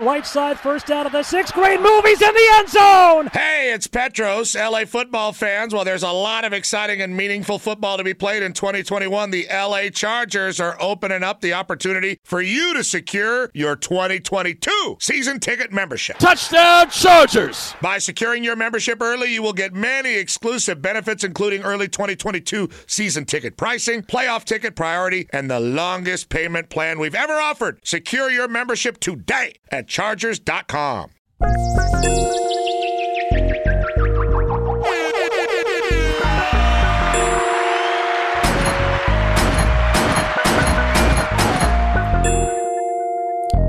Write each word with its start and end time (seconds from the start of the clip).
Right 0.00 0.24
side, 0.24 0.60
first 0.60 0.86
down 0.86 1.06
of 1.06 1.12
the 1.12 1.24
sixth 1.24 1.52
grade 1.52 1.80
movies 1.80 2.22
in 2.22 2.32
the 2.32 2.48
end 2.54 2.68
zone. 2.68 3.26
Hey, 3.32 3.72
it's 3.74 3.88
Petros, 3.88 4.54
LA 4.54 4.84
football 4.84 5.32
fans. 5.32 5.74
Well, 5.74 5.84
there's 5.84 6.04
a 6.04 6.12
lot 6.12 6.44
of 6.44 6.52
exciting 6.52 7.02
and 7.02 7.16
meaningful 7.16 7.58
football 7.58 7.96
to 7.96 8.04
be 8.04 8.14
played 8.14 8.44
in 8.44 8.52
2021. 8.52 9.32
The 9.32 9.48
LA 9.50 9.88
Chargers 9.88 10.60
are 10.60 10.76
opening 10.80 11.24
up 11.24 11.40
the 11.40 11.54
opportunity 11.54 12.20
for 12.22 12.40
you 12.40 12.74
to 12.74 12.84
secure 12.84 13.50
your 13.54 13.74
2022 13.74 14.98
season 15.00 15.40
ticket 15.40 15.72
membership. 15.72 16.18
Touchdown 16.18 16.90
Chargers! 16.90 17.74
By 17.82 17.98
securing 17.98 18.44
your 18.44 18.54
membership 18.54 19.02
early, 19.02 19.34
you 19.34 19.42
will 19.42 19.52
get 19.52 19.74
many 19.74 20.14
exclusive 20.14 20.80
benefits, 20.80 21.24
including 21.24 21.62
early 21.62 21.88
2022 21.88 22.68
season 22.86 23.24
ticket 23.24 23.56
pricing, 23.56 24.02
playoff 24.02 24.44
ticket 24.44 24.76
priority, 24.76 25.28
and 25.32 25.50
the 25.50 25.58
longest 25.58 26.28
payment 26.28 26.70
plan 26.70 27.00
we've 27.00 27.16
ever 27.16 27.32
offered. 27.32 27.80
Secure 27.82 28.30
your 28.30 28.46
membership 28.46 29.00
today 29.00 29.54
at 29.70 29.86
chargers.com. 29.88 31.10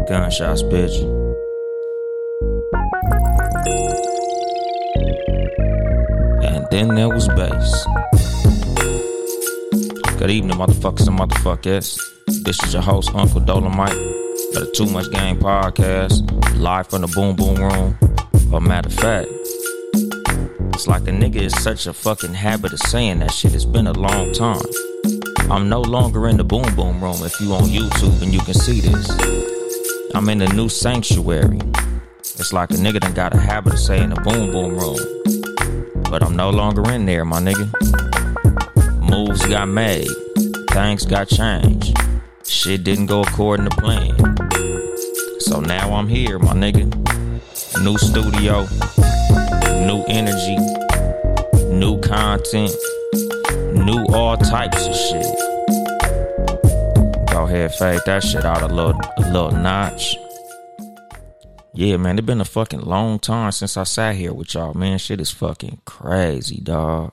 Gunshots, 0.08 0.64
bitch. 0.64 0.96
And 6.44 6.66
then 6.72 6.96
there 6.96 7.10
was 7.10 7.28
bass. 7.30 7.86
Good 10.18 10.32
evening, 10.32 10.58
motherfuckers 10.58 11.08
and 11.08 11.20
motherfuckers. 11.20 12.00
This 12.44 12.62
is 12.64 12.74
your 12.74 12.82
host, 12.82 13.12
Uncle 13.14 13.40
Dolemite, 13.40 14.29
of 14.56 14.66
the 14.66 14.72
Too 14.72 14.86
Much 14.86 15.12
Game 15.12 15.38
podcast, 15.38 16.26
live 16.58 16.88
from 16.88 17.02
the 17.02 17.08
Boom 17.08 17.36
Boom 17.36 17.56
Room. 17.56 17.98
But 18.50 18.62
matter 18.62 18.90
of 18.90 18.96
fact, 18.96 19.28
it's 20.74 20.88
like 20.88 21.04
a 21.04 21.12
nigga 21.12 21.36
is 21.36 21.64
such 21.64 21.88
a 21.88 21.94
fucking 21.94 22.34
habit 22.34 22.74
of 22.74 22.80
saying 22.80 23.20
that 23.20 23.32
shit. 23.32 23.54
It's 23.54 23.66
been 23.66 23.88
a 23.88 23.94
long 23.94 24.34
time. 24.34 24.62
I'm 25.52 25.70
no 25.70 25.82
longer 25.82 26.28
in 26.28 26.38
the 26.38 26.44
Boom 26.44 26.74
Boom 26.76 27.02
Room 27.02 27.18
if 27.24 27.40
you 27.40 27.54
on 27.54 27.64
YouTube 27.64 28.22
and 28.22 28.34
you 28.34 28.40
can 28.42 28.54
see 28.54 28.80
this. 28.82 29.10
I'm 30.16 30.28
in 30.30 30.42
a 30.42 30.54
new 30.54 30.70
sanctuary. 30.70 31.60
It's 32.22 32.54
like 32.54 32.72
a 32.72 32.76
nigga 32.76 33.02
done 33.02 33.14
got 33.14 33.36
a 33.36 33.40
habit 33.40 33.74
of 33.74 33.80
saying 33.80 34.10
the 34.10 34.22
boom 34.22 34.52
boom 34.52 34.78
room. 34.78 36.04
But 36.10 36.24
I'm 36.24 36.36
no 36.36 36.50
longer 36.50 36.90
in 36.92 37.06
there, 37.06 37.26
my 37.26 37.40
nigga. 37.40 37.70
Moves 39.10 39.46
got 39.46 39.68
made. 39.68 40.08
Things 40.72 41.06
got 41.06 41.28
changed. 41.28 41.96
Shit 42.46 42.84
didn't 42.84 43.06
go 43.06 43.22
according 43.22 43.70
to 43.70 43.76
plan. 43.76 44.39
So 45.50 45.60
now 45.60 45.96
I'm 45.96 46.08
here, 46.08 46.38
my 46.38 46.54
nigga. 46.54 46.86
New 47.84 47.98
studio, 47.98 48.68
new 49.84 50.04
energy, 50.08 50.58
new 51.74 52.00
content, 52.02 52.72
new 53.74 54.06
all 54.14 54.38
types 54.38 54.86
of 54.86 54.96
shit. 54.96 55.26
Go 57.32 57.46
ahead, 57.46 57.74
fade 57.74 58.02
that 58.06 58.24
shit 58.24 58.46
out 58.46 58.62
a 58.62 58.68
little, 58.68 59.02
a 59.18 59.22
little 59.32 59.50
notch. 59.50 60.18
Yeah, 61.74 61.98
man, 61.98 62.20
it's 62.20 62.28
been 62.28 62.42
a 62.42 62.46
fucking 62.46 62.82
long 62.82 63.18
time 63.18 63.52
since 63.52 63.76
I 63.76 63.86
sat 63.86 64.14
here 64.14 64.34
with 64.34 64.54
y'all, 64.54 64.76
man. 64.76 65.00
Shit 65.00 65.20
is 65.20 65.32
fucking 65.32 65.82
crazy, 65.84 66.62
dog. 66.62 67.12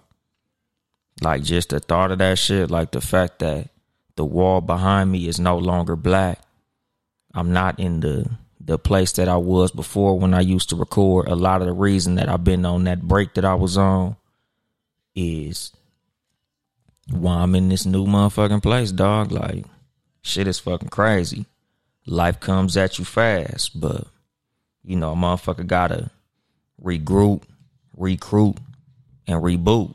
Like 1.23 1.43
just 1.43 1.71
the 1.71 1.81
thought 1.81 2.11
of 2.11 2.19
that 2.19 2.39
shit, 2.39 2.71
like 2.71 2.91
the 2.91 3.01
fact 3.01 3.39
that 3.39 3.71
the 4.17 4.27
wall 4.27 4.61
behind 4.61 5.11
me 5.11 5.27
is 5.27 5.41
no 5.41 5.57
longer 5.57 5.97
black. 5.97 6.41
I'm 7.37 7.53
not 7.53 7.79
in 7.79 8.01
the 8.01 8.29
the 8.59 8.79
place 8.79 9.13
that 9.13 9.29
I 9.29 9.37
was 9.37 9.71
before 9.71 10.19
when 10.19 10.35
I 10.35 10.41
used 10.41 10.71
to 10.71 10.77
record. 10.77 11.29
A 11.29 11.37
lot 11.37 11.61
of 11.61 11.69
the 11.69 11.73
reason 11.73 12.17
that 12.17 12.29
I've 12.29 12.43
been 12.43 12.65
on 12.65 12.85
that 12.85 13.03
break 13.03 13.35
that 13.35 13.45
I 13.45 13.55
was 13.55 13.79
on 13.79 14.17
is 15.15 15.71
why 17.09 17.37
I'm 17.37 17.55
in 17.55 17.69
this 17.69 17.87
new 17.87 18.07
motherfucking 18.07 18.63
place, 18.63 18.91
dog. 18.91 19.31
Like 19.31 19.67
shit 20.23 20.49
is 20.49 20.59
fucking 20.59 20.89
crazy. 20.89 21.47
Life 22.07 22.41
comes 22.41 22.77
at 22.77 22.99
you 22.99 23.05
fast, 23.05 23.79
but 23.81 24.09
you 24.83 24.97
know, 24.97 25.13
a 25.13 25.17
motherfucker 25.17 25.67
gotta 25.67 26.11
regroup, 26.83 27.43
recruit, 27.97 28.57
and 29.27 29.43
reboot 29.43 29.95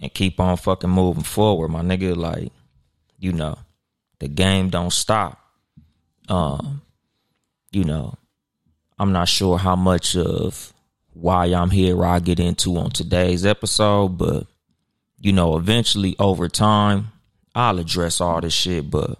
and 0.00 0.12
keep 0.12 0.38
on 0.40 0.56
fucking 0.56 0.90
moving 0.90 1.22
forward, 1.22 1.68
my 1.68 1.82
nigga. 1.82 2.16
Like, 2.16 2.52
you 3.18 3.32
know, 3.32 3.58
the 4.18 4.28
game 4.28 4.70
don't 4.70 4.92
stop. 4.92 5.45
Um, 6.28 6.82
you 7.70 7.84
know, 7.84 8.14
I'm 8.98 9.12
not 9.12 9.28
sure 9.28 9.58
how 9.58 9.76
much 9.76 10.16
of 10.16 10.72
why 11.12 11.46
I'm 11.46 11.70
here 11.70 12.04
I 12.04 12.20
get 12.20 12.40
into 12.40 12.76
on 12.76 12.90
today's 12.90 13.44
episode, 13.44 14.18
but 14.18 14.46
you 15.18 15.32
know, 15.32 15.56
eventually 15.56 16.14
over 16.18 16.48
time, 16.48 17.08
I'll 17.54 17.78
address 17.78 18.20
all 18.20 18.40
this 18.40 18.52
shit. 18.52 18.90
But 18.90 19.18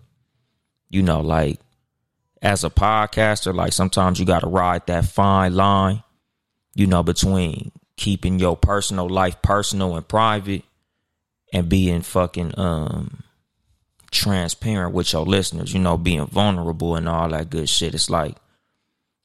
you 0.90 1.02
know, 1.02 1.20
like 1.20 1.58
as 2.42 2.64
a 2.64 2.70
podcaster, 2.70 3.54
like 3.54 3.72
sometimes 3.72 4.20
you 4.20 4.26
gotta 4.26 4.46
ride 4.46 4.86
that 4.86 5.06
fine 5.06 5.54
line, 5.54 6.02
you 6.74 6.86
know, 6.86 7.02
between 7.02 7.72
keeping 7.96 8.38
your 8.38 8.56
personal 8.56 9.08
life 9.08 9.40
personal 9.40 9.96
and 9.96 10.06
private 10.06 10.62
and 11.52 11.68
being 11.68 12.02
fucking 12.02 12.52
um 12.58 13.22
transparent 14.10 14.94
with 14.94 15.12
your 15.12 15.24
listeners, 15.24 15.72
you 15.72 15.80
know, 15.80 15.96
being 15.96 16.26
vulnerable 16.26 16.96
and 16.96 17.08
all 17.08 17.28
that 17.30 17.50
good 17.50 17.68
shit. 17.68 17.94
It's 17.94 18.10
like, 18.10 18.36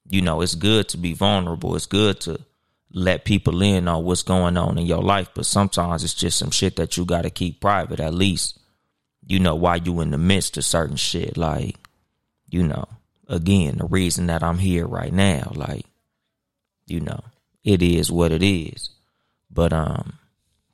you 0.09 0.21
know, 0.21 0.41
it's 0.41 0.55
good 0.55 0.89
to 0.89 0.97
be 0.97 1.13
vulnerable. 1.13 1.75
It's 1.75 1.85
good 1.85 2.19
to 2.21 2.39
let 2.93 3.25
people 3.25 3.61
in 3.61 3.87
on 3.87 4.03
what's 4.03 4.23
going 4.23 4.57
on 4.57 4.77
in 4.77 4.85
your 4.85 5.01
life, 5.01 5.29
but 5.33 5.45
sometimes 5.45 6.03
it's 6.03 6.13
just 6.13 6.37
some 6.37 6.51
shit 6.51 6.75
that 6.75 6.97
you 6.97 7.05
got 7.05 7.21
to 7.21 7.29
keep 7.29 7.61
private 7.61 7.99
at 7.99 8.13
least. 8.13 8.59
You 9.25 9.39
know, 9.39 9.55
while 9.55 9.77
you 9.77 10.01
in 10.01 10.11
the 10.11 10.17
midst 10.17 10.57
of 10.57 10.65
certain 10.65 10.97
shit, 10.97 11.37
like, 11.37 11.77
you 12.49 12.63
know, 12.63 12.85
again, 13.27 13.77
the 13.77 13.85
reason 13.85 14.27
that 14.27 14.43
I'm 14.43 14.57
here 14.57 14.85
right 14.85 15.13
now, 15.13 15.51
like, 15.55 15.85
you 16.85 16.99
know, 16.99 17.23
it 17.63 17.81
is 17.81 18.11
what 18.11 18.31
it 18.31 18.43
is. 18.43 18.89
But 19.49 19.71
um, 19.73 20.13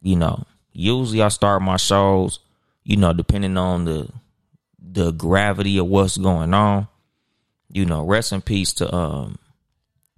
you 0.02 0.16
know, 0.16 0.46
usually 0.72 1.22
I 1.22 1.28
start 1.30 1.62
my 1.62 1.78
shows, 1.78 2.40
you 2.88 2.96
know, 2.96 3.12
depending 3.12 3.58
on 3.58 3.84
the 3.84 4.10
the 4.80 5.12
gravity 5.12 5.78
of 5.78 5.88
what's 5.88 6.18
going 6.18 6.54
on. 6.54 6.88
You 7.70 7.86
know, 7.86 8.06
rest 8.06 8.32
in 8.32 8.42
peace 8.42 8.72
to 8.76 8.96
um, 8.96 9.38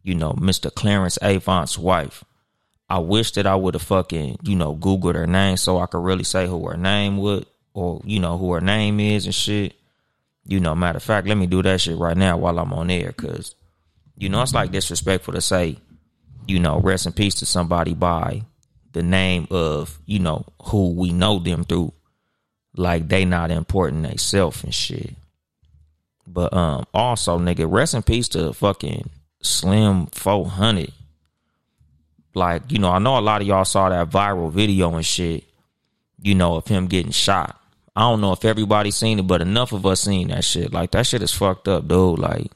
you 0.03 0.13
know, 0.13 0.33
Mr. 0.33 0.73
Clarence 0.73 1.17
Avant's 1.23 1.79
wife. 1.79 2.23
I 2.87 2.99
wish 2.99 3.31
that 3.33 3.47
I 3.47 3.55
would 3.55 3.73
have 3.73 3.81
fucking, 3.81 4.37
you 4.43 4.55
know, 4.55 4.75
Googled 4.75 5.15
her 5.15 5.25
name 5.25 5.57
so 5.57 5.79
I 5.79 5.87
could 5.87 6.03
really 6.03 6.23
say 6.23 6.45
who 6.45 6.67
her 6.67 6.77
name 6.77 7.17
would 7.17 7.47
or, 7.73 8.01
you 8.05 8.19
know, 8.19 8.37
who 8.37 8.53
her 8.53 8.61
name 8.61 8.99
is 8.99 9.25
and 9.25 9.33
shit. 9.33 9.73
You 10.45 10.59
know, 10.59 10.75
matter 10.75 10.97
of 10.97 11.03
fact, 11.03 11.27
let 11.27 11.37
me 11.37 11.47
do 11.47 11.63
that 11.63 11.81
shit 11.81 11.97
right 11.97 12.17
now 12.17 12.37
while 12.37 12.59
I'm 12.59 12.73
on 12.73 12.91
air, 12.91 13.11
cause 13.13 13.55
you 14.15 14.29
know 14.29 14.41
it's 14.43 14.53
like 14.53 14.71
disrespectful 14.71 15.33
to 15.33 15.41
say, 15.41 15.77
you 16.47 16.59
know, 16.59 16.79
rest 16.79 17.07
in 17.07 17.13
peace 17.13 17.35
to 17.35 17.45
somebody 17.47 17.95
by 17.95 18.43
the 18.93 19.01
name 19.01 19.47
of, 19.49 19.99
you 20.05 20.19
know, 20.19 20.45
who 20.65 20.91
we 20.93 21.11
know 21.11 21.39
them 21.39 21.63
through. 21.63 21.93
Like 22.75 23.07
they 23.07 23.25
not 23.25 23.51
important 23.51 24.03
they 24.03 24.17
self 24.17 24.63
and 24.63 24.73
shit. 24.73 25.15
But 26.27 26.53
um 26.53 26.85
also 26.93 27.39
nigga, 27.39 27.69
rest 27.69 27.93
in 27.93 28.03
peace 28.03 28.29
to 28.29 28.53
fucking 28.53 29.09
Slim 29.41 30.07
400. 30.07 30.91
Like, 32.35 32.71
you 32.71 32.79
know, 32.79 32.91
I 32.91 32.99
know 32.99 33.17
a 33.17 33.21
lot 33.21 33.41
of 33.41 33.47
y'all 33.47 33.65
saw 33.65 33.89
that 33.89 34.09
viral 34.09 34.51
video 34.51 34.93
and 34.95 35.05
shit, 35.05 35.43
you 36.21 36.35
know, 36.35 36.55
of 36.55 36.67
him 36.67 36.87
getting 36.87 37.11
shot. 37.11 37.59
I 37.95 38.01
don't 38.01 38.21
know 38.21 38.31
if 38.31 38.45
everybody 38.45 38.91
seen 38.91 39.19
it, 39.19 39.27
but 39.27 39.41
enough 39.41 39.73
of 39.73 39.85
us 39.85 40.01
seen 40.01 40.29
that 40.29 40.43
shit. 40.43 40.71
Like 40.71 40.91
that 40.91 41.07
shit 41.07 41.21
is 41.21 41.33
fucked 41.33 41.67
up, 41.67 41.87
dude. 41.87 42.19
Like, 42.19 42.51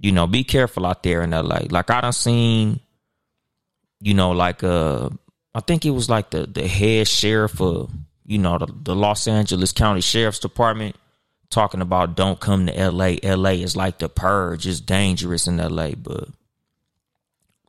you 0.00 0.12
know, 0.12 0.26
be 0.26 0.44
careful 0.44 0.86
out 0.86 1.02
there 1.02 1.22
in 1.22 1.30
LA. 1.30 1.60
Like 1.68 1.90
I 1.90 2.00
done 2.00 2.12
seen, 2.12 2.80
you 4.00 4.14
know, 4.14 4.30
like 4.30 4.64
uh 4.64 5.10
I 5.54 5.60
think 5.60 5.84
it 5.84 5.90
was 5.90 6.08
like 6.08 6.30
the 6.30 6.46
the 6.46 6.66
head 6.66 7.06
sheriff 7.08 7.60
of, 7.60 7.90
you 8.28 8.36
know, 8.36 8.58
the, 8.58 8.66
the 8.82 8.94
Los 8.94 9.26
Angeles 9.26 9.72
County 9.72 10.02
Sheriff's 10.02 10.38
Department 10.38 10.94
talking 11.48 11.80
about 11.80 12.14
don't 12.14 12.38
come 12.38 12.66
to 12.66 12.90
LA. 12.90 13.16
LA 13.22 13.52
is 13.52 13.74
like 13.74 13.98
the 13.98 14.08
purge. 14.10 14.66
It's 14.66 14.80
dangerous 14.80 15.46
in 15.46 15.56
LA, 15.56 15.92
but 15.92 16.28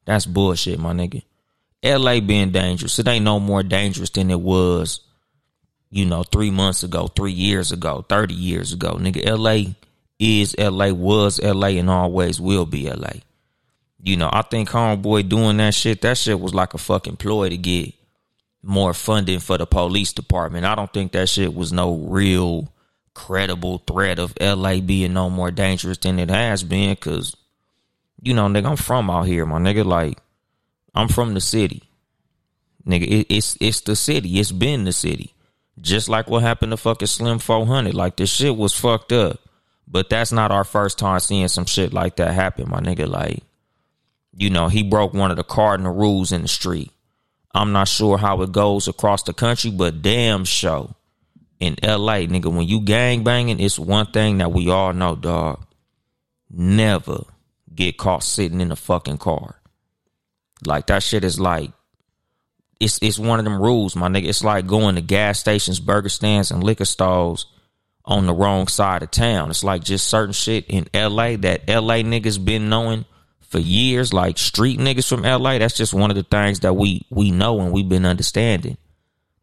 that's 0.04 0.26
bullshit, 0.26 0.78
my 0.78 0.92
nigga. 0.92 1.24
LA 1.82 2.20
being 2.20 2.52
dangerous. 2.52 3.00
It 3.00 3.08
ain't 3.08 3.24
no 3.24 3.40
more 3.40 3.64
dangerous 3.64 4.10
than 4.10 4.30
it 4.30 4.42
was, 4.42 5.00
you 5.92 6.06
know, 6.06 6.24
three 6.24 6.52
months 6.52 6.84
ago, 6.84 7.08
three 7.08 7.32
years 7.32 7.72
ago, 7.72 8.06
30 8.10 8.34
years 8.34 8.74
ago. 8.74 8.96
Nigga, 8.96 9.26
LA 9.26 9.76
is 10.20 10.58
LA, 10.58 10.90
was 10.90 11.42
LA, 11.42 11.68
and 11.68 11.90
always 11.90 12.42
will 12.42 12.66
be 12.66 12.90
LA. 12.90 13.22
You 14.04 14.18
know, 14.18 14.30
I 14.32 14.42
think 14.42 14.68
homeboy 14.68 15.30
doing 15.30 15.56
that 15.58 15.74
shit, 15.74 16.02
that 16.02 16.18
shit 16.18 16.38
was 16.38 16.54
like 16.54 16.74
a 16.74 16.78
fucking 16.78 17.16
ploy 17.16 17.48
to 17.48 17.58
get 17.58 17.94
more 18.62 18.94
funding 18.94 19.40
for 19.40 19.58
the 19.58 19.66
police 19.66 20.14
department. 20.14 20.66
I 20.66 20.76
don't 20.76 20.92
think 20.92 21.12
that 21.14 21.30
shit 21.30 21.54
was 21.54 21.72
no 21.72 21.96
real 21.96 22.72
credible 23.14 23.80
threat 23.80 24.20
of 24.20 24.34
LA 24.40 24.80
being 24.80 25.14
no 25.14 25.30
more 25.30 25.52
dangerous 25.52 25.98
than 25.98 26.20
it 26.20 26.30
has 26.30 26.64
been. 26.64 26.96
Cause, 26.96 27.36
you 28.22 28.34
know, 28.34 28.48
nigga, 28.48 28.70
I'm 28.70 28.78
from 28.78 29.10
out 29.10 29.28
here, 29.28 29.46
my 29.46 29.60
nigga. 29.60 29.86
Like, 29.86 30.20
I'm 30.94 31.08
from 31.08 31.34
the 31.34 31.42
city. 31.42 31.84
Nigga, 32.86 33.08
it, 33.08 33.28
it's 33.30 33.58
it's 33.60 33.82
the 33.82 33.96
city. 33.96 34.40
It's 34.40 34.52
been 34.52 34.84
the 34.84 34.94
city. 34.94 35.34
Just 35.80 36.10
like 36.10 36.30
what 36.30 36.44
happened 36.44 36.72
to 36.72 36.78
fucking 36.78 37.08
Slim 37.08 37.40
400. 37.40 37.94
Like, 37.94 38.18
this 38.18 38.30
shit 38.30 38.56
was 38.56 38.74
fucked 38.74 39.12
up. 39.12 39.40
But 39.88 40.10
that's 40.10 40.32
not 40.32 40.52
our 40.52 40.64
first 40.64 41.00
time 41.00 41.20
seeing 41.20 41.48
some 41.48 41.66
shit 41.66 41.94
like 41.94 42.18
that 42.18 42.34
happen, 42.34 42.70
my 42.70 42.80
nigga. 42.80 43.08
Like, 43.08 43.44
you 44.36 44.50
know, 44.50 44.68
he 44.68 44.84
broke 44.84 45.14
one 45.14 45.32
of 45.32 45.38
the 45.38 45.44
cardinal 45.44 45.94
rules 45.94 46.32
in 46.32 46.44
the 46.44 46.48
street. 46.48 46.92
I'm 47.54 47.72
not 47.72 47.88
sure 47.88 48.18
how 48.18 48.42
it 48.42 48.52
goes 48.52 48.88
across 48.88 49.24
the 49.24 49.34
country, 49.34 49.72
but 49.72 50.02
damn 50.02 50.46
show 50.46 50.96
in 51.60 51.76
LA, 51.84 52.20
nigga, 52.20 52.54
when 52.54 52.68
you 52.68 52.82
gang 52.82 53.24
banging, 53.24 53.60
it's 53.60 53.78
one 53.78 54.08
thing 54.08 54.38
that 54.38 54.52
we 54.52 54.70
all 54.70 54.94
know, 54.94 55.16
dog. 55.16 55.66
Never 56.50 57.26
get 57.74 57.98
caught 57.98 58.24
sitting 58.24 58.62
in 58.62 58.72
a 58.72 58.76
fucking 58.76 59.18
car. 59.18 59.56
Like 60.66 60.88
that 60.88 61.04
shit 61.04 61.24
is 61.24 61.40
like 61.40 61.72
it's 62.80 63.00
it's 63.02 63.20
one 63.20 63.40
of 63.40 63.46
them 63.46 63.62
rules, 63.62 63.96
my 63.96 64.08
nigga. 64.08 64.28
It's 64.28 64.44
like 64.44 64.68
going 64.68 64.96
to 64.96 65.02
gas 65.02 65.40
stations, 65.40 65.80
burger 65.80 66.10
stands, 66.10 66.52
and 66.52 66.64
liquor 66.64 66.86
stalls 66.86 67.46
on 68.06 68.26
the 68.26 68.34
wrong 68.34 68.68
side 68.68 69.04
of 69.04 69.12
town. 69.12 69.50
It's 69.50 69.64
like 69.64 69.84
just 69.84 70.08
certain 70.08 70.34
shit 70.34 70.66
in 70.68 70.88
LA 70.94 71.36
that 71.38 71.68
LA 71.68 71.98
niggas 71.98 72.44
been 72.44 72.70
knowing 72.70 73.06
for 73.50 73.60
years, 73.60 74.14
like 74.14 74.38
street 74.38 74.80
niggas 74.80 75.10
from 75.10 75.24
LA. 75.24 75.58
That's 75.58 75.76
just 75.76 75.94
one 75.94 76.12
of 76.12 76.16
the 76.16 76.24
things 76.24 76.62
that 76.62 76.76
we 76.76 77.06
we 77.10 77.32
know 77.32 77.60
and 77.60 77.72
we've 77.72 77.90
been 77.90 78.06
understanding. 78.06 78.78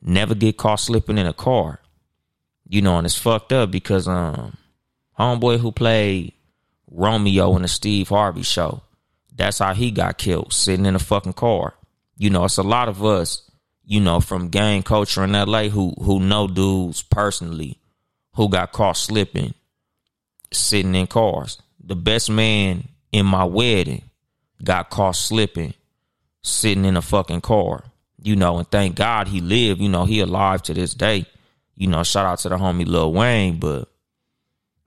Never 0.00 0.34
get 0.34 0.56
caught 0.56 0.80
slipping 0.80 1.18
in 1.18 1.26
a 1.26 1.32
car. 1.32 1.80
You 2.68 2.82
know, 2.82 2.98
and 2.98 3.06
it's 3.06 3.18
fucked 3.18 3.52
up 3.52 3.70
because 3.70 4.08
um 4.08 4.56
homeboy 5.18 5.58
who 5.58 5.72
played 5.72 6.32
Romeo 6.90 7.56
in 7.56 7.62
the 7.62 7.68
Steve 7.68 8.08
Harvey 8.08 8.42
show, 8.42 8.82
that's 9.34 9.58
how 9.58 9.74
he 9.74 9.90
got 9.90 10.18
killed, 10.18 10.52
sitting 10.52 10.86
in 10.86 10.94
a 10.94 11.00
fucking 11.00 11.34
car. 11.34 11.74
You 12.16 12.30
know, 12.30 12.44
it's 12.44 12.58
a 12.58 12.62
lot 12.62 12.88
of 12.88 13.04
us, 13.04 13.42
you 13.84 14.00
know, 14.00 14.20
from 14.20 14.48
gang 14.48 14.82
culture 14.82 15.24
in 15.24 15.32
LA 15.32 15.64
who 15.64 15.94
who 16.00 16.20
know 16.20 16.46
dudes 16.46 17.02
personally 17.02 17.80
who 18.34 18.48
got 18.48 18.72
caught 18.72 18.96
slipping, 18.96 19.54
sitting 20.52 20.94
in 20.94 21.06
cars. 21.06 21.58
The 21.82 21.96
best 21.96 22.30
man 22.30 22.88
in 23.12 23.26
my 23.26 23.44
wedding 23.44 24.02
got 24.62 24.90
caught 24.90 25.16
slipping, 25.16 25.74
sitting 26.42 26.84
in 26.84 26.96
a 26.96 27.02
fucking 27.02 27.40
car. 27.40 27.84
You 28.22 28.34
know, 28.34 28.58
and 28.58 28.68
thank 28.70 28.96
God 28.96 29.28
he 29.28 29.40
lived. 29.40 29.80
You 29.80 29.88
know, 29.88 30.04
he 30.04 30.20
alive 30.20 30.62
to 30.62 30.74
this 30.74 30.94
day. 30.94 31.26
You 31.76 31.86
know, 31.86 32.02
shout 32.02 32.26
out 32.26 32.38
to 32.40 32.48
the 32.48 32.56
homie 32.56 32.86
Lil 32.86 33.12
Wayne, 33.12 33.58
but 33.58 33.88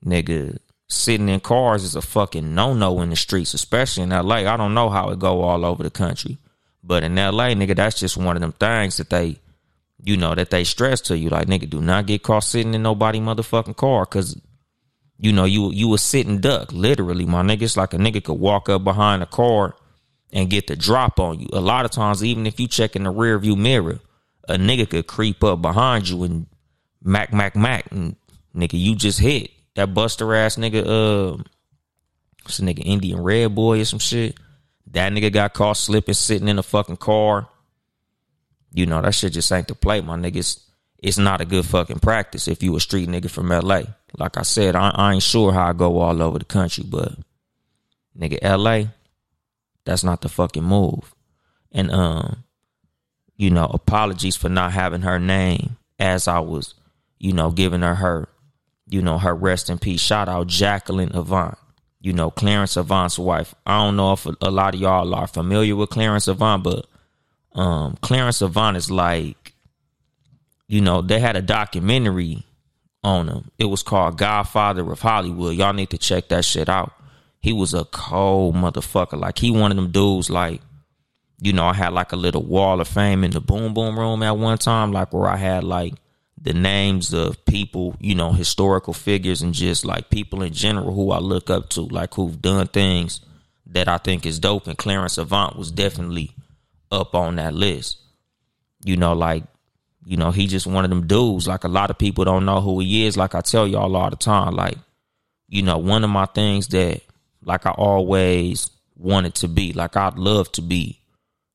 nigga, 0.05 0.57
sitting 0.87 1.29
in 1.29 1.39
cars 1.39 1.83
is 1.83 1.95
a 1.95 2.01
fucking 2.01 2.55
no 2.55 2.73
no 2.73 2.99
in 3.01 3.11
the 3.11 3.15
streets, 3.15 3.53
especially 3.53 4.03
in 4.03 4.09
LA. 4.09 4.37
I 4.37 4.57
don't 4.57 4.73
know 4.73 4.89
how 4.89 5.09
it 5.09 5.19
go 5.19 5.41
all 5.41 5.63
over 5.63 5.83
the 5.83 5.91
country, 5.91 6.37
but 6.83 7.03
in 7.03 7.15
LA, 7.15 7.49
nigga, 7.49 7.75
that's 7.75 7.99
just 7.99 8.17
one 8.17 8.35
of 8.35 8.41
them 8.41 8.53
things 8.53 8.97
that 8.97 9.09
they, 9.09 9.37
you 10.03 10.17
know, 10.17 10.33
that 10.33 10.49
they 10.49 10.63
stress 10.63 10.99
to 11.01 11.17
you. 11.17 11.29
Like, 11.29 11.47
nigga, 11.47 11.69
do 11.69 11.79
not 11.79 12.07
get 12.07 12.23
caught 12.23 12.43
sitting 12.43 12.73
in 12.73 12.81
nobody 12.81 13.19
motherfucking 13.19 13.75
car, 13.75 14.05
cause 14.05 14.35
you 15.19 15.33
know, 15.33 15.43
you 15.43 15.71
you 15.71 15.93
a 15.93 15.97
sitting 15.97 16.39
duck, 16.39 16.71
literally, 16.71 17.25
my 17.25 17.41
nigga. 17.41 17.63
It's 17.63 17.75
like 17.75 17.93
a 17.93 17.97
nigga 17.97 18.23
could 18.23 18.39
walk 18.39 18.69
up 18.69 18.85
behind 18.85 19.21
a 19.21 19.25
car 19.25 19.75
and 20.31 20.49
get 20.49 20.67
the 20.67 20.77
drop 20.77 21.19
on 21.19 21.39
you. 21.39 21.47
A 21.51 21.59
lot 21.59 21.83
of 21.83 21.91
times, 21.91 22.23
even 22.23 22.47
if 22.47 22.59
you 22.59 22.67
check 22.67 22.95
in 22.95 23.03
the 23.03 23.09
rear 23.09 23.37
view 23.37 23.57
mirror, 23.57 23.99
a 24.47 24.55
nigga 24.55 24.89
could 24.89 25.07
creep 25.07 25.43
up 25.43 25.61
behind 25.61 26.07
you 26.07 26.23
and 26.23 26.47
mac 27.03 27.33
mac 27.33 27.55
mac 27.55 27.91
and 27.91 28.15
nigga, 28.55 28.79
you 28.79 28.95
just 28.95 29.19
hit 29.19 29.51
that 29.75 29.93
buster 29.93 30.33
ass 30.33 30.55
nigga. 30.55 30.85
Uh, 30.85 31.43
what's 32.43 32.59
a 32.59 32.61
nigga 32.61 32.81
Indian 32.85 33.21
Red 33.21 33.53
Boy 33.53 33.81
or 33.81 33.85
some 33.85 33.99
shit. 33.99 34.37
That 34.91 35.11
nigga 35.11 35.31
got 35.31 35.53
caught 35.53 35.77
slipping, 35.77 36.15
sitting 36.15 36.47
in 36.47 36.59
a 36.59 36.63
fucking 36.63 36.97
car. 36.97 37.47
You 38.71 38.85
know 38.85 39.01
that 39.01 39.13
shit 39.13 39.33
just 39.33 39.51
ain't 39.51 39.67
the 39.67 39.75
play, 39.75 40.01
my 40.01 40.17
niggas. 40.17 40.63
It's 41.01 41.17
not 41.17 41.41
a 41.41 41.45
good 41.45 41.65
fucking 41.65 41.99
practice 41.99 42.47
if 42.47 42.61
you 42.61 42.75
a 42.75 42.79
street 42.79 43.07
nigga 43.07 43.29
from 43.29 43.49
LA. 43.49 43.83
Like 44.17 44.37
I 44.37 44.41
said, 44.41 44.75
I, 44.75 44.91
I 44.93 45.13
ain't 45.13 45.23
sure 45.23 45.53
how 45.53 45.69
I 45.69 45.73
go 45.73 45.99
all 45.99 46.21
over 46.21 46.39
the 46.39 46.45
country, 46.45 46.83
but 46.87 47.13
nigga, 48.17 48.39
LA, 48.43 48.89
that's 49.85 50.03
not 50.03 50.21
the 50.21 50.29
fucking 50.29 50.63
move. 50.63 51.13
And 51.71 51.89
um, 51.91 52.43
you 53.37 53.49
know, 53.49 53.65
apologies 53.65 54.35
for 54.35 54.49
not 54.49 54.73
having 54.73 55.01
her 55.01 55.17
name 55.17 55.77
as 55.97 56.27
I 56.27 56.39
was, 56.39 56.73
you 57.19 57.31
know, 57.31 57.51
giving 57.51 57.81
her 57.81 57.95
her, 57.95 58.27
you 58.87 59.01
know, 59.01 59.17
her 59.17 59.33
rest 59.33 59.69
in 59.69 59.77
peace. 59.77 60.01
Shout 60.01 60.27
out 60.27 60.47
Jacqueline 60.47 61.15
Avant. 61.15 61.57
You 62.01 62.13
know, 62.13 62.31
Clarence 62.31 62.75
Avant's 62.77 63.17
wife. 63.19 63.55
I 63.65 63.83
don't 63.83 63.95
know 63.95 64.13
if 64.13 64.25
a 64.25 64.51
lot 64.51 64.73
of 64.73 64.81
y'all 64.81 65.13
are 65.13 65.27
familiar 65.27 65.75
with 65.75 65.89
Clarence 65.89 66.27
Avant, 66.27 66.63
but 66.63 66.85
um, 67.53 67.97
Clarence 68.01 68.41
Avant 68.41 68.77
is 68.77 68.89
like, 68.89 69.48
you 70.69 70.79
know, 70.79 71.01
they 71.01 71.19
had 71.19 71.35
a 71.35 71.41
documentary 71.41 72.45
on 73.03 73.27
him. 73.27 73.51
It 73.57 73.65
was 73.65 73.83
called 73.83 74.17
Godfather 74.17 74.89
of 74.89 75.01
Hollywood. 75.01 75.55
Y'all 75.55 75.73
need 75.73 75.89
to 75.89 75.97
check 75.97 76.29
that 76.29 76.45
shit 76.45 76.69
out. 76.69 76.93
He 77.41 77.51
was 77.51 77.73
a 77.73 77.85
cold 77.85 78.55
motherfucker. 78.55 79.19
Like 79.19 79.39
he 79.39 79.51
one 79.51 79.71
of 79.71 79.75
them 79.77 79.91
dudes 79.91 80.29
like 80.29 80.61
you 81.41 81.53
know, 81.53 81.65
I 81.65 81.73
had 81.73 81.93
like 81.93 82.11
a 82.11 82.17
little 82.17 82.43
wall 82.43 82.81
of 82.81 82.87
fame 82.87 83.23
in 83.23 83.31
the 83.31 83.39
boom 83.39 83.73
boom 83.73 83.97
room 83.97 84.23
at 84.23 84.37
one 84.37 84.57
time, 84.57 84.91
like 84.91 85.13
where 85.13 85.27
I 85.27 85.37
had 85.37 85.63
like 85.63 85.93
the 86.41 86.53
names 86.53 87.13
of 87.13 87.43
people, 87.45 87.95
you 87.99 88.13
know, 88.13 88.33
historical 88.33 88.93
figures 88.93 89.41
and 89.41 89.53
just 89.53 89.85
like 89.85 90.09
people 90.09 90.41
in 90.43 90.53
general 90.53 90.93
who 90.93 91.11
I 91.11 91.19
look 91.19 91.49
up 91.49 91.69
to, 91.69 91.81
like 91.81 92.13
who've 92.13 92.41
done 92.41 92.67
things 92.67 93.21
that 93.67 93.87
I 93.87 93.97
think 93.97 94.25
is 94.25 94.39
dope. 94.39 94.67
And 94.67 94.77
Clarence 94.77 95.17
Avant 95.17 95.57
was 95.57 95.71
definitely 95.71 96.35
up 96.91 97.15
on 97.15 97.37
that 97.37 97.53
list. 97.53 97.97
You 98.83 98.97
know, 98.97 99.13
like 99.13 99.43
you 100.03 100.17
know, 100.17 100.31
he 100.31 100.47
just 100.47 100.67
one 100.67 100.85
of 100.85 100.89
them 100.89 101.07
dudes. 101.07 101.47
Like 101.47 101.63
a 101.63 101.69
lot 101.69 101.89
of 101.89 101.97
people 101.97 102.25
don't 102.25 102.45
know 102.45 102.61
who 102.61 102.79
he 102.79 103.05
is. 103.05 103.17
Like 103.17 103.35
I 103.35 103.41
tell 103.41 103.67
y'all 103.67 103.95
all 103.95 104.09
the 104.09 104.15
time, 104.15 104.55
like, 104.55 104.77
you 105.47 105.61
know, 105.61 105.77
one 105.77 106.03
of 106.03 106.09
my 106.09 106.25
things 106.25 106.67
that 106.69 107.01
like 107.43 107.65
I 107.65 107.71
always 107.71 108.69
wanted 108.95 109.35
to 109.35 109.47
be, 109.47 109.73
like 109.73 109.95
I'd 109.95 110.17
love 110.17 110.51
to 110.53 110.61
be 110.61 111.01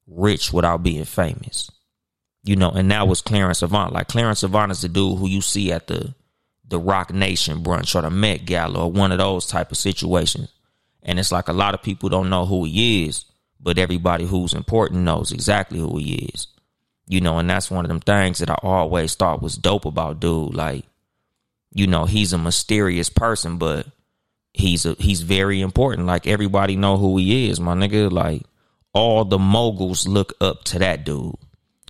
rich 0.07 0.53
without 0.53 0.83
being 0.83 1.05
famous. 1.05 1.71
You 2.43 2.57
know, 2.57 2.71
and 2.71 2.91
that 2.91 3.09
was 3.09 3.23
Clarence 3.23 3.63
Avant. 3.63 3.93
Like 3.93 4.09
Clarence 4.09 4.43
Avant 4.43 4.71
is 4.71 4.83
the 4.83 4.89
dude 4.89 5.19
who 5.19 5.29
you 5.29 5.41
see 5.41 5.73
at 5.73 5.87
the 5.87 6.15
the 6.67 6.79
Roc 6.79 7.13
Nation 7.13 7.63
brunch 7.63 7.95
or 7.95 8.03
the 8.03 8.11
Met 8.11 8.45
Gala 8.45 8.85
or 8.85 8.93
one 8.93 9.13
of 9.13 9.19
those 9.19 9.47
type 9.47 9.71
of 9.71 9.77
situations. 9.77 10.51
And 11.03 11.19
it's 11.19 11.33
like 11.33 11.49
a 11.49 11.53
lot 11.53 11.75
of 11.75 11.83
people 11.83 12.09
don't 12.09 12.31
know 12.31 12.47
who 12.47 12.65
he 12.65 13.07
is, 13.07 13.27
but 13.61 13.79
everybody 13.79 14.25
who's 14.25 14.55
important 14.55 15.03
knows 15.03 15.33
exactly 15.33 15.79
who 15.79 15.99
he 15.99 16.31
is. 16.35 16.47
You 17.07 17.21
know, 17.21 17.39
and 17.39 17.51
that's 17.51 17.71
one 17.71 17.85
of 17.85 17.89
them 17.89 18.01
things 18.01 18.39
that 18.39 18.51
I 18.51 18.59
always 18.63 19.15
thought 19.15 19.43
was 19.43 19.57
dope 19.57 19.85
about 19.85 20.21
dude. 20.21 20.55
Like, 20.55 20.85
you 21.73 21.87
know, 21.87 22.07
he's 22.07 22.33
a 22.33 22.39
mysterious 22.39 23.11
person, 23.11 23.59
but 23.59 23.87
he's 24.55 24.87
a 24.87 24.95
he's 24.95 25.21
very 25.21 25.61
important. 25.61 26.07
Like 26.07 26.27
everybody 26.27 26.77
know 26.77 26.97
who 26.97 27.19
he 27.19 27.51
is, 27.51 27.61
my 27.61 27.75
nigga. 27.75 28.11
Like 28.11 28.43
all 28.95 29.25
the 29.25 29.39
moguls 29.39 30.09
look 30.09 30.33
up 30.41 30.65
to 30.65 30.79
that 30.79 31.05
dude. 31.05 31.35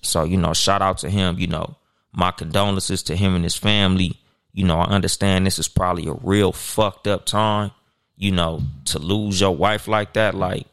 So, 0.02 0.24
you 0.24 0.36
know, 0.36 0.52
shout 0.52 0.82
out 0.82 0.98
to 0.98 1.10
him, 1.10 1.38
you 1.38 1.46
know. 1.46 1.76
My 2.12 2.30
condolences 2.30 3.02
to 3.04 3.16
him 3.16 3.34
and 3.34 3.44
his 3.44 3.56
family. 3.56 4.20
You 4.52 4.64
know, 4.64 4.78
I 4.78 4.86
understand 4.86 5.46
this 5.46 5.58
is 5.58 5.68
probably 5.68 6.06
a 6.06 6.12
real 6.12 6.52
fucked 6.52 7.08
up 7.08 7.26
time, 7.26 7.72
you 8.16 8.30
know, 8.30 8.62
to 8.86 9.00
lose 9.00 9.40
your 9.40 9.56
wife 9.56 9.88
like 9.88 10.12
that. 10.12 10.34
Like, 10.34 10.66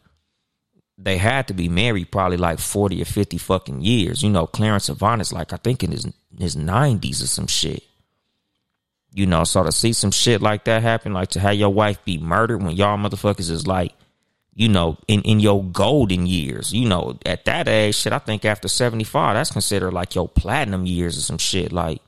they 1.04 1.18
had 1.18 1.48
to 1.48 1.54
be 1.54 1.68
married 1.68 2.12
probably 2.12 2.38
like 2.38 2.60
40 2.60 3.02
or 3.02 3.06
50 3.06 3.38
fucking 3.38 3.82
years. 3.82 4.22
You 4.22 4.30
know, 4.30 4.46
Clarence 4.46 4.90
Avant 4.90 5.22
is 5.22 5.34
like, 5.34 5.54
I 5.54 5.58
think 5.58 5.84
in 5.84 5.92
his, 5.92 6.06
his 6.38 6.56
90s 6.56 7.24
or 7.24 7.28
some 7.28 7.48
shit. 7.48 7.84
You 9.14 9.26
know, 9.26 9.44
so 9.44 9.64
to 9.64 9.72
see 9.72 9.94
some 9.94 10.12
shit 10.12 10.42
like 10.42 10.66
that 10.66 10.84
happen, 10.84 11.14
like 11.14 11.30
to 11.30 11.40
have 11.40 11.56
your 11.56 11.74
wife 11.74 12.04
be 12.06 12.18
murdered 12.18 12.64
when 12.64 12.76
y'all 12.76 12.98
motherfuckers 12.98 13.50
is 13.50 13.68
like, 13.68 13.94
you 14.54 14.70
know, 14.70 14.98
in, 15.08 15.22
in 15.24 15.40
your 15.40 15.64
golden 15.64 16.28
years, 16.28 16.72
you 16.72 16.88
know, 16.88 17.18
at 17.26 17.46
that 17.46 17.68
age, 17.68 17.96
shit, 17.96 18.14
I 18.14 18.20
think 18.20 18.46
after 18.46 18.68
75, 18.68 19.36
that's 19.36 19.52
considered 19.52 19.92
like 19.92 20.16
your 20.16 20.30
platinum 20.30 20.86
years 20.86 21.18
or 21.18 21.22
some 21.22 21.38
shit. 21.38 21.72
Like, 21.72 22.02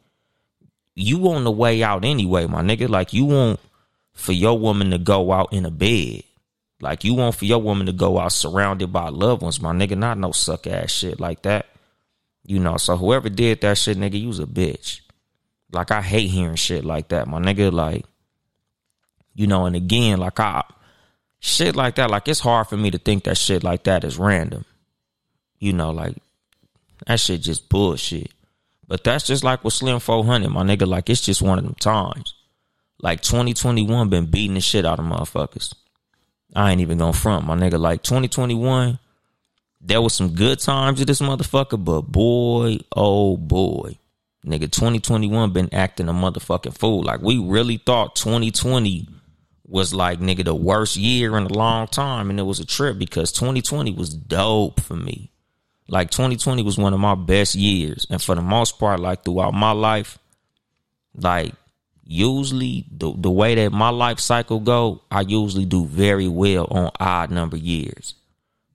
you 0.95 1.27
on 1.29 1.43
the 1.43 1.51
way 1.51 1.83
out 1.83 2.05
anyway, 2.05 2.45
my 2.45 2.61
nigga. 2.61 2.87
Like 2.87 3.13
you 3.13 3.25
want 3.25 3.59
for 4.13 4.31
your 4.31 4.57
woman 4.57 4.91
to 4.91 4.97
go 4.97 5.31
out 5.31 5.51
in 5.51 5.65
a 5.65 5.71
bed. 5.71 6.23
Like 6.83 7.05
you 7.05 7.13
want 7.13 7.35
for 7.35 7.45
your 7.45 7.61
woman 7.61 7.85
to 7.85 7.93
go 7.93 8.19
out 8.19 8.33
surrounded 8.33 8.91
by 8.91 9.07
loved 9.07 9.41
ones, 9.41 9.61
my 9.61 9.71
nigga. 9.71 9.97
Not 9.97 10.17
no 10.17 10.33
suck 10.33 10.67
ass 10.67 10.91
shit 10.91 11.17
like 11.17 11.43
that. 11.43 11.67
You 12.45 12.59
know, 12.59 12.75
so 12.75 12.97
whoever 12.97 13.29
did 13.29 13.61
that 13.61 13.77
shit, 13.77 13.97
nigga, 13.97 14.19
you 14.19 14.27
was 14.27 14.41
a 14.41 14.45
bitch. 14.45 14.99
Like 15.71 15.91
I 15.91 16.01
hate 16.01 16.27
hearing 16.29 16.57
shit 16.57 16.83
like 16.83 17.07
that, 17.07 17.29
my 17.29 17.39
nigga. 17.39 17.71
Like, 17.71 18.05
you 19.33 19.47
know, 19.47 19.65
and 19.65 19.77
again, 19.77 20.19
like 20.19 20.41
I 20.41 20.65
shit 21.39 21.77
like 21.77 21.95
that, 21.95 22.11
like 22.11 22.27
it's 22.27 22.41
hard 22.41 22.67
for 22.67 22.75
me 22.75 22.91
to 22.91 22.97
think 22.97 23.23
that 23.23 23.37
shit 23.37 23.63
like 23.63 23.83
that 23.83 24.03
is 24.03 24.17
random. 24.17 24.65
You 25.59 25.71
know, 25.71 25.91
like 25.91 26.17
that 27.07 27.21
shit 27.21 27.39
just 27.39 27.69
bullshit. 27.69 28.29
But 28.85 29.05
that's 29.05 29.25
just 29.25 29.45
like 29.45 29.63
with 29.63 29.73
Slim 29.73 30.01
400, 30.01 30.49
my 30.49 30.63
nigga. 30.63 30.85
Like 30.85 31.09
it's 31.09 31.21
just 31.21 31.41
one 31.41 31.59
of 31.59 31.63
them 31.63 31.75
times. 31.75 32.33
Like 33.01 33.21
2021 33.21 34.09
been 34.09 34.25
beating 34.25 34.55
the 34.55 34.61
shit 34.61 34.85
out 34.85 34.99
of 34.99 35.05
motherfuckers. 35.05 35.73
I 36.55 36.71
ain't 36.71 36.81
even 36.81 36.97
gonna 36.97 37.13
front, 37.13 37.45
my 37.45 37.55
nigga. 37.55 37.79
Like 37.79 38.03
2021, 38.03 38.99
there 39.81 40.01
was 40.01 40.13
some 40.13 40.35
good 40.35 40.59
times 40.59 40.99
with 40.99 41.07
this 41.07 41.21
motherfucker, 41.21 41.83
but 41.83 42.01
boy, 42.01 42.79
oh 42.95 43.37
boy. 43.37 43.97
Nigga, 44.45 44.69
2021 44.69 45.53
been 45.53 45.73
acting 45.73 46.09
a 46.09 46.13
motherfucking 46.13 46.77
fool. 46.77 47.03
Like 47.03 47.21
we 47.21 47.37
really 47.37 47.77
thought 47.77 48.15
2020 48.15 49.07
was 49.65 49.93
like 49.93 50.19
nigga 50.19 50.43
the 50.43 50.53
worst 50.53 50.97
year 50.97 51.37
in 51.37 51.45
a 51.45 51.53
long 51.53 51.87
time, 51.87 52.29
and 52.29 52.39
it 52.39 52.43
was 52.43 52.59
a 52.59 52.65
trip 52.65 52.97
because 52.97 53.31
2020 53.31 53.91
was 53.93 54.13
dope 54.13 54.81
for 54.81 54.95
me. 54.95 55.31
Like 55.87 56.11
2020 56.11 56.61
was 56.63 56.77
one 56.77 56.93
of 56.93 56.99
my 56.99 57.15
best 57.15 57.55
years, 57.55 58.05
and 58.09 58.21
for 58.21 58.35
the 58.35 58.41
most 58.41 58.79
part, 58.79 58.99
like 58.99 59.23
throughout 59.23 59.53
my 59.53 59.71
life, 59.71 60.19
like 61.15 61.53
usually 62.05 62.85
the 62.91 63.13
the 63.15 63.31
way 63.31 63.55
that 63.55 63.71
my 63.71 63.89
life 63.89 64.19
cycle 64.19 64.59
go, 64.59 65.01
I 65.09 65.21
usually 65.21 65.65
do 65.65 65.85
very 65.85 66.27
well 66.27 66.67
on 66.69 66.91
odd 66.99 67.31
number 67.31 67.57
years. 67.57 68.15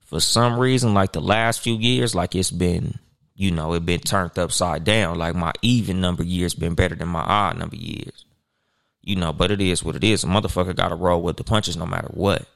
For 0.05 0.21
some 0.21 0.59
reason, 0.59 0.95
like 0.95 1.13
the 1.13 1.21
last 1.21 1.61
few 1.61 1.75
years, 1.75 2.15
like 2.15 2.35
it's 2.35 2.51
been, 2.51 2.99
you 3.35 3.51
know, 3.51 3.75
it 3.75 3.85
been 3.85 4.01
turned 4.01 4.39
upside 4.39 4.85
down. 4.85 5.19
Like 5.19 5.35
my 5.35 5.53
even 5.61 6.01
number 6.01 6.25
years 6.25 6.55
been 6.55 6.75
better 6.75 6.95
than 6.95 7.09
my 7.09 7.21
odd 7.21 7.59
number 7.59 7.77
years. 7.77 8.25
You 9.03 9.17
know, 9.17 9.33
but 9.33 9.51
it 9.51 9.61
is 9.61 9.85
what 9.85 9.97
it 9.97 10.05
is. 10.05 10.25
A 10.25 10.27
motherfucker 10.27 10.75
gotta 10.75 10.95
roll 10.95 11.23
with 11.23 11.37
the 11.37 11.45
punches 11.45 11.77
no 11.77 11.87
matter 11.87 12.09
what. 12.13 12.47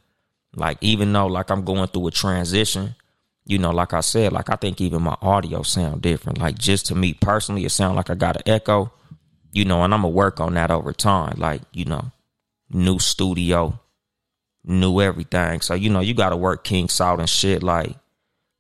Like 0.55 0.79
even 0.81 1.13
though 1.13 1.27
like 1.27 1.51
I'm 1.51 1.65
going 1.65 1.89
through 1.89 2.09
a 2.09 2.11
transition, 2.11 2.95
you 3.45 3.59
know, 3.59 3.71
like 3.71 3.93
I 3.93 4.01
said, 4.01 4.33
like 4.33 4.51
I 4.51 4.57
think 4.57 4.81
even 4.81 5.03
my 5.03 5.17
audio 5.21 5.63
sound 5.63 6.03
different. 6.03 6.39
Like 6.39 6.59
just 6.59 6.87
to 6.87 6.95
me 6.95 7.15
personally, 7.15 7.65
it 7.65 7.71
sound 7.71 7.97
like 7.97 8.09
I 8.11 8.15
got 8.15 8.37
an 8.37 8.43
echo 8.47 8.93
you 9.53 9.65
know, 9.67 9.85
and 9.85 9.95
I'm 9.95 10.03
gonna 10.03 10.13
work 10.13 10.41
on 10.41 10.55
that 10.55 10.71
over 10.71 10.93
time. 10.93 11.35
Like, 11.37 11.63
you 11.73 11.85
know, 11.85 12.11
new 12.71 12.99
studio, 12.99 13.79
new 14.65 15.01
everything. 15.01 15.61
So, 15.61 15.75
you 15.75 15.91
know, 15.91 16.01
you 16.01 16.15
gotta 16.15 16.37
work 16.37 16.65
king 16.65 16.89
salt 16.89 17.21
and 17.21 17.29
shit. 17.29 17.63
Like, 17.63 17.95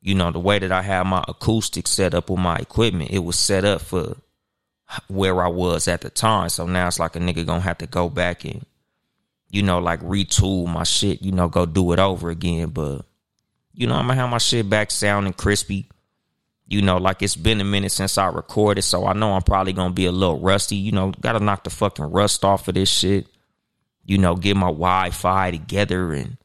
you 0.03 0.15
know, 0.15 0.31
the 0.31 0.39
way 0.39 0.59
that 0.59 0.71
I 0.71 0.83
had 0.83 1.07
my 1.07 1.25
acoustic 1.27 1.87
set 1.87 2.15
up 2.15 2.29
with 2.29 2.39
my 2.39 2.57
equipment, 2.57 3.11
it 3.11 3.21
was 3.21 3.39
set 3.39 3.65
up 3.65 3.81
for 3.81 4.17
where 5.09 5.43
I 5.43 5.49
was 5.49 5.89
at 5.89 6.03
the 6.03 6.11
time. 6.11 6.51
So 6.51 6.67
now 6.67 6.89
it's 6.89 6.99
like 6.99 7.17
a 7.17 7.21
nigga 7.21 7.47
gonna 7.47 7.61
have 7.61 7.79
to 7.79 7.87
go 7.87 8.11
back 8.11 8.45
and, 8.45 8.67
you 9.49 9.63
know, 9.63 9.79
like 9.79 10.01
retool 10.01 10.67
my 10.67 10.83
shit, 10.83 11.23
you 11.23 11.33
know, 11.33 11.49
go 11.49 11.65
do 11.65 11.93
it 11.93 11.99
over 11.99 12.29
again. 12.29 12.69
But, 12.69 13.07
you 13.73 13.87
know, 13.87 13.95
I'm 13.95 14.09
gonna 14.09 14.21
have 14.21 14.31
my 14.31 14.39
shit 14.39 14.69
back 14.69 14.91
sounding 14.91 15.33
crispy 15.33 15.89
you 16.67 16.81
know, 16.81 16.97
like 16.97 17.23
it's 17.23 17.37
been 17.37 17.61
a 17.61 17.65
minute 17.65 17.93
since 17.93 18.17
I 18.17 18.29
recorded, 18.29 18.83
so 18.83 19.07
I 19.07 19.13
know 19.13 19.35
I'm 19.35 19.43
probably 19.43 19.73
gonna 19.73 19.93
be 19.93 20.07
a 20.07 20.13
little 20.13 20.39
rusty. 20.39 20.77
You 20.77 20.93
know, 20.93 21.13
gotta 21.21 21.41
knock 21.41 21.65
the 21.65 21.71
fucking 21.71 22.07
rust 22.07 22.45
off 22.45 22.69
of 22.69 22.75
this 22.75 22.89
shit. 22.89 23.27
You 24.05 24.19
know, 24.19 24.35
get 24.37 24.57
my 24.57 24.69
Wi-Fi 24.69 25.51
together 25.51 26.13
and 26.13 26.39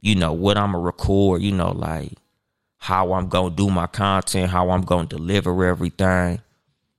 you 0.00 0.14
know 0.14 0.32
what 0.32 0.56
I'm 0.56 0.72
gonna 0.72 0.84
record. 0.84 1.42
You 1.42 1.52
know, 1.52 1.72
like 1.72 2.12
how 2.78 3.12
I'm 3.12 3.28
gonna 3.28 3.54
do 3.54 3.70
my 3.70 3.86
content, 3.86 4.50
how 4.50 4.70
I'm 4.70 4.82
gonna 4.82 5.08
deliver 5.08 5.64
everything. 5.64 6.40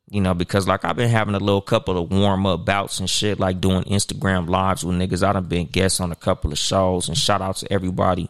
You 0.10 0.22
know, 0.22 0.34
because 0.34 0.68
like 0.68 0.84
I've 0.84 0.96
been 0.96 1.10
having 1.10 1.36
a 1.36 1.39
little 1.39 1.62
couple 1.62 1.98
of 1.98 2.12
warm 2.12 2.46
up 2.46 2.65
bouts 2.65 3.00
and 3.00 3.10
shit, 3.10 3.39
like 3.39 3.62
doing 3.62 3.84
Instagram 3.86 4.50
lives 4.50 4.84
with 4.84 4.98
niggas. 4.98 5.27
I 5.27 5.34
done 5.34 5.46
been 5.46 5.68
guests 5.68 6.00
on 6.00 6.12
a 6.12 6.15
couple 6.15 6.51
of 6.51 6.58
shows, 6.58 7.08
and 7.08 7.18
shout 7.18 7.42
out 7.42 7.56
to 7.58 7.72
everybody 7.72 8.30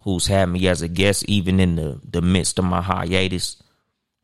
who's 0.00 0.26
had 0.26 0.48
me 0.48 0.66
as 0.68 0.80
a 0.80 0.88
guest, 0.88 1.24
even 1.28 1.60
in 1.60 1.76
the 1.76 2.00
the 2.08 2.22
midst 2.22 2.58
of 2.58 2.64
my 2.64 2.80
hiatus 2.80 3.62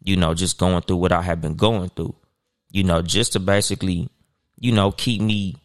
you 0.07 0.17
know, 0.17 0.33
just 0.35 0.57
going 0.57 0.81
through 0.83 0.97
what 0.99 1.13
I 1.13 1.21
have 1.21 1.41
been 1.41 1.57
going 1.57 1.91
through, 1.91 2.15
you 2.71 2.85
know, 2.85 3.03
just 3.03 3.33
to 3.33 3.41
basically, 3.41 4.09
you 4.57 4.71
know, 4.71 4.93
keep 4.93 5.21
me, 5.21 5.57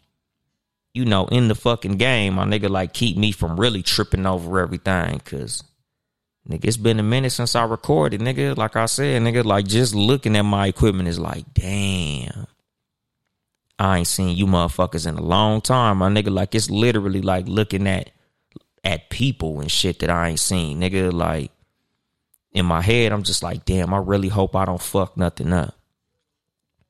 you 0.95 1.05
know, 1.05 1.27
in 1.27 1.47
the 1.47 1.53
fucking 1.55 1.97
game. 1.97 2.33
My 2.33 2.45
nigga, 2.45 2.67
like, 2.67 2.91
keep 2.91 3.15
me 3.17 3.31
from 3.31 3.59
really 3.59 3.83
tripping 3.83 4.25
over 4.25 4.59
everything. 4.59 5.19
Cause, 5.19 5.63
nigga, 6.49 6.65
it's 6.65 6.75
been 6.75 6.99
a 6.99 7.03
minute 7.03 7.29
since 7.29 7.55
I 7.55 7.63
recorded, 7.65 8.19
nigga. 8.19 8.57
Like 8.57 8.75
I 8.75 8.87
said, 8.87 9.21
nigga, 9.21 9.45
like, 9.45 9.67
just 9.67 9.93
looking 9.93 10.35
at 10.35 10.41
my 10.41 10.65
equipment 10.65 11.07
is 11.07 11.19
like, 11.19 11.53
damn. 11.53 12.47
I 13.77 13.99
ain't 13.99 14.07
seen 14.07 14.35
you 14.35 14.47
motherfuckers 14.47 15.07
in 15.07 15.17
a 15.17 15.23
long 15.23 15.61
time, 15.61 15.99
my 15.99 16.09
nigga. 16.09 16.31
Like, 16.31 16.55
it's 16.55 16.69
literally 16.69 17.21
like 17.21 17.47
looking 17.47 17.87
at, 17.87 18.09
at 18.83 19.11
people 19.11 19.61
and 19.61 19.71
shit 19.71 19.99
that 19.99 20.09
I 20.09 20.29
ain't 20.29 20.39
seen, 20.39 20.81
nigga. 20.81 21.13
Like, 21.13 21.50
in 22.53 22.65
my 22.65 22.81
head, 22.81 23.11
I'm 23.11 23.23
just 23.23 23.43
like, 23.43 23.65
damn, 23.65 23.93
I 23.93 23.97
really 23.97 24.27
hope 24.27 24.55
I 24.55 24.65
don't 24.65 24.81
fuck 24.81 25.17
nothing 25.17 25.53
up. 25.53 25.75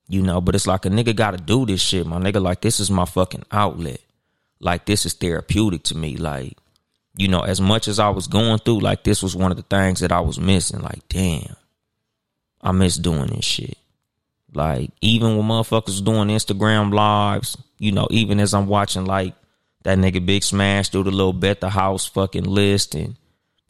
You 0.07 0.21
know, 0.21 0.41
but 0.41 0.55
it's 0.55 0.67
like 0.67 0.85
a 0.85 0.89
nigga 0.89 1.15
gotta 1.15 1.37
do 1.37 1.65
this 1.65 1.81
shit, 1.81 2.05
my 2.05 2.17
nigga. 2.17 2.41
Like, 2.41 2.61
this 2.61 2.79
is 2.79 2.91
my 2.91 3.05
fucking 3.05 3.45
outlet. 3.51 4.01
Like, 4.59 4.85
this 4.85 5.05
is 5.05 5.13
therapeutic 5.13 5.83
to 5.83 5.97
me. 5.97 6.17
Like, 6.17 6.57
you 7.15 7.27
know, 7.27 7.41
as 7.41 7.61
much 7.61 7.87
as 7.87 7.99
I 7.99 8.09
was 8.09 8.27
going 8.27 8.59
through, 8.59 8.79
like, 8.79 9.03
this 9.03 9.23
was 9.23 9.35
one 9.35 9.51
of 9.51 9.57
the 9.57 9.63
things 9.63 10.01
that 10.01 10.11
I 10.11 10.19
was 10.19 10.39
missing. 10.39 10.81
Like, 10.81 11.07
damn, 11.07 11.55
I 12.61 12.71
miss 12.71 12.97
doing 12.97 13.27
this 13.27 13.45
shit. 13.45 13.77
Like, 14.53 14.91
even 14.99 15.37
when 15.37 15.47
motherfuckers 15.47 16.03
doing 16.03 16.27
Instagram 16.27 16.93
lives, 16.93 17.57
you 17.79 17.93
know, 17.93 18.07
even 18.11 18.39
as 18.39 18.53
I'm 18.53 18.67
watching, 18.67 19.05
like, 19.05 19.33
that 19.83 19.97
nigga 19.97 20.25
Big 20.25 20.43
Smash 20.43 20.89
do 20.89 21.03
the 21.03 21.11
little 21.11 21.33
bet 21.33 21.61
the 21.61 21.69
house 21.69 22.05
fucking 22.05 22.43
list 22.43 22.95
and 22.95 23.15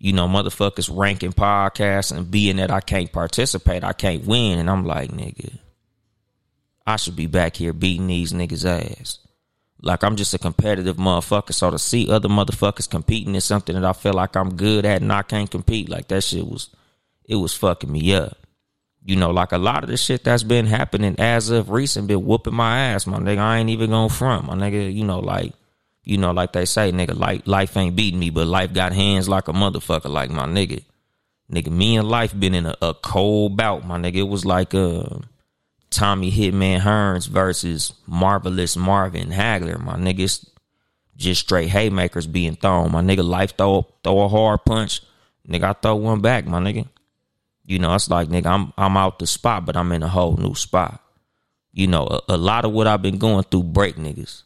you 0.01 0.13
know, 0.13 0.27
motherfuckers 0.27 0.89
ranking 0.91 1.31
podcasts 1.31 2.12
and 2.15 2.31
being 2.31 2.55
that 2.55 2.72
I 2.72 2.81
can't 2.81 3.12
participate, 3.12 3.84
I 3.84 3.93
can't 3.93 4.25
win. 4.25 4.58
And 4.58 4.67
I'm 4.67 4.84
like, 4.84 5.12
nigga, 5.12 5.60
I 6.88 6.96
should 6.96 7.15
be 7.15 7.27
back 7.27 7.55
here 7.55 7.72
beating 7.72 8.08
these 8.08 8.34
niggas' 8.34 8.65
ass. 8.65 9.20
Like 9.79 10.03
I'm 10.03 10.15
just 10.15 10.34
a 10.34 10.39
competitive 10.39 10.98
motherfucker. 10.98 11.53
So 11.53 11.70
to 11.70 11.77
see 11.77 12.10
other 12.10 12.29
motherfuckers 12.29 12.89
competing 12.89 13.36
is 13.36 13.46
something 13.46 13.75
that 13.75 13.86
I 13.86 13.93
feel 13.93 14.13
like 14.13 14.36
I'm 14.36 14.55
good 14.55 14.86
at 14.86 15.03
and 15.03 15.13
I 15.13 15.22
can't 15.22 15.51
compete. 15.51 15.88
Like 15.88 16.08
that 16.08 16.24
shit 16.24 16.48
was, 16.48 16.72
it 17.25 17.36
was 17.36 17.53
fucking 17.53 17.91
me 17.91 18.15
up. 18.15 18.39
You 19.03 19.17
know, 19.17 19.29
like 19.29 19.51
a 19.51 19.60
lot 19.60 19.84
of 19.84 19.89
the 19.91 19.98
shit 19.98 20.24
that's 20.24 20.41
been 20.41 20.65
happening 20.65 21.15
as 21.20 21.51
of 21.51 21.70
recent 21.70 22.08
been 22.08 22.25
whooping 22.25 22.55
my 22.55 22.79
ass, 22.79 23.05
my 23.05 23.20
nigga. 23.20 23.38
I 23.38 23.60
ain't 23.60 23.70
even 23.70 23.91
going 23.91 24.10
front, 24.10 24.48
my 24.48 24.55
nigga. 24.55 24.91
You 24.91 25.03
know, 25.03 25.20
like 25.20 25.53
you 26.03 26.17
know, 26.17 26.31
like 26.31 26.53
they 26.53 26.65
say, 26.65 26.91
nigga, 26.91 27.17
life, 27.17 27.41
life 27.46 27.77
ain't 27.77 27.96
beating 27.96 28.20
me, 28.20 28.29
but 28.29 28.48
life 28.48 28.74
got 28.74 28.93
hands 28.93 29.29
like 29.29 29.48
a 29.48 29.53
motherfucker, 29.53 30.10
like 30.10 30.31
my 30.31 30.46
nigga. 30.46 30.84
Nigga, 31.51 31.70
me 31.70 31.98
and 31.98 32.08
life 32.08 32.38
been 32.38 32.55
in 32.55 32.65
a, 32.65 32.75
a 32.81 32.93
cold 32.93 33.58
bout, 33.58 33.86
my 33.86 33.98
nigga. 33.98 34.17
It 34.17 34.24
was 34.24 34.46
like 34.46 34.74
uh, 34.74 35.20
Tommy 35.89 36.31
Hitman 36.31 36.79
Hearns 36.79 37.27
versus 37.27 37.93
Marvelous 38.08 38.77
Marvin 38.77 39.29
Hagler, 39.29 39.79
my 39.79 39.96
niggas. 39.96 40.48
Just 41.17 41.41
straight 41.41 41.70
haymakers 41.70 42.25
being 42.25 42.55
thrown. 42.55 42.91
My 42.91 43.01
nigga, 43.01 43.24
life 43.24 43.55
throw 43.55 43.86
throw 44.03 44.22
a 44.22 44.29
hard 44.29 44.65
punch. 44.65 45.01
Nigga, 45.48 45.63
I 45.63 45.74
throw 45.74 45.96
one 45.98 46.22
back, 46.22 46.48
my 46.48 46.60
nigga. 46.60 46.88
You 47.65 47.77
know, 47.77 47.93
it's 47.93 48.10
like, 48.10 48.29
nigga, 48.29 48.48
I'm 48.48 48.74
I'm 48.77 48.98
out 48.98 49.20
the 49.20 49.27
spot, 49.27 49.65
but 49.65 49.77
I'm 49.77 49.91
in 49.91 50.01
a 50.01 50.08
whole 50.08 50.36
new 50.38 50.55
spot. 50.55 51.03
You 51.74 51.88
know, 51.88 52.08
a, 52.08 52.36
a 52.36 52.38
lot 52.38 52.65
of 52.65 52.72
what 52.72 52.88
I've 52.88 53.01
been 53.01 53.20
going 53.20 53.43
through 53.43 53.63
break 53.63 53.98
niggas. 53.98 54.43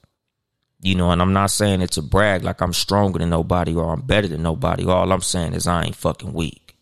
You 0.86 0.94
know, 0.94 1.10
and 1.10 1.20
I'm 1.20 1.34
not 1.34 1.50
saying 1.50 1.82
it 1.82 1.94
to 1.94 2.04
brag 2.04 2.44
like 2.44 2.62
I'm 2.62 2.72
stronger 2.72 3.18
than 3.18 3.32
nobody 3.32 3.74
or 3.74 3.92
I'm 3.92 4.02
better 4.02 4.28
than 4.28 4.44
nobody. 4.44 4.86
All 4.86 5.12
I'm 5.12 5.22
saying 5.22 5.54
is 5.54 5.66
I 5.66 5.86
ain't 5.86 5.96
fucking 5.96 6.32
weak. 6.32 6.76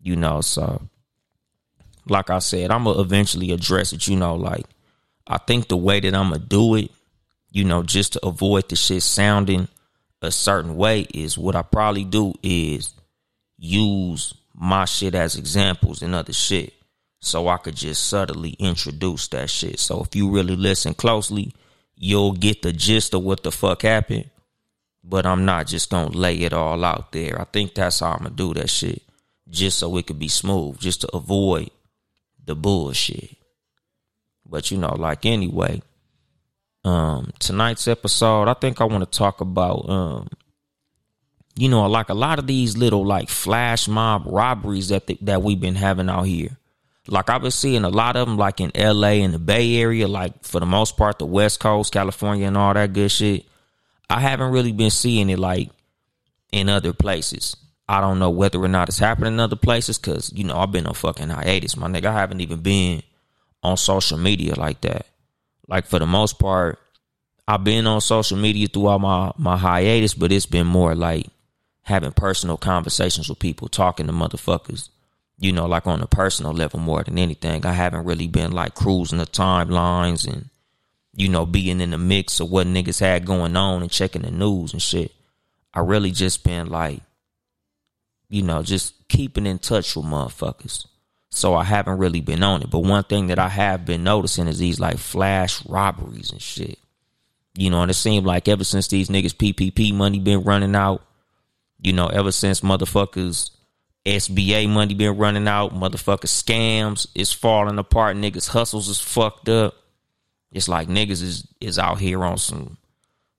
You 0.00 0.16
know, 0.16 0.40
so 0.40 0.82
like 2.08 2.30
I 2.30 2.40
said, 2.40 2.72
I'm 2.72 2.82
gonna 2.82 3.00
eventually 3.00 3.52
address 3.52 3.92
it. 3.92 4.08
You 4.08 4.16
know, 4.16 4.34
like 4.34 4.66
I 5.24 5.38
think 5.38 5.68
the 5.68 5.76
way 5.76 6.00
that 6.00 6.12
I'm 6.16 6.30
gonna 6.30 6.40
do 6.40 6.74
it, 6.74 6.90
you 7.52 7.62
know, 7.62 7.84
just 7.84 8.14
to 8.14 8.26
avoid 8.26 8.68
the 8.68 8.74
shit 8.74 9.04
sounding 9.04 9.68
a 10.20 10.32
certain 10.32 10.74
way 10.74 11.02
is 11.14 11.38
what 11.38 11.54
I 11.54 11.62
probably 11.62 12.04
do 12.04 12.34
is 12.42 12.92
use 13.56 14.34
my 14.52 14.84
shit 14.84 15.14
as 15.14 15.36
examples 15.36 16.02
and 16.02 16.16
other 16.16 16.32
shit. 16.32 16.72
So 17.20 17.46
I 17.46 17.58
could 17.58 17.76
just 17.76 18.08
subtly 18.08 18.56
introduce 18.58 19.28
that 19.28 19.48
shit. 19.48 19.78
So 19.78 20.02
if 20.02 20.16
you 20.16 20.28
really 20.28 20.56
listen 20.56 20.94
closely, 20.94 21.54
you'll 21.96 22.32
get 22.32 22.62
the 22.62 22.72
gist 22.72 23.14
of 23.14 23.22
what 23.22 23.42
the 23.42 23.52
fuck 23.52 23.82
happened. 23.82 24.30
But 25.04 25.26
I'm 25.26 25.44
not 25.44 25.66
just 25.66 25.90
gonna 25.90 26.10
lay 26.10 26.36
it 26.38 26.52
all 26.52 26.84
out 26.84 27.12
there. 27.12 27.40
I 27.40 27.44
think 27.44 27.74
that's 27.74 28.00
how 28.00 28.12
I'm 28.12 28.18
gonna 28.18 28.30
do 28.30 28.54
that 28.54 28.70
shit. 28.70 29.02
Just 29.48 29.78
so 29.78 29.96
it 29.96 30.06
could 30.06 30.18
be 30.18 30.28
smooth, 30.28 30.78
just 30.78 31.02
to 31.02 31.16
avoid 31.16 31.70
the 32.44 32.54
bullshit. 32.54 33.36
But 34.46 34.70
you 34.70 34.78
know, 34.78 34.94
like 34.94 35.26
anyway, 35.26 35.82
um, 36.84 37.32
tonight's 37.38 37.88
episode, 37.88 38.48
I 38.48 38.54
think 38.54 38.80
I 38.80 38.84
want 38.84 39.10
to 39.10 39.18
talk 39.18 39.40
about 39.40 39.88
um, 39.88 40.28
you 41.54 41.68
know, 41.68 41.86
like 41.86 42.08
a 42.08 42.14
lot 42.14 42.38
of 42.38 42.46
these 42.46 42.76
little 42.76 43.04
like 43.04 43.28
flash 43.28 43.88
mob 43.88 44.22
robberies 44.26 44.88
that 44.88 45.06
the, 45.06 45.18
that 45.22 45.42
we've 45.42 45.60
been 45.60 45.74
having 45.74 46.08
out 46.08 46.22
here. 46.22 46.56
Like 47.08 47.30
I've 47.30 47.42
been 47.42 47.50
seeing 47.50 47.84
a 47.84 47.88
lot 47.88 48.16
of 48.16 48.28
them, 48.28 48.36
like 48.36 48.60
in 48.60 48.70
L.A. 48.74 49.22
and 49.22 49.34
the 49.34 49.38
Bay 49.38 49.76
Area, 49.76 50.06
like 50.06 50.44
for 50.44 50.60
the 50.60 50.66
most 50.66 50.96
part, 50.96 51.18
the 51.18 51.26
West 51.26 51.58
Coast, 51.58 51.92
California, 51.92 52.46
and 52.46 52.56
all 52.56 52.74
that 52.74 52.92
good 52.92 53.10
shit. 53.10 53.44
I 54.08 54.20
haven't 54.20 54.52
really 54.52 54.72
been 54.72 54.90
seeing 54.90 55.28
it 55.30 55.38
like 55.38 55.70
in 56.52 56.68
other 56.68 56.92
places. 56.92 57.56
I 57.88 58.00
don't 58.00 58.18
know 58.18 58.30
whether 58.30 58.62
or 58.62 58.68
not 58.68 58.88
it's 58.88 58.98
happening 58.98 59.34
in 59.34 59.40
other 59.40 59.56
places 59.56 59.98
because 59.98 60.32
you 60.32 60.44
know 60.44 60.56
I've 60.56 60.70
been 60.70 60.86
on 60.86 60.94
fucking 60.94 61.28
hiatus, 61.28 61.76
my 61.76 61.88
nigga. 61.88 62.06
I 62.06 62.12
haven't 62.12 62.40
even 62.40 62.60
been 62.60 63.02
on 63.62 63.76
social 63.76 64.18
media 64.18 64.54
like 64.54 64.80
that. 64.82 65.06
Like 65.68 65.86
for 65.86 65.98
the 65.98 66.06
most 66.06 66.38
part, 66.38 66.78
I've 67.48 67.64
been 67.64 67.86
on 67.86 68.00
social 68.00 68.38
media 68.38 68.68
throughout 68.68 69.00
my 69.00 69.32
my 69.36 69.56
hiatus, 69.56 70.14
but 70.14 70.30
it's 70.30 70.46
been 70.46 70.66
more 70.66 70.94
like 70.94 71.26
having 71.82 72.12
personal 72.12 72.56
conversations 72.56 73.28
with 73.28 73.40
people, 73.40 73.68
talking 73.68 74.06
to 74.06 74.12
motherfuckers, 74.12 74.88
you 75.38 75.52
know, 75.52 75.66
like 75.66 75.86
on 75.86 76.02
a 76.02 76.06
personal 76.06 76.52
level 76.52 76.78
more 76.80 77.02
than 77.02 77.18
anything. 77.18 77.66
I 77.66 77.72
haven't 77.72 78.04
really 78.04 78.28
been 78.28 78.52
like 78.52 78.74
cruising 78.74 79.18
the 79.18 79.26
timelines 79.26 80.26
and, 80.26 80.48
you 81.14 81.28
know, 81.28 81.46
being 81.46 81.80
in 81.80 81.90
the 81.90 81.98
mix 81.98 82.40
of 82.40 82.50
what 82.50 82.66
niggas 82.66 83.00
had 83.00 83.26
going 83.26 83.56
on 83.56 83.82
and 83.82 83.90
checking 83.90 84.22
the 84.22 84.30
news 84.30 84.72
and 84.72 84.80
shit. 84.80 85.12
I 85.74 85.80
really 85.80 86.10
just 86.10 86.44
been 86.44 86.68
like, 86.68 87.00
you 88.28 88.42
know, 88.42 88.62
just 88.62 89.08
keeping 89.08 89.46
in 89.46 89.58
touch 89.58 89.96
with 89.96 90.06
motherfuckers. 90.06 90.86
So 91.30 91.54
I 91.54 91.64
haven't 91.64 91.98
really 91.98 92.20
been 92.20 92.42
on 92.42 92.62
it. 92.62 92.70
But 92.70 92.80
one 92.80 93.04
thing 93.04 93.28
that 93.28 93.38
I 93.38 93.48
have 93.48 93.86
been 93.86 94.04
noticing 94.04 94.48
is 94.48 94.58
these 94.58 94.78
like 94.78 94.98
flash 94.98 95.64
robberies 95.66 96.30
and 96.30 96.40
shit. 96.40 96.78
You 97.54 97.70
know, 97.70 97.82
and 97.82 97.90
it 97.90 97.94
seemed 97.94 98.26
like 98.26 98.48
ever 98.48 98.64
since 98.64 98.88
these 98.88 99.08
niggas 99.08 99.34
PPP 99.34 99.94
money 99.94 100.18
been 100.18 100.42
running 100.42 100.74
out, 100.74 101.02
you 101.80 101.92
know, 101.92 102.06
ever 102.06 102.32
since 102.32 102.60
motherfuckers 102.60 103.50
SBA 104.04 104.68
money 104.68 104.94
been 104.94 105.16
running 105.16 105.46
out, 105.46 105.72
Motherfucker 105.72 106.26
scams 106.26 107.06
is 107.14 107.32
falling 107.32 107.78
apart, 107.78 108.16
niggas 108.16 108.48
hustles 108.48 108.88
is 108.88 109.00
fucked 109.00 109.48
up. 109.48 109.74
It's 110.50 110.68
like 110.68 110.88
niggas 110.88 111.22
is 111.22 111.46
is 111.60 111.78
out 111.78 111.98
here 111.98 112.24
on 112.24 112.36
some 112.36 112.76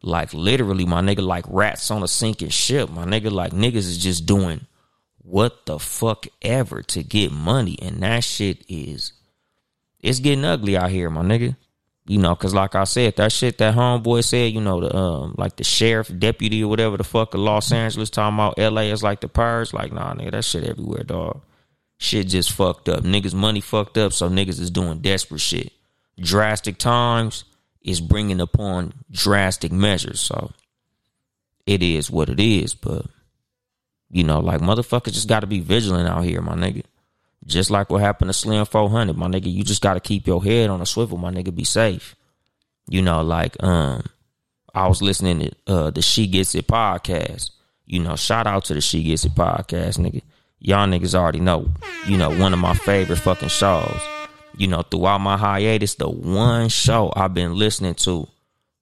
like 0.02 0.34
literally 0.34 0.86
my 0.86 1.02
nigga 1.02 1.26
like 1.26 1.46
rats 1.48 1.92
on 1.92 2.02
a 2.02 2.08
sinking 2.08 2.50
ship. 2.50 2.90
My 2.90 3.06
nigga 3.06 3.32
like 3.32 3.52
niggas 3.52 3.76
is 3.76 3.98
just 3.98 4.26
doing 4.26 4.66
what 5.20 5.66
the 5.66 5.80
fuck 5.80 6.26
ever 6.42 6.82
to 6.82 7.04
get 7.04 7.32
money 7.32 7.78
and 7.82 8.02
that 8.02 8.24
shit 8.24 8.66
is 8.68 9.14
it's 10.00 10.20
getting 10.20 10.44
ugly 10.44 10.76
out 10.76 10.90
here, 10.90 11.10
my 11.10 11.22
nigga. 11.22 11.56
You 12.06 12.18
know, 12.18 12.36
cause 12.36 12.54
like 12.54 12.76
I 12.76 12.84
said, 12.84 13.16
that 13.16 13.32
shit 13.32 13.60
that 13.60 13.76
homeboy 13.76 14.26
said, 14.26 14.52
you 14.52 14.60
know, 14.60 14.82
the 14.82 14.94
um 14.94 15.36
like 15.38 15.56
the 15.56 15.64
sheriff 15.64 16.12
deputy 16.20 16.62
or 16.62 16.68
whatever 16.68 16.98
the 16.98 17.04
fuck 17.06 17.34
of 17.34 17.40
Los 17.40 17.72
Angeles 17.72 18.10
talking 18.10 18.36
about 18.36 18.58
LA 18.58 18.92
is 18.92 19.02
like 19.04 19.22
the 19.22 19.30
purge. 19.30 19.72
Like, 19.72 19.94
nah, 19.94 20.14
nigga, 20.14 20.32
that 20.32 20.44
shit 20.44 20.66
everywhere, 20.66 21.04
dog. 21.04 21.42
Shit 21.98 22.28
just 22.28 22.52
fucked 22.52 22.90
up. 22.90 23.04
Niggas 23.04 23.34
money 23.34 23.62
fucked 23.62 23.98
up, 23.98 24.12
so 24.12 24.28
niggas 24.28 24.60
is 24.60 24.70
doing 24.70 25.00
desperate 25.00 25.40
shit. 25.40 25.72
Drastic 26.20 26.78
times 26.78 27.46
is 27.82 28.02
bringing 28.02 28.42
upon 28.42 28.94
drastic 29.10 29.72
measures. 29.72 30.20
So 30.20 30.52
it 31.66 31.82
is 31.82 32.12
what 32.12 32.28
it 32.28 32.42
is, 32.42 32.74
but 32.74 33.06
you 34.10 34.26
know, 34.26 34.40
like 34.40 34.60
motherfuckers 34.60 35.14
just 35.14 35.30
got 35.30 35.40
to 35.40 35.48
be 35.48 35.62
vigilant 35.62 36.10
out 36.10 36.26
here, 36.26 36.42
my 36.42 36.54
nigga. 36.54 36.84
Just 37.46 37.70
like 37.70 37.90
what 37.90 38.02
happened 38.02 38.30
to 38.30 38.34
Slim 38.34 38.66
400, 38.66 39.18
my 39.18 39.28
nigga. 39.28 39.52
You 39.52 39.64
just 39.64 39.82
got 39.82 39.96
to 39.96 40.00
keep 40.00 40.28
your 40.28 40.44
head 40.44 40.70
on 40.70 40.82
a 40.82 40.86
swivel, 40.86 41.18
my 41.18 41.32
nigga. 41.32 41.54
Be 41.54 41.64
safe. 41.64 42.16
You 42.88 43.02
know, 43.02 43.22
like 43.22 43.62
um, 43.64 44.04
I 44.74 44.88
was 44.88 45.02
listening 45.02 45.40
to 45.40 45.52
uh 45.68 45.90
the 45.92 46.02
She 46.02 46.28
Gets 46.28 46.56
It 46.56 46.68
podcast. 46.68 47.52
You 47.86 48.00
know, 48.00 48.16
shout 48.16 48.48
out 48.48 48.66
to 48.66 48.74
the 48.74 48.82
She 48.82 49.04
Gets 49.04 49.26
It 49.26 49.36
podcast, 49.36 50.00
nigga. 50.00 50.22
Y'all 50.60 50.88
niggas 50.88 51.16
already 51.16 51.42
know. 51.42 51.68
You 52.08 52.18
know, 52.18 52.30
one 52.30 52.54
of 52.54 52.60
my 52.60 52.74
favorite 52.74 53.18
fucking 53.18 53.50
shows. 53.50 54.02
You 54.56 54.68
know, 54.68 54.82
throughout 54.82 55.20
my 55.20 55.36
hiatus, 55.36 55.96
the 55.96 56.10
one 56.10 56.70
show 56.70 57.12
I've 57.16 57.34
been 57.34 57.56
listening 57.56 57.96
to 57.96 58.28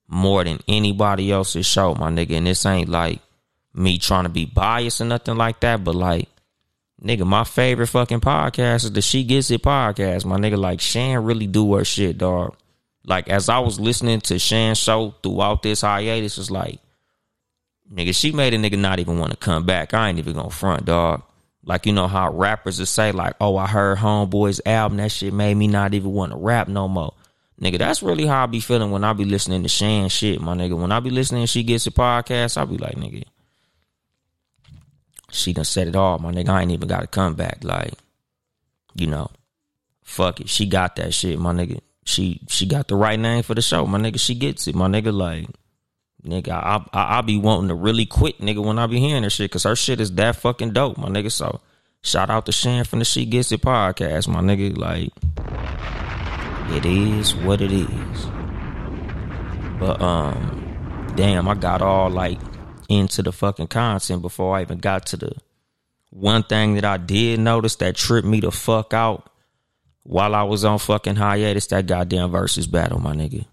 more 0.06 0.44
than 0.44 0.60
anybody 0.68 1.32
else's 1.32 1.66
show, 1.66 1.94
my 1.94 2.10
nigga. 2.10 2.36
And 2.36 2.46
this 2.46 2.64
ain't 2.66 2.88
like 2.88 3.20
me 3.74 3.98
trying 3.98 4.24
to 4.24 4.28
be 4.28 4.44
biased 4.44 5.00
or 5.00 5.06
nothing 5.06 5.36
like 5.36 5.60
that, 5.60 5.82
but 5.82 5.94
like 5.94 6.28
Nigga, 7.02 7.26
my 7.26 7.42
favorite 7.42 7.88
fucking 7.88 8.20
podcast 8.20 8.84
is 8.84 8.92
the 8.92 9.02
She 9.02 9.24
Gets 9.24 9.50
It 9.50 9.62
podcast. 9.62 10.24
My 10.24 10.36
nigga, 10.36 10.56
like 10.56 10.80
Shan 10.80 11.24
really 11.24 11.48
do 11.48 11.74
her 11.74 11.84
shit, 11.84 12.16
dog. 12.16 12.56
Like 13.04 13.28
as 13.28 13.48
I 13.48 13.58
was 13.58 13.80
listening 13.80 14.20
to 14.22 14.38
Shan's 14.38 14.78
show 14.78 15.12
throughout 15.22 15.64
this 15.64 15.80
hiatus, 15.80 16.36
was 16.36 16.50
like, 16.50 16.78
nigga, 17.92 18.14
she 18.14 18.30
made 18.30 18.54
a 18.54 18.58
nigga 18.58 18.78
not 18.78 19.00
even 19.00 19.18
want 19.18 19.32
to 19.32 19.36
come 19.36 19.64
back. 19.64 19.94
I 19.94 20.08
ain't 20.08 20.20
even 20.20 20.34
gonna 20.34 20.50
front, 20.50 20.84
dog. 20.84 21.24
Like 21.64 21.86
you 21.86 21.92
know 21.92 22.06
how 22.06 22.32
rappers 22.32 22.78
will 22.78 22.86
say, 22.86 23.10
like, 23.10 23.34
oh, 23.40 23.56
I 23.56 23.66
heard 23.66 23.98
Homeboy's 23.98 24.60
album, 24.64 24.98
that 24.98 25.10
shit 25.10 25.34
made 25.34 25.54
me 25.54 25.66
not 25.66 25.94
even 25.94 26.12
want 26.12 26.30
to 26.30 26.38
rap 26.38 26.68
no 26.68 26.86
more. 26.86 27.14
Nigga, 27.60 27.78
that's 27.78 28.02
really 28.02 28.26
how 28.26 28.44
I 28.44 28.46
be 28.46 28.60
feeling 28.60 28.92
when 28.92 29.02
I 29.02 29.12
be 29.12 29.24
listening 29.24 29.64
to 29.64 29.68
Shan 29.68 30.08
shit, 30.08 30.40
my 30.40 30.54
nigga. 30.54 30.80
When 30.80 30.92
I 30.92 31.00
be 31.00 31.10
listening 31.10 31.46
She 31.46 31.64
Gets 31.64 31.86
It 31.88 31.94
podcast, 31.94 32.56
I 32.56 32.64
be 32.64 32.76
like, 32.76 32.94
nigga, 32.94 33.24
she 35.32 35.52
done 35.52 35.64
said 35.64 35.88
it 35.88 35.96
all, 35.96 36.18
my 36.18 36.30
nigga. 36.30 36.50
I 36.50 36.62
ain't 36.62 36.70
even 36.70 36.88
got 36.88 37.02
a 37.02 37.06
comeback. 37.06 37.64
Like, 37.64 37.94
you 38.94 39.06
know, 39.06 39.30
fuck 40.02 40.40
it. 40.40 40.48
She 40.48 40.66
got 40.66 40.96
that 40.96 41.14
shit, 41.14 41.38
my 41.38 41.52
nigga. 41.52 41.80
She 42.04 42.40
she 42.48 42.66
got 42.66 42.88
the 42.88 42.96
right 42.96 43.18
name 43.18 43.42
for 43.42 43.54
the 43.54 43.62
show, 43.62 43.86
my 43.86 43.98
nigga. 43.98 44.20
She 44.20 44.34
gets 44.34 44.68
it, 44.68 44.74
my 44.74 44.88
nigga. 44.88 45.12
Like, 45.12 45.46
nigga, 46.24 46.50
I 46.50 46.84
I, 46.92 47.18
I 47.18 47.20
be 47.22 47.38
wanting 47.38 47.68
to 47.68 47.74
really 47.74 48.06
quit, 48.06 48.40
nigga, 48.40 48.64
when 48.64 48.78
I 48.78 48.86
be 48.86 49.00
hearing 49.00 49.22
her 49.22 49.30
shit, 49.30 49.50
cause 49.50 49.62
her 49.62 49.76
shit 49.76 50.00
is 50.00 50.12
that 50.12 50.36
fucking 50.36 50.72
dope, 50.72 50.98
my 50.98 51.08
nigga. 51.08 51.32
So, 51.32 51.60
shout 52.02 52.28
out 52.28 52.46
to 52.46 52.52
Shan 52.52 52.84
from 52.84 52.98
the 52.98 53.04
She 53.04 53.24
Gets 53.24 53.52
It 53.52 53.62
podcast, 53.62 54.28
my 54.28 54.40
nigga. 54.40 54.76
Like, 54.76 55.12
it 56.76 56.84
is 56.84 57.34
what 57.36 57.60
it 57.60 57.72
is. 57.72 58.26
But 59.78 60.00
um, 60.02 61.12
damn, 61.16 61.48
I 61.48 61.54
got 61.54 61.82
all 61.82 62.10
like 62.10 62.38
into 62.98 63.22
the 63.22 63.32
fucking 63.32 63.68
content 63.68 64.22
before 64.22 64.56
I 64.56 64.62
even 64.62 64.78
got 64.78 65.06
to 65.06 65.16
the 65.16 65.32
one 66.10 66.42
thing 66.42 66.74
that 66.74 66.84
I 66.84 66.98
did 66.98 67.40
notice 67.40 67.76
that 67.76 67.96
tripped 67.96 68.26
me 68.26 68.40
the 68.40 68.50
fuck 68.50 68.92
out 68.92 69.30
while 70.04 70.34
I 70.34 70.42
was 70.42 70.64
on 70.64 70.78
fucking 70.78 71.16
hiatus, 71.16 71.68
that 71.68 71.86
goddamn 71.86 72.30
versus 72.30 72.66
battle, 72.66 72.98
my 72.98 73.14
nigga. 73.14 73.46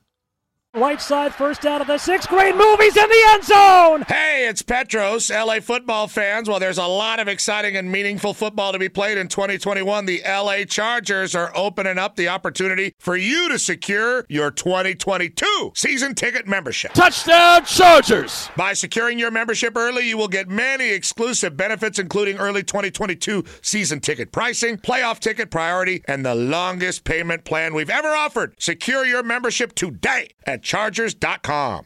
Right 0.79 1.01
side, 1.01 1.35
first 1.35 1.65
out 1.65 1.81
of 1.81 1.87
the 1.87 1.97
six. 1.97 2.25
Great 2.25 2.55
movies 2.55 2.95
in 2.95 3.09
the 3.09 3.23
end 3.31 3.43
zone. 3.43 4.01
Hey, 4.07 4.47
it's 4.47 4.61
Petros, 4.61 5.29
LA 5.29 5.59
football 5.59 6.07
fans. 6.07 6.47
Well, 6.47 6.57
there's 6.57 6.77
a 6.77 6.87
lot 6.87 7.19
of 7.19 7.27
exciting 7.27 7.75
and 7.75 7.91
meaningful 7.91 8.33
football 8.33 8.71
to 8.71 8.79
be 8.79 8.87
played 8.87 9.17
in 9.17 9.27
2021. 9.27 10.05
The 10.05 10.21
LA 10.25 10.63
Chargers 10.63 11.35
are 11.35 11.51
opening 11.53 11.97
up 11.97 12.15
the 12.15 12.29
opportunity 12.29 12.93
for 12.97 13.17
you 13.17 13.49
to 13.49 13.59
secure 13.59 14.25
your 14.29 14.51
2022 14.51 15.73
season 15.75 16.15
ticket 16.15 16.47
membership. 16.47 16.93
Touchdown 16.93 17.65
Chargers! 17.65 18.49
By 18.55 18.71
securing 18.71 19.19
your 19.19 19.31
membership 19.31 19.75
early, 19.75 20.07
you 20.07 20.17
will 20.17 20.29
get 20.29 20.47
many 20.47 20.91
exclusive 20.91 21.57
benefits, 21.57 21.99
including 21.99 22.37
early 22.37 22.63
2022 22.63 23.43
season 23.61 23.99
ticket 23.99 24.31
pricing, 24.31 24.77
playoff 24.77 25.19
ticket 25.19 25.51
priority, 25.51 26.03
and 26.07 26.25
the 26.25 26.35
longest 26.35 27.03
payment 27.03 27.43
plan 27.43 27.73
we've 27.73 27.89
ever 27.89 28.07
offered. 28.07 28.55
Secure 28.59 29.05
your 29.05 29.23
membership 29.23 29.75
today 29.75 30.29
at 30.45 30.68
Chargers.com. 30.69 31.85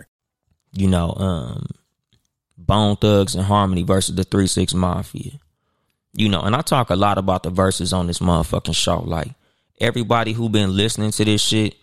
You 0.73 0.87
know, 0.87 1.13
um, 1.17 1.67
Bone 2.57 2.95
Thugs-n-Harmony 2.95 3.83
versus 3.83 4.15
the 4.15 4.23
Three 4.23 4.47
Six 4.47 4.73
Mafia. 4.73 5.39
You 6.13 6.29
know, 6.29 6.41
and 6.41 6.55
I 6.55 6.61
talk 6.61 6.89
a 6.89 6.95
lot 6.95 7.17
about 7.17 7.43
the 7.43 7.51
Verzuz 7.51 7.95
on 7.95 8.07
this 8.07 8.19
motherfucking 8.19 8.75
show. 8.75 8.99
Like 8.99 9.33
everybody 9.79 10.33
who 10.33 10.49
been 10.49 10.75
listening 10.75 11.11
to 11.11 11.25
this 11.25 11.41
shit, 11.41 11.75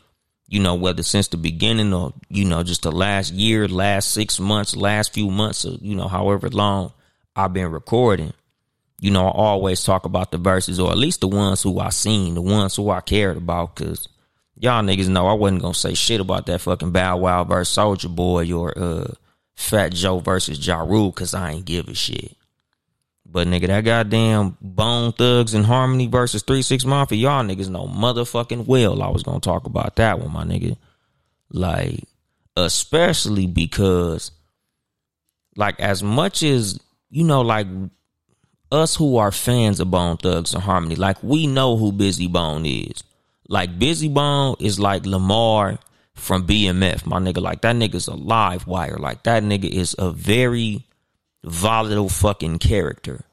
you 0.47 0.61
know, 0.61 0.75
whether 0.75 1.03
since 1.03 1.29
the 1.29 1.37
beginning 1.37 1.93
or 1.93 2.15
you 2.29 2.45
know 2.45 2.63
just 2.63 2.83
the 2.83 2.93
last 2.93 3.33
year, 3.33 3.69
last 3.69 4.13
six 4.13 4.39
months, 4.41 4.77
last 4.77 5.13
few 5.13 5.31
months, 5.31 5.65
or 5.65 5.77
you 5.81 5.95
know, 5.95 6.09
however 6.09 6.49
long 6.49 6.93
I've 7.37 7.53
been 7.53 7.71
recording. 7.71 8.33
You 9.01 9.13
know, 9.13 9.27
I 9.27 9.31
always 9.31 9.85
talk 9.85 10.07
about 10.07 10.33
the 10.33 10.39
Verzuz, 10.39 10.85
or 10.85 10.91
at 10.91 10.99
least 10.99 11.21
the 11.21 11.29
ones 11.29 11.63
who 11.63 11.79
I 11.79 11.91
seen, 11.91 12.35
the 12.35 12.43
ones 12.43 12.75
who 12.75 12.91
I 12.91 13.01
cared 13.01 13.37
about, 13.37 13.77
because 13.77 14.09
y'all 14.61 14.83
niggas 14.83 15.09
know 15.09 15.27
I 15.27 15.35
wasn't 15.35 15.63
gonna 15.63 15.75
say 15.75 15.95
shit 15.95 16.21
about 16.21 16.47
that 16.47 16.61
fucking 16.61 16.93
Bow 16.93 17.19
Wow 17.19 17.45
versus 17.45 17.77
Soulja 17.77 18.15
Boy 18.15 18.53
or 18.53 18.77
uh 18.77 19.13
Fat 19.55 19.93
Joe 19.93 20.21
versus 20.21 20.65
Ja 20.65 20.81
Rule 20.81 21.13
cause 21.13 21.35
I 21.35 21.53
ain't 21.53 21.65
give 21.65 21.89
a 21.89 21.95
shit. 21.95 22.37
But 23.31 23.47
nigga, 23.47 23.67
that 23.67 23.85
goddamn 23.85 24.57
Bone 24.61 25.13
Thugs-n-Harmony 25.13 26.07
versus 26.07 26.43
Three 26.43 26.63
Six 26.63 26.85
Mafia, 26.85 27.19
y'all 27.19 27.45
niggas 27.45 27.69
know 27.69 27.87
motherfucking 27.87 28.67
well 28.67 29.03
I 29.03 29.09
was 29.09 29.23
gonna 29.23 29.41
talk 29.41 29.67
about 29.67 29.97
that 29.97 30.19
one, 30.19 30.33
my 30.33 30.45
nigga. 30.45 30.77
Like, 31.51 32.05
especially 32.57 33.47
because, 33.47 34.31
like, 35.57 35.79
as 35.81 36.03
much 36.03 36.43
as 36.43 36.81
you 37.11 37.25
know, 37.25 37.43
like 37.43 37.67
us 38.73 38.97
who 38.97 39.17
are 39.17 39.33
fans 39.33 39.81
of 39.81 39.91
Bone 39.91 40.17
Thugs-n-Harmony, 40.17 40.97
like 40.97 41.23
we 41.23 41.47
know 41.47 41.77
who 41.77 41.93
Bizzy 41.93 42.31
Bone 42.31 42.65
is. 42.65 43.03
Like 43.49 43.79
Bizzy 43.79 44.13
Bone 44.13 44.57
is 44.61 44.79
like 44.79 45.07
Lamar 45.07 45.79
from 46.15 46.47
BMF, 46.47 47.07
my 47.07 47.19
nigga. 47.19 47.41
Like 47.41 47.63
that 47.63 47.77
nigga's 47.77 48.07
a 48.07 48.15
live 48.15 48.67
wire. 48.67 48.99
Like 48.99 49.23
that 49.23 49.43
nigga 49.43 49.69
is 49.69 49.97
a 49.99 50.13
very 50.13 50.85
volatile 51.43 52.11
fucking 52.11 52.59
character. 52.59 53.25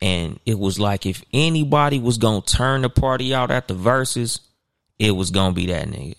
And 0.00 0.38
it 0.46 0.58
was 0.58 0.78
like 0.78 1.06
if 1.06 1.24
anybody 1.32 1.98
was 1.98 2.18
gonna 2.18 2.42
turn 2.42 2.82
the 2.82 2.90
party 2.90 3.34
out 3.34 3.50
at 3.50 3.66
the 3.66 3.74
Verzuz, 3.74 4.40
it 4.98 5.10
was 5.10 5.32
gonna 5.32 5.54
be 5.54 5.66
that 5.66 5.88
nigga. 5.88 6.16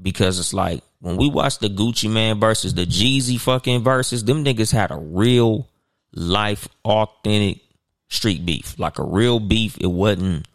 Because 0.00 0.38
it's 0.38 0.52
like 0.52 0.82
when 1.00 1.16
we 1.16 1.28
watched 1.30 1.60
the 1.60 1.68
Gucci 1.68 2.10
Mane 2.10 2.38
versus 2.38 2.74
the 2.74 2.84
Jeezy 2.84 3.40
fucking 3.40 3.82
Verzuz, 3.82 4.26
them 4.26 4.44
niggas 4.44 4.72
had 4.72 4.90
a 4.90 4.96
real 4.96 5.66
life 6.12 6.68
authentic 6.84 7.60
street 8.08 8.44
beef. 8.44 8.78
Like 8.78 8.98
a 8.98 9.04
real 9.04 9.40
beef. 9.40 9.78
It 9.78 9.86
wasn't 9.86 10.46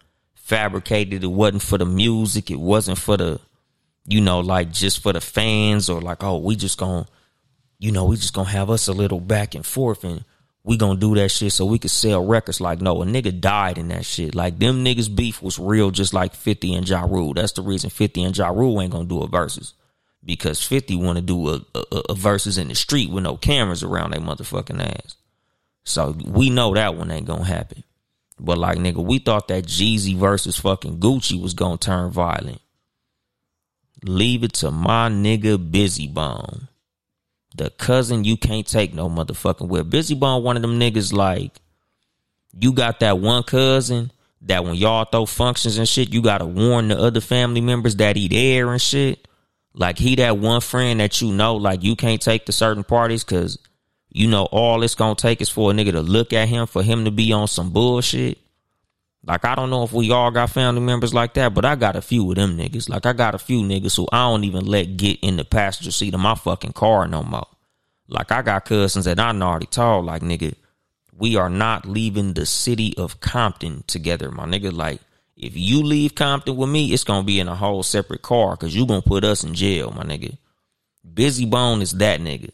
fabricated. 0.46 1.24
It 1.24 1.28
wasn't 1.28 1.64
for 1.64 1.80
the 1.80 1.88
music. 1.88 2.52
It 2.52 2.60
wasn't 2.60 3.00
for 3.00 3.18
the, 3.18 3.40
you 4.06 4.22
know, 4.22 4.42
like 4.42 4.72
just 4.72 5.02
for 5.02 5.12
the 5.12 5.20
fans 5.20 5.90
or 5.90 6.00
like, 6.02 6.24
oh, 6.24 6.38
we 6.38 6.56
just 6.56 6.78
gonna, 6.78 7.08
you 7.80 7.92
know, 7.92 8.06
we 8.06 8.16
just 8.16 8.36
gonna 8.36 8.50
have 8.50 8.70
us 8.70 8.88
a 8.88 8.94
little 8.94 9.20
back 9.20 9.56
and 9.56 9.66
forth 9.66 10.04
and 10.04 10.24
we 10.64 10.78
gonna 10.78 11.00
do 11.00 11.16
that 11.16 11.30
shit 11.30 11.52
so 11.52 11.66
we 11.66 11.80
could 11.80 11.90
sell 11.90 12.24
records. 12.24 12.62
Like, 12.62 12.80
no, 12.80 13.02
a 13.02 13.06
nigga 13.06 13.42
died 13.42 13.80
in 13.80 13.88
that 13.88 14.06
shit. 14.06 14.36
Like 14.36 14.60
them 14.60 14.86
niggas 14.86 15.14
beef 15.14 15.42
was 15.42 15.58
real 15.58 15.90
just 15.90 16.14
like 16.14 16.36
50 16.36 16.76
and 16.76 16.88
Ja 16.88 17.02
Rule. 17.02 17.34
That's 17.34 17.54
the 17.54 17.64
reason 17.64 17.90
50 17.90 18.24
and 18.24 18.38
Ja 18.38 18.50
Rule 18.50 18.80
ain't 18.80 18.92
gonna 18.92 19.06
do 19.06 19.22
a 19.22 19.28
Verzuz. 19.28 19.74
Because 20.24 20.62
50 20.62 20.96
wanna 20.98 21.22
do 21.22 21.50
a, 21.50 21.62
a, 21.74 21.80
a 22.10 22.16
Verzuz 22.16 22.60
in 22.60 22.68
the 22.68 22.76
street 22.76 23.10
with 23.10 23.24
no 23.24 23.36
cameras 23.36 23.82
around 23.82 24.12
their 24.12 24.22
motherfucking 24.22 24.80
ass. 24.80 25.16
So 25.86 26.16
we 26.24 26.52
know 26.52 26.76
that 26.76 26.96
one 26.96 27.10
ain't 27.10 27.26
gonna 27.26 27.46
happen. 27.46 27.84
But 28.40 28.58
like 28.58 28.78
nigga, 28.78 29.04
we 29.04 29.20
thought 29.20 29.48
that 29.48 29.66
Jeezy 29.66 30.16
versus 30.16 30.58
fucking 30.58 31.00
Gucci 31.00 31.42
was 31.42 31.54
gonna 31.54 31.78
turn 31.78 32.12
violent. 32.12 32.62
Leave 34.04 34.44
it 34.44 34.54
to 34.54 34.72
my 34.72 35.10
nigga 35.10 35.58
Bizzy 35.58 36.14
Bone. 36.14 36.68
The 37.56 37.70
cousin 37.70 38.26
you 38.26 38.36
can't 38.36 38.68
take 38.68 38.94
no 38.94 39.10
motherfucking 39.10 39.68
where. 39.68 39.84
Bizzy 39.84 40.20
Bone 40.20 40.44
one 40.44 40.58
of 40.58 40.62
them 40.62 40.80
niggas 40.80 41.14
like 41.14 41.62
you 42.58 42.74
got 42.74 43.00
that 43.00 43.20
one 43.20 43.44
cousin 43.44 44.12
that 44.42 44.64
when 44.64 44.76
y'all 44.76 45.06
throw 45.06 45.26
functions 45.26 45.78
and 45.78 45.88
shit, 45.88 46.14
you 46.14 46.22
gotta 46.22 46.46
warn 46.46 46.90
the 46.90 47.00
other 47.00 47.22
family 47.22 47.62
members 47.62 47.96
that 47.98 48.16
he 48.16 48.28
there 48.28 48.72
and 48.72 48.82
shit. 48.82 49.28
Like 49.74 49.98
he 49.98 50.16
that 50.16 50.38
one 50.38 50.62
friend 50.62 51.00
that 51.00 51.22
you 51.22 51.32
know, 51.32 51.56
like 51.56 51.84
you 51.84 51.96
can't 51.96 52.22
take 52.22 52.46
to 52.46 52.52
certain 52.52 52.84
parties 52.84 53.24
cause 53.24 53.58
you 54.16 54.30
know, 54.30 54.46
all 54.46 54.82
it's 54.82 54.96
gonna 54.96 55.14
take 55.14 55.42
is 55.42 55.50
for 55.50 55.72
a 55.72 55.74
nigga 55.74 55.92
to 55.92 56.02
look 56.02 56.32
at 56.32 56.48
him 56.48 56.68
for 56.68 56.82
him 56.82 57.04
to 57.04 57.12
be 57.12 57.34
on 57.34 57.50
some 57.50 57.72
bullshit. 57.72 58.38
Like 59.26 59.44
I 59.44 59.56
don't 59.56 59.70
know 59.70 59.84
if 59.84 59.92
we 59.92 60.10
all 60.10 60.32
got 60.32 60.52
family 60.52 60.80
members 60.80 61.14
like 61.14 61.34
that, 61.34 61.54
but 61.54 61.66
I 61.66 61.76
got 61.76 61.98
a 61.98 62.02
few 62.02 62.30
of 62.30 62.38
them 62.38 62.58
niggas. 62.58 62.88
Like 62.88 63.06
I 63.06 63.12
got 63.12 63.36
a 63.36 63.38
few 63.38 63.60
niggas 63.60 63.98
who 63.98 64.08
I 64.14 64.30
don't 64.30 64.46
even 64.46 64.68
let 64.68 64.96
get 64.96 65.20
in 65.20 65.36
the 65.36 65.44
passenger 65.44 65.92
seat 65.92 66.14
of 66.14 66.22
my 66.22 66.34
fucking 66.34 66.72
car 66.72 67.10
no 67.10 67.24
more. 67.24 67.48
Like 68.08 68.32
I 68.32 68.42
got 68.42 68.64
cousins 68.64 69.04
that 69.04 69.20
I 69.20 69.32
already 69.32 69.66
told, 69.66 70.06
like 70.06 70.22
nigga, 70.22 70.56
we 71.12 71.36
are 71.36 71.50
not 71.50 71.86
leaving 71.86 72.36
the 72.36 72.46
city 72.46 72.94
of 72.98 73.20
Compton 73.20 73.84
together, 73.86 74.32
my 74.32 74.46
nigga. 74.46 74.72
Like 74.72 75.02
if 75.36 75.58
you 75.58 75.84
leave 75.84 76.16
Compton 76.16 76.56
with 76.56 76.70
me, 76.70 76.94
it's 76.94 77.04
gonna 77.04 77.26
be 77.26 77.42
in 77.42 77.50
a 77.50 77.56
whole 77.56 77.84
separate 77.84 78.22
car 78.22 78.52
because 78.52 78.74
you 78.74 78.86
gonna 78.86 79.02
put 79.02 79.26
us 79.26 79.44
in 79.44 79.56
jail, 79.56 79.92
my 79.92 80.04
nigga. 80.04 80.38
Bizzy 81.06 81.50
Bone 81.50 81.82
is 81.82 81.92
that 81.92 82.22
nigga. 82.22 82.52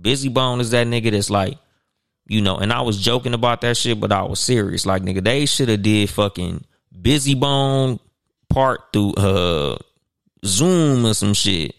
Bizzy 0.00 0.32
Bone 0.32 0.60
is 0.60 0.70
that 0.70 0.86
nigga 0.86 1.10
that's 1.10 1.30
like, 1.30 1.58
you 2.26 2.40
know, 2.40 2.56
and 2.56 2.72
I 2.72 2.82
was 2.82 3.00
joking 3.00 3.34
about 3.34 3.60
that 3.62 3.76
shit, 3.76 3.98
but 3.98 4.12
I 4.12 4.22
was 4.22 4.40
serious. 4.40 4.86
Like, 4.86 5.02
nigga, 5.02 5.22
they 5.22 5.46
should 5.46 5.68
have 5.68 5.82
did 5.82 6.10
fucking 6.10 6.64
Bizzy 6.96 7.38
Bone 7.38 7.98
part 8.48 8.92
through 8.92 9.14
uh 9.14 9.78
Zoom 10.44 11.06
or 11.06 11.14
some 11.14 11.34
shit. 11.34 11.74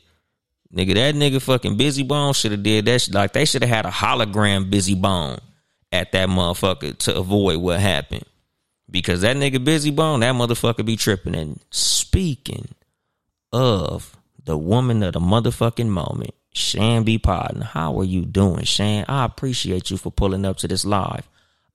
Nigga, 0.74 0.94
that 0.94 1.16
nigga 1.16 1.42
fucking 1.42 1.78
Bizzy 1.78 2.08
Bone 2.08 2.34
should 2.34 2.52
have 2.52 2.64
did 2.64 2.86
that 2.86 3.02
shit. 3.02 3.14
Like, 3.14 3.34
they 3.34 3.46
should 3.46 3.64
have 3.64 3.70
had 3.70 3.86
a 3.86 3.90
hologram 3.90 4.72
Bizzy 4.72 5.00
Bone 5.00 5.40
at 5.92 6.12
that 6.14 6.30
motherfucker 6.30 6.98
to 6.98 7.16
avoid 7.16 7.58
what 7.58 7.80
happened. 7.80 8.24
Because 8.90 9.22
that 9.22 9.38
nigga 9.38 9.58
Bizzy 9.58 9.94
Bone, 9.94 10.22
that 10.22 10.36
motherfucker 10.36 10.86
be 10.86 10.96
tripping. 10.96 11.36
And 11.36 11.60
speaking 11.72 12.70
of 13.52 14.18
the 14.44 14.58
woman 14.58 15.04
of 15.04 15.14
the 15.14 15.20
motherfucking 15.20 15.88
moment, 15.88 16.34
Shan 16.54 17.04
B. 17.04 17.18
Podden. 17.18 17.64
How 17.64 17.98
are 18.00 18.04
you 18.04 18.26
doing, 18.26 18.64
Shan? 18.66 19.06
I 19.08 19.26
appreciate 19.26 19.90
you 19.90 19.98
for 19.98 20.12
pulling 20.12 20.46
up 20.46 20.58
to 20.58 20.68
this 20.68 20.86
live. 20.86 21.28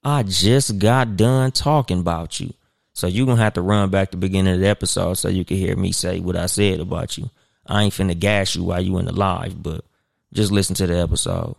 I 0.05 0.23
just 0.23 0.79
got 0.79 1.17
done 1.17 1.51
talking 1.53 2.01
about 2.01 2.39
you. 2.39 2.53
So 2.93 3.07
you're 3.07 3.27
gonna 3.27 3.43
have 3.43 3.55
to 3.55 3.63
run 3.63 3.91
back 3.91 4.11
to 4.11 4.17
the 4.17 4.21
beginning 4.21 4.55
of 4.55 4.61
the 4.61 4.69
episode 4.69 5.15
so 5.15 5.29
you 5.29 5.45
can 5.45 5.57
hear 5.57 5.77
me 5.77 5.93
say 5.93 6.21
what 6.21 6.37
I 6.37 6.47
said 6.47 6.81
about 6.81 7.19
you. 7.19 7.31
I 7.67 7.83
ain't 7.83 7.93
finna 7.93 8.19
gas 8.19 8.55
you 8.55 8.65
while 8.65 8.81
you 8.81 8.97
in 8.99 9.07
the 9.07 9.13
live, 9.13 9.63
but 9.63 9.85
just 10.33 10.53
listen 10.53 10.75
to 10.77 10.87
the 10.87 10.99
episode. 10.99 11.57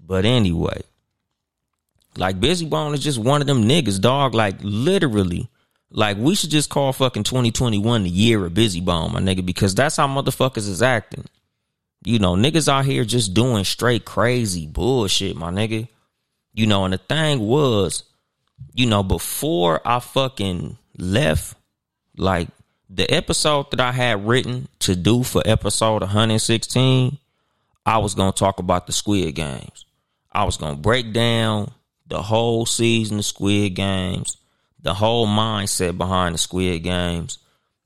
But 0.00 0.24
anyway, 0.24 0.82
like 2.16 2.40
Bizzy 2.40 2.68
Bone 2.68 2.94
is 2.94 3.02
just 3.02 3.18
one 3.18 3.40
of 3.40 3.46
them 3.46 3.64
niggas, 3.64 4.00
dog. 4.00 4.34
Like 4.34 4.56
literally, 4.60 5.48
like 5.90 6.16
we 6.16 6.34
should 6.34 6.50
just 6.50 6.70
call 6.70 6.92
fucking 6.92 7.24
2021 7.24 8.02
the 8.02 8.10
year 8.10 8.44
of 8.44 8.52
Bizzy 8.52 8.84
Bone, 8.84 9.12
my 9.12 9.20
nigga, 9.20 9.44
because 9.44 9.74
that's 9.74 9.96
how 9.96 10.08
motherfuckers 10.08 10.68
is 10.68 10.82
acting. 10.82 11.24
You 12.06 12.20
know, 12.20 12.36
niggas 12.36 12.68
out 12.68 12.84
here 12.84 13.04
just 13.04 13.34
doing 13.34 13.64
straight 13.64 14.04
crazy 14.04 14.68
bullshit, 14.68 15.34
my 15.34 15.50
nigga. 15.50 15.88
You 16.54 16.68
know, 16.68 16.84
and 16.84 16.94
the 16.94 16.98
thing 16.98 17.40
was, 17.40 18.04
you 18.74 18.86
know, 18.86 19.02
before 19.02 19.80
I 19.84 19.98
fucking 19.98 20.78
left, 20.96 21.56
like 22.16 22.46
the 22.88 23.10
episode 23.12 23.72
that 23.72 23.80
I 23.80 23.90
had 23.90 24.24
written 24.24 24.68
to 24.78 24.94
do 24.94 25.24
for 25.24 25.42
episode 25.44 26.02
116, 26.02 27.18
I 27.84 27.98
was 27.98 28.14
gonna 28.14 28.30
talk 28.30 28.60
about 28.60 28.86
the 28.86 28.92
Squid 28.92 29.34
Games. 29.34 29.84
I 30.30 30.44
was 30.44 30.56
gonna 30.56 30.76
break 30.76 31.12
down 31.12 31.72
the 32.06 32.22
whole 32.22 32.66
season 32.66 33.18
of 33.18 33.24
Squid 33.24 33.74
Games, 33.74 34.36
the 34.80 34.94
whole 34.94 35.26
mindset 35.26 35.98
behind 35.98 36.36
the 36.36 36.38
Squid 36.38 36.84
Games, 36.84 37.38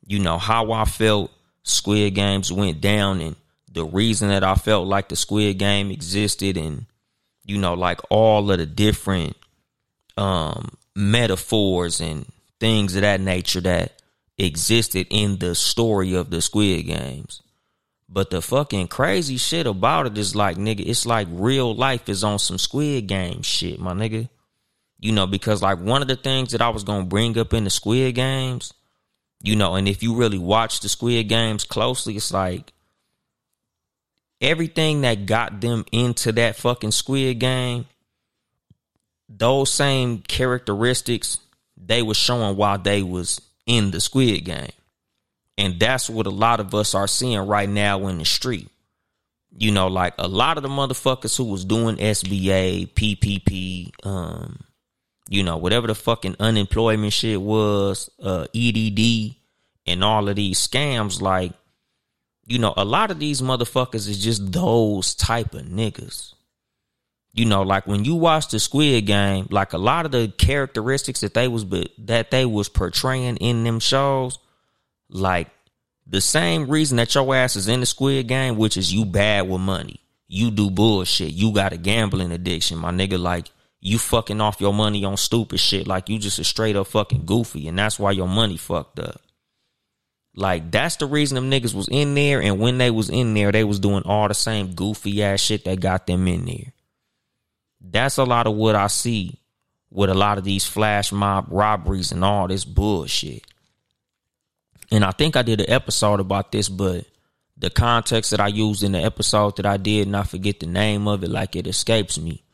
you 0.07 0.19
know, 0.19 0.37
how 0.37 0.73
I 0.73 0.85
felt 0.85 1.31
Squid 1.63 2.15
Games 2.15 2.53
went 2.53 2.83
down 2.83 3.23
and 3.23 3.37
the 3.71 3.85
reason 3.85 4.29
that 4.29 4.45
I 4.45 4.55
felt 4.55 4.87
like 4.87 5.09
the 5.09 5.17
Squid 5.17 5.59
Game 5.59 5.91
existed 5.91 6.57
and 6.57 6.87
you 7.45 7.59
know 7.59 7.75
like 7.75 8.01
all 8.11 8.51
of 8.51 8.59
the 8.59 8.67
different 8.67 9.37
um 10.17 10.77
metaphors 10.95 12.01
and 12.01 12.27
things 12.59 12.95
of 12.95 13.03
that 13.03 13.21
nature 13.21 13.61
that 13.61 14.01
existed 14.39 15.07
in 15.11 15.39
the 15.39 15.55
story 15.55 16.15
of 16.15 16.31
the 16.31 16.43
Squid 16.43 16.87
Games. 16.87 17.43
But 18.09 18.31
the 18.31 18.43
fucking 18.43 18.89
crazy 18.89 19.37
shit 19.37 19.67
about 19.67 20.07
it 20.07 20.19
is 20.19 20.35
like, 20.35 20.57
nigga, 20.57 20.81
it's 20.81 21.07
like 21.07 21.29
real 21.31 21.75
life 21.75 22.09
is 22.09 22.25
on 22.25 22.41
some 22.41 22.59
Squid 22.59 23.07
Game 23.07 23.43
shit, 23.43 23.79
my 23.79 23.93
nigga. 23.93 24.29
You 24.99 25.13
know, 25.13 25.27
because 25.27 25.63
like 25.63 25.79
one 25.79 26.03
of 26.03 26.09
the 26.09 26.17
things 26.17 26.53
that 26.53 26.61
I 26.61 26.69
was 26.71 26.85
gonna 26.85 27.05
bring 27.05 27.39
up 27.39 27.55
in 27.55 27.65
the 27.65 27.71
Squid 27.71 28.17
Games, 28.17 28.75
you 29.43 29.57
know, 29.57 29.77
and 29.77 29.89
if 29.89 30.03
you 30.03 30.15
really 30.15 30.39
watch 30.39 30.81
the 30.81 30.89
Squid 30.89 31.29
Games 31.29 31.65
closely, 31.65 32.17
it's 32.17 32.33
like 32.33 32.73
everything 34.41 35.03
that 35.03 35.27
got 35.27 35.61
them 35.61 35.85
into 35.93 36.33
that 36.33 36.57
fucking 36.57 36.93
Squid 36.93 37.39
Game, 37.39 37.87
those 39.29 39.71
same 39.71 40.19
characteristics 40.19 41.39
they 41.77 42.03
were 42.03 42.15
showing 42.15 42.57
while 42.57 42.79
they 42.79 43.03
was 43.03 43.41
in 43.67 43.91
the 43.91 44.01
Squid 44.01 44.45
Game. 44.45 44.73
And 45.57 45.79
that's 45.79 46.09
what 46.09 46.27
a 46.27 46.31
lot 46.31 46.61
of 46.61 46.75
us 46.75 46.95
are 46.95 47.07
seeing 47.07 47.41
right 47.41 47.69
now 47.69 48.07
in 48.07 48.19
the 48.19 48.25
street. 48.25 48.69
You 49.57 49.73
know, 49.73 49.89
like 49.89 50.15
a 50.19 50.29
lot 50.29 50.57
of 50.57 50.63
the 50.63 50.69
motherfuckers 50.69 51.37
who 51.37 51.45
was 51.45 51.65
doing 51.65 51.97
SBA, 51.97 52.89
PPP, 52.93 53.91
um, 54.07 54.61
you 55.29 55.43
know, 55.43 55.57
whatever 55.57 55.87
the 55.87 55.95
fucking 55.95 56.37
unemployment 56.41 57.13
shit 57.13 57.41
was, 57.41 58.11
uh, 58.23 58.47
EDD, 58.55 59.35
and 59.87 60.05
all 60.05 60.29
of 60.29 60.37
these 60.37 60.67
scams, 60.67 61.21
like, 61.21 61.53
you 62.51 62.59
know, 62.59 62.75
a 62.77 62.85
lot 62.85 63.13
of 63.13 63.21
these 63.21 63.41
motherfuckers 63.41 64.09
is 64.09 64.19
just 64.19 64.51
those 64.51 65.15
type 65.15 65.55
of 65.55 65.63
niggas. 65.63 66.35
You 67.33 67.45
know, 67.45 67.63
like 67.63 67.87
when 67.87 68.05
you 68.05 68.17
watch 68.17 68.49
the 68.49 68.59
Squid 68.59 69.07
Game, 69.07 69.47
like 69.51 69.73
a 69.73 69.79
lot 69.79 70.05
of 70.05 70.11
the 70.11 70.33
characteristics 70.37 71.21
that 71.21 71.33
they 71.33 71.47
was 71.47 71.65
but 71.65 71.93
that 71.99 72.33
they 72.33 72.45
was 72.45 72.69
portraying 72.69 73.37
in 73.37 73.63
them 73.63 73.79
shows, 73.79 74.41
like 75.09 75.47
the 76.09 76.21
same 76.21 76.69
reason 76.69 76.97
that 76.97 77.15
your 77.15 77.33
ass 77.37 77.55
is 77.55 77.69
in 77.69 77.79
the 77.79 77.87
Squid 77.87 78.27
Game, 78.27 78.57
which 78.57 78.77
is 78.77 78.93
you 78.93 79.05
bad 79.05 79.49
with 79.49 79.61
money, 79.61 80.01
you 80.27 80.51
do 80.51 80.73
bullshit, 80.73 81.31
you 81.31 81.53
got 81.53 81.73
a 81.73 81.77
gambling 81.77 82.33
addiction, 82.33 82.79
my 82.79 82.91
nigga. 82.91 83.17
Like 83.17 83.49
you 83.81 83.97
fucking 83.97 84.41
off 84.41 84.61
your 84.61 84.75
money 84.75 85.05
on 85.05 85.17
stupid 85.17 85.61
shit, 85.61 85.87
like 85.87 86.09
you 86.09 86.19
just 86.19 86.41
a 86.41 86.45
straight 86.45 86.75
up 86.75 86.89
fucking 86.89 87.27
goofy, 87.27 87.69
and 87.69 87.79
that's 87.79 88.01
why 88.01 88.11
your 88.11 88.29
money 88.29 88.57
fucked 88.57 88.99
up. 88.99 89.21
Like 90.41 90.71
that's 90.71 90.97
the 90.97 91.07
reason 91.07 91.35
them 91.35 91.51
niggas 91.51 91.75
was 91.75 91.87
in 91.89 92.15
there, 92.15 92.41
and 92.41 92.59
when 92.59 92.79
they 92.79 92.91
was 92.91 93.11
in 93.11 93.35
there, 93.35 93.53
they 93.53 93.63
was 93.63 93.79
doing 93.79 94.05
all 94.05 94.27
the 94.27 94.35
same 94.35 94.75
goofy 94.75 95.23
ass 95.23 95.39
shit 95.39 95.67
that 95.67 95.81
got 95.81 96.07
them 96.07 96.27
in 96.27 96.47
there. 96.47 96.73
That's 97.83 98.17
a 98.17 98.25
lot 98.25 98.47
of 98.47 98.55
what 98.55 98.75
I 98.75 98.87
see 98.87 99.39
with 99.91 100.09
a 100.09 100.15
lot 100.15 100.39
of 100.39 100.45
these 100.45 100.67
flash 100.67 101.13
mob 101.13 101.49
robberies 101.51 102.11
and 102.11 102.25
all 102.25 102.49
this 102.49 102.65
bullshit. 102.65 103.45
And 104.91 105.05
I 105.05 105.11
think 105.11 105.37
I 105.37 105.43
did 105.43 105.61
an 105.61 105.69
episode 105.69 106.21
about 106.21 106.53
this, 106.53 106.71
but 106.71 107.05
the 107.59 107.69
context 107.69 108.31
that 108.31 108.41
I 108.41 108.49
used 108.49 108.83
in 108.83 108.93
the 108.93 108.99
episode 108.99 109.57
that 109.57 109.67
I 109.67 109.77
did, 109.77 110.07
and 110.07 110.17
I 110.17 110.23
forget 110.23 110.59
the 110.61 110.67
name 110.67 111.07
of 111.07 111.23
it, 111.23 111.29
like 111.29 111.55
it 111.55 111.67
escapes 111.67 112.19
me. 112.19 112.45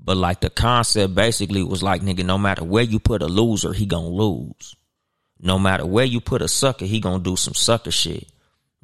But 0.00 0.16
like 0.16 0.40
the 0.40 0.50
concept 0.50 1.14
basically 1.14 1.62
was 1.62 1.82
like, 1.82 2.02
nigga, 2.02 2.24
no 2.24 2.38
matter 2.38 2.64
where 2.64 2.82
you 2.82 2.98
put 2.98 3.22
a 3.22 3.26
loser, 3.26 3.72
he 3.72 3.86
gonna 3.86 4.08
lose. 4.08 4.74
No 5.40 5.58
matter 5.58 5.84
where 5.84 6.04
you 6.04 6.20
put 6.20 6.42
a 6.42 6.48
sucker, 6.48 6.86
he 6.86 7.00
gonna 7.00 7.22
do 7.22 7.36
some 7.36 7.54
sucker 7.54 7.90
shit. 7.90 8.28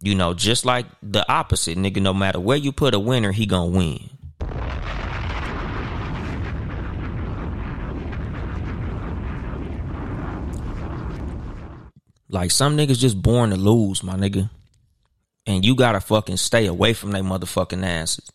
You 0.00 0.14
know, 0.14 0.34
just 0.34 0.64
like 0.64 0.86
the 1.02 1.30
opposite, 1.30 1.78
nigga, 1.78 2.02
no 2.02 2.12
matter 2.12 2.40
where 2.40 2.56
you 2.56 2.72
put 2.72 2.94
a 2.94 2.98
winner, 2.98 3.32
he 3.32 3.46
gonna 3.46 3.70
win. 3.70 4.10
Like 12.28 12.50
some 12.50 12.76
niggas 12.76 12.98
just 12.98 13.20
born 13.20 13.50
to 13.50 13.56
lose, 13.56 14.02
my 14.02 14.14
nigga. 14.14 14.48
And 15.46 15.64
you 15.64 15.74
gotta 15.74 16.00
fucking 16.00 16.38
stay 16.38 16.66
away 16.66 16.94
from 16.94 17.12
they 17.12 17.20
motherfucking 17.20 17.84
asses. 17.84 18.30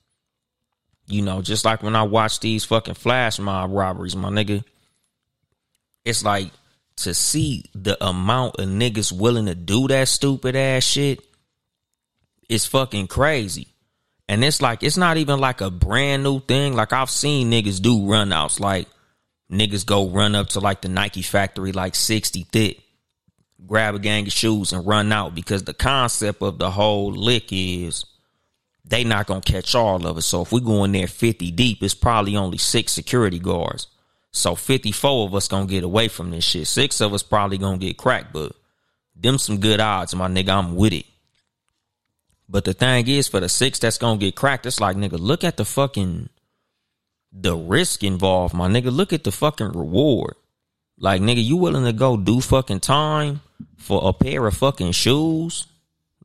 You 1.07 1.21
know, 1.21 1.41
just 1.41 1.65
like 1.65 1.81
when 1.81 1.95
I 1.95 2.03
watch 2.03 2.39
these 2.39 2.63
fucking 2.65 2.93
flash 2.93 3.39
mob 3.39 3.71
robberies, 3.71 4.15
my 4.15 4.29
nigga. 4.29 4.63
It's 6.05 6.23
like 6.23 6.51
to 6.97 7.13
see 7.13 7.65
the 7.73 8.03
amount 8.05 8.59
of 8.59 8.67
niggas 8.67 9.11
willing 9.11 9.45
to 9.45 9.55
do 9.55 9.87
that 9.87 10.07
stupid 10.07 10.55
ass 10.55 10.83
shit 10.83 11.19
is 12.49 12.65
fucking 12.65 13.07
crazy. 13.07 13.67
And 14.27 14.43
it's 14.43 14.61
like 14.61 14.83
it's 14.83 14.97
not 14.97 15.17
even 15.17 15.39
like 15.39 15.61
a 15.61 15.71
brand 15.71 16.23
new 16.23 16.39
thing. 16.39 16.75
Like 16.75 16.93
I've 16.93 17.09
seen 17.09 17.51
niggas 17.51 17.81
do 17.81 17.99
runouts. 17.99 18.59
Like 18.59 18.87
niggas 19.51 19.85
go 19.85 20.09
run 20.09 20.35
up 20.35 20.49
to 20.49 20.59
like 20.59 20.81
the 20.81 20.89
Nike 20.89 21.21
factory 21.21 21.71
like 21.71 21.95
60 21.95 22.43
thick 22.51 22.81
grab 23.65 23.95
a 23.95 23.99
gang 23.99 24.27
of 24.27 24.33
shoes 24.33 24.73
and 24.73 24.85
run 24.85 25.11
out 25.11 25.33
because 25.33 25.63
the 25.63 25.73
concept 25.73 26.41
of 26.41 26.59
the 26.59 26.69
whole 26.69 27.11
lick 27.11 27.47
is 27.51 28.05
they 28.85 29.03
not 29.03 29.27
gonna 29.27 29.41
catch 29.41 29.73
all 29.75 30.05
of 30.05 30.17
us. 30.17 30.25
So 30.25 30.41
if 30.41 30.51
we 30.51 30.61
go 30.61 30.83
in 30.83 30.91
there 30.91 31.07
50 31.07 31.51
deep, 31.51 31.81
it's 31.81 31.93
probably 31.93 32.37
only 32.37 32.57
six 32.57 32.91
security 32.91 33.39
guards. 33.39 33.87
So 34.37 34.55
54 34.55 35.27
of 35.27 35.35
us 35.35 35.47
gonna 35.47 35.65
get 35.65 35.83
away 35.83 36.07
from 36.07 36.31
this 36.31 36.43
shit. 36.43 36.67
Six 36.67 37.01
of 37.01 37.13
us 37.13 37.23
probably 37.23 37.57
gonna 37.57 37.77
get 37.77 37.97
cracked, 37.97 38.33
but 38.33 38.53
them 39.15 39.37
some 39.37 39.59
good 39.59 39.79
odds, 39.79 40.15
my 40.15 40.27
nigga. 40.27 40.49
I'm 40.49 40.75
with 40.75 40.93
it. 40.93 41.05
But 42.49 42.63
the 42.63 42.73
thing 42.73 43.07
is, 43.07 43.27
for 43.27 43.39
the 43.39 43.49
six 43.49 43.79
that's 43.79 43.97
gonna 43.97 44.17
get 44.17 44.35
cracked, 44.35 44.65
it's 44.65 44.79
like, 44.79 44.95
nigga, 44.95 45.19
look 45.19 45.43
at 45.43 45.57
the 45.57 45.65
fucking 45.65 46.29
the 47.31 47.55
risk 47.55 48.03
involved, 48.03 48.53
my 48.53 48.67
nigga. 48.67 48.91
Look 48.91 49.13
at 49.13 49.23
the 49.23 49.31
fucking 49.31 49.73
reward. 49.73 50.35
Like, 50.97 51.21
nigga, 51.21 51.43
you 51.43 51.57
willing 51.57 51.85
to 51.85 51.93
go 51.93 52.17
do 52.17 52.41
fucking 52.41 52.79
time 52.79 53.41
for 53.77 54.07
a 54.07 54.13
pair 54.13 54.45
of 54.47 54.55
fucking 54.55 54.93
shoes? 54.93 55.67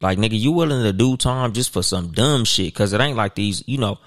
Like, 0.00 0.18
nigga, 0.18 0.38
you 0.38 0.52
willing 0.52 0.82
to 0.82 0.92
do 0.92 1.16
time 1.16 1.52
just 1.52 1.72
for 1.72 1.82
some 1.82 2.12
dumb 2.12 2.44
shit? 2.44 2.74
Cause 2.74 2.92
it 2.92 3.00
ain't 3.00 3.16
like 3.16 3.34
these, 3.34 3.62
you 3.66 3.78
know, 3.78 3.98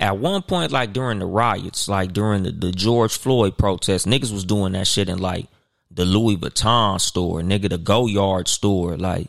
at 0.00 0.18
one 0.18 0.42
point, 0.42 0.72
like 0.72 0.92
during 0.92 1.20
the 1.20 1.26
riots, 1.26 1.88
like 1.88 2.12
during 2.12 2.42
the, 2.42 2.50
the 2.50 2.72
George 2.72 3.16
Floyd 3.16 3.56
protests, 3.56 4.06
niggas 4.06 4.32
was 4.32 4.44
doing 4.44 4.72
that 4.72 4.86
shit 4.86 5.08
in 5.08 5.18
like 5.18 5.46
the 5.90 6.04
Louis 6.04 6.36
Vuitton 6.36 7.00
store, 7.00 7.42
nigga, 7.42 7.68
the 7.68 7.78
Goyard 7.78 8.48
store, 8.48 8.96
like, 8.96 9.28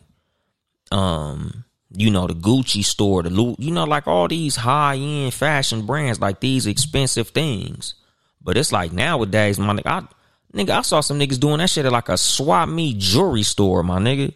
um, 0.92 1.66
you 1.94 2.10
know, 2.10 2.26
the 2.26 2.34
Gucci 2.34 2.84
store, 2.84 3.22
the 3.22 3.56
you 3.60 3.72
know, 3.72 3.84
like 3.84 4.08
all 4.08 4.28
these 4.28 4.56
high 4.56 4.96
end 4.96 5.34
fashion 5.34 5.86
brands, 5.86 6.20
like 6.20 6.40
these 6.40 6.66
expensive 6.66 7.30
things. 7.30 7.94
But 8.42 8.58
it's 8.58 8.72
like 8.72 8.92
nowadays, 8.92 9.60
my 9.60 9.74
nigga, 9.74 9.86
I, 9.86 10.08
Nigga, 10.54 10.72
I 10.72 10.82
saw 10.82 11.00
some 11.00 11.20
niggas 11.20 11.40
doing 11.40 11.60
that 11.60 11.70
shit 11.70 11.86
at 11.86 11.92
like 11.92 12.10
a 12.10 12.18
swap 12.18 12.68
meet 12.68 12.98
jewelry 12.98 13.44
store, 13.44 13.84
my 13.84 14.00
nigga. 14.00 14.34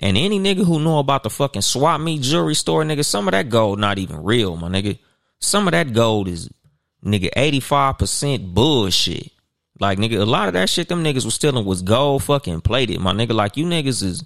And 0.00 0.16
any 0.16 0.40
nigga 0.40 0.64
who 0.64 0.80
know 0.80 0.98
about 0.98 1.22
the 1.22 1.30
fucking 1.30 1.62
swap 1.62 2.00
meet 2.00 2.22
jewelry 2.22 2.56
store, 2.56 2.82
nigga, 2.82 3.04
some 3.04 3.28
of 3.28 3.32
that 3.32 3.48
gold 3.48 3.78
not 3.78 3.98
even 3.98 4.24
real, 4.24 4.56
my 4.56 4.68
nigga. 4.68 4.98
Some 5.40 5.68
of 5.68 5.72
that 5.72 5.92
gold 5.92 6.28
is 6.28 6.48
nigga 7.04 7.30
85% 7.36 8.54
bullshit. 8.54 9.30
Like 9.80 9.98
nigga, 9.98 10.20
a 10.20 10.24
lot 10.24 10.48
of 10.48 10.54
that 10.54 10.70
shit 10.70 10.88
them 10.88 11.02
niggas 11.02 11.24
was 11.24 11.34
stealing 11.34 11.64
was 11.64 11.82
gold 11.82 12.22
fucking 12.22 12.60
plated, 12.60 13.00
my 13.00 13.12
nigga. 13.12 13.34
Like 13.34 13.56
you 13.56 13.66
niggas 13.66 14.02
is 14.02 14.24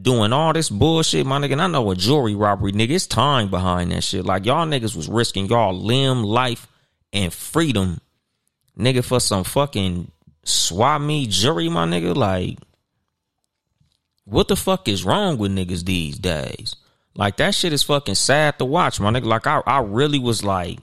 doing 0.00 0.32
all 0.32 0.52
this 0.52 0.70
bullshit, 0.70 1.26
my 1.26 1.38
nigga. 1.38 1.52
And 1.52 1.62
I 1.62 1.66
know 1.68 1.90
a 1.90 1.96
jewelry 1.96 2.34
robbery, 2.34 2.72
nigga. 2.72 2.90
It's 2.90 3.06
time 3.06 3.48
behind 3.48 3.92
that 3.92 4.04
shit. 4.04 4.24
Like 4.24 4.44
y'all 4.44 4.66
niggas 4.66 4.96
was 4.96 5.08
risking 5.08 5.46
y'all 5.46 5.74
limb, 5.74 6.24
life, 6.24 6.66
and 7.12 7.32
freedom, 7.32 8.00
nigga, 8.78 9.04
for 9.04 9.20
some 9.20 9.44
fucking 9.44 10.10
swap 10.44 11.00
me 11.00 11.26
jury, 11.26 11.68
my 11.68 11.86
nigga. 11.86 12.14
Like, 12.14 12.58
what 14.24 14.48
the 14.48 14.56
fuck 14.56 14.88
is 14.88 15.04
wrong 15.04 15.38
with 15.38 15.52
niggas 15.52 15.84
these 15.84 16.18
days? 16.18 16.76
Like 17.18 17.36
that 17.38 17.54
shit 17.54 17.72
is 17.72 17.82
fucking 17.82 18.14
sad 18.14 18.58
to 18.60 18.64
watch, 18.64 19.00
my 19.00 19.10
nigga. 19.10 19.24
Like 19.24 19.48
I, 19.48 19.60
I 19.66 19.80
really 19.80 20.20
was 20.20 20.44
like, 20.44 20.78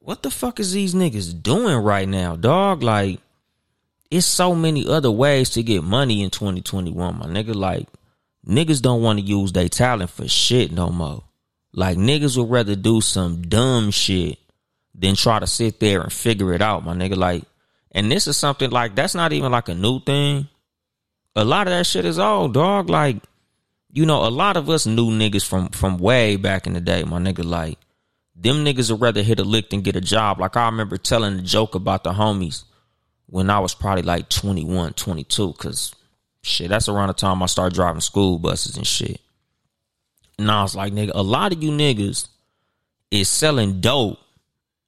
what 0.00 0.24
the 0.24 0.30
fuck 0.30 0.58
is 0.58 0.72
these 0.72 0.94
niggas 0.94 1.40
doing 1.40 1.76
right 1.76 2.08
now, 2.08 2.34
dog? 2.34 2.82
Like, 2.82 3.20
it's 4.10 4.26
so 4.26 4.56
many 4.56 4.88
other 4.88 5.10
ways 5.10 5.50
to 5.50 5.62
get 5.62 5.84
money 5.84 6.22
in 6.22 6.30
2021, 6.30 7.18
my 7.18 7.26
nigga. 7.26 7.54
Like, 7.54 7.86
niggas 8.44 8.82
don't 8.82 9.02
want 9.02 9.20
to 9.20 9.24
use 9.24 9.52
their 9.52 9.68
talent 9.68 10.10
for 10.10 10.26
shit 10.26 10.72
no 10.72 10.90
more. 10.90 11.22
Like, 11.72 11.96
niggas 11.96 12.36
would 12.36 12.50
rather 12.50 12.74
do 12.74 13.00
some 13.00 13.42
dumb 13.42 13.92
shit 13.92 14.40
than 14.92 15.14
try 15.14 15.38
to 15.38 15.46
sit 15.46 15.78
there 15.78 16.00
and 16.00 16.12
figure 16.12 16.52
it 16.52 16.62
out, 16.62 16.84
my 16.84 16.94
nigga. 16.94 17.16
Like, 17.16 17.44
and 17.92 18.10
this 18.10 18.26
is 18.26 18.36
something 18.36 18.70
like 18.70 18.96
that's 18.96 19.14
not 19.14 19.32
even 19.32 19.52
like 19.52 19.68
a 19.68 19.74
new 19.74 20.00
thing. 20.00 20.48
A 21.36 21.44
lot 21.44 21.68
of 21.68 21.72
that 21.72 21.86
shit 21.86 22.04
is 22.04 22.18
old, 22.18 22.54
dog. 22.54 22.90
Like, 22.90 23.18
you 23.92 24.06
know, 24.06 24.26
a 24.26 24.30
lot 24.30 24.56
of 24.56 24.70
us 24.70 24.86
knew 24.86 25.10
niggas 25.10 25.46
from 25.46 25.68
from 25.70 25.98
way 25.98 26.36
back 26.36 26.66
in 26.66 26.74
the 26.74 26.80
day, 26.80 27.02
my 27.04 27.18
nigga. 27.18 27.44
Like, 27.44 27.78
them 28.34 28.64
niggas 28.64 28.90
would 28.90 29.00
rather 29.00 29.22
hit 29.22 29.40
a 29.40 29.44
lick 29.44 29.70
than 29.70 29.82
get 29.82 29.96
a 29.96 30.00
job. 30.00 30.38
Like, 30.38 30.56
I 30.56 30.66
remember 30.66 30.96
telling 30.96 31.38
a 31.38 31.42
joke 31.42 31.74
about 31.74 32.04
the 32.04 32.12
homies 32.12 32.64
when 33.26 33.50
I 33.50 33.58
was 33.60 33.74
probably 33.74 34.02
like 34.02 34.28
21, 34.28 34.94
22, 34.94 35.48
because 35.52 35.94
shit, 36.42 36.68
that's 36.68 36.88
around 36.88 37.08
the 37.08 37.14
time 37.14 37.42
I 37.42 37.46
started 37.46 37.74
driving 37.74 38.00
school 38.00 38.38
buses 38.38 38.76
and 38.76 38.86
shit. 38.86 39.20
And 40.38 40.50
I 40.50 40.62
was 40.62 40.74
like, 40.74 40.92
nigga, 40.92 41.12
a 41.14 41.22
lot 41.22 41.52
of 41.52 41.62
you 41.62 41.70
niggas 41.70 42.28
is 43.10 43.28
selling 43.28 43.80
dope 43.80 44.18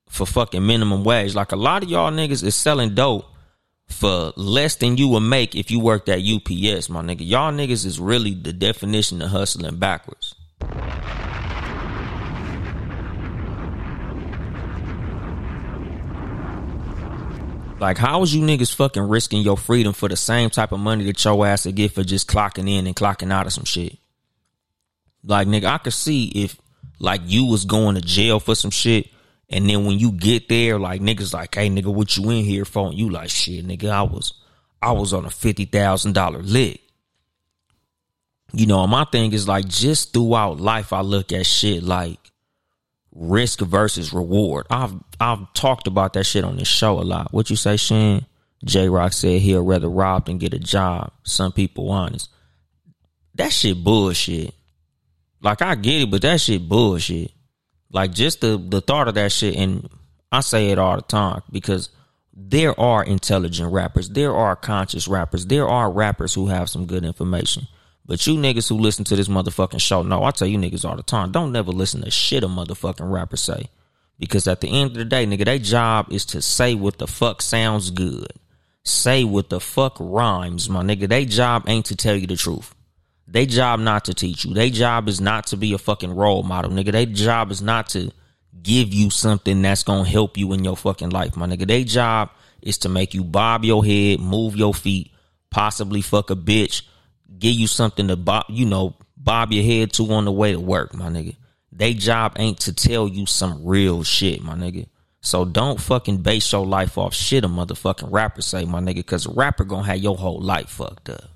for 0.08 0.26
fucking 0.26 0.66
minimum 0.66 1.04
wage. 1.04 1.34
Like 1.34 1.52
a 1.52 1.56
lot 1.56 1.82
of 1.82 1.90
y'all 1.90 2.10
niggas 2.10 2.42
is 2.44 2.54
selling 2.54 2.94
dope 2.94 3.26
for 3.92 4.32
less 4.36 4.76
than 4.76 4.96
you 4.96 5.08
would 5.08 5.20
make 5.20 5.54
if 5.54 5.70
you 5.70 5.80
worked 5.80 6.08
at 6.08 6.18
UPS, 6.18 6.88
my 6.88 7.02
nigga. 7.02 7.26
Y'all 7.26 7.52
niggas 7.52 7.86
is 7.86 8.00
really 8.00 8.34
the 8.34 8.52
definition 8.52 9.22
of 9.22 9.30
hustling 9.30 9.76
backwards. 9.76 10.34
Like, 17.78 17.98
how 17.98 18.22
is 18.22 18.32
you 18.32 18.42
niggas 18.42 18.72
fucking 18.72 19.02
risking 19.02 19.42
your 19.42 19.56
freedom 19.56 19.92
for 19.92 20.08
the 20.08 20.16
same 20.16 20.50
type 20.50 20.70
of 20.70 20.78
money 20.78 21.04
that 21.04 21.24
your 21.24 21.44
ass 21.44 21.66
would 21.66 21.74
get 21.74 21.92
for 21.92 22.04
just 22.04 22.28
clocking 22.28 22.70
in 22.70 22.86
and 22.86 22.94
clocking 22.94 23.32
out 23.32 23.46
of 23.46 23.52
some 23.52 23.64
shit? 23.64 23.98
Like, 25.24 25.48
nigga, 25.48 25.64
I 25.64 25.78
could 25.78 25.92
see 25.92 26.26
if 26.26 26.56
like 27.00 27.22
you 27.24 27.46
was 27.46 27.64
going 27.64 27.96
to 27.96 28.00
jail 28.00 28.38
for 28.38 28.54
some 28.54 28.70
shit 28.70 29.11
and 29.52 29.68
then 29.68 29.84
when 29.84 29.98
you 29.98 30.12
get 30.12 30.48
there, 30.48 30.78
like 30.78 31.02
niggas 31.02 31.34
like, 31.34 31.54
hey 31.54 31.68
nigga, 31.68 31.92
what 31.92 32.16
you 32.16 32.30
in 32.30 32.44
here 32.44 32.64
for? 32.64 32.88
And 32.88 32.98
you 32.98 33.10
like, 33.10 33.28
shit, 33.28 33.66
nigga, 33.66 33.90
I 33.90 34.02
was 34.02 34.32
I 34.80 34.92
was 34.92 35.12
on 35.12 35.26
a 35.26 35.30
fifty 35.30 35.66
thousand 35.66 36.14
dollar 36.14 36.42
lick. 36.42 36.80
You 38.54 38.66
know, 38.66 38.86
my 38.86 39.04
thing 39.04 39.32
is 39.32 39.46
like 39.46 39.68
just 39.68 40.12
throughout 40.12 40.58
life, 40.58 40.92
I 40.92 41.02
look 41.02 41.32
at 41.32 41.46
shit 41.46 41.82
like 41.82 42.18
risk 43.14 43.60
versus 43.60 44.12
reward. 44.12 44.66
I've 44.70 44.94
I've 45.20 45.52
talked 45.52 45.86
about 45.86 46.14
that 46.14 46.24
shit 46.24 46.44
on 46.44 46.56
this 46.56 46.68
show 46.68 46.98
a 46.98 47.02
lot. 47.02 47.32
What 47.32 47.50
you 47.50 47.56
say, 47.56 47.76
Shan? 47.76 48.26
J 48.64 48.88
Rock 48.88 49.12
said 49.12 49.42
he'll 49.42 49.64
rather 49.64 49.88
rob 49.88 50.26
than 50.26 50.38
get 50.38 50.54
a 50.54 50.58
job. 50.58 51.12
Some 51.24 51.52
people 51.52 51.90
honest. 51.90 52.30
That 53.34 53.52
shit 53.52 53.82
bullshit. 53.82 54.54
Like 55.40 55.60
I 55.60 55.74
get 55.74 56.02
it, 56.02 56.10
but 56.10 56.22
that 56.22 56.40
shit 56.40 56.66
bullshit. 56.66 57.32
Like 57.92 58.12
just 58.12 58.40
the 58.40 58.56
the 58.56 58.80
thought 58.80 59.08
of 59.08 59.14
that 59.14 59.32
shit, 59.32 59.54
and 59.54 59.88
I 60.30 60.40
say 60.40 60.70
it 60.70 60.78
all 60.78 60.96
the 60.96 61.02
time 61.02 61.42
because 61.50 61.90
there 62.34 62.78
are 62.80 63.04
intelligent 63.04 63.72
rappers, 63.72 64.08
there 64.08 64.34
are 64.34 64.56
conscious 64.56 65.06
rappers, 65.06 65.46
there 65.46 65.68
are 65.68 65.90
rappers 65.90 66.32
who 66.32 66.46
have 66.46 66.70
some 66.70 66.86
good 66.86 67.04
information. 67.04 67.68
But 68.06 68.26
you 68.26 68.34
niggas 68.34 68.68
who 68.68 68.76
listen 68.76 69.04
to 69.04 69.16
this 69.16 69.28
motherfucking 69.28 69.80
show, 69.80 70.02
no, 70.02 70.24
I 70.24 70.30
tell 70.30 70.48
you 70.48 70.58
niggas 70.58 70.88
all 70.88 70.96
the 70.96 71.02
time, 71.02 71.30
don't 71.30 71.52
never 71.52 71.70
listen 71.70 72.02
to 72.02 72.10
shit 72.10 72.42
a 72.42 72.48
motherfucking 72.48 73.10
rapper 73.10 73.36
say. 73.36 73.68
Because 74.18 74.46
at 74.46 74.60
the 74.60 74.68
end 74.68 74.92
of 74.92 74.96
the 74.96 75.04
day, 75.04 75.26
nigga, 75.26 75.44
their 75.44 75.58
job 75.58 76.12
is 76.12 76.24
to 76.26 76.40
say 76.42 76.74
what 76.74 76.98
the 76.98 77.06
fuck 77.06 77.42
sounds 77.42 77.90
good. 77.90 78.32
Say 78.84 79.24
what 79.24 79.50
the 79.50 79.60
fuck 79.60 79.96
rhymes, 80.00 80.68
my 80.68 80.82
nigga. 80.82 81.08
Their 81.08 81.24
job 81.24 81.64
ain't 81.68 81.86
to 81.86 81.96
tell 81.96 82.16
you 82.16 82.26
the 82.26 82.36
truth. 82.36 82.74
They 83.32 83.46
job 83.46 83.80
not 83.80 84.04
to 84.04 84.14
teach 84.14 84.44
you. 84.44 84.52
They 84.52 84.68
job 84.68 85.08
is 85.08 85.18
not 85.18 85.46
to 85.48 85.56
be 85.56 85.72
a 85.72 85.78
fucking 85.78 86.14
role 86.14 86.42
model, 86.42 86.70
nigga. 86.70 86.92
They 86.92 87.06
job 87.06 87.50
is 87.50 87.62
not 87.62 87.88
to 87.90 88.12
give 88.62 88.92
you 88.92 89.08
something 89.08 89.62
that's 89.62 89.82
gonna 89.82 90.06
help 90.06 90.36
you 90.36 90.52
in 90.52 90.62
your 90.62 90.76
fucking 90.76 91.08
life, 91.08 91.34
my 91.34 91.46
nigga. 91.46 91.66
They 91.66 91.84
job 91.84 92.28
is 92.60 92.76
to 92.78 92.90
make 92.90 93.14
you 93.14 93.24
bob 93.24 93.64
your 93.64 93.82
head, 93.86 94.20
move 94.20 94.54
your 94.54 94.74
feet, 94.74 95.12
possibly 95.50 96.02
fuck 96.02 96.30
a 96.30 96.36
bitch, 96.36 96.82
give 97.38 97.54
you 97.54 97.66
something 97.66 98.06
to 98.08 98.16
bob, 98.16 98.44
you 98.50 98.66
know, 98.66 98.96
bob 99.16 99.50
your 99.50 99.64
head 99.64 99.94
to 99.94 100.12
on 100.12 100.26
the 100.26 100.32
way 100.32 100.52
to 100.52 100.60
work, 100.60 100.92
my 100.94 101.08
nigga. 101.08 101.34
They 101.72 101.94
job 101.94 102.36
ain't 102.38 102.60
to 102.60 102.74
tell 102.74 103.08
you 103.08 103.24
some 103.24 103.64
real 103.64 104.02
shit, 104.02 104.42
my 104.42 104.54
nigga. 104.54 104.88
So 105.22 105.46
don't 105.46 105.80
fucking 105.80 106.18
base 106.18 106.52
your 106.52 106.66
life 106.66 106.98
off 106.98 107.14
shit 107.14 107.44
a 107.44 107.48
motherfucking 107.48 108.12
rapper 108.12 108.42
say, 108.42 108.66
my 108.66 108.80
nigga, 108.80 109.06
cause 109.06 109.24
a 109.24 109.32
rapper 109.32 109.64
gonna 109.64 109.84
have 109.84 109.98
your 109.98 110.18
whole 110.18 110.42
life 110.42 110.68
fucked 110.68 111.08
up. 111.08 111.30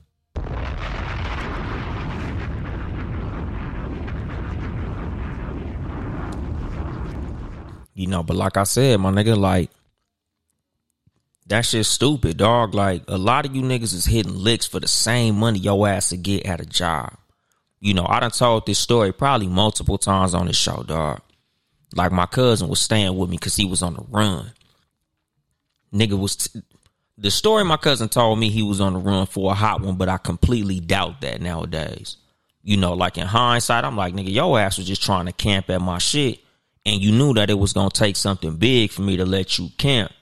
You 7.97 8.07
know, 8.09 8.23
but 8.23 8.37
like 8.37 8.59
I 8.59 8.65
said, 8.65 9.01
my 9.01 9.11
nigga, 9.11 9.39
like 9.39 9.71
that 11.47 11.63
shit 11.63 11.87
stupid, 11.87 12.37
dog. 12.37 12.75
Like 12.75 13.03
a 13.09 13.17
lot 13.17 13.47
of 13.47 13.57
you 13.57 13.63
niggas 13.63 13.95
is 13.95 14.05
hitting 14.05 14.37
licks 14.37 14.67
for 14.67 14.79
the 14.81 14.87
same 14.87 15.37
money 15.37 15.61
your 15.61 15.89
ass 15.89 16.11
to 16.11 16.19
get 16.19 16.45
at 16.45 16.61
a 16.61 16.67
job. 16.67 17.17
You 17.81 17.95
know, 17.95 18.07
I 18.07 18.21
done 18.21 18.33
told 18.33 18.67
this 18.67 18.79
story 18.79 19.13
probably 19.13 19.49
multiple 19.49 19.97
times 19.97 20.35
on 20.35 20.47
this 20.47 20.59
show, 20.59 20.83
dog. 20.83 21.23
Like 21.95 22.13
my 22.13 22.27
cousin 22.27 22.69
was 22.69 22.81
staying 22.81 23.17
with 23.17 23.31
me 23.31 23.39
because 23.39 23.57
he 23.57 23.65
was 23.65 23.81
on 23.81 23.95
the 23.95 24.05
run. 24.11 24.53
Nigga 25.91 26.19
was 26.19 26.37
t- 26.37 26.61
the 27.17 27.31
story 27.31 27.65
my 27.65 27.79
cousin 27.79 28.11
told 28.11 28.39
me 28.39 28.51
he 28.51 28.63
was 28.63 28.83
on 28.83 28.93
the 28.93 28.99
run 28.99 29.25
for 29.25 29.53
a 29.53 29.55
hot 29.55 29.81
one, 29.81 29.97
but 29.97 30.11
I 30.11 30.19
completely 30.19 30.81
doubt 30.81 31.23
that 31.23 31.41
nowadays. 31.41 32.19
You 32.63 32.77
know, 32.77 32.93
like 32.93 33.17
in 33.17 33.27
hindsight, 33.27 33.85
I'm 33.85 33.97
like, 33.97 34.13
nigga, 34.13 34.35
your 34.35 34.61
ass 34.61 34.77
was 34.77 34.87
just 34.87 35.03
trying 35.03 35.25
to 35.25 35.33
camp 35.33 35.71
at 35.71 35.81
my 35.81 35.97
shit 35.97 36.41
and 36.87 37.03
you 37.03 37.11
knew 37.11 37.35
that 37.35 37.51
it 37.51 37.59
was 37.59 37.73
gonna 37.73 37.91
take 37.91 38.17
something 38.17 38.57
big 38.57 38.93
for 38.93 39.03
me 39.03 39.17
to 39.17 39.27
let 39.27 39.59
you 39.59 39.69
camp 39.77 40.13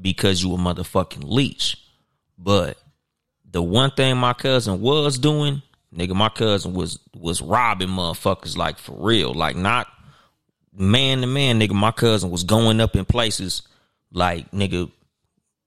because 0.00 0.42
you 0.42 0.52
a 0.54 0.56
motherfucking 0.56 1.22
leech. 1.22 1.76
But 2.38 2.78
the 3.48 3.62
one 3.62 3.90
thing 3.90 4.16
my 4.16 4.32
cousin 4.32 4.80
was 4.80 5.18
doing, 5.18 5.62
nigga, 5.94 6.14
my 6.14 6.30
cousin 6.30 6.72
was 6.72 6.98
was 7.14 7.42
robbing 7.42 7.90
motherfuckers 7.90 8.56
like 8.56 8.78
for 8.78 8.96
real, 8.98 9.34
like 9.34 9.54
not 9.54 9.86
man 10.72 11.20
to 11.20 11.26
man, 11.26 11.60
nigga. 11.60 11.72
My 11.72 11.92
cousin 11.92 12.30
was 12.30 12.42
going 12.42 12.80
up 12.80 12.96
in 12.96 13.04
places 13.04 13.62
like 14.10 14.50
nigga 14.50 14.90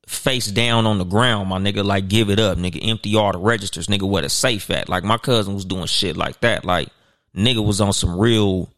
face 0.08 0.48
down 0.48 0.88
on 0.88 0.98
the 0.98 1.06
ground, 1.06 1.50
my 1.50 1.60
nigga, 1.60 1.86
like 1.86 2.08
give 2.08 2.32
it 2.32 2.39
up, 2.39 2.58
nigga, 2.58 2.80
empty 2.82 3.15
all 3.15 3.32
the 3.32 3.38
registers, 3.38 3.88
nigga, 3.88 4.10
where 4.10 4.24
the 4.24 4.30
safe 4.30 4.72
at. 4.72 4.89
Like 4.89 5.04
my 5.04 5.20
cousin 5.20 5.54
was 5.54 5.65
doing 5.65 5.86
shit 5.86 6.17
like 6.17 6.41
that. 6.41 6.65
Like 6.65 6.89
nigga 7.36 7.63
was 7.63 7.80
on 7.80 7.93
some 7.93 8.17
real 8.20 8.72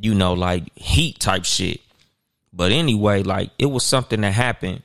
you 0.00 0.14
know, 0.14 0.34
like 0.34 0.76
heat 0.76 1.18
type 1.18 1.44
shit. 1.44 1.80
But 2.52 2.72
anyway, 2.72 3.22
like 3.22 3.50
it 3.58 3.66
was 3.66 3.84
something 3.84 4.20
that 4.22 4.32
happened 4.32 4.82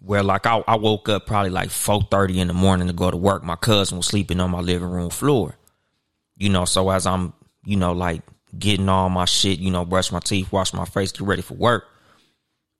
where 0.00 0.22
like 0.22 0.46
I, 0.46 0.62
I 0.66 0.76
woke 0.76 1.08
up 1.08 1.26
probably 1.26 1.50
like 1.50 1.70
4.30 1.70 2.36
in 2.36 2.48
the 2.48 2.54
morning 2.54 2.86
to 2.86 2.92
go 2.92 3.10
to 3.10 3.16
work. 3.16 3.42
My 3.42 3.56
cousin 3.56 3.96
was 3.96 4.06
sleeping 4.06 4.40
on 4.40 4.50
my 4.50 4.60
living 4.60 4.90
room 4.90 5.10
floor. 5.10 5.56
You 6.36 6.50
know, 6.50 6.64
so 6.64 6.90
as 6.90 7.06
I'm, 7.06 7.32
you 7.64 7.76
know, 7.76 7.92
like 7.92 8.22
getting 8.56 8.88
all 8.88 9.08
my 9.08 9.24
shit, 9.24 9.58
you 9.58 9.70
know, 9.70 9.84
brush 9.84 10.12
my 10.12 10.20
teeth, 10.20 10.52
wash 10.52 10.72
my 10.72 10.84
face, 10.84 11.12
get 11.12 11.22
ready 11.22 11.42
for 11.42 11.54
work. 11.54 11.84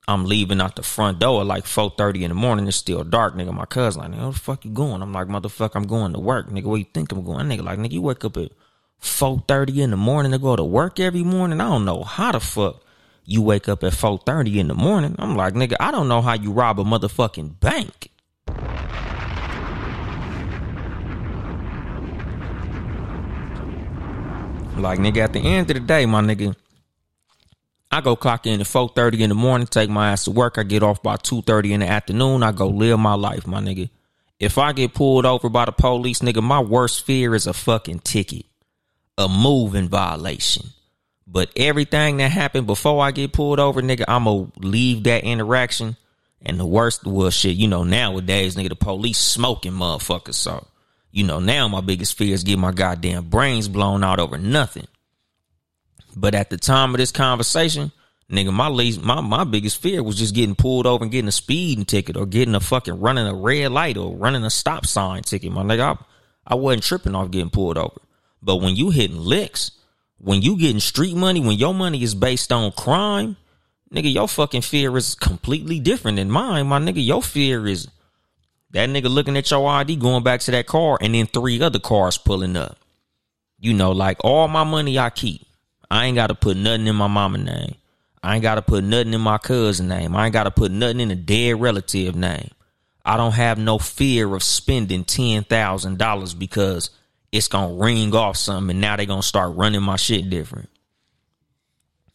I'm 0.09 0.25
leaving 0.25 0.61
out 0.61 0.77
the 0.77 0.85
front 0.85 1.19
door 1.19 1.41
at 1.41 1.49
like 1.49 1.65
4.30 1.65 2.23
in 2.23 2.29
the 2.29 2.35
morning. 2.35 2.69
It's 2.69 2.77
still 2.77 3.03
dark, 3.03 3.35
nigga. 3.35 3.53
My 3.53 3.67
cousin 3.67 4.03
like, 4.03 4.13
where 4.13 4.31
the 4.31 4.39
fuck 4.39 4.65
you 4.65 4.71
going? 4.71 5.03
I'm 5.03 5.13
like, 5.13 5.27
motherfucker, 5.27 5.75
I'm 5.75 5.89
going 5.89 6.13
to 6.13 6.21
work. 6.21 6.49
Nigga, 6.49 6.65
where 6.67 6.79
you 6.79 6.85
think 6.85 7.11
I'm 7.11 7.25
going? 7.25 7.47
Nigga, 7.47 7.65
like, 7.65 7.81
nigga, 7.81 7.93
you 7.93 8.03
wake 8.03 8.25
up 8.25 8.37
at 8.37 8.53
four 8.99 9.43
thirty 9.47 9.83
in 9.83 9.91
the 9.91 9.97
morning 9.97 10.33
to 10.33 10.39
go 10.39 10.57
to 10.57 10.65
work 10.65 10.99
every 11.01 11.23
morning. 11.23 11.61
I 11.61 11.69
don't 11.69 11.85
know 11.85 12.03
how 12.03 12.33
the 12.33 12.41
fuck 12.41 12.83
you 13.25 13.43
wake 13.43 13.69
up 13.69 13.85
at 13.85 13.95
four 13.95 14.19
thirty 14.19 14.59
in 14.59 14.69
the 14.69 14.75
morning. 14.75 15.17
I'm 15.19 15.37
like, 15.37 15.55
nigga, 15.55 15.75
I 15.81 15.91
don't 15.91 16.09
know 16.09 16.23
how 16.23 16.35
you 16.35 16.53
rob 16.53 16.81
a 16.81 16.85
motherfucking 16.85 17.61
bank. 17.61 18.11
Like 24.77 24.99
nigga, 24.99 25.19
at 25.19 25.33
the 25.33 25.41
end 25.41 25.71
of 25.71 25.75
the 25.75 25.81
day, 25.81 26.05
my 26.05 26.21
nigga, 26.21 26.55
I 27.91 28.03
go 28.03 28.15
clock 28.15 28.47
in 28.47 28.61
at 28.61 28.67
four 28.67 28.91
thirty 28.95 29.23
in 29.23 29.31
the 29.31 29.35
morning, 29.35 29.67
take 29.67 29.89
my 29.89 30.13
ass 30.13 30.25
to 30.25 30.31
work. 30.31 30.59
I 30.59 30.65
get 30.65 30.83
off 30.83 31.03
by 31.03 31.17
two 31.17 31.43
thirty 31.43 31.73
in 31.73 31.81
the 31.81 31.89
afternoon. 31.89 32.43
I 32.43 32.53
go 32.53 32.69
live 32.69 32.99
my 32.99 33.15
life, 33.15 33.47
my 33.47 33.61
nigga. 33.61 33.89
If 34.39 34.59
I 34.59 34.75
get 34.75 34.93
pulled 34.93 35.25
over 35.25 35.49
by 35.49 35.65
the 35.65 35.73
police, 35.73 36.19
nigga, 36.19 36.43
my 36.43 36.61
worst 36.61 37.07
fear 37.07 37.35
is 37.35 37.47
a 37.47 37.55
fucking 37.55 38.01
ticket 38.01 38.45
a 39.19 39.29
moving 39.29 39.89
violation. 39.89 40.71
But 41.27 41.51
everything 41.57 42.19
that 42.19 42.31
happened 42.31 42.67
before 42.67 43.05
I 43.05 43.11
get 43.11 43.33
pulled 43.33 43.59
over, 43.59 43.83
nigga, 43.83 44.05
I'ma 44.07 44.47
leave 44.59 45.05
that 45.05 45.25
interaction. 45.25 45.97
And 46.43 46.61
the 46.61 46.67
worst 46.67 47.05
was 47.05 47.35
shit, 47.35 47.57
you 47.57 47.67
know, 47.67 47.83
nowadays, 47.83 48.55
nigga, 48.55 48.69
the 48.69 48.77
police 48.77 49.19
smoking 49.19 49.73
motherfuckers. 49.73 50.35
So, 50.35 50.67
you 51.11 51.25
know, 51.25 51.41
now 51.41 51.67
my 51.67 51.81
biggest 51.81 52.17
fear 52.17 52.35
is 52.35 52.45
getting 52.45 52.61
my 52.61 52.73
goddamn 52.73 53.29
brains 53.29 53.69
blown 53.69 54.05
out 54.05 54.21
over 54.21 54.39
nothing. 54.39 54.87
But 56.15 56.35
at 56.35 56.51
the 56.51 56.57
time 56.57 56.95
of 56.95 56.99
this 56.99 57.11
conversation, 57.11 57.91
nigga, 58.31 58.53
my 58.53 58.69
least, 58.69 59.03
my 59.03 59.21
my 59.21 59.45
biggest 59.45 59.83
fear 59.83 60.03
was 60.03 60.17
just 60.17 60.35
getting 60.35 60.55
pulled 60.55 60.87
over 60.87 61.03
and 61.03 61.11
getting 61.11 61.29
a 61.29 61.33
speeding 61.33 61.85
ticket 61.85 62.17
or 62.17 62.27
getting 62.27 62.55
a 62.55 62.61
fucking 62.61 63.01
running 63.01 63.27
a 63.27 63.35
red 63.35 63.73
light 63.73 63.97
or 63.97 64.17
running 64.17 64.45
a 64.45 64.51
stop 64.51 64.87
sign 64.87 65.23
ticket. 65.23 65.51
My 65.51 65.63
nigga, 65.63 65.99
I, 65.99 66.05
I 66.47 66.55
wasn't 66.55 66.85
tripping 66.85 67.15
off 67.15 67.31
getting 67.31 67.51
pulled 67.51 67.79
over. 67.79 68.01
But 68.43 68.57
when 68.57 68.77
you 68.77 68.91
hitting 68.91 69.19
licks, 69.19 69.73
when 70.19 70.43
you 70.43 70.59
getting 70.59 70.81
street 70.81 71.17
money, 71.17 71.41
when 71.41 71.57
your 71.57 71.75
money 71.75 72.03
is 72.03 72.15
based 72.15 72.53
on 72.53 72.73
crime, 72.73 73.37
nigga, 73.93 74.13
your 74.13 74.29
fucking 74.29 74.63
fear 74.63 74.97
is 74.97 75.15
completely 75.15 75.81
different 75.81 76.17
than 76.17 76.31
mine. 76.31 76.67
My 76.67 76.79
nigga, 76.79 77.05
your 77.05 77.23
fear 77.23 77.67
is 77.67 77.89
that 78.71 78.89
nigga 78.89 79.09
looking 79.09 79.37
at 79.37 79.51
your 79.51 79.69
ID 79.69 79.97
going 79.97 80.23
back 80.23 80.41
to 80.41 80.51
that 80.51 80.67
car 80.67 80.99
and 81.01 81.15
then 81.15 81.27
three 81.27 81.61
other 81.63 81.79
cars 81.79 82.19
pulling 82.19 82.57
up. 82.57 82.79
You 83.59 83.73
know, 83.73 83.93
like 83.93 84.19
all 84.23 84.49
my 84.49 84.65
money 84.65 84.99
I 84.99 85.11
keep. 85.11 85.47
I 85.91 86.07
ain't 86.07 86.17
got 86.17 86.27
to 86.29 86.35
put 86.35 86.57
nothing 86.57 86.87
in 86.87 86.97
my 86.97 87.07
mama 87.07 87.39
name. 87.39 87.77
I 88.23 88.35
ain't 88.35 88.43
got 88.43 88.57
to 88.57 88.63
put 88.63 88.83
nothing 88.83 89.15
in 89.15 89.21
my 89.21 89.39
cousin 89.39 89.89
name. 89.89 90.17
I 90.17 90.27
ain't 90.27 90.33
got 90.33 90.45
to 90.45 90.51
put 90.51 90.73
nothing 90.73 91.01
in 91.01 91.11
a 91.11 91.17
dead 91.17 91.61
relative 91.61 92.17
name. 92.17 92.51
I 93.05 93.17
don't 93.17 93.33
have 93.33 93.57
no 93.57 93.79
fear 93.79 94.35
of 94.35 94.43
spending 94.43 95.05
$10,000 95.05 96.39
because 96.39 96.91
it's 97.33 97.49
gonna 97.49 97.75
ring 97.75 98.15
off 98.15 98.37
something 98.37 98.71
and 98.71 98.81
now 98.81 98.97
they 98.97 99.07
gonna 99.07 99.23
start 99.23 99.57
running 99.57 99.83
my 99.83 99.97
shit 99.97 100.31
different. 100.31 100.69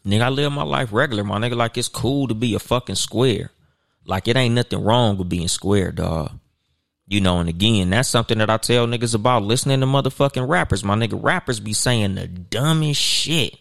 Nigga, 0.06 0.22
I 0.22 0.30
live 0.30 0.52
my 0.52 0.64
life 0.64 0.92
regular, 0.92 1.24
my 1.24 1.38
nigga. 1.38 1.56
Like 1.56 1.78
it's 1.78 1.88
cool 1.88 2.28
to 2.28 2.34
be 2.34 2.56
a 2.56 2.60
fucking 2.60 2.96
square. 2.96 3.52
Like 4.06 4.28
it 4.28 4.36
ain't 4.36 4.56
nothing 4.56 4.84
wrong 4.84 5.18
with 5.18 5.30
being 5.30 5.48
square, 5.48 5.92
dog. 5.92 6.32
You 7.08 7.20
know, 7.20 7.40
and 7.40 7.50
again, 7.50 7.90
that's 7.90 8.08
something 8.08 8.38
that 8.38 8.50
I 8.50 8.58
tell 8.58 8.88
niggas 8.88 9.14
about 9.14 9.44
listening 9.44 9.82
to 9.82 9.86
motherfucking 9.86 10.48
rappers. 10.48 10.84
My 10.84 10.96
nigga, 10.96 11.22
rappers 11.22 11.60
be 11.60 11.74
saying 11.74 12.16
the 12.16 12.28
dumbest 12.28 13.02
shit. 13.02 13.58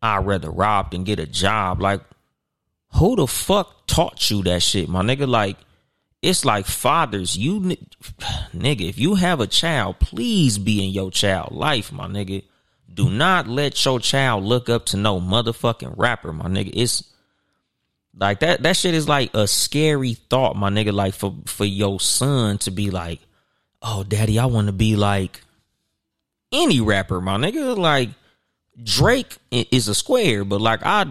I'd 0.00 0.26
rather 0.26 0.50
rob 0.50 0.90
than 0.90 1.04
get 1.04 1.18
a 1.18 1.26
job. 1.26 1.80
Like, 1.80 2.00
who 2.94 3.16
the 3.16 3.26
fuck 3.26 3.86
taught 3.86 4.30
you 4.30 4.42
that 4.44 4.62
shit, 4.62 4.88
my 4.88 5.02
nigga? 5.02 5.28
Like, 5.28 5.58
it's 6.24 6.44
like 6.44 6.66
fathers, 6.66 7.36
you 7.36 7.60
nigga, 7.60 8.88
if 8.88 8.98
you 8.98 9.16
have 9.16 9.40
a 9.40 9.46
child, 9.46 9.98
please 10.00 10.58
be 10.58 10.84
in 10.84 10.90
your 10.90 11.10
child 11.10 11.52
life, 11.52 11.92
my 11.92 12.06
nigga. 12.06 12.42
Do 12.92 13.10
not 13.10 13.46
let 13.46 13.84
your 13.84 14.00
child 14.00 14.44
look 14.44 14.68
up 14.68 14.86
to 14.86 14.96
no 14.96 15.20
motherfucking 15.20 15.94
rapper, 15.96 16.32
my 16.32 16.46
nigga. 16.46 16.70
It's 16.72 17.04
like 18.16 18.40
that 18.40 18.62
that 18.62 18.76
shit 18.76 18.94
is 18.94 19.08
like 19.08 19.34
a 19.34 19.46
scary 19.46 20.14
thought, 20.14 20.56
my 20.56 20.70
nigga. 20.70 20.92
Like 20.92 21.14
for 21.14 21.34
for 21.46 21.64
your 21.64 22.00
son 22.00 22.58
to 22.58 22.70
be 22.70 22.90
like, 22.90 23.20
oh 23.82 24.04
daddy, 24.04 24.38
I 24.38 24.46
want 24.46 24.68
to 24.68 24.72
be 24.72 24.96
like 24.96 25.42
any 26.52 26.80
rapper, 26.80 27.20
my 27.20 27.36
nigga. 27.36 27.76
Like 27.76 28.10
Drake 28.82 29.36
is 29.50 29.88
a 29.88 29.94
square, 29.94 30.44
but 30.44 30.60
like 30.60 30.80
I 30.84 31.04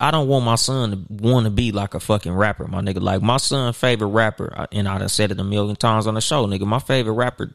I 0.00 0.10
don't 0.10 0.28
want 0.28 0.44
my 0.44 0.54
son 0.54 0.90
to 0.92 1.04
want 1.08 1.44
to 1.44 1.50
be 1.50 1.72
like 1.72 1.94
a 1.94 2.00
fucking 2.00 2.32
rapper, 2.32 2.66
my 2.68 2.80
nigga. 2.80 3.00
Like 3.00 3.22
my 3.22 3.36
son' 3.36 3.72
favorite 3.72 4.08
rapper, 4.08 4.66
and 4.70 4.88
I 4.88 4.98
done 4.98 5.08
said 5.08 5.32
it 5.32 5.40
a 5.40 5.44
million 5.44 5.76
times 5.76 6.06
on 6.06 6.14
the 6.14 6.20
show, 6.20 6.46
nigga. 6.46 6.66
My 6.66 6.78
favorite 6.78 7.14
rapper, 7.14 7.52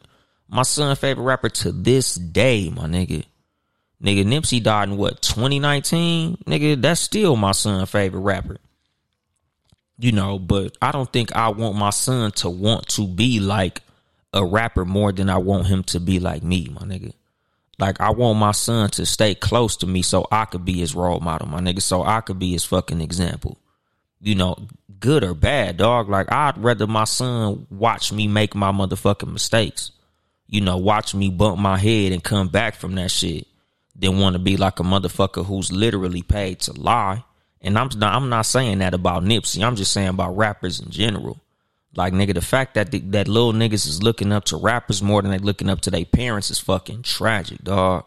my 0.49 0.63
son' 0.63 0.95
favorite 0.95 1.23
rapper 1.23 1.49
to 1.49 1.71
this 1.71 2.15
day, 2.15 2.69
my 2.69 2.85
nigga. 2.85 3.25
Nigga, 4.03 4.25
Nipsey 4.25 4.61
died 4.61 4.89
in 4.89 4.97
what 4.97 5.21
2019, 5.21 6.37
nigga. 6.45 6.81
That's 6.81 6.99
still 6.99 7.37
my 7.37 7.53
son' 7.53 7.85
favorite 7.85 8.19
rapper 8.19 8.57
you 9.97 10.11
know, 10.11 10.39
but 10.39 10.77
I 10.81 10.91
don't 10.91 11.11
think 11.11 11.35
I 11.35 11.49
want 11.49 11.77
my 11.77 11.91
son 11.91 12.31
to 12.33 12.49
want 12.49 12.87
to 12.89 13.07
be 13.07 13.39
like 13.39 13.81
a 14.33 14.43
rapper 14.45 14.85
more 14.85 15.11
than 15.11 15.29
I 15.29 15.37
want 15.37 15.67
him 15.67 15.83
to 15.83 15.99
be 15.99 16.19
like 16.19 16.43
me, 16.43 16.67
my 16.69 16.81
nigga. 16.81 17.13
Like 17.79 17.99
I 17.99 18.11
want 18.11 18.39
my 18.39 18.51
son 18.51 18.89
to 18.91 19.05
stay 19.05 19.35
close 19.35 19.75
to 19.77 19.87
me 19.87 20.01
so 20.01 20.27
I 20.31 20.45
could 20.45 20.65
be 20.65 20.73
his 20.73 20.95
role 20.95 21.19
model, 21.19 21.47
my 21.47 21.59
nigga, 21.59 21.81
so 21.81 22.03
I 22.03 22.21
could 22.21 22.39
be 22.39 22.51
his 22.51 22.63
fucking 22.63 23.01
example. 23.01 23.57
You 24.21 24.35
know, 24.35 24.55
good 24.99 25.23
or 25.23 25.33
bad, 25.33 25.77
dog. 25.77 26.09
Like 26.09 26.31
I'd 26.31 26.57
rather 26.57 26.87
my 26.87 27.03
son 27.05 27.67
watch 27.69 28.11
me 28.11 28.27
make 28.27 28.55
my 28.55 28.71
motherfucking 28.71 29.31
mistakes. 29.31 29.91
You 30.47 30.61
know, 30.61 30.77
watch 30.77 31.15
me 31.15 31.29
bump 31.29 31.59
my 31.59 31.77
head 31.77 32.11
and 32.11 32.23
come 32.23 32.47
back 32.47 32.75
from 32.75 32.95
that 32.95 33.09
shit 33.09 33.47
than 33.95 34.19
want 34.19 34.33
to 34.33 34.39
be 34.39 34.57
like 34.57 34.79
a 34.79 34.83
motherfucker 34.83 35.45
who's 35.45 35.71
literally 35.71 36.21
paid 36.21 36.59
to 36.61 36.73
lie 36.73 37.23
and 37.63 37.77
I'm 37.77 37.89
not, 37.95 38.13
I'm 38.13 38.29
not 38.29 38.45
saying 38.45 38.79
that 38.79 38.93
about 38.93 39.23
Nipsey. 39.23 39.65
I'm 39.65 39.77
just 39.77 39.93
saying 39.93 40.09
about 40.09 40.35
rappers 40.35 40.81
in 40.81 40.91
general. 40.91 41.39
Like 41.95 42.13
nigga, 42.13 42.33
the 42.33 42.41
fact 42.41 42.73
that 42.73 42.91
the, 42.91 42.99
that 42.99 43.27
little 43.27 43.53
niggas 43.53 43.87
is 43.87 44.01
looking 44.01 44.31
up 44.31 44.45
to 44.45 44.57
rappers 44.57 45.03
more 45.03 45.21
than 45.21 45.31
they 45.31 45.37
looking 45.37 45.69
up 45.69 45.81
to 45.81 45.91
their 45.91 46.05
parents 46.05 46.49
is 46.49 46.59
fucking 46.59 47.03
tragic, 47.03 47.63
dog. 47.63 48.05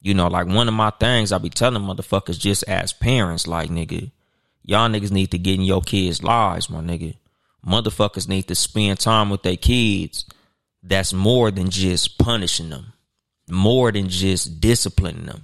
You 0.00 0.14
know, 0.14 0.28
like 0.28 0.46
one 0.46 0.68
of 0.68 0.74
my 0.74 0.90
things 0.90 1.32
I 1.32 1.38
be 1.38 1.50
telling 1.50 1.82
motherfuckers 1.82 2.38
just 2.38 2.64
as 2.64 2.92
parents, 2.92 3.46
like 3.46 3.68
nigga, 3.68 4.10
y'all 4.62 4.88
niggas 4.88 5.10
need 5.10 5.32
to 5.32 5.38
get 5.38 5.56
in 5.56 5.62
your 5.62 5.82
kids' 5.82 6.22
lives, 6.22 6.70
my 6.70 6.80
nigga. 6.80 7.16
Motherfuckers 7.66 8.28
need 8.28 8.44
to 8.48 8.54
spend 8.54 9.00
time 9.00 9.28
with 9.28 9.42
their 9.42 9.56
kids. 9.56 10.24
That's 10.82 11.12
more 11.12 11.50
than 11.50 11.68
just 11.70 12.16
punishing 12.16 12.70
them, 12.70 12.92
more 13.50 13.92
than 13.92 14.08
just 14.08 14.60
disciplining 14.60 15.26
them. 15.26 15.42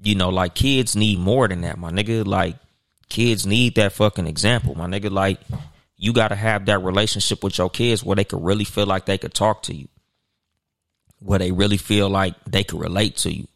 You 0.00 0.14
know, 0.14 0.28
like 0.28 0.54
kids 0.54 0.94
need 0.94 1.18
more 1.18 1.48
than 1.48 1.62
that, 1.62 1.78
my 1.78 1.90
nigga. 1.90 2.24
Like 2.24 2.56
kids 3.08 3.46
need 3.46 3.74
that 3.76 3.92
fucking 3.92 4.26
example, 4.26 4.76
my 4.76 4.86
nigga. 4.86 5.10
Like 5.10 5.40
you 5.96 6.12
got 6.12 6.28
to 6.28 6.34
have 6.34 6.66
that 6.66 6.80
relationship 6.80 7.42
with 7.44 7.58
your 7.58 7.70
kids 7.70 8.04
where 8.04 8.16
they 8.16 8.24
could 8.24 8.42
really 8.42 8.64
feel 8.64 8.86
like 8.86 9.06
they 9.06 9.18
could 9.18 9.34
talk 9.34 9.62
to 9.64 9.74
you, 9.74 9.88
where 11.18 11.38
they 11.38 11.52
really 11.52 11.76
feel 11.76 12.08
like 12.08 12.34
they 12.44 12.64
could 12.64 12.80
relate 12.80 13.16
to 13.18 13.32
you, 13.32 13.46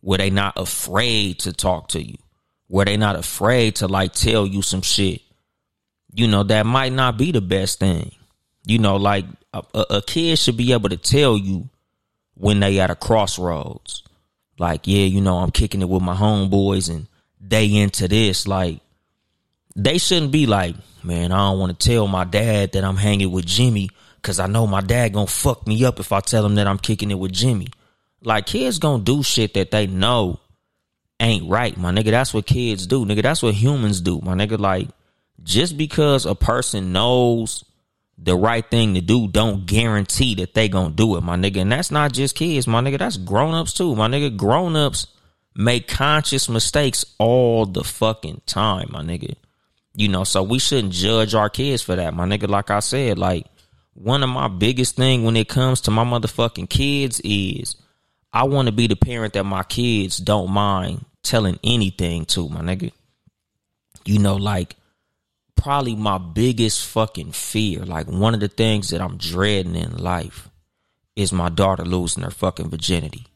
where 0.00 0.18
they 0.18 0.30
not 0.30 0.54
afraid 0.56 1.38
to 1.40 1.52
talk 1.52 1.88
to 1.88 2.02
you, 2.02 2.16
where 2.68 2.84
they 2.84 2.96
not 2.96 3.16
afraid 3.16 3.76
to 3.76 3.88
like 3.88 4.12
tell 4.12 4.46
you 4.46 4.62
some 4.62 4.82
shit. 4.82 5.22
You 6.12 6.26
know 6.26 6.42
that 6.44 6.66
might 6.66 6.92
not 6.92 7.16
be 7.16 7.32
the 7.32 7.40
best 7.40 7.78
thing. 7.78 8.12
You 8.64 8.78
know, 8.78 8.96
like 8.96 9.24
a, 9.52 9.62
a 9.72 10.02
kid 10.02 10.38
should 10.38 10.56
be 10.56 10.72
able 10.72 10.88
to 10.88 10.96
tell 10.96 11.36
you 11.36 11.68
when 12.34 12.60
they 12.60 12.80
at 12.80 12.90
a 12.90 12.94
crossroads 12.94 14.02
like, 14.60 14.86
yeah, 14.86 15.06
you 15.06 15.22
know, 15.22 15.38
I'm 15.38 15.50
kicking 15.50 15.80
it 15.80 15.88
with 15.88 16.02
my 16.02 16.14
homeboys 16.14 16.90
and 16.94 17.06
they 17.40 17.74
into 17.76 18.06
this. 18.06 18.46
Like, 18.46 18.80
they 19.76 19.98
shouldn't 19.98 20.32
be 20.32 20.46
like, 20.46 20.76
man, 21.02 21.32
I 21.32 21.50
don't 21.50 21.58
want 21.58 21.78
to 21.78 21.88
tell 21.88 22.06
my 22.06 22.24
dad 22.24 22.72
that 22.72 22.84
I'm 22.84 22.96
hanging 22.96 23.30
with 23.30 23.46
Jimmy 23.46 23.90
because 24.16 24.38
I 24.38 24.46
know 24.46 24.66
my 24.66 24.80
dad 24.80 25.12
gonna 25.12 25.26
fuck 25.26 25.66
me 25.66 25.84
up 25.84 26.00
if 26.00 26.12
I 26.12 26.20
tell 26.20 26.44
him 26.44 26.56
that 26.56 26.66
I'm 26.66 26.78
kicking 26.78 27.10
it 27.10 27.18
with 27.18 27.32
Jimmy. 27.32 27.68
Like, 28.22 28.46
kids 28.46 28.78
gonna 28.78 29.02
do 29.02 29.22
shit 29.22 29.54
that 29.54 29.70
they 29.70 29.86
know 29.86 30.40
ain't 31.18 31.48
right, 31.48 31.76
my 31.76 31.90
nigga. 31.90 32.10
That's 32.10 32.34
what 32.34 32.46
kids 32.46 32.86
do, 32.86 33.04
nigga. 33.04 33.22
That's 33.22 33.42
what 33.42 33.54
humans 33.54 34.00
do, 34.00 34.20
my 34.22 34.34
nigga. 34.34 34.58
Like, 34.58 34.88
just 35.42 35.76
because 35.76 36.26
a 36.26 36.34
person 36.34 36.92
knows 36.92 37.64
the 38.18 38.36
right 38.36 38.68
thing 38.68 38.94
to 38.94 39.00
do 39.00 39.28
don't 39.28 39.64
guarantee 39.64 40.34
that 40.36 40.52
they 40.52 40.68
gonna 40.68 40.90
do 40.90 41.16
it, 41.16 41.22
my 41.22 41.36
nigga. 41.36 41.62
And 41.62 41.72
that's 41.72 41.90
not 41.90 42.12
just 42.12 42.36
kids, 42.36 42.66
my 42.66 42.80
nigga. 42.82 42.98
That's 42.98 43.16
grown 43.16 43.54
ups 43.54 43.72
too, 43.72 43.94
my 43.94 44.08
nigga. 44.08 44.36
Grown 44.36 44.76
ups 44.76 45.06
make 45.54 45.88
conscious 45.88 46.48
mistakes 46.48 47.04
all 47.18 47.64
the 47.66 47.84
fucking 47.84 48.42
time, 48.46 48.88
my 48.90 49.02
nigga. 49.02 49.36
You 49.94 50.08
know, 50.08 50.24
so 50.24 50.42
we 50.42 50.58
shouldn't 50.58 50.92
judge 50.92 51.34
our 51.34 51.50
kids 51.50 51.82
for 51.82 51.96
that, 51.96 52.14
my 52.14 52.24
nigga. 52.24 52.48
Like 52.48 52.70
I 52.70 52.80
said, 52.80 53.18
like 53.18 53.46
one 53.94 54.22
of 54.22 54.30
my 54.30 54.48
biggest 54.48 54.96
thing 54.96 55.24
when 55.24 55.36
it 55.36 55.48
comes 55.48 55.80
to 55.82 55.90
my 55.90 56.04
motherfucking 56.04 56.70
kids 56.70 57.20
is 57.24 57.76
I 58.32 58.44
want 58.44 58.66
to 58.66 58.72
be 58.72 58.86
the 58.86 58.96
parent 58.96 59.34
that 59.34 59.44
my 59.44 59.64
kids 59.64 60.18
don't 60.18 60.50
mind 60.50 61.04
telling 61.22 61.58
anything 61.64 62.24
to, 62.26 62.48
my 62.48 62.60
nigga. 62.60 62.92
You 64.04 64.20
know, 64.20 64.36
like 64.36 64.76
probably 65.56 65.96
my 65.96 66.18
biggest 66.18 66.86
fucking 66.86 67.32
fear. 67.32 67.80
Like 67.84 68.06
one 68.06 68.34
of 68.34 68.40
the 68.40 68.48
things 68.48 68.90
that 68.90 69.00
I'm 69.00 69.18
dreading 69.18 69.74
in 69.74 69.96
life 69.96 70.48
is 71.16 71.32
my 71.32 71.48
daughter 71.48 71.84
losing 71.84 72.22
her 72.22 72.30
fucking 72.30 72.70
virginity. 72.70 73.26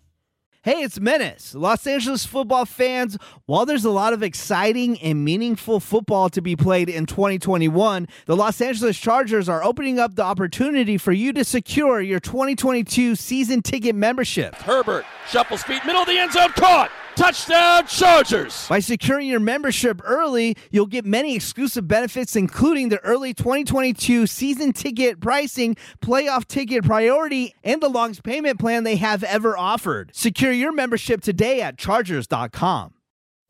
Hey, 0.65 0.81
it's 0.81 0.99
Menace. 0.99 1.55
Los 1.55 1.87
Angeles 1.87 2.25
football 2.25 2.65
fans, 2.65 3.19
while 3.45 3.67
there's 3.67 3.85
a 3.85 3.91
lot 3.91 4.15
of 4.15 4.23
exciting 4.23 4.99
and 5.01 5.23
meaningful 5.23 5.79
football 5.79 6.31
to 6.31 6.41
be 6.41 6.57
played 6.57 6.89
in 6.89 7.05
2021, 7.05 8.09
the 8.25 8.35
Los 8.35 8.63
Angeles 8.63 8.99
Chargers 8.99 9.47
are 9.47 9.63
opening 9.63 9.99
up 9.99 10.15
the 10.15 10.23
opportunity 10.23 10.97
for 10.97 11.13
you 11.13 11.35
to 11.35 11.45
secure 11.45 12.01
your 12.01 12.19
2022 12.19 13.15
season 13.15 13.61
ticket 13.61 13.95
membership. 13.95 14.55
Herbert 14.55 15.05
shuffles 15.29 15.63
feet, 15.63 15.85
middle 15.85 16.01
of 16.01 16.09
the 16.09 16.17
end 16.17 16.33
zone, 16.33 16.49
caught. 16.53 16.91
Touchdown 17.17 17.87
Chargers! 17.87 18.67
By 18.69 18.81
securing 18.81 19.29
your 19.29 19.39
membership 19.39 20.01
early, 20.05 20.57
you'll 20.73 20.87
get 20.87 21.05
many 21.05 21.37
exclusive 21.37 21.87
benefits, 21.87 22.35
including 22.35 22.89
the 22.89 22.99
early 23.05 23.33
2022 23.33 24.27
season 24.27 24.73
ticket 24.73 25.21
pricing, 25.21 25.77
playoff 26.01 26.47
ticket 26.49 26.85
priority, 26.85 27.55
and 27.63 27.81
the 27.81 27.89
longest 27.89 28.25
payment 28.25 28.59
plan 28.59 28.83
they 28.83 28.97
have 28.97 29.23
ever 29.23 29.57
offered. 29.57 30.11
Secure 30.13 30.51
your 30.51 30.73
membership 30.73 31.21
today 31.21 31.63
at 31.63 31.79
Chargers.com. 31.79 32.95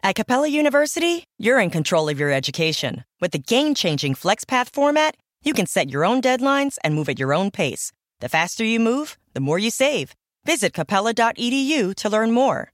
At 0.02 0.14
Capella 0.14 0.48
University, 0.48 1.24
you're 1.38 1.58
in 1.58 1.70
control 1.70 2.10
of 2.10 2.20
your 2.20 2.30
education. 2.30 3.04
With 3.18 3.32
the 3.32 3.38
game 3.38 3.74
changing 3.74 4.14
FlexPath 4.14 4.74
format, 4.74 5.16
you 5.42 5.54
can 5.54 5.64
set 5.64 5.88
your 5.88 6.04
own 6.04 6.20
deadlines 6.20 6.76
and 6.84 6.94
move 6.94 7.08
at 7.08 7.18
your 7.18 7.32
own 7.32 7.50
pace. 7.50 7.92
The 8.20 8.28
faster 8.28 8.64
you 8.64 8.78
move, 8.78 9.16
the 9.32 9.40
more 9.40 9.58
you 9.58 9.70
save. 9.70 10.12
Visit 10.44 10.74
capella.edu 10.74 11.94
to 11.94 12.08
learn 12.10 12.30
more. 12.32 12.73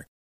designer. 0.00 0.19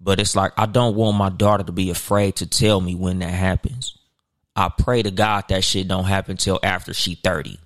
But 0.00 0.20
it's 0.20 0.36
like 0.36 0.52
I 0.56 0.66
don't 0.66 0.96
want 0.96 1.16
my 1.16 1.30
daughter 1.30 1.64
to 1.64 1.72
be 1.72 1.90
afraid 1.90 2.36
to 2.36 2.46
tell 2.46 2.80
me 2.80 2.94
when 2.94 3.20
that 3.20 3.30
happens. 3.30 3.96
I 4.54 4.68
pray 4.68 5.02
to 5.02 5.10
God 5.10 5.44
that 5.48 5.64
shit 5.64 5.88
don't 5.88 6.04
happen 6.04 6.36
till 6.36 6.58
after 6.62 6.94
she 6.94 7.14
30. 7.14 7.58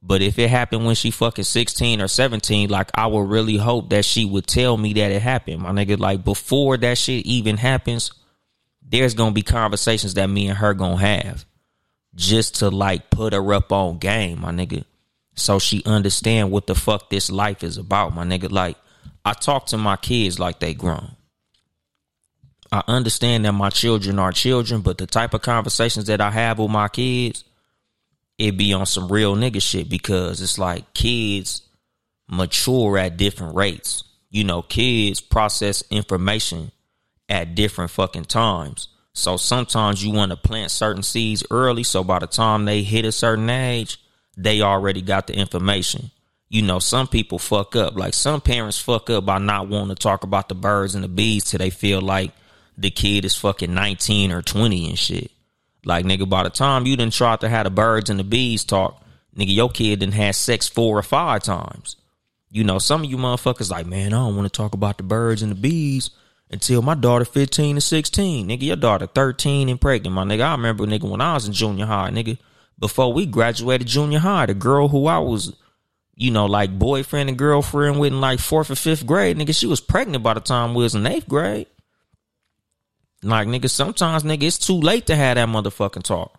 But 0.00 0.22
if 0.22 0.38
it 0.38 0.48
happened 0.48 0.86
when 0.86 0.94
she 0.94 1.10
fucking 1.10 1.44
16 1.44 2.00
or 2.00 2.08
17, 2.08 2.70
like 2.70 2.90
I 2.94 3.06
would 3.06 3.28
really 3.28 3.56
hope 3.56 3.90
that 3.90 4.04
she 4.04 4.24
would 4.24 4.46
tell 4.46 4.76
me 4.76 4.92
that 4.94 5.10
it 5.10 5.22
happened. 5.22 5.62
My 5.62 5.70
nigga, 5.70 5.98
like 5.98 6.24
before 6.24 6.76
that 6.78 6.98
shit 6.98 7.26
even 7.26 7.56
happens, 7.56 8.12
there's 8.80 9.14
gonna 9.14 9.32
be 9.32 9.42
conversations 9.42 10.14
that 10.14 10.28
me 10.28 10.48
and 10.48 10.58
her 10.58 10.74
gonna 10.74 10.96
have 10.96 11.44
just 12.14 12.56
to 12.56 12.70
like 12.70 13.10
put 13.10 13.32
her 13.32 13.54
up 13.54 13.72
on 13.72 13.98
game, 13.98 14.40
my 14.40 14.50
nigga. 14.50 14.84
So 15.34 15.58
she 15.58 15.82
understand 15.84 16.50
what 16.50 16.66
the 16.66 16.74
fuck 16.74 17.10
this 17.10 17.30
life 17.30 17.62
is 17.62 17.76
about, 17.76 18.14
my 18.14 18.24
nigga. 18.24 18.50
Like 18.50 18.76
I 19.24 19.32
talk 19.32 19.66
to 19.66 19.78
my 19.78 19.96
kids 19.96 20.38
like 20.38 20.58
they 20.58 20.74
grown. 20.74 21.16
I 22.70 22.82
understand 22.86 23.44
that 23.44 23.52
my 23.52 23.70
children 23.70 24.18
are 24.18 24.32
children, 24.32 24.82
but 24.82 24.98
the 24.98 25.06
type 25.06 25.34
of 25.34 25.42
conversations 25.42 26.06
that 26.06 26.20
I 26.20 26.30
have 26.30 26.58
with 26.58 26.70
my 26.70 26.88
kids, 26.88 27.44
it 28.38 28.56
be 28.56 28.72
on 28.72 28.86
some 28.86 29.10
real 29.10 29.34
nigga 29.36 29.62
shit 29.62 29.88
because 29.88 30.42
it's 30.42 30.58
like 30.58 30.92
kids 30.94 31.62
mature 32.28 32.98
at 32.98 33.16
different 33.16 33.54
rates. 33.54 34.04
You 34.30 34.44
know, 34.44 34.60
kids 34.62 35.20
process 35.20 35.82
information 35.90 36.70
at 37.28 37.54
different 37.54 37.90
fucking 37.90 38.26
times. 38.26 38.88
So 39.14 39.36
sometimes 39.36 40.04
you 40.04 40.12
want 40.12 40.30
to 40.30 40.36
plant 40.36 40.70
certain 40.70 41.02
seeds 41.02 41.44
early. 41.50 41.82
So 41.82 42.04
by 42.04 42.18
the 42.18 42.26
time 42.26 42.66
they 42.66 42.82
hit 42.82 43.04
a 43.04 43.12
certain 43.12 43.48
age, 43.50 43.98
they 44.36 44.60
already 44.60 45.02
got 45.02 45.26
the 45.26 45.34
information. 45.34 46.10
You 46.50 46.62
know, 46.62 46.78
some 46.78 47.08
people 47.08 47.38
fuck 47.38 47.74
up. 47.74 47.96
Like 47.96 48.14
some 48.14 48.40
parents 48.40 48.78
fuck 48.78 49.10
up 49.10 49.26
by 49.26 49.38
not 49.38 49.68
wanting 49.68 49.96
to 49.96 50.00
talk 50.00 50.22
about 50.22 50.48
the 50.48 50.54
birds 50.54 50.94
and 50.94 51.02
the 51.02 51.08
bees 51.08 51.44
till 51.44 51.58
they 51.58 51.70
feel 51.70 52.00
like 52.00 52.30
the 52.78 52.90
kid 52.90 53.24
is 53.24 53.34
fucking 53.34 53.74
19 53.74 54.30
or 54.30 54.40
20 54.40 54.88
and 54.88 54.98
shit. 54.98 55.32
Like, 55.84 56.04
nigga, 56.04 56.28
by 56.28 56.44
the 56.44 56.50
time 56.50 56.86
you 56.86 56.96
didn't 56.96 57.12
try 57.12 57.36
to 57.36 57.48
have 57.48 57.64
the 57.64 57.70
birds 57.70 58.08
and 58.08 58.20
the 58.20 58.24
bees 58.24 58.64
talk, 58.64 59.04
nigga, 59.36 59.54
your 59.54 59.68
kid 59.68 59.98
didn't 59.98 60.14
have 60.14 60.36
sex 60.36 60.68
four 60.68 60.96
or 60.96 61.02
five 61.02 61.42
times. 61.42 61.96
You 62.50 62.62
know, 62.64 62.78
some 62.78 63.02
of 63.02 63.10
you 63.10 63.16
motherfuckers 63.16 63.70
like, 63.70 63.86
man, 63.86 64.14
I 64.14 64.18
don't 64.18 64.36
want 64.36 64.46
to 64.46 64.56
talk 64.56 64.74
about 64.74 64.96
the 64.96 65.02
birds 65.02 65.42
and 65.42 65.50
the 65.50 65.56
bees 65.56 66.10
until 66.50 66.80
my 66.80 66.94
daughter 66.94 67.24
15 67.24 67.76
and 67.76 67.82
16. 67.82 68.48
Nigga, 68.48 68.62
your 68.62 68.76
daughter 68.76 69.06
13 69.06 69.68
and 69.68 69.80
pregnant, 69.80 70.14
my 70.14 70.24
nigga. 70.24 70.42
I 70.42 70.52
remember, 70.52 70.86
nigga, 70.86 71.10
when 71.10 71.20
I 71.20 71.34
was 71.34 71.46
in 71.46 71.52
junior 71.52 71.86
high, 71.86 72.10
nigga, 72.10 72.38
before 72.78 73.12
we 73.12 73.26
graduated 73.26 73.88
junior 73.88 74.20
high, 74.20 74.46
the 74.46 74.54
girl 74.54 74.88
who 74.88 75.06
I 75.06 75.18
was, 75.18 75.52
you 76.14 76.30
know, 76.30 76.46
like 76.46 76.78
boyfriend 76.78 77.28
and 77.28 77.38
girlfriend 77.38 77.98
with 77.98 78.12
in 78.12 78.20
like 78.20 78.38
fourth 78.38 78.70
or 78.70 78.76
fifth 78.76 79.04
grade, 79.04 79.36
nigga, 79.36 79.58
she 79.58 79.66
was 79.66 79.80
pregnant 79.80 80.22
by 80.22 80.34
the 80.34 80.40
time 80.40 80.74
we 80.74 80.84
was 80.84 80.94
in 80.94 81.06
eighth 81.06 81.28
grade. 81.28 81.66
Like, 83.22 83.48
nigga, 83.48 83.68
sometimes, 83.68 84.22
nigga, 84.22 84.44
it's 84.44 84.58
too 84.58 84.80
late 84.80 85.06
to 85.06 85.16
have 85.16 85.36
that 85.36 85.48
motherfucking 85.48 86.04
talk. 86.04 86.38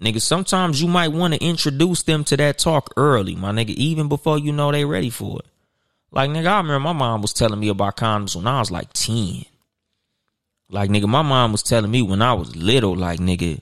Nigga, 0.00 0.20
sometimes 0.20 0.80
you 0.80 0.88
might 0.88 1.08
want 1.08 1.34
to 1.34 1.44
introduce 1.44 2.02
them 2.02 2.22
to 2.24 2.36
that 2.36 2.58
talk 2.58 2.92
early, 2.96 3.34
my 3.34 3.50
nigga, 3.50 3.70
even 3.70 4.08
before 4.08 4.38
you 4.38 4.52
know 4.52 4.70
they 4.70 4.84
ready 4.84 5.10
for 5.10 5.40
it. 5.40 5.46
Like, 6.10 6.30
nigga, 6.30 6.46
I 6.46 6.56
remember 6.58 6.80
my 6.80 6.92
mom 6.92 7.22
was 7.22 7.32
telling 7.32 7.58
me 7.58 7.68
about 7.68 7.96
condoms 7.96 8.36
when 8.36 8.46
I 8.46 8.60
was 8.60 8.70
like 8.70 8.92
10. 8.92 9.44
Like, 10.70 10.90
nigga, 10.90 11.06
my 11.06 11.22
mom 11.22 11.52
was 11.52 11.62
telling 11.62 11.90
me 11.90 12.02
when 12.02 12.22
I 12.22 12.34
was 12.34 12.54
little, 12.54 12.94
like, 12.94 13.20
nigga, 13.20 13.60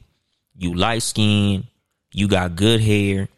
you 0.57 0.75
light 0.75 1.03
skinned, 1.03 1.67
you 2.13 2.29
got 2.29 2.57
good 2.57 2.81
hair, 2.81 3.29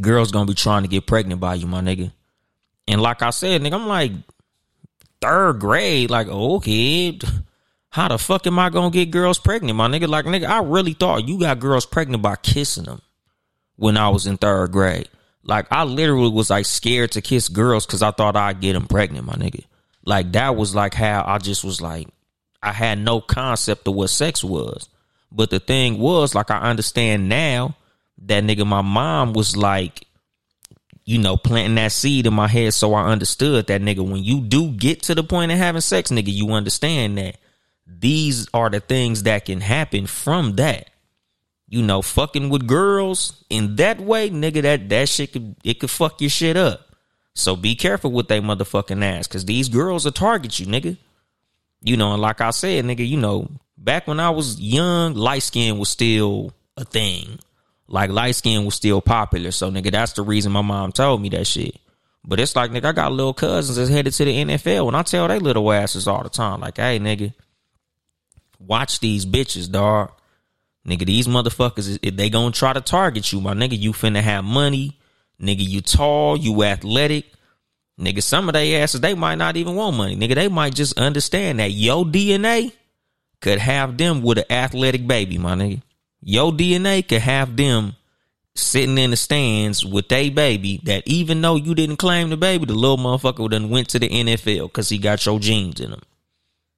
girls 0.00 0.32
gonna 0.32 0.46
be 0.46 0.54
trying 0.54 0.82
to 0.82 0.88
get 0.88 1.06
pregnant 1.06 1.40
by 1.40 1.54
you, 1.54 1.66
my 1.66 1.80
nigga. 1.80 2.12
And 2.86 3.00
like 3.00 3.22
I 3.22 3.30
said, 3.30 3.62
nigga, 3.62 3.74
I'm 3.74 3.86
like 3.86 4.12
third 5.20 5.60
grade, 5.60 6.10
like, 6.10 6.28
okay, 6.28 7.18
how 7.94 8.08
the 8.08 8.18
fuck 8.18 8.44
am 8.48 8.58
I 8.58 8.70
gonna 8.70 8.90
get 8.90 9.12
girls 9.12 9.38
pregnant, 9.38 9.76
my 9.76 9.86
nigga? 9.86 10.08
Like, 10.08 10.24
nigga, 10.24 10.48
I 10.48 10.58
really 10.64 10.94
thought 10.94 11.28
you 11.28 11.38
got 11.38 11.60
girls 11.60 11.86
pregnant 11.86 12.24
by 12.24 12.34
kissing 12.34 12.86
them 12.86 13.00
when 13.76 13.96
I 13.96 14.08
was 14.08 14.26
in 14.26 14.36
third 14.36 14.72
grade. 14.72 15.08
Like, 15.44 15.68
I 15.70 15.84
literally 15.84 16.30
was 16.30 16.50
like 16.50 16.66
scared 16.66 17.12
to 17.12 17.22
kiss 17.22 17.48
girls 17.48 17.86
because 17.86 18.02
I 18.02 18.10
thought 18.10 18.34
I'd 18.34 18.60
get 18.60 18.72
them 18.72 18.88
pregnant, 18.88 19.26
my 19.26 19.34
nigga. 19.34 19.64
Like, 20.04 20.32
that 20.32 20.56
was 20.56 20.74
like 20.74 20.92
how 20.92 21.22
I 21.24 21.38
just 21.38 21.62
was 21.62 21.80
like, 21.80 22.08
I 22.60 22.72
had 22.72 22.98
no 22.98 23.20
concept 23.20 23.86
of 23.86 23.94
what 23.94 24.10
sex 24.10 24.42
was. 24.42 24.88
But 25.30 25.50
the 25.50 25.60
thing 25.60 26.00
was, 26.00 26.34
like, 26.34 26.50
I 26.50 26.58
understand 26.58 27.28
now 27.28 27.76
that 28.22 28.42
nigga, 28.42 28.66
my 28.66 28.82
mom 28.82 29.34
was 29.34 29.56
like, 29.56 30.04
you 31.04 31.18
know, 31.18 31.36
planting 31.36 31.76
that 31.76 31.92
seed 31.92 32.26
in 32.26 32.34
my 32.34 32.48
head 32.48 32.74
so 32.74 32.92
I 32.94 33.04
understood 33.04 33.68
that 33.68 33.82
nigga, 33.82 34.00
when 34.00 34.24
you 34.24 34.40
do 34.40 34.72
get 34.72 35.04
to 35.04 35.14
the 35.14 35.22
point 35.22 35.52
of 35.52 35.58
having 35.58 35.80
sex, 35.80 36.10
nigga, 36.10 36.32
you 36.32 36.50
understand 36.50 37.18
that 37.18 37.36
these 37.86 38.48
are 38.54 38.70
the 38.70 38.80
things 38.80 39.24
that 39.24 39.44
can 39.44 39.60
happen 39.60 40.06
from 40.06 40.56
that. 40.56 40.90
You 41.68 41.82
know, 41.82 42.02
fucking 42.02 42.50
with 42.50 42.66
girls 42.66 43.44
in 43.50 43.76
that 43.76 44.00
way, 44.00 44.30
nigga, 44.30 44.62
that 44.62 44.88
that 44.90 45.08
shit 45.08 45.32
could 45.32 45.56
it 45.64 45.80
could 45.80 45.90
fuck 45.90 46.20
your 46.20 46.30
shit 46.30 46.56
up. 46.56 46.80
So 47.34 47.56
be 47.56 47.74
careful 47.74 48.12
with 48.12 48.28
they 48.28 48.40
motherfucking 48.40 49.02
ass, 49.02 49.26
cause 49.26 49.44
these 49.44 49.68
girls 49.68 50.04
will 50.04 50.12
target 50.12 50.60
you, 50.60 50.66
nigga. 50.66 50.96
You 51.80 51.96
know, 51.96 52.12
and 52.12 52.22
like 52.22 52.40
I 52.40 52.50
said, 52.50 52.84
nigga, 52.84 53.06
you 53.06 53.16
know, 53.16 53.50
back 53.76 54.06
when 54.06 54.20
I 54.20 54.30
was 54.30 54.60
young, 54.60 55.14
light 55.14 55.42
skin 55.42 55.78
was 55.78 55.88
still 55.88 56.52
a 56.76 56.84
thing. 56.84 57.38
Like 57.88 58.10
light 58.10 58.36
skin 58.36 58.64
was 58.64 58.74
still 58.74 59.00
popular. 59.00 59.50
So 59.50 59.70
nigga, 59.70 59.90
that's 59.90 60.12
the 60.12 60.22
reason 60.22 60.52
my 60.52 60.62
mom 60.62 60.92
told 60.92 61.20
me 61.20 61.28
that 61.30 61.46
shit. 61.46 61.76
But 62.24 62.40
it's 62.40 62.56
like, 62.56 62.70
nigga, 62.70 62.86
I 62.86 62.92
got 62.92 63.12
little 63.12 63.34
cousins 63.34 63.76
that's 63.76 63.90
headed 63.90 64.14
to 64.14 64.24
the 64.24 64.44
NFL 64.44 64.88
and 64.88 64.96
I 64.96 65.02
tell 65.02 65.28
they 65.28 65.38
little 65.38 65.70
asses 65.70 66.08
all 66.08 66.22
the 66.22 66.30
time, 66.30 66.60
like, 66.60 66.78
hey, 66.78 66.98
nigga, 66.98 67.34
watch 68.58 69.00
these 69.00 69.26
bitches, 69.26 69.70
dog. 69.70 70.12
Nigga, 70.86 71.06
these 71.06 71.26
motherfuckers, 71.26 71.98
if 72.02 72.16
they 72.16 72.28
gonna 72.28 72.52
try 72.52 72.72
to 72.72 72.80
target 72.80 73.32
you, 73.32 73.40
my 73.40 73.54
nigga, 73.54 73.78
you 73.78 73.92
finna 73.92 74.20
have 74.20 74.44
money. 74.44 74.98
Nigga, 75.40 75.66
you 75.66 75.80
tall, 75.80 76.36
you 76.36 76.62
athletic. 76.62 77.26
Nigga, 77.98 78.22
some 78.22 78.48
of 78.48 78.52
they 78.52 78.76
asses, 78.76 79.00
they 79.00 79.14
might 79.14 79.36
not 79.36 79.56
even 79.56 79.76
want 79.76 79.96
money. 79.96 80.16
Nigga, 80.16 80.34
they 80.34 80.48
might 80.48 80.74
just 80.74 80.98
understand 80.98 81.60
that 81.60 81.70
your 81.70 82.04
DNA 82.04 82.72
could 83.40 83.58
have 83.58 83.96
them 83.96 84.22
with 84.22 84.38
an 84.38 84.50
athletic 84.50 85.06
baby, 85.06 85.38
my 85.38 85.54
nigga. 85.54 85.82
Your 86.20 86.52
DNA 86.52 87.06
could 87.06 87.20
have 87.20 87.56
them 87.56 87.96
sitting 88.54 88.98
in 88.98 89.10
the 89.10 89.16
stands 89.16 89.84
with 89.84 90.10
a 90.12 90.30
baby 90.30 90.80
that 90.84 91.02
even 91.06 91.40
though 91.40 91.56
you 91.56 91.74
didn't 91.74 91.96
claim 91.96 92.30
the 92.30 92.36
baby, 92.36 92.64
the 92.66 92.74
little 92.74 92.96
motherfucker 92.96 93.50
done 93.50 93.68
went 93.68 93.88
to 93.88 93.98
the 93.98 94.08
NFL 94.08 94.68
because 94.68 94.88
he 94.88 94.98
got 94.98 95.24
your 95.26 95.38
genes 95.38 95.80
in 95.80 95.92
him. 95.92 96.02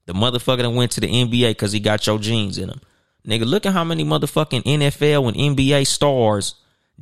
The 0.06 0.12
motherfucker 0.12 0.62
that 0.62 0.70
went 0.70 0.92
to 0.92 1.00
the 1.00 1.08
NBA 1.08 1.50
because 1.50 1.72
he 1.72 1.80
got 1.80 2.06
your 2.06 2.18
genes 2.18 2.58
in 2.58 2.70
him. 2.70 2.80
Nigga, 3.26 3.44
look 3.44 3.66
at 3.66 3.72
how 3.72 3.84
many 3.84 4.04
motherfucking 4.04 4.62
NFL 4.62 5.28
and 5.28 5.56
NBA 5.56 5.86
stars 5.86 6.54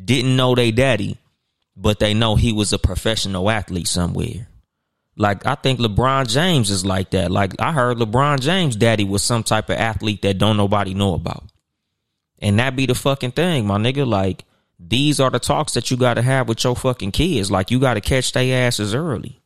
didn't 0.02 0.36
know 0.36 0.54
they 0.54 0.70
daddy, 0.70 1.18
but 1.76 1.98
they 1.98 2.14
know 2.14 2.34
he 2.34 2.52
was 2.52 2.72
a 2.72 2.78
professional 2.78 3.50
athlete 3.50 3.88
somewhere. 3.88 4.48
Like 5.16 5.46
I 5.46 5.54
think 5.54 5.80
LeBron 5.80 6.28
James 6.28 6.70
is 6.70 6.84
like 6.84 7.10
that. 7.10 7.30
Like 7.30 7.54
I 7.60 7.72
heard 7.72 7.98
LeBron 7.98 8.40
James 8.40 8.74
daddy 8.74 9.04
was 9.04 9.22
some 9.22 9.42
type 9.42 9.68
of 9.68 9.76
athlete 9.76 10.22
that 10.22 10.38
don't 10.38 10.56
nobody 10.56 10.94
know 10.94 11.14
about. 11.14 11.44
And 12.40 12.58
that 12.58 12.74
be 12.74 12.86
the 12.86 12.94
fucking 12.94 13.32
thing, 13.32 13.66
my 13.66 13.78
nigga. 13.78 14.06
Like 14.06 14.44
these 14.78 15.20
are 15.20 15.30
the 15.30 15.38
talks 15.38 15.74
that 15.74 15.90
you 15.90 15.96
gotta 15.96 16.22
have 16.22 16.48
with 16.48 16.64
your 16.64 16.74
fucking 16.74 17.12
kids. 17.12 17.50
Like 17.50 17.70
you 17.70 17.78
gotta 17.78 18.00
catch 18.00 18.32
their 18.32 18.66
asses 18.66 18.94
early. 18.94 19.40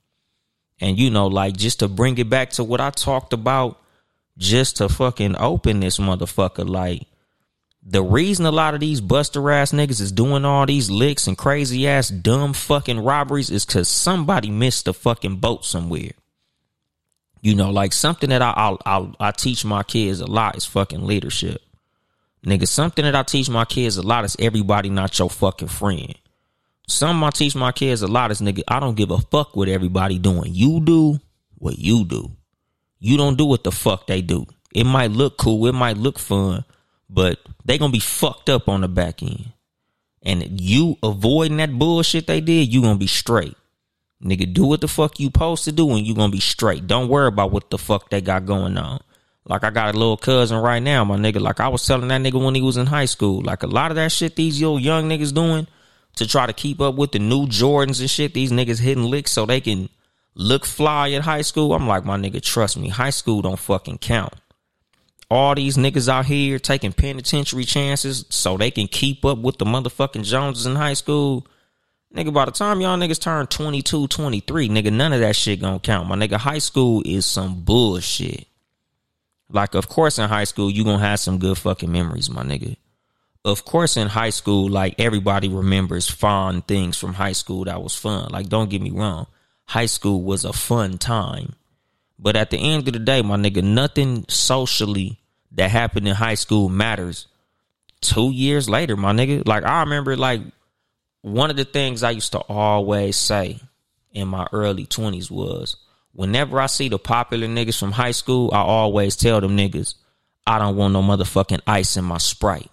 And 0.80 0.98
you 0.98 1.10
know, 1.10 1.26
like 1.26 1.56
just 1.56 1.80
to 1.80 1.88
bring 1.88 2.18
it 2.18 2.30
back 2.30 2.50
to 2.50 2.64
what 2.64 2.80
I 2.80 2.90
talked 2.90 3.32
about, 3.32 3.80
just 4.36 4.76
to 4.76 4.88
fucking 4.88 5.36
open 5.36 5.80
this 5.80 5.98
motherfucker, 5.98 6.68
like 6.68 7.06
the 7.82 8.02
reason 8.02 8.46
a 8.46 8.50
lot 8.50 8.74
of 8.74 8.80
these 8.80 9.00
buster 9.00 9.50
ass 9.50 9.72
niggas 9.72 10.00
is 10.00 10.12
doing 10.12 10.44
all 10.44 10.66
these 10.66 10.90
licks 10.90 11.26
and 11.26 11.38
crazy 11.38 11.88
ass 11.88 12.08
dumb 12.08 12.52
fucking 12.52 13.00
robberies 13.00 13.50
is 13.50 13.64
cause 13.64 13.88
somebody 13.88 14.50
missed 14.50 14.84
the 14.84 14.94
fucking 14.94 15.36
boat 15.36 15.64
somewhere. 15.64 16.10
You 17.40 17.54
know, 17.54 17.70
like 17.70 17.92
something 17.92 18.30
that 18.30 18.42
I 18.42 18.50
I 18.50 18.76
I, 18.98 19.12
I 19.20 19.30
teach 19.32 19.64
my 19.64 19.82
kids 19.82 20.20
a 20.20 20.26
lot 20.26 20.56
is 20.56 20.66
fucking 20.66 21.04
leadership. 21.04 21.62
Nigga, 22.44 22.68
something 22.68 23.04
that 23.04 23.16
I 23.16 23.24
teach 23.24 23.50
my 23.50 23.64
kids 23.64 23.96
a 23.96 24.02
lot 24.02 24.24
is 24.24 24.36
everybody 24.38 24.90
not 24.90 25.18
your 25.18 25.30
fucking 25.30 25.68
friend. 25.68 26.14
Something 26.89 27.22
I 27.22 27.30
teach 27.30 27.55
my 27.55 27.70
kids 27.70 28.01
a 28.01 28.09
lot 28.09 28.30
is 28.30 28.41
nigga, 28.41 28.62
I 28.66 28.80
don't 28.80 28.97
give 28.97 29.11
a 29.11 29.18
fuck 29.18 29.55
what 29.55 29.68
everybody 29.68 30.18
doing. 30.18 30.55
You 30.55 30.80
do 30.80 31.18
what 31.59 31.78
you 31.78 32.05
do. 32.07 32.30
You 32.99 33.18
don't 33.18 33.36
do 33.36 33.45
what 33.45 33.62
the 33.62 33.70
fuck 33.70 34.07
they 34.07 34.22
do. 34.22 34.47
It 34.74 34.84
might 34.84 35.11
look 35.11 35.36
cool, 35.36 35.66
it 35.66 35.74
might 35.74 35.99
look 35.99 36.18
fun, 36.18 36.64
but 37.09 37.39
they 37.64 37.76
gonna 37.76 37.93
be 37.93 38.01
fucked 38.01 38.49
up 38.49 38.68
on 38.68 38.80
the 38.80 38.89
back 38.89 39.22
end. 39.22 39.53
And 40.22 40.61
you 40.61 40.97
avoiding 41.03 41.59
that 41.59 41.78
bullshit 41.78 42.26
they 42.26 42.41
did, 42.41 42.72
you 42.72 42.80
gonna 42.80 42.99
be 42.99 43.07
straight. 43.07 43.57
Nigga, 44.24 44.53
do 44.53 44.64
what 44.64 44.80
the 44.80 44.89
fuck 44.89 45.20
you 45.20 45.26
supposed 45.26 45.64
to 45.64 45.72
do 45.72 45.91
and 45.91 46.07
you 46.07 46.14
gonna 46.14 46.32
be 46.32 46.41
straight. 46.41 46.86
Don't 46.86 47.09
worry 47.09 47.28
about 47.28 47.53
what 47.53 47.70
the 47.70 47.78
fuck 47.78 48.09
they 48.09 48.22
got 48.22 48.47
going 48.47 48.78
on. 48.78 49.01
Like 49.45 49.62
I 49.62 49.70
got 49.70 49.95
a 49.95 49.99
little 49.99 50.16
cousin 50.16 50.59
right 50.59 50.82
now, 50.82 51.05
my 51.05 51.16
nigga. 51.16 51.41
Like 51.41 51.61
I 51.61 51.68
was 51.68 51.86
telling 51.86 52.09
that 52.09 52.20
nigga 52.20 52.43
when 52.43 52.55
he 52.55 52.62
was 52.62 52.78
in 52.78 52.86
high 52.86 53.05
school. 53.05 53.43
Like 53.43 53.62
a 53.62 53.66
lot 53.66 53.91
of 53.91 53.97
that 53.97 54.11
shit 54.11 54.36
these 54.36 54.61
young 54.61 54.80
young 54.80 55.09
niggas 55.09 55.34
doing 55.34 55.66
to 56.18 56.26
try 56.26 56.46
to 56.46 56.52
keep 56.52 56.80
up 56.80 56.94
with 56.94 57.12
the 57.12 57.18
new 57.18 57.46
Jordans 57.46 58.00
and 58.00 58.10
shit. 58.10 58.34
These 58.34 58.52
niggas 58.52 58.80
hitting 58.80 59.04
licks 59.04 59.32
so 59.32 59.46
they 59.46 59.60
can 59.60 59.88
look 60.34 60.64
fly 60.64 61.10
at 61.12 61.22
high 61.22 61.42
school, 61.42 61.74
I'm 61.74 61.86
like, 61.86 62.04
my 62.04 62.16
nigga, 62.16 62.40
trust 62.40 62.78
me, 62.78 62.88
high 62.88 63.10
school 63.10 63.42
don't 63.42 63.58
fucking 63.58 63.98
count. 63.98 64.32
All 65.30 65.54
these 65.54 65.76
niggas 65.76 66.08
out 66.08 66.24
here 66.24 66.58
taking 66.58 66.92
penitentiary 66.92 67.64
chances 67.64 68.24
so 68.30 68.56
they 68.56 68.70
can 68.70 68.88
keep 68.88 69.24
up 69.26 69.38
with 69.38 69.58
the 69.58 69.66
motherfucking 69.66 70.24
Joneses 70.24 70.64
in 70.64 70.76
high 70.76 70.94
school. 70.94 71.46
Nigga, 72.14 72.32
by 72.32 72.46
the 72.46 72.50
time 72.50 72.80
y'all 72.80 72.96
niggas 72.96 73.20
turn 73.20 73.46
22, 73.46 74.08
23, 74.08 74.68
nigga, 74.70 74.90
none 74.90 75.12
of 75.12 75.20
that 75.20 75.36
shit 75.36 75.60
gonna 75.60 75.80
count. 75.80 76.08
My 76.08 76.16
nigga, 76.16 76.36
high 76.36 76.58
school 76.58 77.02
is 77.04 77.26
some 77.26 77.60
bullshit. 77.60 78.46
Like, 79.50 79.74
of 79.74 79.88
course, 79.88 80.18
in 80.18 80.28
high 80.28 80.44
school, 80.44 80.70
you 80.70 80.84
gonna 80.84 80.98
have 80.98 81.20
some 81.20 81.38
good 81.38 81.58
fucking 81.58 81.92
memories, 81.92 82.30
my 82.30 82.42
nigga. 82.42 82.76
Of 83.49 83.64
course, 83.64 83.96
in 83.96 84.09
high 84.09 84.28
school, 84.28 84.68
like, 84.68 84.96
everybody 84.99 85.49
remembers 85.49 86.07
fond 86.07 86.66
things 86.66 86.99
from 86.99 87.14
high 87.14 87.32
school 87.32 87.64
that 87.64 87.82
was 87.82 87.94
fun. 87.94 88.30
Like, 88.30 88.51
don't 88.51 88.68
get 88.68 88.82
me 88.82 88.90
wrong. 88.90 89.26
High 89.64 89.86
school 89.86 90.22
was 90.22 90.44
a 90.44 90.53
fun 90.53 90.99
time. 90.99 91.55
But 92.18 92.36
at 92.36 92.51
the 92.51 92.59
end 92.59 92.86
of 92.88 92.92
the 92.92 92.99
day, 92.99 93.22
my 93.22 93.36
nigga, 93.36 93.64
nothing 93.64 94.26
socially 94.28 95.18
that 95.53 95.70
happened 95.70 96.07
in 96.07 96.14
high 96.14 96.34
school 96.34 96.68
matters 96.68 97.26
two 98.03 98.30
years 98.32 98.68
later, 98.68 98.99
my 98.99 99.12
nigga. 99.12 99.49
Like, 99.49 99.64
I 99.64 99.80
remember, 99.80 100.14
like, 100.14 100.42
one 101.22 101.49
of 101.49 101.57
the 101.57 101.64
things 101.64 102.03
I 102.03 102.11
used 102.11 102.32
to 102.32 102.40
always 102.40 103.16
say 103.16 103.61
in 104.12 104.28
my 104.28 104.46
early 104.53 104.84
20s 104.84 105.30
was 105.30 105.76
whenever 106.12 106.61
I 106.61 106.66
see 106.66 106.90
the 106.90 106.99
popular 106.99 107.46
niggas 107.46 107.78
from 107.78 107.92
high 107.92 108.11
school, 108.11 108.51
I 108.53 108.61
always 108.61 109.16
tell 109.16 109.40
them 109.40 109.57
niggas, 109.57 109.94
I 110.46 110.59
don't 110.59 110.76
want 110.76 110.92
no 110.92 111.03
motherfucking 111.03 111.62
ice 111.66 111.96
in 111.96 112.05
my 112.05 112.18
Sprite. 112.18 112.70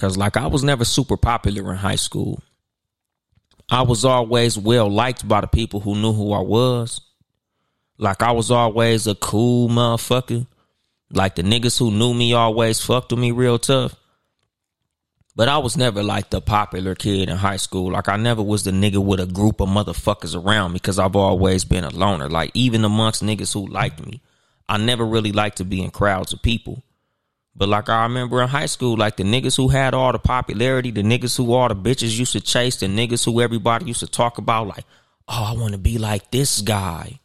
Cause 0.00 0.16
like 0.16 0.38
I 0.38 0.46
was 0.46 0.64
never 0.64 0.86
super 0.86 1.18
popular 1.18 1.70
in 1.70 1.76
high 1.76 1.96
school. 1.96 2.42
I 3.68 3.82
was 3.82 4.02
always 4.02 4.56
well 4.58 4.88
liked 4.90 5.28
by 5.28 5.42
the 5.42 5.46
people 5.46 5.80
who 5.80 5.94
knew 5.94 6.14
who 6.14 6.32
I 6.32 6.40
was. 6.40 7.02
Like 7.98 8.22
I 8.22 8.32
was 8.32 8.50
always 8.50 9.06
a 9.06 9.14
cool 9.14 9.68
motherfucker. 9.68 10.46
Like 11.12 11.34
the 11.34 11.42
niggas 11.42 11.78
who 11.78 11.90
knew 11.90 12.14
me 12.14 12.32
always 12.32 12.80
fucked 12.80 13.12
with 13.12 13.20
me 13.20 13.30
real 13.30 13.58
tough. 13.58 13.94
But 15.36 15.48
I 15.48 15.58
was 15.58 15.76
never 15.76 16.02
like 16.02 16.30
the 16.30 16.40
popular 16.40 16.94
kid 16.94 17.28
in 17.28 17.36
high 17.36 17.58
school. 17.58 17.92
Like 17.92 18.08
I 18.08 18.16
never 18.16 18.42
was 18.42 18.64
the 18.64 18.70
nigga 18.70 19.04
with 19.04 19.20
a 19.20 19.26
group 19.26 19.60
of 19.60 19.68
motherfuckers 19.68 20.34
around 20.34 20.72
me 20.72 20.76
because 20.76 20.98
I've 20.98 21.14
always 21.14 21.66
been 21.66 21.84
a 21.84 21.90
loner. 21.90 22.30
Like 22.30 22.52
even 22.54 22.86
amongst 22.86 23.22
niggas 23.22 23.52
who 23.52 23.66
liked 23.66 24.02
me, 24.02 24.22
I 24.66 24.78
never 24.78 25.04
really 25.04 25.32
liked 25.32 25.58
to 25.58 25.66
be 25.66 25.82
in 25.82 25.90
crowds 25.90 26.32
of 26.32 26.40
people. 26.40 26.82
But 27.54 27.68
like 27.68 27.88
I 27.88 28.04
remember 28.04 28.40
in 28.42 28.48
high 28.48 28.66
school, 28.66 28.96
like 28.96 29.16
the 29.16 29.24
niggas 29.24 29.56
who 29.56 29.68
had 29.68 29.92
all 29.92 30.12
the 30.12 30.18
popularity, 30.18 30.90
the 30.90 31.02
niggas 31.02 31.36
who 31.36 31.52
all 31.52 31.68
the 31.68 31.76
bitches 31.76 32.18
used 32.18 32.32
to 32.32 32.40
chase, 32.40 32.76
the 32.76 32.86
niggas 32.86 33.24
who 33.24 33.40
everybody 33.40 33.86
used 33.86 34.00
to 34.00 34.06
talk 34.06 34.38
about, 34.38 34.68
like, 34.68 34.84
oh, 35.28 35.52
I 35.54 35.60
want 35.60 35.72
to 35.72 35.78
be 35.78 35.98
like 35.98 36.30
this 36.30 36.60
guy. 36.60 37.20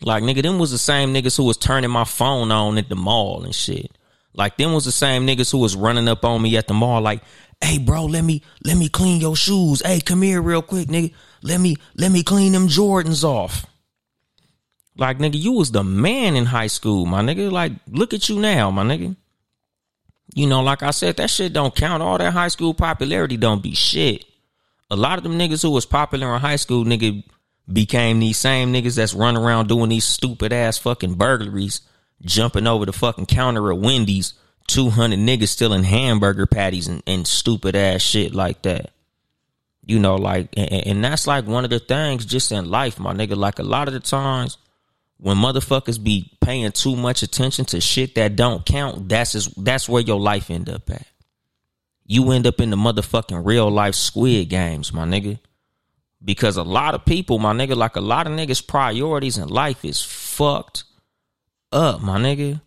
Like 0.00 0.22
nigga, 0.22 0.42
them 0.42 0.58
was 0.58 0.70
the 0.70 0.78
same 0.78 1.12
niggas 1.12 1.36
who 1.36 1.44
was 1.44 1.56
turning 1.56 1.90
my 1.90 2.04
phone 2.04 2.50
on 2.52 2.78
at 2.78 2.88
the 2.88 2.96
mall 2.96 3.44
and 3.44 3.54
shit. 3.54 3.96
Like 4.32 4.56
them 4.56 4.72
was 4.72 4.84
the 4.84 4.92
same 4.92 5.26
niggas 5.26 5.52
who 5.52 5.58
was 5.58 5.76
running 5.76 6.08
up 6.08 6.24
on 6.24 6.42
me 6.42 6.56
at 6.56 6.66
the 6.66 6.74
mall, 6.74 7.00
like, 7.00 7.22
hey 7.62 7.78
bro, 7.78 8.06
let 8.06 8.24
me 8.24 8.42
let 8.64 8.76
me 8.76 8.88
clean 8.88 9.20
your 9.20 9.36
shoes. 9.36 9.80
Hey, 9.84 10.00
come 10.00 10.22
here 10.22 10.42
real 10.42 10.62
quick, 10.62 10.88
nigga. 10.88 11.14
Let 11.42 11.60
me 11.60 11.76
let 11.94 12.10
me 12.10 12.22
clean 12.22 12.52
them 12.52 12.68
Jordans 12.68 13.24
off. 13.24 13.66
Like 14.96 15.18
nigga, 15.18 15.40
you 15.40 15.52
was 15.52 15.72
the 15.72 15.82
man 15.82 16.36
in 16.36 16.46
high 16.46 16.68
school, 16.68 17.04
my 17.06 17.20
nigga. 17.20 17.50
Like, 17.50 17.72
look 17.88 18.14
at 18.14 18.28
you 18.28 18.38
now, 18.38 18.70
my 18.70 18.84
nigga. 18.84 19.16
You 20.34 20.46
know, 20.46 20.62
like 20.62 20.82
I 20.82 20.90
said, 20.90 21.16
that 21.16 21.30
shit 21.30 21.52
don't 21.52 21.74
count. 21.74 22.02
All 22.02 22.18
that 22.18 22.32
high 22.32 22.48
school 22.48 22.74
popularity 22.74 23.36
don't 23.36 23.62
be 23.62 23.74
shit. 23.74 24.24
A 24.90 24.96
lot 24.96 25.18
of 25.18 25.24
them 25.24 25.38
niggas 25.38 25.62
who 25.62 25.70
was 25.70 25.86
popular 25.86 26.34
in 26.34 26.40
high 26.40 26.56
school, 26.56 26.84
nigga, 26.84 27.24
became 27.72 28.20
these 28.20 28.38
same 28.38 28.72
niggas 28.72 28.96
that's 28.96 29.14
running 29.14 29.42
around 29.42 29.68
doing 29.68 29.88
these 29.88 30.04
stupid 30.04 30.52
ass 30.52 30.78
fucking 30.78 31.14
burglaries, 31.14 31.80
jumping 32.22 32.66
over 32.66 32.86
the 32.86 32.92
fucking 32.92 33.26
counter 33.26 33.72
at 33.72 33.78
Wendy's, 33.78 34.34
200 34.68 35.18
niggas 35.18 35.48
stealing 35.48 35.84
hamburger 35.84 36.46
patties 36.46 36.88
and, 36.88 37.02
and 37.06 37.26
stupid 37.26 37.74
ass 37.74 38.02
shit 38.02 38.34
like 38.34 38.62
that. 38.62 38.90
You 39.86 39.98
know, 39.98 40.16
like, 40.16 40.48
and, 40.56 40.86
and 40.86 41.04
that's 41.04 41.26
like 41.26 41.46
one 41.46 41.64
of 41.64 41.70
the 41.70 41.78
things 41.78 42.24
just 42.24 42.52
in 42.52 42.70
life, 42.70 42.98
my 42.98 43.12
nigga. 43.12 43.36
Like, 43.36 43.58
a 43.58 43.62
lot 43.62 43.88
of 43.88 43.94
the 43.94 44.00
times 44.00 44.56
when 45.18 45.36
motherfuckers 45.36 46.02
be 46.02 46.36
paying 46.40 46.72
too 46.72 46.96
much 46.96 47.22
attention 47.22 47.64
to 47.66 47.80
shit 47.80 48.14
that 48.16 48.36
don't 48.36 48.66
count, 48.66 49.08
that's 49.08 49.32
just, 49.32 49.64
that's 49.64 49.88
where 49.88 50.02
your 50.02 50.20
life 50.20 50.50
end 50.50 50.68
up 50.68 50.90
at. 50.90 51.06
You 52.06 52.30
end 52.32 52.46
up 52.46 52.60
in 52.60 52.70
the 52.70 52.76
motherfucking 52.76 53.46
real 53.46 53.70
life 53.70 53.94
squid 53.94 54.50
games, 54.50 54.92
my 54.92 55.04
nigga. 55.04 55.38
Because 56.22 56.56
a 56.56 56.62
lot 56.62 56.94
of 56.94 57.04
people, 57.04 57.38
my 57.38 57.52
nigga, 57.52 57.76
like 57.76 57.96
a 57.96 58.00
lot 58.00 58.26
of 58.26 58.32
niggas' 58.32 58.66
priorities 58.66 59.38
in 59.38 59.48
life 59.48 59.84
is 59.84 60.02
fucked 60.02 60.84
up, 61.72 62.00
my 62.02 62.18
nigga. 62.18 62.60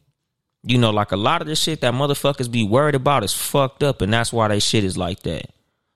You 0.64 0.78
know, 0.78 0.92
like 0.92 1.12
a 1.12 1.18
lot 1.18 1.42
of 1.42 1.48
the 1.48 1.56
shit 1.56 1.82
that 1.82 1.94
motherfuckers 1.94 2.52
be 2.52 2.64
worried 2.64 2.96
about 2.96 3.24
is 3.24 3.34
fucked 3.34 3.84
up, 3.84 4.02
and 4.02 4.14
that's 4.14 4.34
why 4.34 4.48
they 4.48 4.60
shit 4.60 4.84
is 4.84 4.98
like 4.98 5.22
that. 5.24 5.52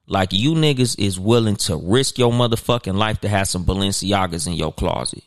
Like 0.07 0.33
you 0.33 0.53
niggas 0.53 0.99
is 0.99 1.19
willing 1.19 1.55
to 1.57 1.75
risk 1.75 2.17
your 2.17 2.31
motherfucking 2.31 2.95
life 2.95 3.21
to 3.21 3.29
have 3.29 3.47
some 3.47 3.65
Balenciagas 3.65 4.47
in 4.47 4.53
your 4.53 4.73
closet. 4.73 5.23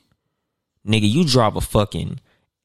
Nigga, 0.87 1.11
you 1.11 1.25
drive 1.25 1.57
a 1.57 1.61
fucking 1.61 2.21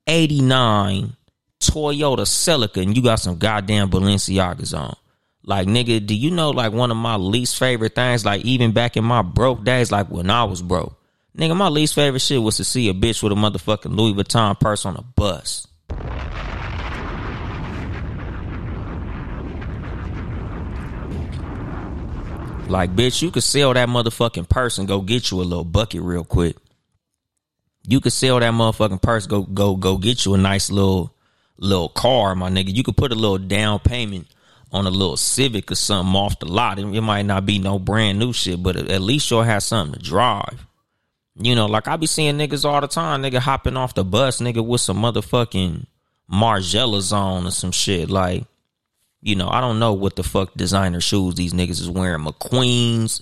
89 0.07 1.15
Toyota 1.59 2.25
Celica 2.25 2.81
and 2.81 2.95
you 2.95 3.03
got 3.03 3.19
some 3.19 3.37
goddamn 3.37 3.89
Balenciagas 3.89 4.77
on. 4.77 4.95
Like, 5.43 5.67
nigga, 5.67 6.05
do 6.05 6.13
you 6.15 6.31
know, 6.31 6.49
like, 6.51 6.73
one 6.73 6.91
of 6.91 6.97
my 6.97 7.15
least 7.15 7.57
favorite 7.57 7.95
things, 7.95 8.25
like, 8.25 8.43
even 8.43 8.71
back 8.71 8.97
in 8.97 9.03
my 9.03 9.21
broke 9.21 9.63
days, 9.63 9.91
like, 9.91 10.07
when 10.09 10.29
I 10.29 10.43
was 10.43 10.61
broke, 10.61 10.99
nigga, 11.37 11.55
my 11.55 11.69
least 11.69 11.95
favorite 11.95 12.19
shit 12.19 12.41
was 12.41 12.57
to 12.57 12.63
see 12.63 12.89
a 12.89 12.93
bitch 12.93 13.23
with 13.23 13.31
a 13.31 13.35
motherfucking 13.35 13.95
Louis 13.95 14.13
Vuitton 14.13 14.59
purse 14.59 14.85
on 14.85 14.97
a 14.97 15.01
bus. 15.01 15.65
Like, 22.67 22.95
bitch, 22.95 23.21
you 23.21 23.31
could 23.31 23.43
sell 23.43 23.73
that 23.73 23.89
motherfucking 23.89 24.49
purse 24.49 24.77
and 24.77 24.87
go 24.87 25.01
get 25.01 25.31
you 25.31 25.41
a 25.41 25.43
little 25.43 25.63
bucket 25.63 26.01
real 26.01 26.23
quick. 26.23 26.55
You 27.87 27.99
could 28.01 28.13
sell 28.13 28.39
that 28.39 28.53
motherfucking 28.53 29.01
purse, 29.01 29.25
go 29.25 29.43
go 29.43 29.75
go 29.75 29.97
get 29.97 30.25
you 30.25 30.33
a 30.33 30.37
nice 30.37 30.69
little 30.69 31.15
little 31.57 31.89
car, 31.89 32.35
my 32.35 32.49
nigga. 32.49 32.75
You 32.75 32.83
could 32.83 32.97
put 32.97 33.11
a 33.11 33.15
little 33.15 33.37
down 33.37 33.79
payment 33.79 34.27
on 34.71 34.85
a 34.85 34.89
little 34.89 35.17
Civic 35.17 35.71
or 35.71 35.75
something 35.75 36.15
off 36.15 36.39
the 36.39 36.45
lot. 36.45 36.79
It, 36.79 36.85
it 36.85 37.01
might 37.01 37.25
not 37.25 37.45
be 37.45 37.59
no 37.59 37.79
brand 37.79 38.19
new 38.19 38.33
shit, 38.33 38.61
but 38.61 38.75
at 38.75 39.01
least 39.01 39.29
you'll 39.31 39.43
have 39.43 39.63
something 39.63 39.99
to 39.99 40.05
drive. 40.05 40.65
You 41.35 41.55
know, 41.55 41.67
like 41.67 41.87
I 41.87 41.95
be 41.95 42.05
seeing 42.05 42.37
niggas 42.37 42.65
all 42.65 42.81
the 42.81 42.87
time, 42.87 43.23
nigga 43.23 43.39
hopping 43.39 43.77
off 43.77 43.95
the 43.95 44.03
bus, 44.03 44.41
nigga 44.41 44.65
with 44.65 44.81
some 44.81 45.01
motherfucking 45.01 45.85
Margielas 46.31 47.13
on 47.13 47.47
or 47.47 47.51
some 47.51 47.71
shit. 47.71 48.09
Like, 48.09 48.43
you 49.21 49.35
know, 49.35 49.49
I 49.49 49.61
don't 49.61 49.79
know 49.79 49.93
what 49.93 50.15
the 50.15 50.23
fuck 50.23 50.53
designer 50.53 51.01
shoes 51.01 51.35
these 51.35 51.53
niggas 51.53 51.81
is 51.81 51.89
wearing. 51.89 52.25
McQueens, 52.25 53.21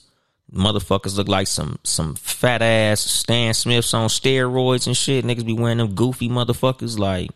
motherfuckers 0.53 1.17
look 1.17 1.27
like 1.27 1.47
some 1.47 1.79
some 1.83 2.15
fat 2.15 2.61
ass 2.61 3.01
Stan 3.01 3.53
Smiths 3.53 3.93
on 3.93 4.09
steroids 4.09 4.87
and 4.87 4.95
shit. 4.95 5.25
Niggas 5.25 5.45
be 5.45 5.53
wearing 5.53 5.77
them 5.77 5.95
goofy 5.95 6.29
motherfuckers. 6.29 6.97
Like, 6.97 7.31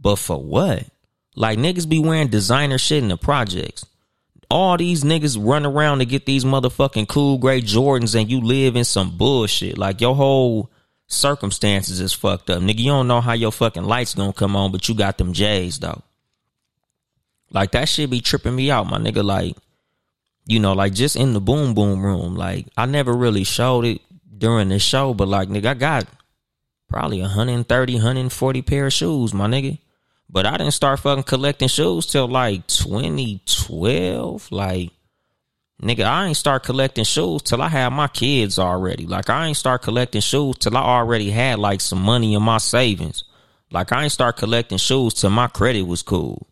but 0.00 0.16
for 0.16 0.42
what? 0.42 0.84
Like 1.36 1.58
niggas 1.58 1.88
be 1.88 1.98
wearing 1.98 2.28
designer 2.28 2.78
shit 2.78 3.02
in 3.02 3.08
the 3.08 3.16
projects. 3.16 3.86
All 4.50 4.76
these 4.76 5.02
niggas 5.02 5.36
run 5.40 5.66
around 5.66 5.98
to 5.98 6.04
get 6.04 6.26
these 6.26 6.44
motherfucking 6.44 7.08
cool 7.08 7.38
gray 7.38 7.60
Jordans 7.60 8.18
and 8.18 8.30
you 8.30 8.40
live 8.40 8.76
in 8.76 8.84
some 8.84 9.16
bullshit. 9.16 9.78
Like 9.78 10.00
your 10.00 10.14
whole 10.14 10.70
circumstances 11.06 12.00
is 12.00 12.12
fucked 12.12 12.50
up. 12.50 12.62
Nigga, 12.62 12.78
you 12.78 12.90
don't 12.90 13.08
know 13.08 13.20
how 13.20 13.32
your 13.32 13.52
fucking 13.52 13.84
lights 13.84 14.14
gonna 14.14 14.32
come 14.32 14.54
on, 14.54 14.70
but 14.70 14.88
you 14.88 14.94
got 14.94 15.18
them 15.18 15.32
J's 15.32 15.78
though. 15.78 16.02
Like 17.50 17.72
that 17.72 17.88
shit 17.88 18.10
be 18.10 18.20
tripping 18.20 18.54
me 18.54 18.70
out, 18.70 18.88
my 18.88 18.98
nigga. 18.98 19.24
Like, 19.24 19.56
you 20.46 20.60
know, 20.60 20.72
like 20.72 20.92
just 20.92 21.16
in 21.16 21.32
the 21.32 21.40
boom 21.40 21.74
boom 21.74 22.02
room. 22.02 22.34
Like 22.36 22.66
I 22.76 22.86
never 22.86 23.12
really 23.12 23.44
showed 23.44 23.84
it 23.84 24.00
during 24.36 24.68
the 24.68 24.78
show, 24.78 25.14
but 25.14 25.28
like 25.28 25.48
nigga, 25.48 25.66
I 25.66 25.74
got 25.74 26.06
probably 26.88 27.20
130, 27.20 27.94
140 27.94 28.62
pair 28.62 28.86
of 28.86 28.92
shoes, 28.92 29.34
my 29.34 29.46
nigga. 29.46 29.78
But 30.28 30.46
I 30.46 30.56
didn't 30.56 30.72
start 30.72 31.00
fucking 31.00 31.24
collecting 31.24 31.68
shoes 31.68 32.06
till 32.06 32.26
like 32.28 32.66
2012. 32.66 34.50
Like, 34.50 34.90
nigga, 35.82 36.04
I 36.04 36.26
ain't 36.26 36.36
start 36.36 36.64
collecting 36.64 37.04
shoes 37.04 37.42
till 37.42 37.62
I 37.62 37.68
had 37.68 37.90
my 37.90 38.08
kids 38.08 38.58
already. 38.58 39.06
Like, 39.06 39.30
I 39.30 39.46
ain't 39.46 39.56
start 39.56 39.82
collecting 39.82 40.22
shoes 40.22 40.56
till 40.58 40.76
I 40.76 40.82
already 40.82 41.30
had 41.30 41.58
like 41.58 41.80
some 41.80 42.02
money 42.02 42.34
in 42.34 42.42
my 42.42 42.58
savings. 42.58 43.24
Like, 43.70 43.92
I 43.92 44.04
ain't 44.04 44.12
start 44.12 44.36
collecting 44.36 44.78
shoes 44.78 45.14
till 45.14 45.30
my 45.30 45.46
credit 45.46 45.82
was 45.82 46.02
cool. 46.02 46.46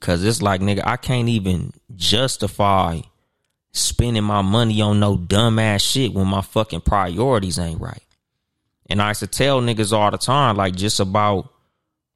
Cause 0.00 0.24
it's 0.24 0.40
like, 0.40 0.62
nigga, 0.62 0.82
I 0.86 0.96
can't 0.96 1.28
even 1.28 1.72
justify 1.94 3.00
spending 3.72 4.24
my 4.24 4.42
money 4.42 4.80
on 4.80 5.00
no 5.00 5.16
dumbass 5.16 5.80
shit 5.80 6.12
when 6.12 6.26
my 6.26 6.42
fucking 6.42 6.80
priorities 6.80 7.58
ain't 7.58 7.80
right. 7.80 8.02
And 8.88 9.00
I 9.00 9.08
used 9.08 9.20
to 9.20 9.26
tell 9.26 9.60
niggas 9.60 9.92
all 9.92 10.10
the 10.10 10.18
time, 10.18 10.56
like, 10.56 10.74
just 10.74 10.98
about 10.98 11.52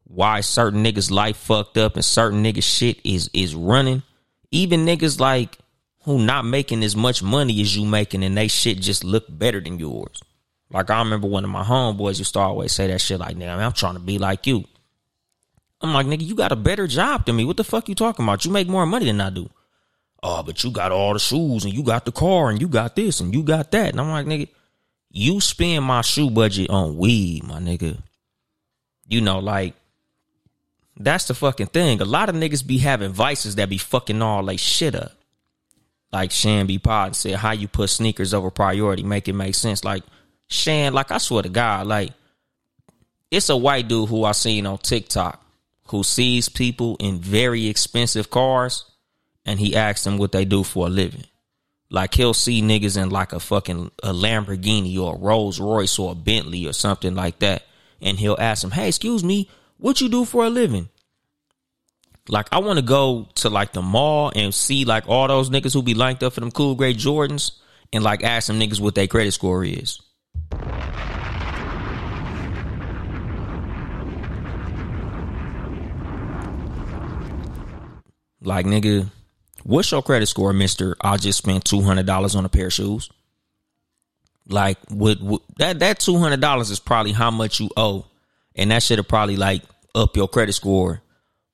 why 0.04 0.40
certain 0.40 0.84
niggas 0.84 1.10
life 1.10 1.36
fucked 1.36 1.76
up 1.76 1.96
and 1.96 2.04
certain 2.04 2.42
niggas 2.42 2.62
shit 2.62 3.00
is 3.04 3.30
is 3.32 3.54
running. 3.54 4.02
Even 4.50 4.84
niggas 4.86 5.18
like 5.18 5.58
who 6.04 6.18
not 6.18 6.44
making 6.44 6.84
as 6.84 6.94
much 6.94 7.22
money 7.22 7.60
as 7.60 7.76
you 7.76 7.86
making 7.86 8.22
and 8.22 8.36
they 8.36 8.48
shit 8.48 8.80
just 8.80 9.02
look 9.02 9.24
better 9.28 9.60
than 9.60 9.78
yours. 9.78 10.22
Like 10.70 10.90
I 10.90 10.98
remember 10.98 11.26
one 11.26 11.44
of 11.44 11.50
my 11.50 11.64
homeboys 11.64 12.18
used 12.18 12.34
to 12.34 12.40
always 12.40 12.72
say 12.72 12.88
that 12.88 13.00
shit 13.00 13.20
like, 13.20 13.36
nigga, 13.36 13.56
I'm 13.56 13.72
trying 13.72 13.94
to 13.94 14.00
be 14.00 14.18
like 14.18 14.46
you. 14.46 14.64
I'm 15.80 15.92
like, 15.92 16.06
nigga, 16.06 16.22
you 16.22 16.34
got 16.34 16.52
a 16.52 16.56
better 16.56 16.86
job 16.86 17.26
than 17.26 17.36
me. 17.36 17.44
What 17.44 17.56
the 17.56 17.64
fuck 17.64 17.88
you 17.88 17.94
talking 17.94 18.24
about? 18.24 18.44
You 18.44 18.50
make 18.50 18.68
more 18.68 18.86
money 18.86 19.06
than 19.06 19.20
I 19.20 19.30
do. 19.30 19.50
Oh, 20.26 20.42
but 20.42 20.64
you 20.64 20.70
got 20.70 20.90
all 20.90 21.12
the 21.12 21.18
shoes 21.18 21.66
and 21.66 21.74
you 21.74 21.82
got 21.82 22.06
the 22.06 22.12
car 22.12 22.48
and 22.48 22.58
you 22.58 22.66
got 22.66 22.96
this 22.96 23.20
and 23.20 23.34
you 23.34 23.42
got 23.42 23.70
that. 23.72 23.90
And 23.90 24.00
I'm 24.00 24.08
like, 24.08 24.24
nigga, 24.24 24.48
you 25.10 25.38
spend 25.42 25.84
my 25.84 26.00
shoe 26.00 26.30
budget 26.30 26.70
on 26.70 26.96
weed, 26.96 27.44
my 27.44 27.58
nigga. 27.60 27.98
You 29.06 29.20
know, 29.20 29.38
like 29.40 29.74
that's 30.96 31.26
the 31.26 31.34
fucking 31.34 31.66
thing. 31.66 32.00
A 32.00 32.06
lot 32.06 32.30
of 32.30 32.36
niggas 32.36 32.66
be 32.66 32.78
having 32.78 33.12
vices 33.12 33.56
that 33.56 33.68
be 33.68 33.76
fucking 33.76 34.22
all 34.22 34.42
they 34.42 34.56
shit 34.56 34.94
up. 34.94 35.12
Like 36.10 36.30
Shan 36.30 36.66
B. 36.66 36.78
Pod 36.78 37.14
said, 37.14 37.34
how 37.34 37.52
you 37.52 37.68
put 37.68 37.90
sneakers 37.90 38.32
over 38.32 38.50
priority, 38.50 39.02
make 39.02 39.28
it 39.28 39.34
make 39.34 39.54
sense. 39.54 39.84
Like 39.84 40.04
Shan, 40.48 40.94
like 40.94 41.10
I 41.10 41.18
swear 41.18 41.42
to 41.42 41.50
God, 41.50 41.86
like 41.86 42.12
it's 43.30 43.50
a 43.50 43.56
white 43.58 43.88
dude 43.88 44.08
who 44.08 44.24
I 44.24 44.32
seen 44.32 44.64
on 44.64 44.78
TikTok 44.78 45.44
who 45.88 46.02
sees 46.02 46.48
people 46.48 46.96
in 46.98 47.18
very 47.18 47.66
expensive 47.66 48.30
cars 48.30 48.86
and 49.44 49.60
he 49.60 49.76
asks 49.76 50.04
them 50.04 50.18
what 50.18 50.32
they 50.32 50.44
do 50.44 50.62
for 50.62 50.86
a 50.86 50.90
living. 50.90 51.24
Like 51.90 52.14
he'll 52.14 52.34
see 52.34 52.62
niggas 52.62 53.00
in 53.00 53.10
like 53.10 53.32
a 53.32 53.40
fucking 53.40 53.90
a 54.02 54.12
Lamborghini 54.12 54.98
or 54.98 55.14
a 55.14 55.18
Rolls 55.18 55.60
Royce 55.60 55.98
or 55.98 56.12
a 56.12 56.14
Bentley 56.14 56.66
or 56.66 56.72
something 56.72 57.14
like 57.14 57.38
that. 57.40 57.62
And 58.00 58.18
he'll 58.18 58.36
ask 58.38 58.62
them, 58.62 58.72
Hey, 58.72 58.88
excuse 58.88 59.22
me, 59.22 59.48
what 59.78 60.00
you 60.00 60.08
do 60.08 60.24
for 60.24 60.44
a 60.44 60.50
living? 60.50 60.88
Like 62.28 62.48
I 62.52 62.58
want 62.58 62.78
to 62.78 62.84
go 62.84 63.28
to 63.36 63.50
like 63.50 63.72
the 63.72 63.82
mall 63.82 64.32
and 64.34 64.54
see 64.54 64.84
like 64.84 65.08
all 65.08 65.28
those 65.28 65.50
niggas 65.50 65.74
who 65.74 65.82
be 65.82 65.94
linked 65.94 66.22
up 66.22 66.32
for 66.32 66.40
them 66.40 66.50
cool 66.50 66.74
gray 66.74 66.94
Jordans 66.94 67.52
and 67.92 68.02
like 68.02 68.24
ask 68.24 68.46
them 68.46 68.58
niggas 68.58 68.80
what 68.80 68.94
their 68.94 69.06
credit 69.06 69.32
score 69.32 69.64
is. 69.64 70.00
Like 78.40 78.66
nigga, 78.66 79.08
what's 79.64 79.90
your 79.90 80.02
credit 80.02 80.26
score, 80.26 80.52
Mister? 80.52 80.96
I 81.00 81.16
just 81.16 81.38
spent 81.38 81.64
two 81.64 81.82
hundred 81.82 82.06
dollars 82.06 82.36
on 82.36 82.44
a 82.44 82.48
pair 82.48 82.66
of 82.66 82.72
shoes. 82.72 83.10
Like, 84.46 84.78
what, 84.88 85.20
what 85.20 85.42
that 85.58 85.80
that 85.80 85.98
two 85.98 86.18
hundred 86.18 86.40
dollars 86.40 86.70
is 86.70 86.78
probably 86.78 87.12
how 87.12 87.30
much 87.30 87.58
you 87.58 87.70
owe, 87.76 88.06
and 88.54 88.70
that 88.70 88.82
should 88.82 88.98
have 88.98 89.08
probably 89.08 89.36
like 89.36 89.62
up 89.94 90.16
your 90.16 90.28
credit 90.28 90.52
score 90.52 91.00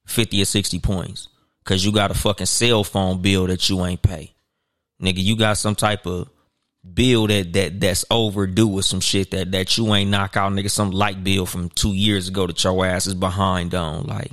50 0.06 0.42
or 0.42 0.44
60 0.44 0.78
points 0.80 1.28
because 1.62 1.84
you 1.84 1.92
got 1.92 2.10
a 2.10 2.14
fucking 2.14 2.46
cell 2.46 2.84
phone 2.84 3.22
bill 3.22 3.46
that 3.46 3.68
you 3.68 3.84
ain't 3.84 4.02
pay. 4.02 4.32
Nigga, 5.00 5.22
you 5.22 5.36
got 5.36 5.56
some 5.56 5.74
type 5.74 6.06
of 6.06 6.28
bill 6.94 7.26
that 7.26 7.52
that 7.52 7.78
that's 7.78 8.04
overdue 8.10 8.66
with 8.66 8.84
some 8.84 9.00
shit 9.00 9.30
that 9.30 9.52
that 9.52 9.78
you 9.78 9.94
ain't 9.94 10.10
knock 10.10 10.36
out, 10.36 10.52
nigga. 10.52 10.70
Some 10.70 10.90
light 10.90 11.22
bill 11.22 11.46
from 11.46 11.68
two 11.70 11.94
years 11.94 12.28
ago 12.28 12.46
that 12.46 12.62
your 12.62 12.84
ass 12.84 13.06
is 13.06 13.14
behind 13.14 13.74
on. 13.74 14.04
Like, 14.04 14.32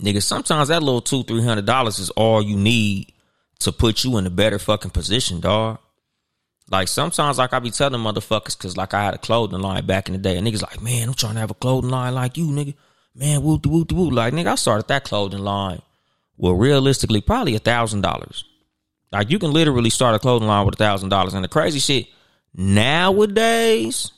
nigga, 0.00 0.22
sometimes 0.22 0.68
that 0.68 0.82
little 0.82 1.00
two 1.00 1.22
three 1.24 1.42
hundred 1.42 1.66
dollars 1.66 1.98
is 1.98 2.10
all 2.10 2.42
you 2.42 2.56
need 2.56 3.12
to 3.60 3.72
put 3.72 4.04
you 4.04 4.16
in 4.18 4.26
a 4.26 4.30
better 4.30 4.58
fucking 4.58 4.90
position, 4.90 5.40
dog. 5.40 5.78
Like 6.70 6.88
sometimes, 6.88 7.38
like 7.38 7.52
I 7.52 7.58
be 7.58 7.70
telling 7.70 8.00
motherfuckers, 8.00 8.58
cause 8.58 8.76
like 8.76 8.94
I 8.94 9.04
had 9.04 9.14
a 9.14 9.18
clothing 9.18 9.60
line 9.60 9.84
back 9.86 10.08
in 10.08 10.12
the 10.12 10.18
day, 10.18 10.36
and 10.36 10.46
niggas 10.46 10.62
like, 10.62 10.80
man, 10.82 11.08
I'm 11.08 11.14
trying 11.14 11.34
to 11.34 11.40
have 11.40 11.50
a 11.50 11.54
clothing 11.54 11.90
line 11.90 12.14
like 12.14 12.36
you, 12.36 12.46
nigga 12.46 12.74
man, 13.14 13.42
woo 13.42 13.60
woo 13.64 13.86
woo. 13.90 14.10
Like, 14.10 14.34
nigga, 14.34 14.48
I 14.48 14.54
started 14.54 14.88
that 14.88 15.04
clothing 15.04 15.40
line. 15.40 15.82
Well, 16.36 16.54
realistically, 16.54 17.20
probably 17.20 17.54
a 17.54 17.60
thousand 17.60 18.02
dollars. 18.02 18.44
Like, 19.10 19.30
you 19.30 19.38
can 19.38 19.52
literally 19.52 19.90
start 19.90 20.14
a 20.14 20.18
clothing 20.18 20.48
line 20.48 20.64
with 20.64 20.74
a 20.74 20.78
thousand 20.78 21.10
dollars. 21.10 21.34
And 21.34 21.44
the 21.44 21.48
crazy 21.48 21.78
shit 21.78 22.06
nowadays, 22.54 24.10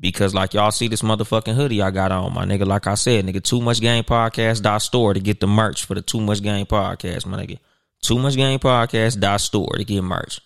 because 0.00 0.34
like 0.34 0.54
y'all 0.54 0.70
see 0.70 0.88
this 0.88 1.02
motherfucking 1.02 1.54
hoodie 1.54 1.82
I 1.82 1.90
got 1.90 2.12
on, 2.12 2.34
my 2.34 2.44
nigga. 2.44 2.66
Like 2.66 2.86
I 2.86 2.94
said, 2.94 3.24
nigga, 3.26 3.42
too 3.42 3.60
much 3.60 3.80
game 3.80 4.04
podcast 4.04 4.62
dot 4.62 4.82
store 4.82 5.14
to 5.14 5.20
get 5.20 5.40
the 5.40 5.46
merch 5.46 5.84
for 5.84 5.94
the 5.94 6.02
too 6.02 6.20
much 6.20 6.42
game 6.42 6.66
podcast, 6.66 7.26
my 7.26 7.44
nigga. 7.44 7.58
Too 8.02 8.18
much 8.18 8.36
game 8.36 8.58
podcast 8.58 9.20
dot 9.20 9.40
store 9.40 9.74
to 9.76 9.84
get 9.84 10.02
merch. 10.02 10.40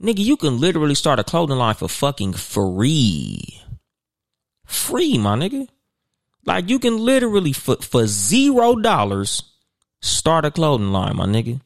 Nigga, 0.00 0.18
you 0.18 0.36
can 0.36 0.60
literally 0.60 0.94
start 0.94 1.18
a 1.18 1.24
clothing 1.24 1.56
line 1.56 1.74
for 1.74 1.88
fucking 1.88 2.34
free. 2.34 3.62
Free, 4.66 5.18
my 5.18 5.36
nigga. 5.36 5.68
Like 6.44 6.68
you 6.68 6.78
can 6.78 6.98
literally 6.98 7.52
for 7.52 7.76
for 7.76 8.06
zero 8.06 8.76
dollars 8.76 9.42
start 10.00 10.44
a 10.44 10.50
clothing 10.50 10.92
line, 10.92 11.16
my 11.16 11.26
nigga. 11.26 11.60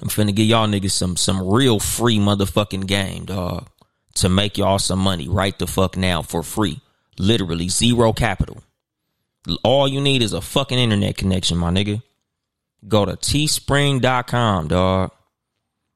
I'm 0.00 0.08
finna 0.08 0.34
give 0.34 0.46
y'all 0.46 0.66
niggas 0.66 0.92
some 0.92 1.16
some 1.16 1.46
real 1.46 1.78
free 1.78 2.18
motherfucking 2.18 2.86
game, 2.86 3.26
dog. 3.26 3.68
To 4.14 4.28
make 4.28 4.58
y'all 4.58 4.78
some 4.78 4.98
money 4.98 5.28
right 5.28 5.58
the 5.58 5.66
fuck 5.66 5.96
now 5.96 6.22
for 6.22 6.42
free. 6.42 6.80
Literally 7.18 7.68
zero 7.68 8.12
capital. 8.12 8.62
All 9.62 9.88
you 9.88 10.00
need 10.00 10.22
is 10.22 10.32
a 10.32 10.40
fucking 10.40 10.78
internet 10.78 11.16
connection, 11.16 11.58
my 11.58 11.70
nigga. 11.70 12.02
Go 12.86 13.04
to 13.04 13.12
teespring.com, 13.12 14.68
dog. 14.68 15.12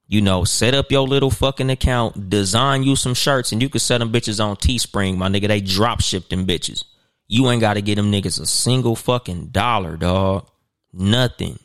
You 0.06 0.20
know, 0.20 0.44
set 0.44 0.74
up 0.74 0.92
your 0.92 1.08
little 1.08 1.30
fucking 1.30 1.70
account, 1.70 2.28
design 2.28 2.82
you 2.82 2.94
some 2.94 3.14
shirts, 3.14 3.52
and 3.52 3.62
you 3.62 3.70
can 3.70 3.80
set 3.80 3.98
them 3.98 4.12
bitches 4.12 4.42
on 4.42 4.56
Teespring, 4.56 5.16
my 5.16 5.28
nigga. 5.28 5.48
They 5.48 5.60
drop 5.60 6.02
ship 6.02 6.28
them 6.28 6.46
bitches. 6.46 6.84
You 7.26 7.48
ain't 7.48 7.62
got 7.62 7.74
to 7.74 7.82
get 7.82 7.94
them 7.94 8.12
niggas 8.12 8.40
a 8.40 8.46
single 8.46 8.96
fucking 8.96 9.46
dollar, 9.46 9.96
dog. 9.96 10.46
Nothing. 10.92 11.58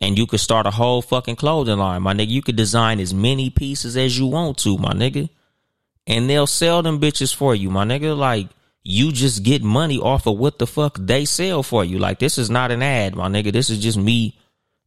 And 0.00 0.18
you 0.18 0.26
could 0.26 0.40
start 0.40 0.66
a 0.66 0.72
whole 0.72 1.00
fucking 1.00 1.36
clothing 1.36 1.78
line, 1.78 2.02
my 2.02 2.12
nigga. 2.12 2.28
You 2.28 2.42
could 2.42 2.56
design 2.56 2.98
as 2.98 3.14
many 3.14 3.50
pieces 3.50 3.96
as 3.96 4.18
you 4.18 4.26
want 4.26 4.58
to, 4.58 4.76
my 4.76 4.92
nigga. 4.92 5.30
And 6.06 6.28
they'll 6.28 6.46
sell 6.46 6.82
them 6.82 7.00
bitches 7.00 7.34
for 7.34 7.54
you, 7.54 7.70
my 7.70 7.84
nigga. 7.84 8.16
Like, 8.16 8.48
you 8.82 9.12
just 9.12 9.42
get 9.42 9.62
money 9.62 9.98
off 9.98 10.26
of 10.26 10.38
what 10.38 10.58
the 10.58 10.66
fuck 10.66 10.98
they 11.00 11.24
sell 11.24 11.62
for 11.62 11.84
you. 11.84 11.98
Like, 11.98 12.18
this 12.18 12.36
is 12.36 12.50
not 12.50 12.70
an 12.70 12.82
ad, 12.82 13.14
my 13.16 13.28
nigga. 13.28 13.52
This 13.52 13.70
is 13.70 13.78
just 13.78 13.96
me 13.96 14.38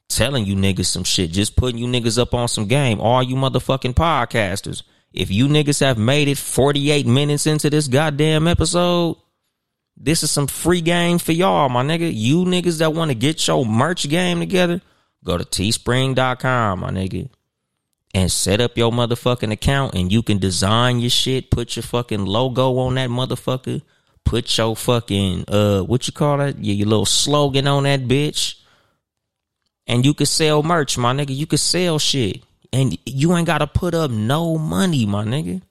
telling 0.09 0.45
you 0.45 0.55
niggas 0.55 0.86
some 0.86 1.03
shit. 1.03 1.32
Just 1.32 1.55
putting 1.55 1.80
you 1.80 1.88
niggas 1.88 2.20
up 2.20 2.34
on 2.34 2.47
some 2.47 2.68
game. 2.68 3.01
All 3.01 3.24
you 3.24 3.36
motherfucking 3.36 3.95
podcasters. 3.95 4.84
If 5.11 5.32
you 5.32 5.47
niggas 5.47 5.80
have 5.80 5.97
made 5.97 6.28
it 6.28 6.38
48 6.38 7.07
minutes 7.07 7.47
into 7.47 7.70
this 7.70 7.88
goddamn 7.88 8.47
episode, 8.47 9.18
this 9.95 10.22
is 10.22 10.30
some 10.30 10.45
free 10.45 10.82
game 10.82 11.18
for 11.18 11.32
y'all, 11.32 11.70
my 11.70 11.84
nigga. 11.84 12.11
You 12.13 12.45
niggas 12.45 12.80
that 12.80 12.93
want 12.93 13.09
to 13.09 13.15
get 13.15 13.45
your 13.47 13.65
merch 13.65 14.07
game 14.07 14.39
together, 14.39 14.82
go 15.24 15.38
to 15.38 15.43
teespring.com, 15.43 16.80
my 16.80 16.91
nigga. 16.91 17.30
And 18.14 18.32
set 18.32 18.62
up 18.62 18.78
your 18.78 18.91
motherfucking 18.91 19.51
account 19.51 19.93
and 19.93 20.12
you 20.12 20.24
can 20.24 20.38
design 20.39 20.99
your 20.99 21.10
shit, 21.10 21.51
put 21.51 21.76
your 21.76 21.84
fucking 21.84 22.26
logo 22.26 22.78
on 22.80 22.95
that 22.95 23.10
motherfucker, 23.10 23.82
put 24.24 24.58
your 24.58 24.76
fucking 24.76 25.45
uh 25.47 25.82
what 25.82 26.08
you 26.08 26.14
call 26.14 26.38
that? 26.38 26.64
Your, 26.64 26.76
your 26.76 26.88
little 26.88 27.05
slogan 27.05 27.68
on 27.68 27.84
that 27.84 28.01
bitch. 28.01 28.55
And 29.86 30.05
you 30.05 30.14
can 30.14 30.26
sell 30.26 30.64
merch, 30.64 30.97
my 30.97 31.14
nigga. 31.14 31.36
You 31.36 31.47
can 31.47 31.58
sell 31.58 31.99
shit. 31.99 32.43
And 32.74 32.97
you 33.05 33.36
ain't 33.36 33.47
gotta 33.47 33.68
put 33.68 33.93
up 33.93 34.10
no 34.12 34.58
money, 34.58 35.05
my 35.05 35.24
nigga. 35.24 35.62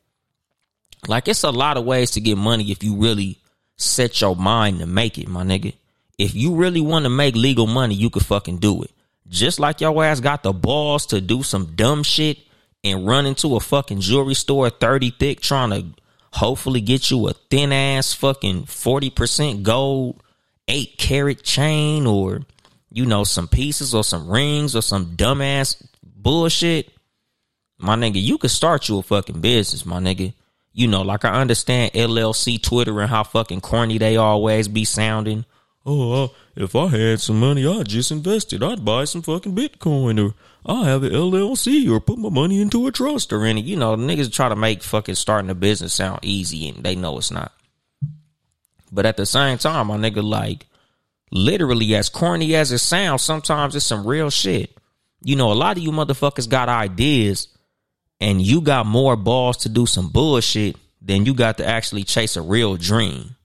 Like 1.08 1.28
it's 1.28 1.42
a 1.42 1.50
lot 1.50 1.76
of 1.76 1.84
ways 1.84 2.12
to 2.12 2.20
get 2.20 2.38
money 2.38 2.70
if 2.70 2.82
you 2.82 2.96
really 2.96 3.38
set 3.76 4.20
your 4.20 4.36
mind 4.36 4.80
to 4.80 4.86
make 4.86 5.18
it, 5.18 5.28
my 5.28 5.42
nigga. 5.42 5.74
If 6.18 6.34
you 6.34 6.54
really 6.54 6.80
want 6.80 7.04
to 7.04 7.10
make 7.10 7.34
legal 7.34 7.66
money, 7.66 7.94
you 7.94 8.10
could 8.10 8.24
fucking 8.24 8.58
do 8.58 8.82
it. 8.82 8.90
Just 9.28 9.58
like 9.58 9.80
your 9.80 10.04
ass 10.04 10.20
got 10.20 10.42
the 10.42 10.52
balls 10.52 11.06
to 11.06 11.20
do 11.20 11.42
some 11.42 11.74
dumb 11.74 12.02
shit 12.02 12.38
and 12.84 13.06
run 13.06 13.26
into 13.26 13.56
a 13.56 13.60
fucking 13.60 14.00
jewelry 14.00 14.34
store 14.34 14.70
30 14.70 15.10
thick 15.10 15.40
trying 15.40 15.70
to 15.70 16.02
hopefully 16.32 16.80
get 16.80 17.10
you 17.10 17.28
a 17.28 17.32
thin 17.32 17.72
ass 17.72 18.12
fucking 18.12 18.64
40% 18.64 19.62
gold 19.62 20.22
8 20.68 20.98
carat 20.98 21.42
chain 21.42 22.06
or 22.06 22.42
you 22.90 23.06
know 23.06 23.24
some 23.24 23.48
pieces 23.48 23.94
or 23.94 24.04
some 24.04 24.28
rings 24.28 24.76
or 24.76 24.82
some 24.82 25.16
dumb 25.16 25.40
ass 25.40 25.82
bullshit. 26.02 26.92
My 27.78 27.96
nigga, 27.96 28.22
you 28.22 28.38
could 28.38 28.50
start 28.50 28.88
you 28.88 28.98
a 28.98 29.02
fucking 29.02 29.40
business, 29.40 29.84
my 29.84 29.98
nigga 29.98 30.32
you 30.76 30.86
know, 30.86 31.00
like 31.00 31.24
I 31.24 31.40
understand 31.40 31.94
LLC 31.94 32.62
Twitter 32.62 33.00
and 33.00 33.08
how 33.08 33.24
fucking 33.24 33.62
corny 33.62 33.96
they 33.96 34.18
always 34.18 34.68
be 34.68 34.84
sounding. 34.84 35.46
Oh, 35.88 36.24
uh, 36.24 36.28
if 36.56 36.74
I 36.74 36.88
had 36.88 37.20
some 37.20 37.38
money, 37.38 37.64
I'd 37.64 37.88
just 37.88 38.10
invest 38.10 38.52
it. 38.52 38.60
I'd 38.60 38.84
buy 38.84 39.04
some 39.04 39.22
fucking 39.22 39.54
Bitcoin 39.54 40.20
or 40.20 40.34
I 40.66 40.86
have 40.86 41.04
an 41.04 41.12
LLC 41.12 41.88
or 41.88 42.00
put 42.00 42.18
my 42.18 42.28
money 42.28 42.60
into 42.60 42.88
a 42.88 42.92
trust 42.92 43.32
or 43.32 43.44
any. 43.44 43.60
You 43.60 43.76
know, 43.76 43.94
niggas 43.94 44.32
try 44.32 44.48
to 44.48 44.56
make 44.56 44.82
fucking 44.82 45.14
starting 45.14 45.48
a 45.48 45.54
business 45.54 45.94
sound 45.94 46.20
easy 46.22 46.68
and 46.68 46.82
they 46.82 46.96
know 46.96 47.18
it's 47.18 47.30
not. 47.30 47.52
But 48.90 49.06
at 49.06 49.16
the 49.16 49.26
same 49.26 49.58
time, 49.58 49.86
my 49.86 49.96
nigga, 49.96 50.24
like, 50.24 50.66
literally 51.30 51.94
as 51.94 52.08
corny 52.08 52.56
as 52.56 52.72
it 52.72 52.78
sounds, 52.78 53.22
sometimes 53.22 53.76
it's 53.76 53.86
some 53.86 54.04
real 54.04 54.28
shit. 54.30 54.76
You 55.22 55.36
know, 55.36 55.52
a 55.52 55.54
lot 55.54 55.76
of 55.76 55.84
you 55.84 55.92
motherfuckers 55.92 56.48
got 56.48 56.68
ideas 56.68 57.46
and 58.20 58.42
you 58.42 58.60
got 58.60 58.86
more 58.86 59.14
balls 59.14 59.58
to 59.58 59.68
do 59.68 59.86
some 59.86 60.08
bullshit 60.08 60.74
than 61.00 61.26
you 61.26 61.34
got 61.34 61.58
to 61.58 61.66
actually 61.66 62.02
chase 62.02 62.36
a 62.36 62.42
real 62.42 62.76
dream. 62.76 63.36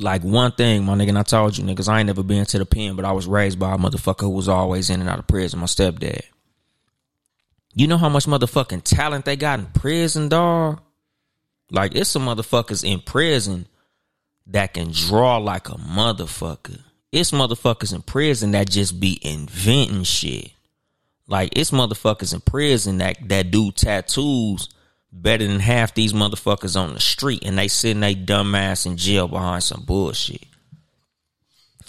Like 0.00 0.22
one 0.22 0.52
thing, 0.52 0.84
my 0.84 0.94
nigga, 0.94 1.10
and 1.10 1.18
I 1.18 1.22
told 1.22 1.56
you 1.56 1.64
niggas, 1.64 1.88
I 1.88 2.00
ain't 2.00 2.06
never 2.06 2.22
been 2.22 2.44
to 2.46 2.58
the 2.58 2.66
pen, 2.66 2.96
but 2.96 3.04
I 3.04 3.12
was 3.12 3.26
raised 3.26 3.58
by 3.58 3.74
a 3.74 3.78
motherfucker 3.78 4.22
who 4.22 4.30
was 4.30 4.48
always 4.48 4.90
in 4.90 5.00
and 5.00 5.08
out 5.08 5.18
of 5.18 5.26
prison, 5.26 5.60
my 5.60 5.66
stepdad. 5.66 6.22
You 7.74 7.86
know 7.86 7.98
how 7.98 8.08
much 8.08 8.26
motherfucking 8.26 8.82
talent 8.82 9.24
they 9.24 9.36
got 9.36 9.60
in 9.60 9.66
prison, 9.66 10.28
dog? 10.28 10.80
Like, 11.70 11.94
it's 11.94 12.10
some 12.10 12.26
motherfuckers 12.26 12.84
in 12.84 13.00
prison 13.00 13.68
that 14.48 14.74
can 14.74 14.90
draw 14.90 15.38
like 15.38 15.68
a 15.68 15.74
motherfucker. 15.74 16.80
It's 17.12 17.30
motherfuckers 17.30 17.94
in 17.94 18.02
prison 18.02 18.52
that 18.52 18.68
just 18.70 18.98
be 18.98 19.18
inventing 19.22 20.02
shit. 20.04 20.50
Like, 21.28 21.56
it's 21.56 21.70
motherfuckers 21.70 22.34
in 22.34 22.40
prison 22.40 22.98
that, 22.98 23.16
that 23.28 23.50
do 23.52 23.70
tattoos 23.70 24.68
better 25.12 25.46
than 25.46 25.60
half 25.60 25.94
these 25.94 26.12
motherfuckers 26.12 26.80
on 26.80 26.94
the 26.94 27.00
street 27.00 27.44
and 27.44 27.58
they 27.58 27.68
sitting 27.68 28.00
they 28.00 28.14
dumb 28.14 28.54
ass 28.54 28.86
in 28.86 28.96
jail 28.96 29.28
behind 29.28 29.62
some 29.62 29.82
bullshit. 29.82 30.44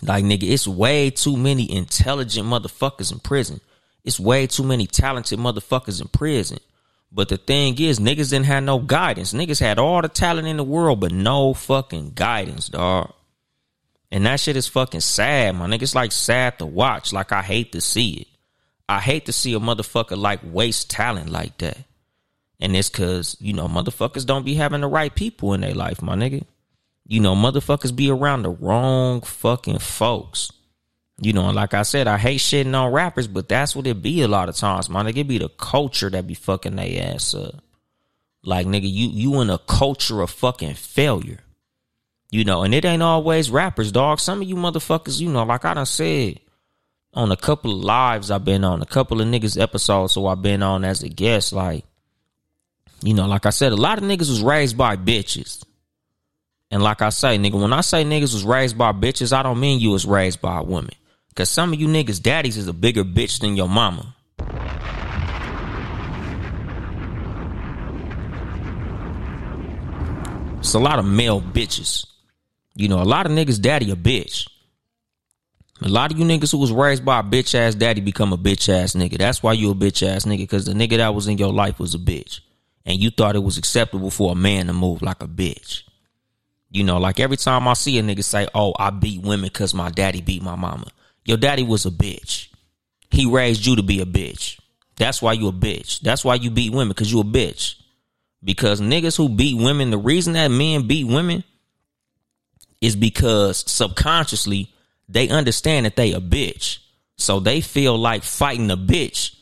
Like 0.02 0.24
nigga, 0.24 0.44
it's 0.44 0.68
way 0.68 1.12
too 1.12 1.38
many 1.38 1.72
intelligent 1.72 2.48
motherfuckers 2.48 3.12
in 3.12 3.20
prison. 3.20 3.62
It's 4.04 4.20
way 4.20 4.48
too 4.48 4.64
many 4.64 4.88
talented 4.88 5.38
motherfuckers 5.40 6.02
in 6.02 6.08
prison. 6.08 6.58
But 7.12 7.30
the 7.30 7.38
thing 7.38 7.78
is, 7.80 8.00
niggas 8.00 8.30
didn't 8.30 8.46
have 8.46 8.64
no 8.64 8.80
guidance. 8.80 9.34
Niggas 9.34 9.60
had 9.60 9.78
all 9.78 10.02
the 10.02 10.08
talent 10.08 10.48
in 10.48 10.58
the 10.58 10.64
world, 10.64 11.02
but 11.02 11.12
no 11.12 11.54
fucking 11.54 12.14
guidance, 12.16 12.70
dog. 12.70 13.14
And 14.12 14.26
that 14.26 14.40
shit 14.40 14.56
is 14.56 14.68
fucking 14.68 15.02
sad, 15.02 15.56
my 15.56 15.68
nigga. 15.68 15.84
It's 15.84 15.96
like 15.96 16.12
sad 16.12 16.58
to 16.60 16.66
watch. 16.66 17.14
Like 17.14 17.32
I 17.32 17.42
hate 17.42 17.74
to 17.74 17.82
see 17.82 18.14
it. 18.14 18.28
I 18.90 19.00
hate 19.00 19.26
to 19.28 19.34
see 19.34 19.54
a 19.54 19.60
motherfucker 19.60 20.18
like 20.18 20.40
waste 20.44 20.90
talent 20.90 21.30
like 21.30 21.58
that. 21.60 21.78
And 22.62 22.76
it's 22.76 22.90
cause, 22.90 23.36
you 23.40 23.54
know, 23.54 23.68
motherfuckers 23.68 24.26
don't 24.26 24.46
be 24.46 24.54
having 24.54 24.82
the 24.82 24.88
right 24.88 25.14
people 25.14 25.54
in 25.54 25.62
their 25.62 25.74
life, 25.74 26.02
my 26.02 26.16
nigga. 26.16 26.46
You 27.08 27.20
know, 27.20 27.36
motherfuckers 27.36 27.94
be 27.94 28.10
around 28.12 28.44
the 28.44 28.52
wrong 28.52 29.22
fucking 29.22 29.80
folks. 29.80 30.52
You 31.20 31.34
know, 31.34 31.50
like 31.50 31.74
I 31.74 31.82
said, 31.82 32.08
I 32.08 32.18
hate 32.18 32.40
shitting 32.40 32.76
on 32.76 32.92
rappers, 32.92 33.28
but 33.28 33.50
that's 33.50 33.76
what 33.76 33.88
it 33.88 34.02
be 34.02 34.22
a 34.22 34.28
lot 34.28 34.48
of 34.48 34.56
times, 34.56 34.90
my 34.90 35.04
nigga. 35.04 35.18
It 35.18 35.28
be 35.28 35.40
the 35.40 35.50
culture 35.50 36.10
that 36.12 36.28
be 36.28 36.36
fucking 36.36 36.76
they 36.76 37.00
ass 37.00 37.34
up. 37.34 37.56
Like, 38.44 38.66
nigga, 38.68 38.92
you 38.92 39.10
you 39.10 39.42
in 39.42 39.50
a 39.50 39.58
culture 39.58 40.22
of 40.22 40.30
fucking 40.30 40.76
failure. 40.76 41.40
You 42.32 42.46
know, 42.46 42.64
and 42.64 42.74
it 42.74 42.86
ain't 42.86 43.04
always 43.04 43.52
rappers, 43.52 43.92
dog. 43.92 44.20
Some 44.20 44.42
of 44.42 44.48
you 44.48 44.56
motherfuckers, 44.56 45.20
you 45.20 45.30
know, 45.30 45.44
like 45.44 45.66
I 45.66 45.74
done 45.74 45.86
said 45.86 46.40
on 47.14 47.32
a 47.32 47.38
couple 47.38 47.72
of 47.72 47.84
lives 47.84 48.32
I've 48.32 48.46
been 48.46 48.64
on, 48.64 48.82
a 48.82 48.86
couple 48.86 49.20
of 49.20 49.28
niggas 49.28 49.62
episodes, 49.62 50.14
so 50.14 50.28
I've 50.28 50.42
been 50.42 50.64
on 50.64 50.86
as 50.86 51.04
a 51.04 51.10
guest, 51.10 51.52
like 51.52 51.84
you 53.04 53.14
know, 53.14 53.28
like 53.28 53.46
I 53.46 53.50
said, 53.50 53.72
a 53.72 53.76
lot 53.76 53.98
of 53.98 54.04
niggas 54.04 54.30
was 54.30 54.44
raised 54.44 54.78
by 54.78 54.96
bitches. 54.96 55.64
And 56.70 56.84
like 56.84 57.02
I 57.02 57.10
say, 57.10 57.38
nigga, 57.38 57.60
when 57.60 57.74
I 57.74 57.82
say 57.82 58.04
niggas 58.04 58.34
was 58.34 58.46
raised 58.46 58.78
by 58.78 58.92
bitches, 58.92 59.34
I 59.34 59.44
don't 59.44 59.60
mean 59.60 59.80
you 59.80 59.90
was 59.90 60.06
raised 60.06 60.40
by 60.40 60.60
a 60.60 60.64
woman. 60.64 60.94
Cause 61.36 61.50
some 61.50 61.74
of 61.74 61.80
you 61.80 61.88
niggas 61.88 62.22
daddies 62.22 62.58
is 62.58 62.68
a 62.68 62.74
bigger 62.74 63.04
bitch 63.04 63.40
than 63.40 63.56
your 63.56 63.70
mama. 63.70 64.16
It's 70.60 70.74
a 70.74 70.80
lot 70.80 71.00
of 71.00 71.06
male 71.06 71.42
bitches. 71.42 72.06
You 72.76 72.88
know, 72.88 73.02
a 73.02 73.04
lot 73.04 73.26
of 73.26 73.32
niggas 73.32 73.60
daddy 73.60 73.92
a 73.92 73.96
bitch. 73.96 74.48
A 75.82 75.90
lot 75.90 76.12
of 76.12 76.20
you 76.20 76.26
niggas 76.26 76.52
who 76.52 76.60
was 76.60 76.72
raised 76.72 77.04
by 77.04 77.20
a 77.20 77.24
bitch 77.24 77.56
ass 77.56 77.74
daddy 77.76 78.02
become 78.02 78.34
a 78.34 78.38
bitch 78.38 78.70
ass 78.70 78.94
nigga. 78.94 79.18
That's 79.18 79.42
why 79.42 79.54
you 79.54 79.72
a 79.72 79.76
bitch 79.76 80.08
ass 80.08 80.26
nigga, 80.26 80.48
cause 80.48 80.66
the 80.66 80.74
nigga 80.74 80.98
that 80.98 81.16
was 81.16 81.28
in 81.28 81.38
your 81.38 81.52
life 81.52 81.80
was 81.80 81.96
a 81.96 82.00
bitch 82.00 82.42
and 82.86 83.00
you 83.00 83.10
thought 83.10 83.36
it 83.36 83.44
was 83.44 83.58
acceptable 83.58 84.10
for 84.10 84.32
a 84.32 84.36
man 84.36 84.68
to 84.68 84.74
move 84.74 85.02
like 85.02 85.22
a 85.22 85.28
bitch. 85.28 85.84
You 86.70 86.84
know, 86.84 86.98
like 86.98 87.20
every 87.20 87.38
time 87.38 87.68
I 87.68 87.74
see 87.74 87.98
a 88.00 88.04
nigga 88.04 88.24
say, 88.24 88.48
"Oh, 88.56 88.74
I 88.80 88.90
beat 88.90 89.22
women 89.22 89.50
because 89.50 89.74
my 89.74 89.90
daddy 89.90 90.22
beat 90.22 90.42
my 90.42 90.56
mama." 90.56 90.88
Your 91.26 91.38
daddy 91.38 91.64
was 91.64 91.86
a 91.86 91.92
bitch. 91.92 92.48
He 93.12 93.26
raised 93.26 93.66
you 93.66 93.76
to 93.76 93.84
be 93.84 94.00
a 94.02 94.06
bitch. 94.06 94.60
That's 94.96 95.22
why 95.22 95.34
you 95.34 95.48
a 95.48 95.54
bitch. 95.54 96.00
That's 96.00 96.24
why 96.24 96.36
you 96.36 96.50
beat 96.50 96.72
women 96.72 96.90
because 96.90 97.12
you 97.12 97.20
a 97.20 97.26
bitch. 97.26 97.76
Because 98.44 98.82
niggas 98.82 99.18
who 99.18 99.30
beat 99.30 99.58
women, 99.58 99.92
the 99.92 99.98
reason 99.98 100.34
that 100.34 100.48
men 100.48 100.88
beat 100.88 101.06
women 101.06 101.44
is 102.80 102.96
because 102.96 103.64
subconsciously 103.70 104.74
they 105.08 105.28
understand 105.30 105.86
that 105.86 105.96
they 105.96 106.14
a 106.14 106.22
bitch. 106.22 106.80
So 107.18 107.40
they 107.40 107.62
feel 107.62 107.98
like 107.98 108.24
fighting 108.24 108.72
a 108.72 108.78
bitch 108.78 109.36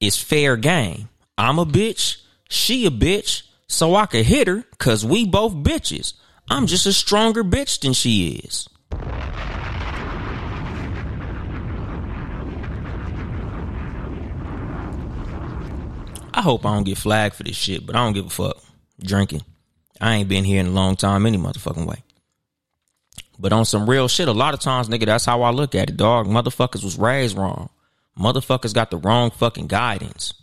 is 0.00 0.16
fair 0.16 0.56
game. 0.56 1.08
I'm 1.36 1.58
a 1.58 1.66
bitch. 1.66 2.18
She 2.54 2.86
a 2.86 2.90
bitch, 2.90 3.42
so 3.66 3.96
I 3.96 4.06
could 4.06 4.24
hit 4.24 4.46
her 4.46 4.64
cause 4.78 5.04
we 5.04 5.26
both 5.26 5.54
bitches. 5.54 6.14
I'm 6.48 6.68
just 6.68 6.86
a 6.86 6.92
stronger 6.92 7.42
bitch 7.42 7.80
than 7.80 7.94
she 7.94 8.28
is. 8.44 8.68
I 16.32 16.42
hope 16.42 16.64
I 16.64 16.74
don't 16.74 16.84
get 16.84 16.96
flagged 16.96 17.34
for 17.34 17.42
this 17.42 17.56
shit, 17.56 17.84
but 17.84 17.96
I 17.96 18.04
don't 18.04 18.12
give 18.12 18.26
a 18.26 18.30
fuck. 18.30 18.62
Drinking. 19.02 19.42
I 20.00 20.14
ain't 20.14 20.28
been 20.28 20.44
here 20.44 20.60
in 20.60 20.68
a 20.68 20.70
long 20.70 20.94
time 20.94 21.26
any 21.26 21.38
motherfucking 21.38 21.86
way. 21.86 22.04
But 23.36 23.52
on 23.52 23.64
some 23.64 23.90
real 23.90 24.06
shit, 24.06 24.28
a 24.28 24.32
lot 24.32 24.54
of 24.54 24.60
times, 24.60 24.88
nigga, 24.88 25.06
that's 25.06 25.24
how 25.24 25.42
I 25.42 25.50
look 25.50 25.74
at 25.74 25.90
it, 25.90 25.96
dog. 25.96 26.28
Motherfuckers 26.28 26.84
was 26.84 26.96
raised 26.98 27.36
wrong. 27.36 27.68
Motherfuckers 28.16 28.72
got 28.72 28.92
the 28.92 28.96
wrong 28.96 29.32
fucking 29.32 29.66
guidance. 29.66 30.34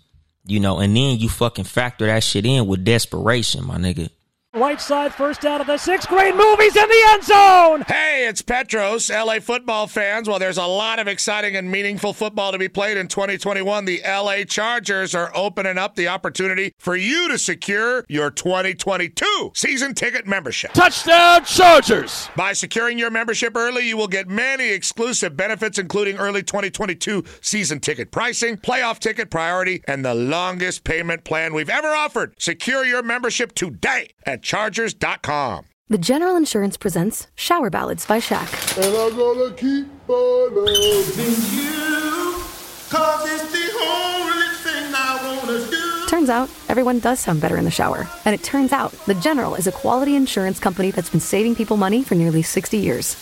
You 0.45 0.59
know, 0.59 0.79
and 0.79 0.95
then 0.95 1.17
you 1.19 1.29
fucking 1.29 1.65
factor 1.65 2.07
that 2.07 2.23
shit 2.23 2.45
in 2.45 2.67
with 2.67 2.83
desperation, 2.83 3.65
my 3.65 3.77
nigga. 3.77 4.09
Right 4.53 4.81
side, 4.81 5.13
first 5.13 5.45
out 5.45 5.61
of 5.61 5.67
the 5.67 5.77
six. 5.77 6.05
Great 6.05 6.35
movies 6.35 6.75
in 6.75 6.89
the 6.89 7.03
end 7.11 7.23
zone. 7.23 7.81
Hey, 7.87 8.27
it's 8.27 8.41
Petros, 8.41 9.09
LA 9.09 9.39
football 9.39 9.87
fans. 9.87 10.27
Well, 10.27 10.39
there's 10.39 10.57
a 10.57 10.65
lot 10.65 10.99
of 10.99 11.07
exciting 11.07 11.55
and 11.55 11.71
meaningful 11.71 12.11
football 12.11 12.51
to 12.51 12.57
be 12.57 12.67
played 12.67 12.97
in 12.97 13.07
2021. 13.07 13.85
The 13.85 14.01
LA 14.05 14.43
Chargers 14.43 15.15
are 15.15 15.31
opening 15.33 15.77
up 15.77 15.95
the 15.95 16.09
opportunity 16.09 16.73
for 16.77 16.97
you 16.97 17.29
to 17.29 17.37
secure 17.37 18.03
your 18.09 18.29
2022 18.29 19.51
season 19.55 19.93
ticket 19.93 20.27
membership. 20.27 20.73
Touchdown, 20.73 21.45
Chargers! 21.45 22.27
By 22.35 22.51
securing 22.51 22.99
your 22.99 23.09
membership 23.09 23.55
early, 23.55 23.87
you 23.87 23.95
will 23.95 24.09
get 24.09 24.27
many 24.27 24.67
exclusive 24.67 25.37
benefits, 25.37 25.79
including 25.79 26.17
early 26.17 26.43
2022 26.43 27.23
season 27.39 27.79
ticket 27.79 28.11
pricing, 28.11 28.57
playoff 28.57 28.99
ticket 28.99 29.29
priority, 29.29 29.81
and 29.87 30.03
the 30.03 30.13
longest 30.13 30.83
payment 30.83 31.23
plan 31.23 31.53
we've 31.53 31.69
ever 31.69 31.87
offered. 31.87 32.35
Secure 32.37 32.83
your 32.83 33.01
membership 33.01 33.55
today 33.55 34.09
at 34.25 34.40
Chargers.com. 34.41 35.65
The 35.89 35.97
General 35.97 36.35
Insurance 36.37 36.77
presents 36.77 37.27
Shower 37.35 37.69
Ballads 37.69 38.05
by 38.05 38.19
Shaq. 38.19 38.47
And 38.77 38.95
I'm 38.95 39.17
gonna 39.17 39.53
keep 39.55 39.87
on 40.09 40.55
loving 40.55 41.41
you, 41.51 42.41
cause 42.89 43.25
it's 43.29 43.51
the 43.51 43.67
only 43.87 44.47
thing 44.63 44.93
I 44.95 45.39
wanna 45.43 45.69
do. 45.69 46.07
Turns 46.07 46.29
out, 46.29 46.49
everyone 46.69 46.99
does 46.99 47.19
sound 47.19 47.41
better 47.41 47.57
in 47.57 47.65
the 47.65 47.71
shower. 47.71 48.07
And 48.23 48.33
it 48.33 48.41
turns 48.43 48.71
out, 48.71 48.91
The 49.05 49.15
General 49.15 49.55
is 49.55 49.67
a 49.67 49.71
quality 49.71 50.15
insurance 50.15 50.59
company 50.59 50.91
that's 50.91 51.09
been 51.09 51.19
saving 51.19 51.55
people 51.55 51.75
money 51.77 52.03
for 52.03 52.15
nearly 52.15 52.41
60 52.41 52.77
years. 52.77 53.15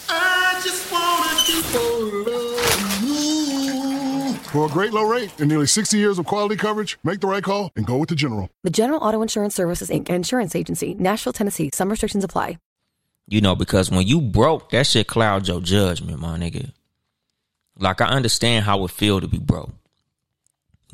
For 4.51 4.65
a 4.65 4.69
great 4.69 4.91
low 4.91 5.03
rate 5.03 5.31
and 5.39 5.47
nearly 5.47 5.67
60 5.67 5.95
years 5.95 6.17
of 6.17 6.25
quality 6.25 6.55
coverage, 6.55 6.97
make 7.03 7.19
the 7.19 7.27
right 7.27 7.43
call 7.43 7.71
and 7.75 7.85
go 7.85 7.97
with 7.97 8.09
the 8.09 8.15
General. 8.15 8.49
The 8.63 8.71
General 8.71 8.99
Auto 8.99 9.21
Insurance 9.21 9.53
Services, 9.53 9.91
Inc., 9.91 10.09
insurance 10.09 10.55
agency, 10.55 10.95
Nashville, 10.95 11.33
Tennessee. 11.33 11.69
Some 11.71 11.87
restrictions 11.87 12.23
apply. 12.23 12.57
You 13.27 13.41
know, 13.41 13.55
because 13.55 13.91
when 13.91 14.07
you 14.07 14.19
broke, 14.19 14.71
that 14.71 14.87
shit 14.87 15.05
clouds 15.05 15.47
your 15.47 15.61
judgment, 15.61 16.19
my 16.19 16.35
nigga. 16.39 16.71
Like 17.77 18.01
I 18.01 18.07
understand 18.07 18.65
how 18.65 18.83
it 18.85 18.89
feel 18.89 19.21
to 19.21 19.27
be 19.27 19.37
broke. 19.37 19.69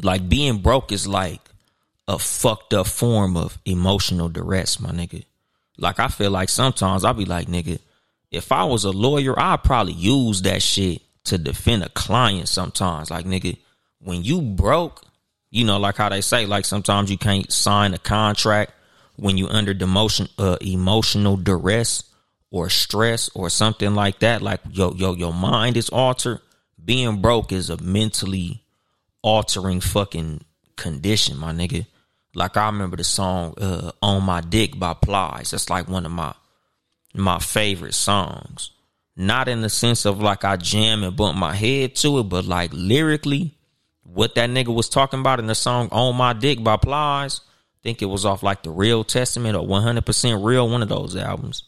Like 0.04 0.28
being 0.28 0.58
broke 0.58 0.92
is 0.92 1.08
like 1.08 1.40
a 2.10 2.20
fucked 2.20 2.74
up 2.74 2.88
form 2.88 3.38
of 3.38 3.58
emotional 3.64 4.28
duress, 4.28 4.82
my 4.82 4.90
nigga. 4.90 5.24
Like 5.78 6.02
I 6.02 6.10
feel 6.10 6.30
like 6.30 6.50
sometimes 6.50 7.06
I'll 7.06 7.14
be 7.14 7.24
like, 7.24 7.48
nigga, 7.48 7.80
if 8.32 8.52
I 8.52 8.66
was 8.66 8.84
a 8.84 8.92
lawyer, 8.92 9.34
I'd 9.40 9.64
probably 9.64 9.94
use 9.94 10.42
that 10.42 10.62
shit 10.62 11.02
to 11.26 11.38
defend 11.38 11.84
a 11.84 11.90
client 11.90 12.48
sometimes. 12.48 13.12
Like, 13.12 13.26
nigga, 13.26 13.58
when 14.00 14.24
you 14.24 14.42
broke, 14.42 15.04
you 15.52 15.66
know, 15.66 15.78
like 15.78 15.98
how 15.98 16.10
they 16.10 16.22
say, 16.22 16.46
like 16.46 16.66
sometimes 16.66 17.12
you 17.12 17.18
can't 17.18 17.52
sign 17.52 17.94
a 17.94 17.98
contract 17.98 18.72
when 19.18 19.38
you 19.38 19.48
under 19.48 19.74
demotion, 19.74 20.30
uh, 20.38 20.58
emotional 20.62 21.38
duress 21.38 22.04
or 22.52 22.70
stress 22.70 23.30
or 23.36 23.50
something 23.50 23.96
like 23.96 24.20
that. 24.20 24.42
Like 24.42 24.62
yo, 24.72 24.94
yo, 24.94 25.14
your 25.14 25.34
mind 25.34 25.78
is 25.78 25.90
altered. 25.90 26.40
Being 26.84 27.22
broke 27.22 27.52
is 27.52 27.70
a 27.70 27.82
mentally 27.82 28.64
altering 29.22 29.82
fucking 29.82 30.44
condition, 30.76 31.38
my 31.38 31.52
nigga. 31.52 31.86
Like 32.36 32.58
I 32.58 32.68
remember 32.68 32.98
the 32.98 33.04
song 33.04 33.56
uh, 33.58 33.92
"On 34.02 34.24
My 34.24 34.42
Dick" 34.42 34.78
by 34.78 34.94
Plies. 34.94 35.52
That's 35.52 35.70
like 35.70 35.88
one 35.88 36.06
of 36.06 36.12
my 36.12 36.34
my 37.14 37.40
favorite 37.40 37.96
songs. 37.96 38.72
Not 39.18 39.48
in 39.48 39.62
the 39.62 39.70
sense 39.70 40.06
of 40.06 40.22
like 40.22 40.44
I 40.44 40.58
jam 40.58 41.04
and 41.04 41.16
bump 41.16 41.38
my 41.38 41.56
head 41.56 41.96
to 41.98 42.20
it, 42.20 42.24
but 42.24 42.46
like 42.46 42.72
lyrically, 42.74 43.58
what 44.04 44.36
that 44.36 44.50
nigga 44.50 44.74
was 44.74 44.90
talking 44.90 45.22
about 45.22 45.40
in 45.40 45.48
the 45.48 45.56
song 45.56 45.88
"On 45.92 46.16
My 46.16 46.34
Dick" 46.34 46.64
by 46.64 46.78
Plies. 46.78 47.40
I 47.40 47.80
think 47.84 48.02
it 48.02 48.06
was 48.06 48.26
off 48.26 48.44
like 48.44 48.64
the 48.64 48.72
Real 48.72 49.04
Testament 49.04 49.56
or 49.56 49.66
100% 49.66 50.44
Real, 50.44 50.68
one 50.68 50.82
of 50.82 50.90
those 50.90 51.16
albums. 51.16 51.64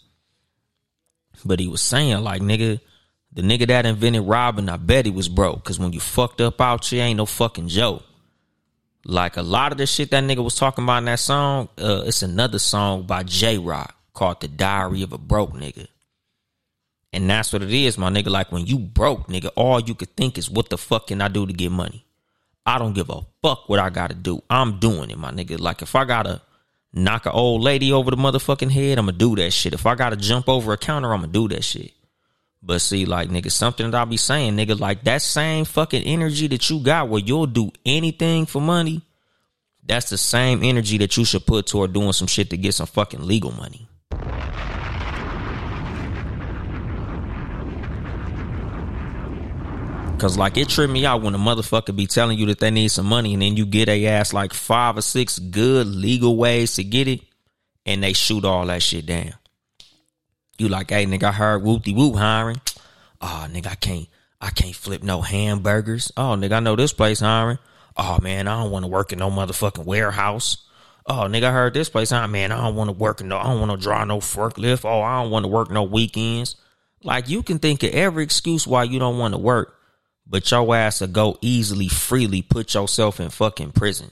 But 1.46 1.60
he 1.60 1.68
was 1.68 1.82
saying 1.82 2.22
like 2.22 2.42
nigga, 2.42 2.82
the 3.32 3.44
nigga 3.44 3.68
that 3.68 3.86
invented 3.86 4.24
robbing, 4.24 4.68
I 4.68 4.78
bet 4.78 5.06
he 5.06 5.12
was 5.12 5.30
broke. 5.30 5.64
Cause 5.64 5.80
when 5.80 5.94
you 5.94 6.00
fucked 6.00 6.42
up 6.42 6.60
out 6.60 6.86
here, 6.86 7.04
ain't 7.04 7.18
no 7.18 7.26
fucking 7.26 7.70
joke. 7.70 8.04
Like 9.06 9.38
a 9.38 9.42
lot 9.42 9.72
of 9.72 9.78
the 9.78 9.86
shit 9.86 10.12
that 10.12 10.24
nigga 10.24 10.44
was 10.44 10.56
talking 10.56 10.84
about 10.84 10.98
in 10.98 11.06
that 11.06 11.20
song, 11.20 11.70
uh, 11.78 12.04
it's 12.06 12.24
another 12.24 12.60
song 12.60 13.04
by 13.04 13.24
J 13.24 13.58
Rock 13.58 13.96
called 14.14 14.42
The 14.42 14.50
Diary 14.50 15.02
of 15.04 15.14
a 15.14 15.18
Broke 15.18 15.54
Nigga. 15.54 15.88
And 17.14 17.30
that's 17.30 17.54
what 17.54 17.64
it 17.64 17.72
is, 17.72 17.98
my 17.98 18.10
nigga. 18.10 18.30
Like 18.30 18.52
when 18.52 18.66
you 18.66 18.78
broke, 18.78 19.28
nigga, 19.28 19.50
all 19.56 19.80
you 19.80 19.96
could 19.96 20.16
think 20.16 20.38
is 20.38 20.50
what 20.50 20.70
the 20.70 20.78
fuck 20.78 21.08
can 21.08 21.22
I 21.22 21.30
do 21.30 21.46
to 21.46 21.54
get 21.54 21.72
money? 21.72 22.06
I 22.66 22.78
don't 22.78 22.94
give 22.94 23.10
a 23.10 23.22
fuck 23.42 23.70
what 23.70 23.80
I 23.80 23.90
gotta 23.90 24.14
do. 24.14 24.44
I'm 24.50 24.80
doing 24.80 25.10
it, 25.10 25.18
my 25.18 25.32
nigga. 25.32 25.60
Like 25.60 25.82
if 25.82 25.96
I 25.96 26.04
gotta 26.04 26.42
knock 26.94 27.26
an 27.26 27.32
old 27.32 27.62
lady 27.62 27.94
over 27.94 28.12
the 28.12 28.18
motherfucking 28.18 28.72
head, 28.72 29.00
I'ma 29.00 29.12
do 29.12 29.36
that 29.38 29.52
shit. 29.52 29.74
If 29.74 29.86
I 29.86 29.96
gotta 29.96 30.18
jump 30.18 30.50
over 30.50 30.74
a 30.74 30.78
counter, 30.78 31.14
I'ma 31.14 31.28
do 31.28 31.48
that 31.48 31.64
shit. 31.64 31.94
But 32.62 32.82
see, 32.82 33.06
like 33.06 33.30
nigga, 33.30 33.52
something 33.52 33.90
that 33.90 34.02
I 34.02 34.04
be 34.04 34.18
saying, 34.18 34.58
nigga, 34.58 34.78
like 34.78 35.06
that 35.06 35.22
same 35.22 35.64
fucking 35.64 36.04
energy 36.04 36.48
that 36.48 36.70
you 36.70 36.82
got 36.82 37.08
where 37.08 37.22
you'll 37.22 37.48
do 37.48 37.72
anything 37.86 38.46
for 38.46 38.62
money, 38.62 39.02
that's 39.82 40.10
the 40.10 40.18
same 40.18 40.62
energy 40.64 40.98
that 40.98 41.16
you 41.16 41.24
should 41.24 41.46
put 41.46 41.68
toward 41.68 41.94
doing 41.94 42.12
some 42.12 42.28
shit 42.28 42.50
to 42.50 42.58
get 42.58 42.74
some 42.74 42.88
fucking 42.88 43.26
legal 43.26 43.54
money. 43.54 43.88
Cause 50.18 50.36
like 50.36 50.58
it 50.58 50.68
tripped 50.68 50.92
me 50.92 51.06
out 51.06 51.22
when 51.22 51.36
a 51.36 51.38
motherfucker 51.38 51.96
be 51.96 52.08
telling 52.08 52.40
you 52.40 52.48
that 52.48 52.60
they 52.60 52.72
need 52.72 52.88
some 52.88 53.06
money 53.06 53.34
and 53.34 53.42
then 53.42 53.56
you 53.56 53.68
get 53.68 53.88
a 53.88 54.08
ass 54.08 54.34
like 54.34 54.52
five 54.52 54.98
or 54.98 55.04
six 55.04 55.38
good 55.38 55.86
legal 55.86 56.38
ways 56.38 56.74
to 56.76 56.84
get 56.84 57.08
it 57.08 57.22
and 57.86 58.02
they 58.04 58.14
shoot 58.14 58.44
all 58.44 58.66
that 58.66 58.82
shit 58.82 59.06
down. 59.06 59.34
You 60.58 60.70
like, 60.70 60.90
hey 60.90 61.06
nigga, 61.06 61.26
I 61.26 61.32
heard 61.32 61.62
whoopty 61.62 61.96
whoop 61.96 62.16
hiring. 62.16 62.62
Oh 63.20 63.48
nigga, 63.50 63.68
I 63.72 63.76
can't 63.76 64.08
I 64.40 64.52
can't 64.52 64.76
flip 64.76 65.02
no 65.02 65.22
hamburgers. 65.22 66.12
Oh 66.16 66.36
nigga, 66.38 66.54
I 66.54 66.60
know 66.60 66.76
this 66.76 66.94
place 66.94 67.20
hiring. 67.20 67.58
Oh 67.96 68.20
man, 68.22 68.48
I 68.48 68.62
don't 68.62 68.70
want 68.70 68.84
to 68.84 68.92
work 68.92 69.12
in 69.12 69.18
no 69.18 69.32
motherfucking 69.32 69.86
warehouse. 69.86 70.68
Oh 71.08 71.26
nigga, 71.28 71.46
I 71.46 71.52
heard 71.52 71.74
this 71.74 71.90
place. 71.90 72.12
Oh 72.12 72.28
man, 72.28 72.52
I 72.52 72.62
don't 72.62 72.76
want 72.76 72.90
to 72.90 72.96
work 72.96 73.22
in 73.22 73.28
no 73.28 73.38
I 73.40 73.46
don't 73.46 73.60
want 73.60 73.72
to 73.72 73.84
draw 73.84 74.04
no 74.04 74.20
forklift. 74.20 74.86
Oh, 74.86 75.02
I 75.02 75.24
don't 75.24 75.32
want 75.32 75.46
to 75.46 75.48
work 75.48 75.72
no 75.72 75.82
weekends. 75.82 76.56
Like 77.04 77.28
you 77.28 77.42
can 77.42 77.58
think 77.58 77.82
of 77.82 77.90
every 77.92 78.24
excuse 78.24 78.68
why 78.68 78.84
you 78.84 79.00
don't 79.00 79.18
want 79.18 79.34
to 79.34 79.40
work 79.40 79.77
but 80.30 80.50
your 80.52 80.76
ass 80.76 81.02
will 81.02 81.08
go 81.08 81.38
easily, 81.42 81.88
freely 81.88 82.42
put 82.42 82.74
yourself 82.74 83.20
in 83.20 83.30
fucking 83.30 83.72
prison. 83.72 84.12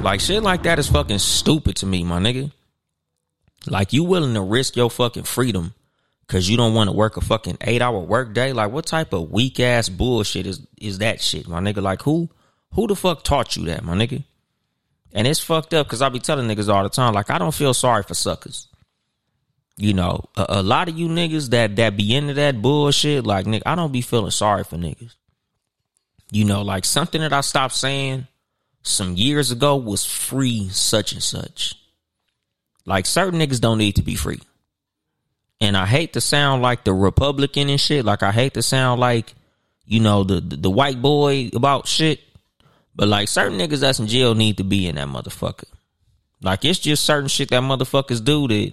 Like 0.00 0.20
shit 0.20 0.42
like 0.42 0.62
that 0.62 0.78
is 0.78 0.88
fucking 0.88 1.18
stupid 1.18 1.76
to 1.76 1.86
me, 1.86 2.04
my 2.04 2.20
nigga. 2.20 2.52
Like 3.66 3.92
you 3.92 4.04
willing 4.04 4.34
to 4.34 4.42
risk 4.42 4.76
your 4.76 4.90
fucking 4.90 5.24
freedom 5.24 5.74
cause 6.28 6.48
you 6.48 6.56
don't 6.56 6.74
want 6.74 6.88
to 6.88 6.96
work 6.96 7.16
a 7.16 7.20
fucking 7.20 7.58
eight 7.62 7.82
hour 7.82 7.98
work 7.98 8.32
day? 8.32 8.52
Like 8.52 8.70
what 8.70 8.86
type 8.86 9.12
of 9.12 9.30
weak 9.30 9.58
ass 9.58 9.88
bullshit 9.88 10.46
is 10.46 10.60
is 10.76 10.98
that 10.98 11.20
shit, 11.20 11.48
my 11.48 11.60
nigga? 11.60 11.82
Like 11.82 12.02
who 12.02 12.28
who 12.74 12.86
the 12.86 12.94
fuck 12.94 13.24
taught 13.24 13.56
you 13.56 13.64
that, 13.66 13.82
my 13.82 13.94
nigga? 13.94 14.22
And 15.12 15.26
it's 15.26 15.40
fucked 15.40 15.74
up 15.74 15.86
because 15.86 16.00
I 16.00 16.10
be 16.10 16.20
telling 16.20 16.46
niggas 16.46 16.72
all 16.72 16.84
the 16.84 16.90
time, 16.90 17.14
like 17.14 17.30
I 17.30 17.38
don't 17.38 17.54
feel 17.54 17.74
sorry 17.74 18.04
for 18.04 18.14
suckers. 18.14 18.67
You 19.80 19.94
know, 19.94 20.24
a, 20.36 20.46
a, 20.48 20.62
lot 20.62 20.88
of 20.88 20.98
you 20.98 21.06
niggas 21.06 21.50
that 21.50 21.76
that 21.76 21.96
be 21.96 22.12
into 22.14 22.34
that 22.34 22.60
bullshit, 22.60 23.24
like 23.24 23.46
nigga, 23.46 23.62
I 23.64 23.76
don't 23.76 23.92
be 23.92 24.00
feeling 24.00 24.32
sorry 24.32 24.64
for 24.64 24.76
niggas. 24.76 25.14
You 26.32 26.44
know, 26.44 26.62
like 26.62 26.84
something 26.84 27.20
that 27.20 27.32
I 27.32 27.42
stopped 27.42 27.74
saying 27.74 28.26
some 28.82 29.14
years 29.14 29.52
ago 29.52 29.76
was 29.76 30.04
free 30.04 30.68
such 30.70 31.12
and 31.12 31.22
such. 31.22 31.76
Like 32.86 33.06
certain 33.06 33.38
niggas 33.38 33.60
don't 33.60 33.78
need 33.78 33.96
to 33.96 34.02
be 34.02 34.16
free. 34.16 34.40
And 35.60 35.76
I 35.76 35.86
hate 35.86 36.14
to 36.14 36.20
sound 36.20 36.60
like 36.60 36.82
the 36.82 36.92
Republican 36.92 37.68
and 37.68 37.80
shit. 37.80 38.04
Like 38.04 38.24
I 38.24 38.32
hate 38.32 38.54
to 38.54 38.62
sound 38.62 39.00
like, 39.00 39.32
you 39.86 40.00
know, 40.00 40.24
the, 40.24 40.40
the, 40.40 40.56
the 40.56 40.70
white 40.70 41.00
boy 41.00 41.50
about 41.54 41.86
shit. 41.86 42.20
But 42.96 43.06
like 43.06 43.28
certain 43.28 43.58
niggas 43.58 43.80
that's 43.80 44.00
in 44.00 44.08
jail 44.08 44.34
need 44.34 44.56
to 44.56 44.64
be 44.64 44.88
in 44.88 44.96
that 44.96 45.06
motherfucker. 45.06 45.66
Like 46.42 46.64
it's 46.64 46.80
just 46.80 47.04
certain 47.04 47.28
shit 47.28 47.50
that 47.50 47.62
motherfuckers 47.62 48.24
do 48.24 48.48
that 48.48 48.72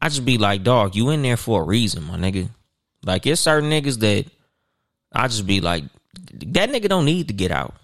I 0.00 0.08
just 0.08 0.24
be 0.24 0.38
like, 0.38 0.62
dog, 0.62 0.94
you 0.96 1.10
in 1.10 1.22
there 1.22 1.36
for 1.36 1.62
a 1.62 1.64
reason, 1.64 2.04
my 2.04 2.16
nigga. 2.16 2.48
Like, 3.04 3.26
it's 3.26 3.40
certain 3.40 3.70
niggas 3.70 3.98
that 4.00 4.26
I 5.12 5.28
just 5.28 5.46
be 5.46 5.60
like, 5.60 5.84
that 6.32 6.70
nigga 6.70 6.88
don't 6.88 7.04
need 7.04 7.28
to 7.28 7.34
get 7.34 7.50
out. 7.50 7.74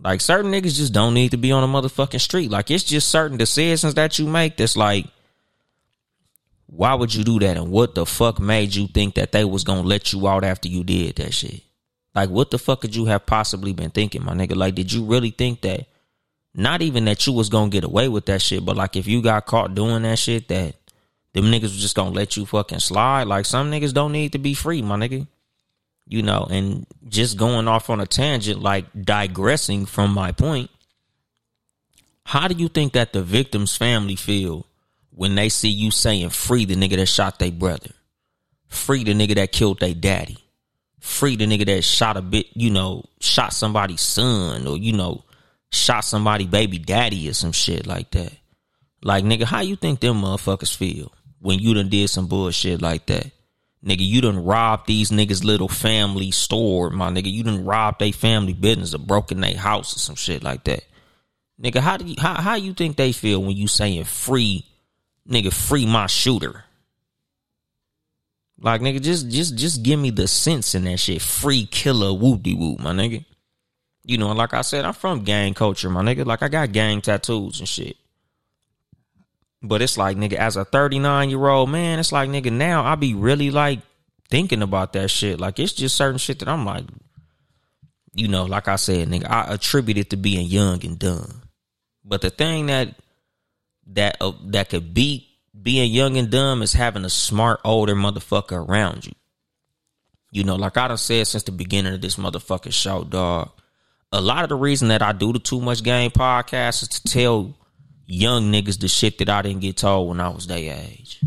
Like, 0.00 0.20
certain 0.20 0.50
niggas 0.50 0.76
just 0.76 0.92
don't 0.92 1.14
need 1.14 1.32
to 1.32 1.36
be 1.36 1.52
on 1.52 1.64
a 1.64 1.66
motherfucking 1.66 2.20
street. 2.20 2.50
Like, 2.50 2.70
it's 2.70 2.84
just 2.84 3.08
certain 3.08 3.36
decisions 3.36 3.94
that 3.94 4.18
you 4.18 4.26
make 4.26 4.56
that's 4.56 4.76
like, 4.76 5.06
why 6.66 6.94
would 6.94 7.14
you 7.14 7.24
do 7.24 7.38
that? 7.40 7.56
And 7.56 7.70
what 7.70 7.94
the 7.94 8.06
fuck 8.06 8.38
made 8.38 8.74
you 8.74 8.86
think 8.86 9.14
that 9.14 9.32
they 9.32 9.44
was 9.44 9.64
gonna 9.64 9.82
let 9.82 10.12
you 10.12 10.28
out 10.28 10.44
after 10.44 10.68
you 10.68 10.84
did 10.84 11.16
that 11.16 11.34
shit? 11.34 11.62
Like, 12.14 12.30
what 12.30 12.50
the 12.50 12.58
fuck 12.58 12.82
could 12.82 12.94
you 12.94 13.06
have 13.06 13.26
possibly 13.26 13.72
been 13.72 13.90
thinking, 13.90 14.24
my 14.24 14.34
nigga? 14.34 14.54
Like, 14.54 14.74
did 14.74 14.92
you 14.92 15.04
really 15.04 15.30
think 15.30 15.62
that? 15.62 15.86
Not 16.54 16.82
even 16.82 17.04
that 17.04 17.26
you 17.26 17.32
was 17.32 17.48
gonna 17.48 17.70
get 17.70 17.84
away 17.84 18.08
with 18.08 18.26
that 18.26 18.42
shit, 18.42 18.64
but 18.64 18.76
like 18.76 18.96
if 18.96 19.06
you 19.06 19.22
got 19.22 19.46
caught 19.46 19.74
doing 19.74 20.02
that 20.02 20.18
shit, 20.18 20.48
that 20.48 20.74
them 21.38 21.52
niggas 21.52 21.62
was 21.62 21.80
just 21.80 21.94
gonna 21.94 22.10
let 22.10 22.36
you 22.36 22.44
fucking 22.44 22.80
slide. 22.80 23.28
Like 23.28 23.46
some 23.46 23.70
niggas 23.70 23.94
don't 23.94 24.12
need 24.12 24.32
to 24.32 24.38
be 24.38 24.54
free, 24.54 24.82
my 24.82 24.96
nigga. 24.96 25.26
You 26.04 26.22
know, 26.22 26.46
and 26.50 26.86
just 27.06 27.36
going 27.36 27.68
off 27.68 27.90
on 27.90 28.00
a 28.00 28.06
tangent, 28.06 28.60
like 28.60 28.86
digressing 29.00 29.86
from 29.86 30.12
my 30.12 30.32
point. 30.32 30.70
How 32.24 32.48
do 32.48 32.54
you 32.54 32.68
think 32.68 32.94
that 32.94 33.12
the 33.12 33.22
victim's 33.22 33.76
family 33.76 34.16
feel 34.16 34.66
when 35.10 35.34
they 35.34 35.48
see 35.48 35.68
you 35.68 35.90
saying 35.90 36.30
free 36.30 36.64
the 36.64 36.74
nigga 36.74 36.96
that 36.96 37.06
shot 37.06 37.38
their 37.38 37.52
brother? 37.52 37.90
Free 38.66 39.04
the 39.04 39.14
nigga 39.14 39.36
that 39.36 39.52
killed 39.52 39.80
their 39.80 39.94
daddy. 39.94 40.38
Free 40.98 41.36
the 41.36 41.46
nigga 41.46 41.66
that 41.66 41.84
shot 41.84 42.16
a 42.16 42.22
bit, 42.22 42.46
you 42.54 42.70
know, 42.70 43.04
shot 43.20 43.52
somebody's 43.52 44.00
son 44.00 44.66
or, 44.66 44.76
you 44.76 44.92
know, 44.92 45.24
shot 45.70 46.04
somebody 46.04 46.46
baby 46.46 46.78
daddy 46.78 47.28
or 47.28 47.34
some 47.34 47.52
shit 47.52 47.86
like 47.86 48.10
that. 48.10 48.32
Like, 49.02 49.24
nigga, 49.24 49.44
how 49.44 49.60
you 49.60 49.76
think 49.76 50.00
them 50.00 50.22
motherfuckers 50.22 50.74
feel? 50.74 51.12
When 51.40 51.58
you 51.58 51.74
done 51.74 51.88
did 51.88 52.10
some 52.10 52.26
bullshit 52.26 52.82
like 52.82 53.06
that. 53.06 53.30
Nigga, 53.84 54.06
you 54.06 54.20
done 54.20 54.44
robbed 54.44 54.88
these 54.88 55.10
niggas' 55.10 55.44
little 55.44 55.68
family 55.68 56.32
store, 56.32 56.90
my 56.90 57.10
nigga. 57.10 57.30
You 57.30 57.44
done 57.44 57.64
robbed 57.64 58.00
their 58.00 58.12
family 58.12 58.52
business 58.52 58.92
or 58.94 58.98
broken 58.98 59.40
their 59.40 59.56
house 59.56 59.94
or 59.94 60.00
some 60.00 60.16
shit 60.16 60.42
like 60.42 60.64
that. 60.64 60.84
Nigga, 61.62 61.80
how 61.80 61.96
do 61.96 62.04
you 62.04 62.16
how 62.18 62.34
how 62.34 62.54
you 62.54 62.74
think 62.74 62.96
they 62.96 63.12
feel 63.12 63.42
when 63.42 63.56
you 63.56 63.68
saying 63.68 64.04
free 64.04 64.64
nigga 65.28 65.52
free 65.52 65.86
my 65.86 66.06
shooter? 66.06 66.64
Like 68.60 68.80
nigga, 68.80 69.00
just 69.00 69.28
just 69.28 69.56
just 69.56 69.82
give 69.84 70.00
me 70.00 70.10
the 70.10 70.26
sense 70.26 70.74
in 70.74 70.84
that 70.84 70.98
shit. 70.98 71.22
Free 71.22 71.66
killer 71.66 72.08
whoopty 72.08 72.58
whoop, 72.58 72.80
my 72.80 72.92
nigga. 72.92 73.24
You 74.04 74.18
know, 74.18 74.32
like 74.32 74.54
I 74.54 74.62
said, 74.62 74.84
I'm 74.84 74.94
from 74.94 75.22
gang 75.22 75.54
culture, 75.54 75.90
my 75.90 76.02
nigga. 76.02 76.26
Like 76.26 76.42
I 76.42 76.48
got 76.48 76.72
gang 76.72 77.00
tattoos 77.00 77.60
and 77.60 77.68
shit. 77.68 77.96
But 79.62 79.82
it's 79.82 79.98
like, 79.98 80.16
nigga, 80.16 80.34
as 80.34 80.56
a 80.56 80.64
39 80.64 81.30
year 81.30 81.46
old 81.46 81.70
man, 81.70 81.98
it's 81.98 82.12
like, 82.12 82.30
nigga, 82.30 82.52
now 82.52 82.84
I 82.84 82.94
be 82.94 83.14
really 83.14 83.50
like 83.50 83.80
thinking 84.30 84.62
about 84.62 84.92
that 84.92 85.10
shit. 85.10 85.40
Like, 85.40 85.58
it's 85.58 85.72
just 85.72 85.96
certain 85.96 86.18
shit 86.18 86.38
that 86.38 86.48
I'm 86.48 86.64
like, 86.64 86.84
you 88.14 88.28
know, 88.28 88.44
like 88.44 88.68
I 88.68 88.76
said, 88.76 89.08
nigga, 89.08 89.28
I 89.28 89.52
attribute 89.52 89.98
it 89.98 90.10
to 90.10 90.16
being 90.16 90.46
young 90.46 90.84
and 90.84 90.98
dumb. 90.98 91.42
But 92.04 92.22
the 92.22 92.30
thing 92.30 92.66
that 92.66 92.94
that 93.88 94.16
uh, 94.20 94.32
that 94.46 94.70
could 94.70 94.94
beat 94.94 95.26
being 95.60 95.92
young 95.92 96.16
and 96.16 96.30
dumb 96.30 96.62
is 96.62 96.72
having 96.72 97.04
a 97.04 97.10
smart 97.10 97.60
older 97.64 97.94
motherfucker 97.94 98.66
around 98.66 99.06
you. 99.06 99.12
You 100.30 100.44
know, 100.44 100.56
like 100.56 100.76
I 100.76 100.88
done 100.88 100.98
said 100.98 101.26
since 101.26 101.42
the 101.44 101.52
beginning 101.52 101.94
of 101.94 102.00
this 102.00 102.16
motherfucking 102.16 102.72
show, 102.72 103.04
dog. 103.04 103.50
A 104.12 104.20
lot 104.20 104.42
of 104.42 104.48
the 104.48 104.56
reason 104.56 104.88
that 104.88 105.02
I 105.02 105.12
do 105.12 105.32
the 105.32 105.38
Too 105.38 105.60
Much 105.60 105.82
Game 105.82 106.10
podcast 106.10 106.82
is 106.82 106.88
to 106.88 107.02
tell 107.02 107.54
young 108.08 108.50
niggas 108.50 108.80
the 108.80 108.88
shit 108.88 109.18
that 109.18 109.28
I 109.28 109.42
didn't 109.42 109.60
get 109.60 109.76
told 109.76 110.08
when 110.08 110.18
I 110.18 110.30
was 110.30 110.46
their 110.46 110.74
age. 110.74 111.20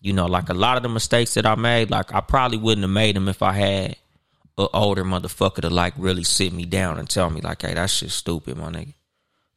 You 0.00 0.12
know, 0.12 0.26
like 0.26 0.48
a 0.48 0.54
lot 0.54 0.76
of 0.76 0.82
the 0.82 0.88
mistakes 0.88 1.34
that 1.34 1.46
I 1.46 1.54
made, 1.54 1.90
like 1.90 2.12
I 2.12 2.20
probably 2.20 2.58
wouldn't 2.58 2.82
have 2.82 2.90
made 2.90 3.16
them 3.16 3.28
if 3.28 3.40
I 3.40 3.52
had 3.52 3.96
an 4.58 4.68
older 4.74 5.04
motherfucker 5.04 5.62
to 5.62 5.70
like 5.70 5.94
really 5.96 6.24
sit 6.24 6.52
me 6.52 6.66
down 6.66 6.98
and 6.98 7.08
tell 7.08 7.30
me 7.30 7.40
like, 7.40 7.62
hey, 7.62 7.74
that 7.74 7.88
shit's 7.88 8.14
stupid, 8.14 8.56
my 8.56 8.70
nigga. 8.70 8.94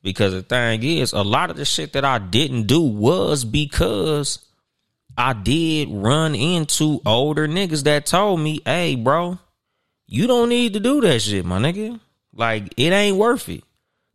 Because 0.03 0.33
the 0.33 0.43
thing 0.43 0.83
is, 0.83 1.13
a 1.13 1.23
lot 1.23 1.49
of 1.49 1.57
the 1.57 1.65
shit 1.65 1.93
that 1.93 2.05
I 2.05 2.19
didn't 2.19 2.67
do 2.67 2.81
was 2.81 3.43
because 3.43 4.37
I 5.17 5.33
did 5.33 5.89
run 5.89 6.35
into 6.35 7.01
older 7.07 7.47
niggas 7.47 7.85
that 7.85 8.05
told 8.05 8.39
me, 8.39 8.61
hey, 8.63 8.95
bro, 8.95 9.39
you 10.05 10.27
don't 10.27 10.49
need 10.49 10.73
to 10.73 10.79
do 10.79 11.01
that 11.01 11.21
shit, 11.21 11.43
my 11.43 11.57
nigga. 11.57 11.99
Like, 12.31 12.71
it 12.77 12.91
ain't 12.91 13.17
worth 13.17 13.49
it. 13.49 13.63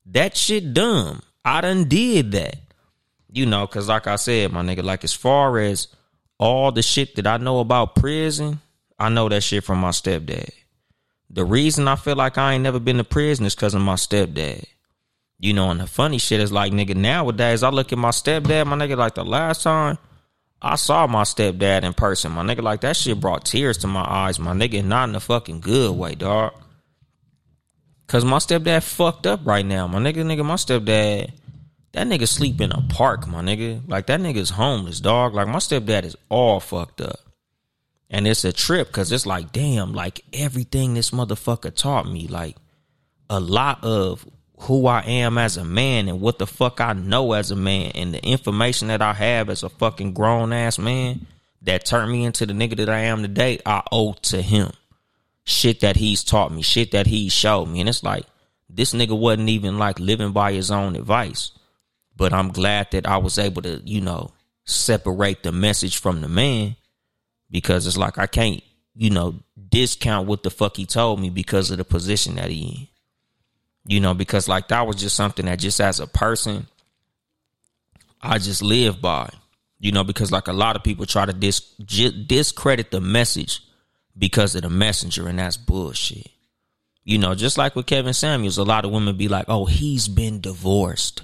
That 0.06 0.36
shit 0.36 0.72
dumb. 0.74 1.22
I 1.44 1.60
done 1.60 1.84
did 1.84 2.32
that. 2.32 2.56
You 3.32 3.46
know, 3.46 3.66
cause 3.66 3.88
like 3.88 4.06
I 4.06 4.16
said, 4.16 4.52
my 4.52 4.62
nigga, 4.62 4.82
like 4.82 5.04
as 5.04 5.12
far 5.12 5.58
as 5.58 5.88
all 6.38 6.72
the 6.72 6.82
shit 6.82 7.14
that 7.16 7.26
I 7.26 7.36
know 7.36 7.60
about 7.60 7.94
prison, 7.94 8.60
I 8.98 9.08
know 9.08 9.28
that 9.28 9.42
shit 9.42 9.62
from 9.62 9.78
my 9.78 9.90
stepdad. 9.90 10.50
The 11.30 11.44
reason 11.44 11.86
I 11.86 11.94
feel 11.94 12.16
like 12.16 12.38
I 12.38 12.54
ain't 12.54 12.64
never 12.64 12.80
been 12.80 12.96
to 12.96 13.04
prison 13.04 13.46
is 13.46 13.54
because 13.54 13.74
of 13.74 13.82
my 13.82 13.94
stepdad. 13.94 14.64
You 15.38 15.54
know, 15.54 15.70
and 15.70 15.80
the 15.80 15.86
funny 15.86 16.18
shit 16.18 16.40
is 16.40 16.50
like, 16.50 16.72
nigga, 16.72 16.94
nowadays 16.96 17.62
I 17.62 17.70
look 17.70 17.92
at 17.92 17.98
my 17.98 18.10
stepdad, 18.10 18.66
my 18.66 18.76
nigga, 18.76 18.96
like 18.96 19.14
the 19.14 19.24
last 19.24 19.62
time 19.62 19.96
I 20.60 20.74
saw 20.74 21.06
my 21.06 21.22
stepdad 21.22 21.84
in 21.84 21.94
person, 21.94 22.32
my 22.32 22.42
nigga, 22.42 22.62
like 22.62 22.82
that 22.82 22.96
shit 22.96 23.20
brought 23.20 23.44
tears 23.46 23.78
to 23.78 23.86
my 23.86 24.04
eyes, 24.04 24.38
my 24.38 24.52
nigga, 24.52 24.84
not 24.84 25.08
in 25.08 25.14
a 25.14 25.20
fucking 25.20 25.60
good 25.60 25.96
way, 25.96 26.14
dog. 26.14 26.52
Cause 28.10 28.24
my 28.24 28.38
stepdad 28.38 28.82
fucked 28.82 29.24
up 29.24 29.46
right 29.46 29.64
now, 29.64 29.86
my 29.86 30.00
nigga, 30.00 30.24
nigga, 30.24 30.44
my 30.44 30.56
stepdad, 30.56 31.30
that 31.92 32.08
nigga 32.08 32.26
sleep 32.26 32.60
in 32.60 32.72
a 32.72 32.82
park, 32.88 33.28
my 33.28 33.40
nigga. 33.40 33.88
Like 33.88 34.06
that 34.06 34.18
nigga's 34.18 34.50
homeless, 34.50 34.98
dog. 34.98 35.32
Like 35.32 35.46
my 35.46 35.60
stepdad 35.60 36.02
is 36.02 36.16
all 36.28 36.58
fucked 36.58 37.00
up. 37.00 37.20
And 38.10 38.26
it's 38.26 38.44
a 38.44 38.52
trip 38.52 38.88
because 38.88 39.12
it's 39.12 39.26
like, 39.26 39.52
damn, 39.52 39.92
like 39.92 40.24
everything 40.32 40.94
this 40.94 41.12
motherfucker 41.12 41.72
taught 41.72 42.10
me, 42.10 42.26
like 42.26 42.56
a 43.28 43.38
lot 43.38 43.84
of 43.84 44.28
who 44.62 44.88
I 44.88 45.02
am 45.02 45.38
as 45.38 45.56
a 45.56 45.64
man 45.64 46.08
and 46.08 46.20
what 46.20 46.40
the 46.40 46.48
fuck 46.48 46.80
I 46.80 46.94
know 46.94 47.34
as 47.34 47.52
a 47.52 47.56
man 47.56 47.92
and 47.94 48.12
the 48.12 48.26
information 48.26 48.88
that 48.88 49.02
I 49.02 49.12
have 49.12 49.48
as 49.48 49.62
a 49.62 49.68
fucking 49.68 50.14
grown 50.14 50.52
ass 50.52 50.80
man 50.80 51.28
that 51.62 51.86
turned 51.86 52.10
me 52.10 52.24
into 52.24 52.44
the 52.44 52.54
nigga 52.54 52.76
that 52.78 52.88
I 52.88 53.02
am 53.02 53.22
today, 53.22 53.60
I 53.64 53.84
owe 53.92 54.14
to 54.14 54.42
him. 54.42 54.72
Shit 55.44 55.80
that 55.80 55.96
he's 55.96 56.22
taught 56.22 56.52
me, 56.52 56.62
shit 56.62 56.92
that 56.92 57.06
he 57.06 57.28
showed 57.28 57.66
me. 57.66 57.80
And 57.80 57.88
it's 57.88 58.02
like, 58.02 58.26
this 58.68 58.92
nigga 58.92 59.18
wasn't 59.18 59.48
even 59.48 59.78
like 59.78 59.98
living 59.98 60.32
by 60.32 60.52
his 60.52 60.70
own 60.70 60.96
advice. 60.96 61.52
But 62.16 62.32
I'm 62.32 62.50
glad 62.50 62.88
that 62.92 63.06
I 63.06 63.16
was 63.16 63.38
able 63.38 63.62
to, 63.62 63.80
you 63.84 64.00
know, 64.00 64.32
separate 64.64 65.42
the 65.42 65.52
message 65.52 65.98
from 65.98 66.20
the 66.20 66.28
man 66.28 66.76
because 67.50 67.86
it's 67.86 67.96
like 67.96 68.18
I 68.18 68.26
can't, 68.26 68.62
you 68.94 69.10
know, 69.10 69.36
discount 69.68 70.28
what 70.28 70.42
the 70.42 70.50
fuck 70.50 70.76
he 70.76 70.86
told 70.86 71.20
me 71.20 71.30
because 71.30 71.70
of 71.70 71.78
the 71.78 71.84
position 71.84 72.36
that 72.36 72.50
he 72.50 72.66
in. 72.66 72.86
You 73.86 74.00
know, 74.00 74.14
because 74.14 74.46
like 74.46 74.68
that 74.68 74.86
was 74.86 74.96
just 74.96 75.16
something 75.16 75.46
that 75.46 75.58
just 75.58 75.80
as 75.80 76.00
a 76.00 76.06
person, 76.06 76.66
I 78.20 78.38
just 78.38 78.62
live 78.62 79.00
by. 79.00 79.30
You 79.78 79.92
know, 79.92 80.04
because 80.04 80.30
like 80.30 80.48
a 80.48 80.52
lot 80.52 80.76
of 80.76 80.84
people 80.84 81.06
try 81.06 81.24
to 81.24 81.32
dis- 81.32 81.74
discredit 81.78 82.90
the 82.90 83.00
message 83.00 83.62
because 84.16 84.54
of 84.54 84.62
the 84.62 84.70
messenger, 84.70 85.28
and 85.28 85.38
that's 85.38 85.56
bullshit. 85.56 86.28
You 87.04 87.18
know, 87.18 87.34
just 87.34 87.58
like 87.58 87.74
with 87.74 87.86
Kevin 87.86 88.12
Samuels, 88.12 88.58
a 88.58 88.64
lot 88.64 88.84
of 88.84 88.90
women 88.90 89.16
be 89.16 89.28
like, 89.28 89.46
"Oh, 89.48 89.64
he's 89.64 90.08
been 90.08 90.40
divorced," 90.40 91.22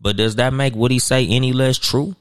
but 0.00 0.16
does 0.16 0.36
that 0.36 0.52
make 0.52 0.76
what 0.76 0.90
he 0.90 0.98
say 0.98 1.26
any 1.26 1.52
less 1.52 1.78
true? 1.78 2.14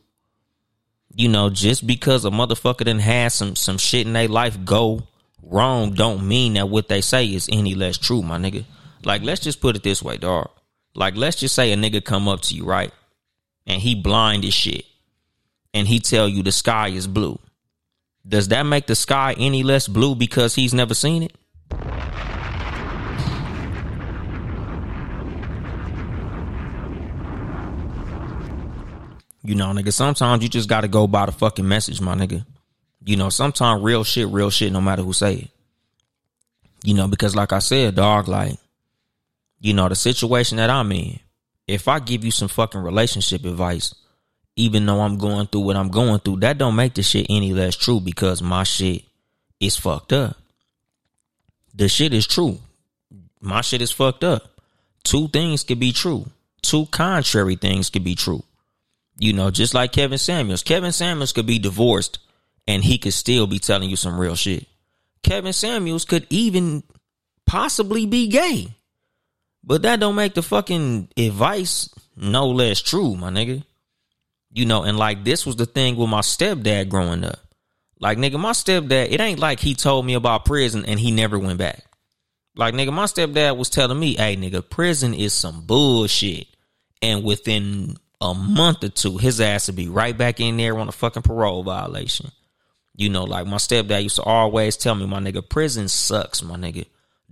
You 1.16 1.30
know, 1.30 1.50
just 1.50 1.86
because 1.86 2.26
a 2.26 2.32
motherfucker 2.32 2.80
didn't 2.80 3.02
have 3.02 3.34
some 3.34 3.56
some 3.56 3.78
shit 3.78 4.08
in 4.08 4.14
their 4.14 4.28
life 4.28 4.64
go 4.66 5.08
wrong, 5.44 5.94
don't 5.94 6.28
mean 6.28 6.54
that 6.54 6.70
what 6.70 6.88
they 6.88 7.02
say 7.02 7.26
is 7.26 7.50
any 7.52 7.76
less 7.76 7.98
true, 7.98 8.22
my 8.22 8.38
nigga. 8.38 8.66
Like, 9.04 9.22
let's 9.22 9.42
just 9.42 9.62
put 9.62 9.76
it 9.76 9.84
this 9.84 10.02
way, 10.02 10.18
dog. 10.18 10.50
Like, 10.96 11.16
let's 11.16 11.38
just 11.38 11.56
say 11.56 11.72
a 11.72 11.76
nigga 11.76 12.04
come 12.04 12.28
up 12.28 12.42
to 12.44 12.56
you, 12.56 12.64
right? 12.66 12.92
And 13.68 13.82
he 13.82 13.96
blind 13.96 14.46
as 14.46 14.54
shit. 14.54 14.86
And 15.74 15.88
he 15.88 16.00
tell 16.00 16.30
you 16.30 16.44
the 16.44 16.52
sky 16.52 16.90
is 16.90 17.08
blue. 17.08 17.40
Does 18.26 18.48
that 18.50 18.64
make 18.64 18.88
the 18.88 18.96
sky 18.96 19.36
any 19.38 19.64
less 19.64 19.88
blue 19.88 20.16
because 20.16 20.56
he's 20.56 20.74
never 20.74 20.94
seen 20.94 21.24
it? 21.24 21.36
You 29.46 29.56
know, 29.56 29.68
nigga, 29.74 29.92
sometimes 29.92 30.42
you 30.42 30.48
just 30.48 30.70
gotta 30.70 30.88
go 30.88 31.06
by 31.06 31.26
the 31.26 31.34
fucking 31.34 31.68
message, 31.68 32.00
my 32.00 32.16
nigga. 32.16 32.46
You 33.04 33.18
know, 33.18 33.28
sometimes 33.28 33.84
real 33.84 34.06
shit, 34.06 34.30
real 34.30 34.50
shit, 34.50 34.72
no 34.72 34.80
matter 34.80 35.02
who 35.02 35.12
say 35.12 35.34
it. 35.36 35.50
You 36.86 36.94
know, 36.94 37.10
because 37.10 37.36
like 37.36 37.52
I 37.52 37.60
said, 37.60 37.96
dog, 37.96 38.30
like, 38.30 38.58
you 39.60 39.74
know, 39.74 39.90
the 39.90 39.96
situation 39.96 40.58
that 40.58 40.70
I'm 40.70 40.90
in, 40.94 41.20
if 41.68 41.90
I 41.90 42.00
give 42.00 42.24
you 42.24 42.32
some 42.32 42.48
fucking 42.48 42.82
relationship 42.82 43.44
advice, 43.44 43.94
even 44.56 44.86
though 44.86 45.02
I'm 45.02 45.18
going 45.18 45.48
through 45.48 45.62
what 45.62 45.76
I'm 45.76 45.90
going 45.90 46.20
through, 46.20 46.38
that 46.38 46.58
don't 46.58 46.76
make 46.76 46.94
the 46.94 47.04
shit 47.04 47.28
any 47.30 47.54
less 47.54 47.76
true 47.76 48.00
because 48.00 48.42
my 48.42 48.64
shit 48.64 49.04
is 49.60 49.78
fucked 49.78 50.14
up. 50.14 50.38
The 51.74 51.88
shit 51.88 52.14
is 52.14 52.28
true. 52.28 52.60
My 53.42 53.62
shit 53.62 53.82
is 53.82 53.92
fucked 53.92 54.24
up. 54.24 54.44
Two 55.04 55.28
things 55.28 55.64
could 55.64 55.80
be 55.80 55.92
true. 55.92 56.28
Two 56.62 56.86
contrary 56.88 57.56
things 57.56 57.90
could 57.90 58.04
be 58.04 58.16
true. 58.16 58.44
You 59.20 59.34
know, 59.34 59.52
just 59.52 59.74
like 59.74 59.92
Kevin 59.92 60.18
Samuels. 60.18 60.64
Kevin 60.64 60.92
Samuels 60.92 61.34
could 61.34 61.46
be 61.46 61.60
divorced 61.60 62.20
and 62.68 62.84
he 62.84 62.98
could 62.98 63.14
still 63.14 63.48
be 63.48 63.60
telling 63.60 63.90
you 63.90 63.96
some 63.96 64.20
real 64.20 64.36
shit. 64.36 64.68
Kevin 65.24 65.54
Samuels 65.54 66.06
could 66.06 66.28
even 66.30 66.84
possibly 67.46 68.06
be 68.06 68.28
gay. 68.28 68.70
But 69.64 69.82
that 69.84 70.00
don't 70.00 70.16
make 70.16 70.34
the 70.34 70.42
fucking 70.42 71.10
advice 71.16 71.90
no 72.16 72.50
less 72.50 72.82
true, 72.82 73.16
my 73.16 73.30
nigga. 73.30 73.64
You 74.56 74.66
know, 74.66 74.84
and 74.84 74.98
like 74.98 75.24
this 75.24 75.46
was 75.46 75.56
the 75.56 75.66
thing 75.66 75.96
with 75.96 76.10
my 76.10 76.22
stepdad 76.22 76.88
growing 76.88 77.24
up. 77.24 77.40
Like, 78.00 78.18
nigga, 78.18 78.40
my 78.40 78.52
stepdad, 78.52 79.12
it 79.12 79.20
ain't 79.20 79.40
like 79.40 79.60
he 79.60 79.76
told 79.76 80.06
me 80.06 80.14
about 80.14 80.46
prison 80.46 80.86
and 80.86 81.00
he 81.00 81.12
never 81.12 81.40
went 81.40 81.58
back. 81.58 81.84
Like, 82.56 82.76
nigga, 82.76 82.94
my 82.94 83.06
stepdad 83.06 83.58
was 83.58 83.70
telling 83.70 84.00
me, 84.00 84.16
hey, 84.16 84.36
nigga, 84.36 84.68
prison 84.70 85.14
is 85.14 85.34
some 85.34 85.66
bullshit. 85.66 86.48
And 87.02 87.24
within 87.24 87.96
a 88.22 88.34
month 88.34 88.84
or 88.84 88.90
two, 88.90 89.18
his 89.18 89.42
ass 89.42 89.68
would 89.68 89.76
be 89.76 89.90
right 89.90 90.16
back 90.16 90.40
in 90.40 90.58
there 90.58 90.78
on 90.78 90.88
a 90.88 90.92
fucking 90.92 91.24
parole 91.24 91.64
violation. 91.64 92.32
You 92.96 93.10
know, 93.10 93.24
like 93.24 93.48
my 93.48 93.58
stepdad 93.58 94.04
used 94.04 94.18
to 94.18 94.24
always 94.24 94.78
tell 94.78 94.94
me, 94.94 95.08
my 95.08 95.20
nigga, 95.20 95.48
prison 95.48 95.88
sucks, 95.88 96.44
my 96.44 96.56
nigga. 96.56 96.86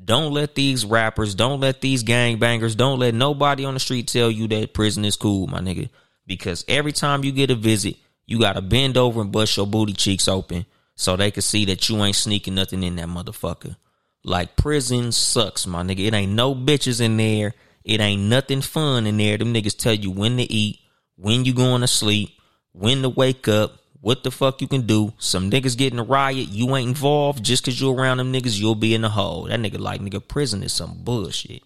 Don't 0.03 0.33
let 0.33 0.55
these 0.55 0.85
rappers, 0.85 1.35
don't 1.35 1.59
let 1.59 1.81
these 1.81 2.03
gangbangers, 2.03 2.75
don't 2.75 2.97
let 2.97 3.13
nobody 3.13 3.65
on 3.65 3.75
the 3.75 3.79
street 3.79 4.07
tell 4.07 4.31
you 4.31 4.47
that 4.47 4.73
prison 4.73 5.05
is 5.05 5.15
cool, 5.15 5.45
my 5.47 5.59
nigga. 5.59 5.89
Because 6.31 6.63
every 6.69 6.93
time 6.93 7.25
you 7.25 7.33
get 7.33 7.51
a 7.51 7.55
visit, 7.55 7.97
you 8.25 8.39
gotta 8.39 8.61
bend 8.61 8.95
over 8.95 9.19
and 9.19 9.33
bust 9.33 9.57
your 9.57 9.67
booty 9.67 9.91
cheeks 9.91 10.29
open 10.29 10.65
so 10.95 11.17
they 11.17 11.29
can 11.29 11.41
see 11.41 11.65
that 11.65 11.89
you 11.89 12.01
ain't 12.05 12.15
sneaking 12.15 12.55
nothing 12.55 12.83
in 12.83 12.95
that 12.95 13.09
motherfucker. 13.09 13.75
Like 14.23 14.55
prison 14.55 15.11
sucks, 15.11 15.67
my 15.67 15.83
nigga. 15.83 16.07
It 16.07 16.13
ain't 16.13 16.31
no 16.31 16.55
bitches 16.55 17.01
in 17.01 17.17
there. 17.17 17.53
It 17.83 17.99
ain't 17.99 18.21
nothing 18.21 18.61
fun 18.61 19.07
in 19.07 19.17
there. 19.17 19.37
Them 19.37 19.53
niggas 19.53 19.77
tell 19.77 19.93
you 19.93 20.09
when 20.09 20.37
to 20.37 20.43
eat, 20.43 20.79
when 21.17 21.43
you 21.43 21.53
going 21.53 21.81
to 21.81 21.87
sleep, 21.87 22.29
when 22.71 23.01
to 23.01 23.09
wake 23.09 23.49
up, 23.49 23.79
what 23.99 24.23
the 24.23 24.31
fuck 24.31 24.61
you 24.61 24.69
can 24.69 24.87
do. 24.87 25.11
Some 25.17 25.51
niggas 25.51 25.77
get 25.77 25.91
in 25.91 25.99
a 25.99 26.03
riot, 26.03 26.47
you 26.47 26.73
ain't 26.77 26.87
involved. 26.87 27.43
Just 27.43 27.65
cause 27.65 27.81
you 27.81 27.91
around 27.91 28.19
them 28.19 28.31
niggas, 28.31 28.57
you'll 28.57 28.75
be 28.75 28.95
in 28.95 29.01
the 29.01 29.09
hole. 29.09 29.49
That 29.49 29.59
nigga 29.59 29.79
like, 29.79 29.99
nigga, 29.99 30.25
prison 30.25 30.63
is 30.63 30.71
some 30.71 31.03
bullshit. 31.03 31.61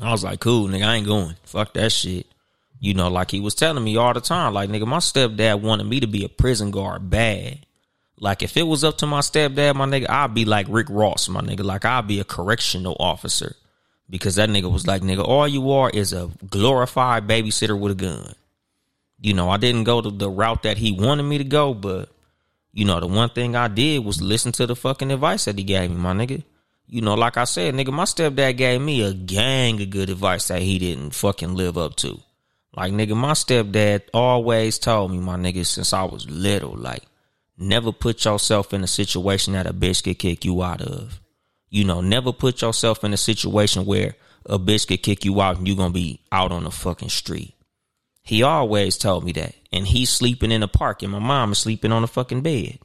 I 0.00 0.10
was 0.10 0.24
like, 0.24 0.40
cool, 0.40 0.68
nigga, 0.68 0.86
I 0.86 0.94
ain't 0.94 1.06
going. 1.06 1.36
Fuck 1.44 1.74
that 1.74 1.92
shit. 1.92 2.26
You 2.80 2.94
know, 2.94 3.08
like 3.08 3.30
he 3.30 3.40
was 3.40 3.54
telling 3.54 3.84
me 3.84 3.96
all 3.96 4.14
the 4.14 4.20
time, 4.20 4.54
like, 4.54 4.70
nigga, 4.70 4.86
my 4.86 4.98
stepdad 4.98 5.60
wanted 5.60 5.84
me 5.84 6.00
to 6.00 6.06
be 6.06 6.24
a 6.24 6.28
prison 6.28 6.70
guard 6.70 7.10
bad. 7.10 7.66
Like, 8.18 8.42
if 8.42 8.56
it 8.56 8.62
was 8.62 8.84
up 8.84 8.98
to 8.98 9.06
my 9.06 9.20
stepdad, 9.20 9.76
my 9.76 9.86
nigga, 9.86 10.08
I'd 10.08 10.34
be 10.34 10.44
like 10.44 10.66
Rick 10.68 10.88
Ross, 10.90 11.28
my 11.28 11.40
nigga. 11.40 11.62
Like, 11.62 11.84
I'd 11.84 12.06
be 12.06 12.20
a 12.20 12.24
correctional 12.24 12.96
officer. 12.98 13.54
Because 14.08 14.34
that 14.34 14.48
nigga 14.48 14.70
was 14.70 14.86
like, 14.86 15.02
nigga, 15.02 15.22
all 15.24 15.46
you 15.46 15.70
are 15.70 15.88
is 15.88 16.12
a 16.12 16.30
glorified 16.48 17.28
babysitter 17.28 17.78
with 17.78 17.92
a 17.92 17.94
gun 17.94 18.34
you 19.20 19.34
know, 19.34 19.50
I 19.50 19.58
didn't 19.58 19.84
go 19.84 20.00
to 20.00 20.10
the 20.10 20.30
route 20.30 20.62
that 20.62 20.78
he 20.78 20.92
wanted 20.92 21.24
me 21.24 21.38
to 21.38 21.44
go, 21.44 21.74
but 21.74 22.08
you 22.72 22.84
know, 22.84 23.00
the 23.00 23.06
one 23.06 23.30
thing 23.30 23.54
I 23.54 23.68
did 23.68 24.04
was 24.04 24.22
listen 24.22 24.52
to 24.52 24.66
the 24.66 24.76
fucking 24.76 25.10
advice 25.10 25.44
that 25.44 25.58
he 25.58 25.64
gave 25.64 25.90
me, 25.90 25.96
my 25.96 26.12
nigga. 26.12 26.42
You 26.86 27.02
know, 27.02 27.14
like 27.14 27.36
I 27.36 27.44
said, 27.44 27.74
nigga, 27.74 27.92
my 27.92 28.04
stepdad 28.04 28.56
gave 28.56 28.80
me 28.80 29.02
a 29.02 29.12
gang 29.12 29.80
of 29.80 29.90
good 29.90 30.10
advice 30.10 30.48
that 30.48 30.62
he 30.62 30.78
didn't 30.78 31.10
fucking 31.14 31.54
live 31.54 31.78
up 31.78 31.96
to. 31.96 32.20
Like, 32.76 32.92
nigga, 32.92 33.16
my 33.16 33.32
stepdad 33.32 34.02
always 34.14 34.78
told 34.78 35.10
me, 35.10 35.18
my 35.18 35.36
nigga, 35.36 35.66
since 35.66 35.92
I 35.92 36.04
was 36.04 36.28
little, 36.30 36.76
like, 36.76 37.02
never 37.58 37.92
put 37.92 38.24
yourself 38.24 38.72
in 38.72 38.84
a 38.84 38.86
situation 38.86 39.54
that 39.54 39.66
a 39.66 39.74
bitch 39.74 40.04
could 40.04 40.18
kick 40.18 40.44
you 40.44 40.62
out 40.62 40.80
of. 40.80 41.20
You 41.68 41.84
know, 41.84 42.00
never 42.00 42.32
put 42.32 42.62
yourself 42.62 43.04
in 43.04 43.12
a 43.12 43.16
situation 43.16 43.86
where 43.86 44.14
a 44.46 44.58
bitch 44.58 44.86
could 44.86 45.02
kick 45.02 45.24
you 45.24 45.40
out 45.40 45.58
and 45.58 45.68
you're 45.68 45.76
gonna 45.76 45.92
be 45.92 46.20
out 46.32 46.52
on 46.52 46.64
the 46.64 46.70
fucking 46.70 47.10
street. 47.10 47.54
He 48.22 48.42
always 48.42 48.96
told 48.96 49.24
me 49.24 49.32
that. 49.32 49.54
And 49.72 49.86
he's 49.86 50.10
sleeping 50.10 50.52
in 50.52 50.62
the 50.62 50.68
park 50.68 51.02
and 51.02 51.12
my 51.12 51.18
mom 51.18 51.52
is 51.52 51.58
sleeping 51.58 51.92
on 51.92 52.02
the 52.02 52.08
fucking 52.08 52.42
bed. 52.42 52.78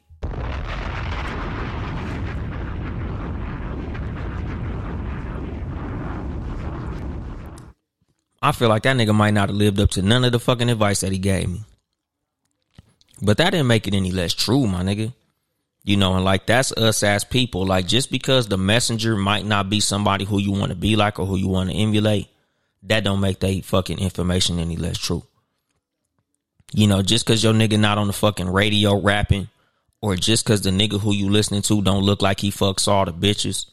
I 8.42 8.52
feel 8.52 8.70
like 8.70 8.84
that 8.84 8.96
nigga 8.96 9.14
might 9.16 9.34
not 9.34 9.50
have 9.50 9.58
lived 9.58 9.80
up 9.80 9.92
to 9.92 10.02
none 10.02 10.24
of 10.24 10.32
the 10.32 10.40
fucking 10.40 10.70
advice 10.70 11.02
that 11.02 11.12
he 11.12 11.18
gave 11.18 11.50
me. 11.50 11.64
But 13.22 13.38
that 13.38 13.52
didn't 13.52 13.68
make 13.68 13.88
it 13.88 13.94
any 13.94 14.12
less 14.12 14.34
true, 14.34 14.68
my 14.68 14.84
nigga. 14.84 15.14
You 15.84 15.98
know, 15.98 16.16
and 16.16 16.26
like 16.26 16.46
that's 16.46 16.72
us 16.72 17.04
as 17.04 17.24
people. 17.24 17.66
Like 17.66 17.88
just 17.88 18.12
because 18.12 18.48
the 18.48 18.58
messenger 18.58 19.16
might 19.16 19.46
not 19.46 19.70
be 19.70 19.80
somebody 19.80 20.26
who 20.26 20.40
you 20.40 20.52
want 20.52 20.70
to 20.70 20.76
be 20.76 20.96
like 20.96 21.20
or 21.20 21.26
who 21.26 21.38
you 21.38 21.48
want 21.48 21.70
to 21.70 21.76
emulate, 21.76 22.28
that 22.84 23.04
don't 23.04 23.20
make 23.20 23.40
that 23.40 23.64
fucking 23.64 24.00
information 24.00 24.60
any 24.60 24.76
less 24.76 24.98
true. 24.98 25.24
You 26.74 26.88
know, 26.88 27.02
just 27.02 27.26
cause 27.26 27.44
your 27.44 27.54
nigga 27.54 27.80
not 27.80 27.98
on 27.98 28.08
the 28.08 28.14
fucking 28.14 28.50
radio 28.50 29.00
rapping, 29.00 29.48
or 30.02 30.16
just 30.16 30.46
cause 30.46 30.62
the 30.62 30.72
nigga 30.72 31.00
who 31.00 31.14
you 31.14 31.30
listening 31.30 31.62
to 31.64 31.82
don't 31.82 32.04
look 32.04 32.22
like 32.22 32.40
he 32.40 32.52
fucks 32.52 32.88
all 32.88 33.06
the 33.06 33.14
bitches. 33.14 33.66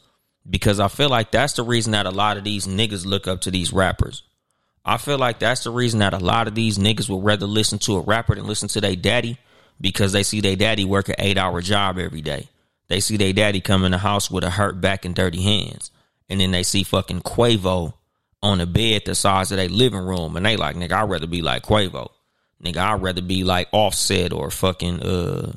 Because 0.49 0.81
I 0.81 0.89
feel 0.89 1.09
like 1.09 1.31
that's 1.31 1.55
the 1.55 1.63
reason 1.63 1.93
that 1.93 2.07
a 2.07 2.11
lot 2.11 2.37
of 2.37 2.45
these 2.45 2.67
niggas 2.67 3.07
look 3.07 3.27
up 3.27 3.43
to 3.43 3.51
these 3.51 3.73
rappers. 3.73 4.23
I 4.85 4.97
feel 4.97 5.19
like 5.19 5.39
that's 5.39 5.65
the 5.65 5.71
reason 5.71 6.01
that 6.01 6.15
a 6.15 6.19
lot 6.19 6.49
of 6.49 6.55
these 6.55 6.79
niggas 6.79 7.09
would 7.09 7.25
rather 7.25 7.47
listen 7.47 7.79
to 7.81 7.97
a 7.97 8.01
rapper 8.01 8.35
than 8.35 8.47
listen 8.47 8.69
to 8.71 8.81
their 8.81 8.97
daddy 8.97 9.39
because 9.81 10.13
they 10.13 10.23
see 10.23 10.41
their 10.41 10.57
daddy 10.57 10.85
work 10.85 11.09
an 11.09 11.15
eight 11.19 11.39
hour 11.39 11.61
job 11.61 11.99
every 11.99 12.21
day. 12.21 12.49
They 12.89 13.01
see 13.01 13.17
their 13.17 13.33
daddy 13.33 13.61
come 13.61 13.85
in 13.85 13.93
the 13.93 13.99
house 13.99 14.31
with 14.31 14.45
a 14.45 14.51
hurt 14.51 14.81
back 14.81 15.05
and 15.05 15.15
dirty 15.15 15.43
hands. 15.43 15.91
And 16.29 16.41
then 16.41 16.51
they 16.51 16.63
see 16.63 16.83
fucking 16.83 17.23
Quavo 17.23 17.95
on 18.43 18.61
a 18.61 18.67
bed 18.67 19.03
the 19.07 19.15
size 19.15 19.53
of 19.53 19.59
their 19.59 19.69
living 19.69 20.05
room. 20.05 20.37
And 20.37 20.45
they 20.45 20.57
like, 20.57 20.77
nigga, 20.77 20.93
I'd 20.93 21.09
rather 21.09 21.27
be 21.27 21.43
like 21.43 21.63
Quavo. 21.63 22.11
Nigga, 22.63 22.77
I'd 22.77 23.03
rather 23.03 23.23
be 23.23 23.45
like 23.45 23.69
Offset 23.73 24.33
or 24.33 24.51
fucking, 24.51 25.01
uh, 25.01 25.53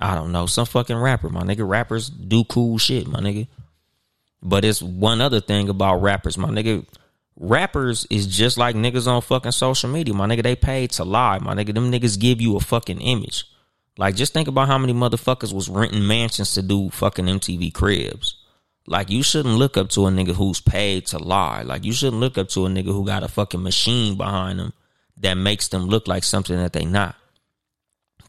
I 0.00 0.14
don't 0.14 0.32
know, 0.32 0.46
some 0.46 0.66
fucking 0.66 0.96
rapper, 0.96 1.28
my 1.28 1.42
nigga. 1.42 1.68
Rappers 1.68 2.08
do 2.08 2.44
cool 2.44 2.78
shit, 2.78 3.06
my 3.06 3.20
nigga. 3.20 3.48
But 4.42 4.64
it's 4.64 4.82
one 4.82 5.20
other 5.20 5.40
thing 5.40 5.68
about 5.68 6.02
rappers, 6.02 6.36
my 6.36 6.48
nigga. 6.48 6.84
Rappers 7.36 8.06
is 8.10 8.26
just 8.26 8.58
like 8.58 8.76
niggas 8.76 9.06
on 9.06 9.22
fucking 9.22 9.52
social 9.52 9.90
media, 9.90 10.14
my 10.14 10.26
nigga. 10.26 10.42
They 10.42 10.56
paid 10.56 10.90
to 10.92 11.04
lie, 11.04 11.38
my 11.38 11.54
nigga. 11.54 11.74
Them 11.74 11.90
niggas 11.90 12.18
give 12.18 12.40
you 12.40 12.56
a 12.56 12.60
fucking 12.60 13.00
image. 13.00 13.46
Like, 13.98 14.16
just 14.16 14.32
think 14.32 14.48
about 14.48 14.68
how 14.68 14.78
many 14.78 14.94
motherfuckers 14.94 15.52
was 15.52 15.68
renting 15.68 16.06
mansions 16.06 16.54
to 16.54 16.62
do 16.62 16.90
fucking 16.90 17.26
MTV 17.26 17.74
cribs. 17.74 18.36
Like, 18.86 19.10
you 19.10 19.22
shouldn't 19.22 19.56
look 19.56 19.76
up 19.76 19.90
to 19.90 20.06
a 20.06 20.10
nigga 20.10 20.34
who's 20.34 20.60
paid 20.60 21.06
to 21.08 21.18
lie. 21.18 21.62
Like, 21.62 21.84
you 21.84 21.92
shouldn't 21.92 22.20
look 22.20 22.38
up 22.38 22.48
to 22.50 22.66
a 22.66 22.68
nigga 22.68 22.86
who 22.86 23.04
got 23.04 23.22
a 23.22 23.28
fucking 23.28 23.62
machine 23.62 24.16
behind 24.16 24.58
them 24.58 24.72
that 25.18 25.34
makes 25.34 25.68
them 25.68 25.86
look 25.86 26.08
like 26.08 26.24
something 26.24 26.56
that 26.56 26.72
they 26.72 26.84
not. 26.84 27.14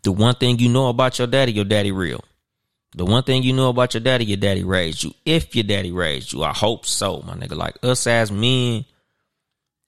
The 0.03 0.11
one 0.11 0.35
thing 0.35 0.59
you 0.59 0.69
know 0.69 0.89
about 0.89 1.17
your 1.17 1.27
daddy, 1.27 1.53
your 1.53 1.65
daddy 1.65 1.91
real. 1.91 2.23
The 2.95 3.05
one 3.05 3.23
thing 3.23 3.41
you 3.41 3.53
know 3.53 3.69
about 3.69 3.93
your 3.93 4.01
daddy, 4.01 4.25
your 4.25 4.37
daddy 4.37 4.63
raised 4.63 5.03
you. 5.03 5.13
If 5.25 5.55
your 5.55 5.63
daddy 5.63 5.91
raised 5.91 6.33
you, 6.33 6.43
I 6.43 6.51
hope 6.51 6.85
so, 6.85 7.21
my 7.21 7.33
nigga. 7.33 7.55
Like 7.55 7.77
us 7.83 8.05
as 8.05 8.31
men, 8.31 8.85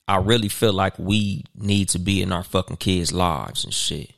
I 0.07 0.17
really 0.17 0.49
feel 0.49 0.73
like 0.73 0.99
we 0.99 1.43
need 1.55 1.89
to 1.89 1.99
be 1.99 2.21
in 2.21 2.31
our 2.31 2.43
fucking 2.43 2.77
kids' 2.77 3.11
lives 3.11 3.63
and 3.63 3.73
shit. 3.73 4.11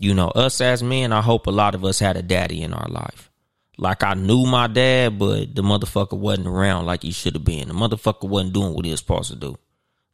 You 0.00 0.14
know, 0.14 0.28
us 0.28 0.60
as 0.60 0.82
men, 0.82 1.12
I 1.12 1.20
hope 1.20 1.46
a 1.46 1.50
lot 1.50 1.74
of 1.74 1.84
us 1.84 1.98
had 1.98 2.16
a 2.16 2.22
daddy 2.22 2.62
in 2.62 2.72
our 2.72 2.88
life. 2.88 3.30
Like 3.76 4.02
I 4.02 4.14
knew 4.14 4.46
my 4.46 4.66
dad, 4.66 5.18
but 5.18 5.54
the 5.54 5.62
motherfucker 5.62 6.18
wasn't 6.18 6.48
around 6.48 6.86
like 6.86 7.02
he 7.02 7.12
should 7.12 7.34
have 7.34 7.44
been. 7.44 7.68
The 7.68 7.74
motherfucker 7.74 8.28
wasn't 8.28 8.54
doing 8.54 8.74
what 8.74 8.84
he 8.84 8.90
was 8.90 9.00
supposed 9.00 9.30
to 9.30 9.36
do. 9.36 9.56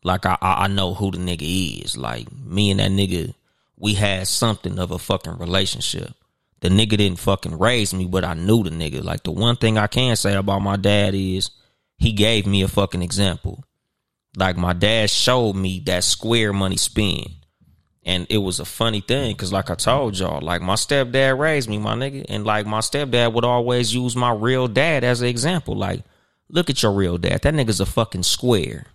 Like 0.03 0.27
I, 0.27 0.37
I 0.41 0.67
know 0.69 0.95
who 0.95 1.11
the 1.11 1.19
nigga 1.19 1.83
is. 1.83 1.97
Like 1.97 2.31
me 2.33 2.71
and 2.71 2.81
that 2.81 2.91
nigga, 2.91 3.35
we 3.79 3.95
had 3.95 4.29
something 4.29 4.79
of 4.79 4.91
a 4.91 4.99
fucking 4.99 5.39
relationship. 5.39 6.13
The 6.61 6.69
nigga 6.69 6.97
didn't 6.97 7.19
fucking 7.19 7.59
raise 7.59 7.95
me, 7.95 8.07
but 8.07 8.25
I 8.25 8.35
knew 8.35 8.63
the 8.63 8.71
nigga. 8.71 9.03
Like 9.03 9.23
the 9.23 9.33
one 9.33 9.57
thing 9.57 9.79
I 9.79 9.87
can 9.87 10.17
say 10.17 10.35
about 10.35 10.61
my 10.61 10.77
dad 10.77 11.15
is 11.15 11.51
he 11.97 12.13
gave 12.13 12.47
me 12.47 12.63
a 12.63 12.69
fucking 12.69 13.03
example. 13.03 13.65
Like 14.37 14.57
my 14.57 14.73
dad 14.73 15.11
showed 15.11 15.55
me 15.55 15.81
that 15.87 16.05
square 16.05 16.53
money 16.53 16.77
spin. 16.77 17.25
And 18.07 18.27
it 18.29 18.39
was 18.39 18.61
a 18.61 18.67
funny 18.67 19.01
thing 19.01 19.33
because, 19.33 19.53
like 19.53 19.71
I 19.71 19.77
told 19.77 20.19
y'all, 20.19 20.43
like 20.43 20.61
my 20.61 20.75
stepdad 20.75 21.39
raised 21.39 21.71
me, 21.71 21.79
my 21.79 21.95
nigga. 21.95 22.27
And 22.29 22.45
like 22.45 22.67
my 22.67 22.81
stepdad 22.81 23.33
would 23.33 23.45
always 23.45 23.95
use 23.95 24.15
my 24.15 24.33
real 24.33 24.69
dad 24.69 25.05
as 25.05 25.23
an 25.23 25.29
example. 25.29 25.75
Like, 25.75 26.03
look 26.51 26.69
at 26.69 26.83
your 26.83 26.93
real 26.93 27.17
dad. 27.17 27.43
That 27.43 27.55
nigga's 27.55 27.81
a 27.81 27.87
fucking 27.87 28.25
square. 28.25 28.87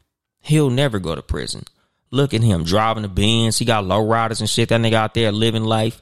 He'll 0.41 0.69
never 0.69 0.99
go 0.99 1.15
to 1.15 1.23
prison. 1.23 1.63
Look 2.11 2.33
at 2.33 2.43
him 2.43 2.63
driving 2.63 3.03
the 3.03 3.09
Benz. 3.09 3.57
He 3.57 3.65
got 3.65 3.85
low 3.85 4.05
riders 4.05 4.41
and 4.41 4.49
shit. 4.49 4.69
That 4.69 4.81
nigga 4.81 4.93
out 4.93 5.15
there 5.15 5.31
living 5.31 5.63
life. 5.63 6.01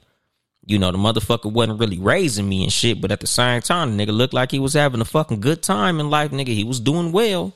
You 0.65 0.77
know, 0.77 0.91
the 0.91 0.97
motherfucker 0.97 1.51
wasn't 1.51 1.79
really 1.79 1.99
raising 1.99 2.47
me 2.47 2.63
and 2.63 2.73
shit, 2.73 2.99
but 2.99 3.11
at 3.11 3.21
the 3.21 3.27
same 3.27 3.61
time, 3.61 3.95
the 3.95 4.05
nigga 4.05 4.11
looked 4.11 4.33
like 4.33 4.51
he 4.51 4.59
was 4.59 4.73
having 4.73 4.99
a 4.99 5.05
fucking 5.05 5.39
good 5.39 5.63
time 5.63 6.01
in 6.01 6.09
life, 6.09 6.31
nigga. 6.31 6.47
He 6.47 6.65
was 6.65 6.81
doing 6.81 7.13
well. 7.13 7.53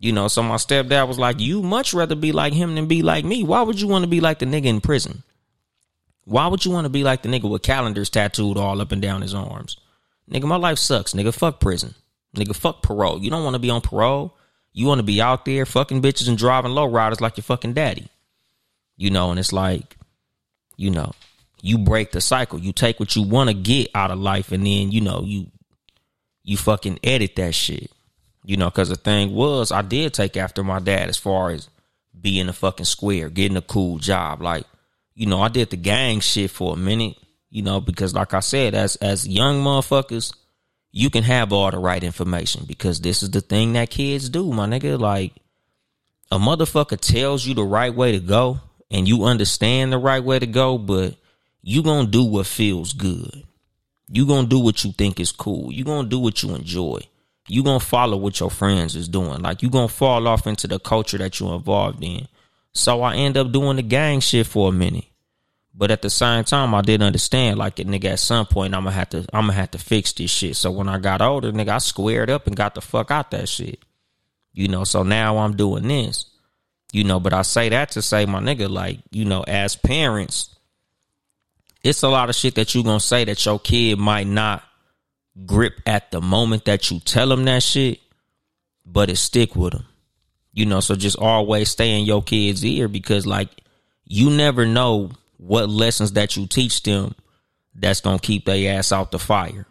You 0.00 0.12
know, 0.12 0.28
so 0.28 0.42
my 0.42 0.56
stepdad 0.56 1.06
was 1.06 1.18
like, 1.18 1.38
You 1.38 1.62
much 1.62 1.92
rather 1.92 2.14
be 2.14 2.32
like 2.32 2.54
him 2.54 2.74
than 2.74 2.86
be 2.86 3.02
like 3.02 3.24
me. 3.24 3.44
Why 3.44 3.60
would 3.62 3.80
you 3.80 3.86
want 3.86 4.02
to 4.02 4.08
be 4.08 4.20
like 4.20 4.38
the 4.38 4.46
nigga 4.46 4.64
in 4.64 4.80
prison? 4.80 5.22
Why 6.24 6.46
would 6.46 6.64
you 6.64 6.70
want 6.70 6.86
to 6.86 6.90
be 6.90 7.04
like 7.04 7.22
the 7.22 7.28
nigga 7.28 7.48
with 7.48 7.62
calendars 7.62 8.08
tattooed 8.08 8.56
all 8.56 8.80
up 8.80 8.92
and 8.92 9.02
down 9.02 9.20
his 9.20 9.34
arms? 9.34 9.76
Nigga, 10.30 10.44
my 10.44 10.56
life 10.56 10.78
sucks. 10.78 11.12
Nigga, 11.12 11.34
fuck 11.34 11.60
prison. 11.60 11.94
Nigga, 12.34 12.56
fuck 12.56 12.82
parole. 12.82 13.20
You 13.20 13.30
don't 13.30 13.44
want 13.44 13.54
to 13.54 13.60
be 13.60 13.70
on 13.70 13.82
parole. 13.82 14.36
You 14.72 14.86
want 14.86 15.00
to 15.00 15.04
be 15.04 15.20
out 15.20 15.44
there 15.44 15.66
fucking 15.66 16.00
bitches 16.00 16.28
and 16.28 16.38
driving 16.38 16.70
low 16.72 16.86
riders 16.86 17.20
like 17.20 17.36
your 17.36 17.42
fucking 17.42 17.74
daddy. 17.74 18.08
You 18.96 19.10
know, 19.10 19.30
and 19.30 19.38
it's 19.38 19.52
like, 19.52 19.96
you 20.76 20.90
know, 20.90 21.12
you 21.60 21.76
break 21.76 22.12
the 22.12 22.20
cycle. 22.20 22.58
You 22.58 22.72
take 22.72 23.00
what 23.00 23.16
you 23.16 23.22
want 23.22 23.50
to 23.50 23.54
get 23.54 23.90
out 23.94 24.10
of 24.10 24.18
life 24.18 24.52
and 24.52 24.64
then, 24.64 24.92
you 24.92 25.00
know, 25.00 25.22
you 25.24 25.48
you 26.42 26.56
fucking 26.56 27.00
edit 27.04 27.36
that 27.36 27.54
shit. 27.54 27.90
You 28.44 28.56
know, 28.56 28.70
because 28.70 28.88
the 28.88 28.96
thing 28.96 29.34
was, 29.34 29.70
I 29.70 29.82
did 29.82 30.14
take 30.14 30.36
after 30.36 30.64
my 30.64 30.78
dad 30.78 31.08
as 31.08 31.18
far 31.18 31.50
as 31.50 31.68
being 32.18 32.48
a 32.48 32.52
fucking 32.52 32.86
square, 32.86 33.28
getting 33.28 33.56
a 33.56 33.62
cool 33.62 33.98
job. 33.98 34.40
Like, 34.40 34.64
you 35.14 35.26
know, 35.26 35.40
I 35.42 35.48
did 35.48 35.70
the 35.70 35.76
gang 35.76 36.20
shit 36.20 36.50
for 36.50 36.74
a 36.74 36.76
minute, 36.76 37.16
you 37.50 37.62
know, 37.62 37.80
because 37.80 38.14
like 38.14 38.32
I 38.32 38.40
said, 38.40 38.74
as 38.74 38.96
as 38.96 39.28
young 39.28 39.62
motherfuckers, 39.62 40.34
you 40.90 41.10
can 41.10 41.22
have 41.24 41.52
all 41.52 41.70
the 41.70 41.78
right 41.78 42.02
information 42.02 42.64
because 42.66 43.00
this 43.00 43.22
is 43.22 43.30
the 43.30 43.40
thing 43.40 43.74
that 43.74 43.90
kids 43.90 44.28
do, 44.28 44.50
my 44.52 44.66
nigga. 44.66 44.98
Like, 44.98 45.34
a 46.30 46.38
motherfucker 46.38 46.98
tells 46.98 47.44
you 47.44 47.54
the 47.54 47.64
right 47.64 47.94
way 47.94 48.12
to 48.12 48.20
go 48.20 48.60
and 48.90 49.06
you 49.06 49.24
understand 49.24 49.92
the 49.92 49.98
right 49.98 50.24
way 50.24 50.38
to 50.38 50.46
go, 50.46 50.78
but 50.78 51.16
you 51.62 51.82
gonna 51.82 52.08
do 52.08 52.24
what 52.24 52.46
feels 52.46 52.94
good. 52.94 53.44
You 54.08 54.26
gonna 54.26 54.48
do 54.48 54.58
what 54.58 54.82
you 54.82 54.92
think 54.92 55.20
is 55.20 55.30
cool. 55.30 55.70
You 55.70 55.84
gonna 55.84 56.08
do 56.08 56.18
what 56.18 56.42
you 56.42 56.54
enjoy 56.54 57.00
you 57.50 57.62
gonna 57.62 57.80
follow 57.80 58.16
what 58.16 58.38
your 58.40 58.50
friends 58.50 58.96
is 58.96 59.08
doing. 59.08 59.42
Like 59.42 59.62
you 59.62 59.70
gonna 59.70 59.88
fall 59.88 60.26
off 60.28 60.46
into 60.46 60.66
the 60.66 60.78
culture 60.78 61.18
that 61.18 61.38
you're 61.40 61.54
involved 61.54 62.02
in. 62.02 62.28
So 62.72 63.02
I 63.02 63.16
end 63.16 63.36
up 63.36 63.50
doing 63.50 63.76
the 63.76 63.82
gang 63.82 64.20
shit 64.20 64.46
for 64.46 64.68
a 64.68 64.72
minute. 64.72 65.04
But 65.74 65.90
at 65.90 66.02
the 66.02 66.10
same 66.10 66.44
time, 66.44 66.74
I 66.74 66.82
didn't 66.82 67.06
understand. 67.06 67.58
Like, 67.58 67.78
a 67.78 67.84
nigga, 67.84 68.06
at 68.06 68.18
some 68.18 68.44
point, 68.46 68.74
I'm 68.74 68.84
gonna 68.84 68.94
have 68.94 69.08
to, 69.10 69.18
I'm 69.32 69.46
gonna 69.46 69.54
have 69.54 69.70
to 69.70 69.78
fix 69.78 70.12
this 70.12 70.30
shit. 70.30 70.56
So 70.56 70.70
when 70.70 70.88
I 70.88 70.98
got 70.98 71.22
older, 71.22 71.52
nigga, 71.52 71.70
I 71.70 71.78
squared 71.78 72.28
up 72.28 72.46
and 72.46 72.56
got 72.56 72.74
the 72.74 72.80
fuck 72.80 73.10
out 73.10 73.30
that 73.30 73.48
shit. 73.48 73.78
You 74.52 74.68
know, 74.68 74.84
so 74.84 75.04
now 75.04 75.38
I'm 75.38 75.56
doing 75.56 75.88
this. 75.88 76.26
You 76.92 77.04
know, 77.04 77.20
but 77.20 77.32
I 77.32 77.42
say 77.42 77.68
that 77.68 77.92
to 77.92 78.02
say, 78.02 78.26
my 78.26 78.40
nigga, 78.40 78.68
like, 78.68 78.98
you 79.10 79.24
know, 79.24 79.42
as 79.46 79.76
parents, 79.76 80.54
it's 81.84 82.02
a 82.02 82.08
lot 82.08 82.28
of 82.28 82.34
shit 82.34 82.56
that 82.56 82.74
you 82.74 82.82
gonna 82.82 83.00
say 83.00 83.24
that 83.24 83.44
your 83.46 83.60
kid 83.60 83.98
might 83.98 84.26
not 84.26 84.62
grip 85.46 85.80
at 85.86 86.10
the 86.10 86.20
moment 86.20 86.64
that 86.64 86.90
you 86.90 87.00
tell 87.00 87.28
them 87.28 87.44
that 87.44 87.62
shit, 87.62 88.00
but 88.84 89.10
it 89.10 89.16
stick 89.16 89.56
with 89.56 89.72
them. 89.72 89.86
You 90.52 90.66
know, 90.66 90.80
so 90.80 90.96
just 90.96 91.16
always 91.18 91.70
stay 91.70 91.98
in 91.98 92.04
your 92.04 92.22
kid's 92.22 92.64
ear 92.64 92.88
because 92.88 93.26
like 93.26 93.48
you 94.04 94.30
never 94.30 94.66
know 94.66 95.10
what 95.36 95.68
lessons 95.68 96.12
that 96.12 96.36
you 96.36 96.46
teach 96.46 96.82
them 96.82 97.14
that's 97.74 98.00
gonna 98.00 98.18
keep 98.18 98.44
their 98.44 98.76
ass 98.76 98.90
out 98.92 99.12
the 99.12 99.18
fire. 99.18 99.66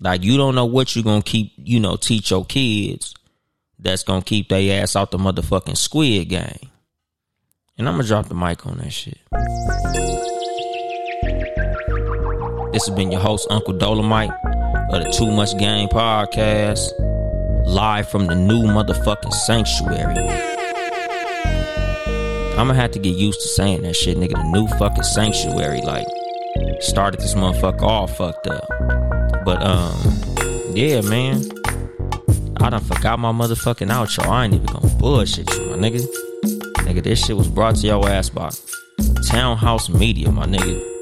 Like 0.00 0.22
you 0.22 0.36
don't 0.36 0.54
know 0.54 0.66
what 0.66 0.94
you're 0.94 1.04
gonna 1.04 1.22
keep, 1.22 1.52
you 1.56 1.80
know, 1.80 1.96
teach 1.96 2.30
your 2.30 2.44
kids 2.44 3.14
that's 3.78 4.04
gonna 4.04 4.22
keep 4.22 4.48
their 4.48 4.82
ass 4.82 4.94
out 4.94 5.10
the 5.10 5.18
motherfucking 5.18 5.76
squid 5.76 6.28
game. 6.28 6.70
And 7.76 7.88
I'm 7.88 7.96
gonna 7.96 8.06
drop 8.06 8.26
the 8.28 8.34
mic 8.34 8.64
on 8.64 8.78
that 8.78 8.92
shit. 8.92 9.18
This 12.72 12.86
has 12.86 12.94
been 12.94 13.10
your 13.10 13.20
host, 13.20 13.46
Uncle 13.50 13.74
Dolemite 13.74 14.55
of 14.90 15.02
the 15.02 15.10
Too 15.10 15.30
Much 15.30 15.56
Game 15.58 15.88
podcast, 15.88 16.92
live 17.66 18.08
from 18.08 18.26
the 18.26 18.34
new 18.34 18.62
motherfucking 18.62 19.32
sanctuary. 19.32 20.28
I'm 22.52 22.68
gonna 22.68 22.74
have 22.74 22.92
to 22.92 22.98
get 22.98 23.16
used 23.16 23.40
to 23.42 23.48
saying 23.48 23.82
that 23.82 23.94
shit, 23.94 24.16
nigga. 24.16 24.34
The 24.34 24.44
new 24.44 24.66
fucking 24.78 25.02
sanctuary, 25.02 25.82
like, 25.82 26.06
started 26.80 27.20
this 27.20 27.34
motherfucker 27.34 27.82
all 27.82 28.06
fucked 28.06 28.46
up. 28.46 28.66
But, 29.44 29.62
um, 29.62 29.96
yeah, 30.72 31.00
man. 31.02 31.42
I 32.58 32.70
done 32.70 32.80
forgot 32.80 33.18
my 33.18 33.32
motherfucking 33.32 33.90
outro. 33.90 34.26
I 34.26 34.44
ain't 34.44 34.54
even 34.54 34.66
gonna 34.66 34.88
bullshit 34.94 35.52
you, 35.54 35.66
my 35.66 35.76
nigga. 35.76 36.06
Nigga, 36.86 37.02
this 37.02 37.24
shit 37.26 37.36
was 37.36 37.48
brought 37.48 37.76
to 37.76 37.86
your 37.86 38.08
ass 38.08 38.30
by 38.30 38.50
Townhouse 39.28 39.88
Media, 39.88 40.30
my 40.32 40.46
nigga. 40.46 40.95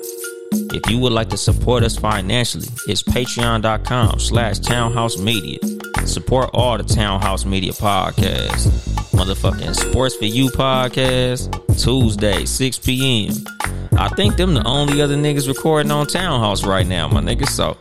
If 0.72 0.90
you 0.90 0.98
would 0.98 1.12
like 1.12 1.28
to 1.30 1.36
support 1.36 1.82
us 1.82 1.96
financially, 1.96 2.68
it's 2.86 3.02
patreon.com 3.02 4.18
slash 4.18 4.58
townhouse 4.58 5.18
media. 5.18 5.58
Support 6.06 6.50
all 6.52 6.76
the 6.76 6.84
Townhouse 6.84 7.44
Media 7.44 7.72
podcasts. 7.72 8.66
Motherfucking 9.14 9.74
Sports 9.74 10.16
for 10.16 10.24
You 10.26 10.48
podcast, 10.48 11.50
Tuesday, 11.82 12.44
6 12.44 12.78
p.m. 12.78 13.32
I 13.96 14.08
think 14.08 14.36
them 14.36 14.54
the 14.54 14.66
only 14.66 15.00
other 15.00 15.16
niggas 15.16 15.48
recording 15.48 15.92
on 15.92 16.06
Townhouse 16.06 16.64
right 16.64 16.86
now, 16.86 17.08
my 17.08 17.20
nigga. 17.20 17.48
So 17.48 17.76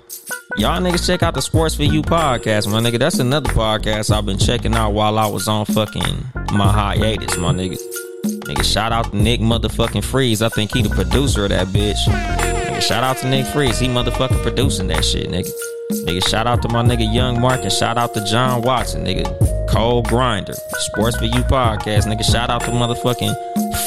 y'all 0.57 0.79
niggas 0.79 1.05
check 1.05 1.23
out 1.23 1.33
the 1.33 1.41
Sports 1.41 1.75
for 1.75 1.83
You 1.83 2.01
podcast, 2.01 2.71
my 2.71 2.79
nigga. 2.79 2.99
That's 2.99 3.19
another 3.19 3.49
podcast 3.51 4.15
I've 4.15 4.25
been 4.25 4.37
checking 4.37 4.75
out 4.75 4.91
while 4.91 5.17
I 5.17 5.27
was 5.27 5.47
on 5.47 5.65
fucking 5.65 6.23
my 6.53 6.71
hiatus, 6.71 7.37
my 7.37 7.51
nigga. 7.51 7.77
Nigga, 8.23 8.63
shout 8.63 8.91
out 8.91 9.11
to 9.11 9.17
Nick 9.17 9.41
motherfucking 9.41 10.03
Freeze. 10.03 10.41
I 10.41 10.49
think 10.49 10.73
he 10.73 10.81
the 10.81 10.89
producer 10.89 11.43
of 11.45 11.49
that 11.49 11.67
bitch. 11.67 12.62
Shout 12.87 13.01
out 13.03 13.17
to 13.17 13.29
Nick 13.29 13.45
Freeze. 13.45 13.79
He 13.79 13.87
motherfucking 13.87 14.41
producing 14.43 14.87
that 14.87 15.05
shit, 15.05 15.29
nigga. 15.29 15.49
Nigga, 16.05 16.27
shout 16.27 16.47
out 16.47 16.61
to 16.63 16.69
my 16.69 16.83
nigga 16.83 17.11
Young 17.13 17.39
Mark 17.39 17.61
and 17.61 17.71
shout 17.71 17.97
out 17.97 18.13
to 18.13 18.25
John 18.25 18.61
Watson, 18.61 19.05
nigga. 19.05 19.69
Cole 19.69 20.03
Grinder, 20.03 20.53
Sports 20.79 21.15
for 21.15 21.23
You 21.23 21.43
podcast. 21.43 22.05
Nigga, 22.11 22.23
shout 22.29 22.49
out 22.49 22.61
to 22.61 22.71
motherfucking 22.71 23.33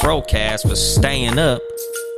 Frocast 0.01 0.67
for 0.67 0.75
staying 0.75 1.39
up 1.39 1.61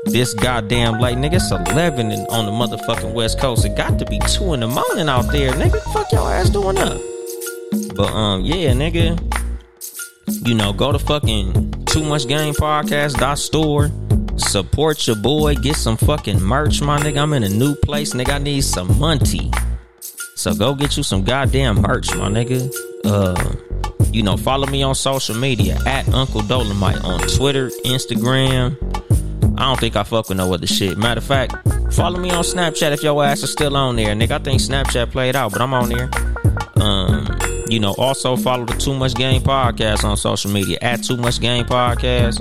this 0.05 0.33
goddamn 0.35 1.01
late. 1.01 1.19
Nigga, 1.19 1.35
it's 1.35 1.51
11 1.51 2.13
in, 2.13 2.21
on 2.27 2.47
the 2.47 2.53
motherfucking 2.53 3.13
West 3.13 3.41
Coast. 3.41 3.65
It 3.65 3.77
got 3.77 3.99
to 3.99 4.05
be 4.07 4.21
2 4.21 4.55
in 4.55 4.61
the 4.61 4.69
morning 4.69 5.09
out 5.09 5.33
there. 5.33 5.53
Nigga, 5.55 5.81
fuck 5.93 6.13
your 6.13 6.33
ass 6.33 6.49
doing 6.49 6.79
up. 6.79 7.01
But, 7.97 8.13
um, 8.13 8.45
yeah, 8.45 8.71
nigga, 8.71 9.19
you 10.47 10.55
know, 10.55 10.73
go 10.73 10.93
to 10.93 10.99
fucking 11.01 11.85
Too 11.87 12.05
Much 12.05 12.29
Game 12.29 12.55
Podcast 12.55 13.19
dot 13.19 13.39
store. 13.39 13.91
Support 14.39 15.07
your 15.07 15.17
boy. 15.17 15.55
Get 15.57 15.77
some 15.77 15.97
fucking 15.97 16.43
merch, 16.43 16.81
my 16.81 16.99
nigga. 16.99 17.23
I'm 17.23 17.33
in 17.33 17.45
a 17.45 17.49
new 17.49 17.75
place, 17.75 18.15
nigga. 18.15 18.35
I 18.35 18.39
need 18.39 18.63
some 18.63 18.99
money. 18.99 19.51
So 20.37 20.55
go 20.55 20.75
get 20.75 20.97
you 20.97 21.03
some 21.03 21.25
goddamn 21.25 21.83
merch, 21.83 22.15
my 22.15 22.29
nigga. 22.29 22.73
Uh, 23.05 23.57
you 24.13 24.23
know, 24.23 24.37
follow 24.37 24.67
me 24.67 24.83
on 24.83 24.95
social 24.95 25.35
media 25.35 25.79
at 25.87 26.09
Uncle 26.15 26.43
Dolemite 26.43 27.03
on 27.05 27.21
Twitter, 27.37 27.71
Instagram. 27.85 28.77
I 29.59 29.63
don't 29.63 29.81
think 29.81 29.97
I 29.97 30.05
fuck 30.05 30.29
with 30.29 30.39
no 30.39 30.55
other 30.55 30.67
shit. 30.69 30.97
Matter 30.97 31.19
of 31.19 31.25
fact, 31.25 31.55
follow 31.93 32.21
me 32.21 32.31
on 32.31 32.45
Snapchat 32.45 32.93
if 32.93 33.03
your 33.03 33.23
ass 33.25 33.43
is 33.43 33.51
still 33.51 33.77
on 33.77 33.97
there, 33.97 34.15
nigga. 34.15 34.31
I 34.33 34.39
think 34.39 34.61
Snapchat 34.61 35.11
played 35.11 35.35
out, 35.35 35.53
but 35.53 35.61
I'm 35.61 35.75
on 35.75 35.89
there. 35.89 36.09
Um, 36.77 37.27
you 37.69 37.81
know, 37.81 37.95
also 37.99 38.37
follow 38.37 38.65
the 38.65 38.75
Too 38.75 38.95
Much 38.95 39.15
Game 39.15 39.43
Podcast 39.43 40.05
on 40.05 40.17
social 40.17 40.51
media 40.51 40.79
at 40.81 41.03
Too 41.03 41.17
Much 41.17 41.41
Game 41.41 41.65
Podcast 41.65 42.41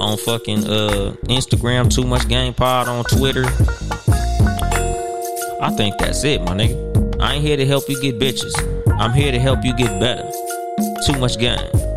on 0.00 0.16
fucking 0.18 0.64
uh 0.64 1.14
Instagram, 1.24 1.92
Too 1.92 2.04
Much 2.04 2.28
Game 2.28 2.54
Pod 2.54 2.88
on 2.88 3.04
Twitter. 3.04 3.44
I 5.60 5.74
think 5.76 5.98
that's 5.98 6.22
it, 6.24 6.40
my 6.42 6.52
nigga. 6.54 7.20
I 7.20 7.34
ain't 7.34 7.44
here 7.44 7.56
to 7.56 7.66
help 7.66 7.88
you 7.88 8.00
get 8.00 8.18
bitches. 8.18 8.54
I'm 8.98 9.12
here 9.12 9.32
to 9.32 9.38
help 9.38 9.64
you 9.64 9.74
get 9.74 9.98
better. 10.00 10.30
Too 11.06 11.18
much 11.18 11.38
game. 11.38 11.87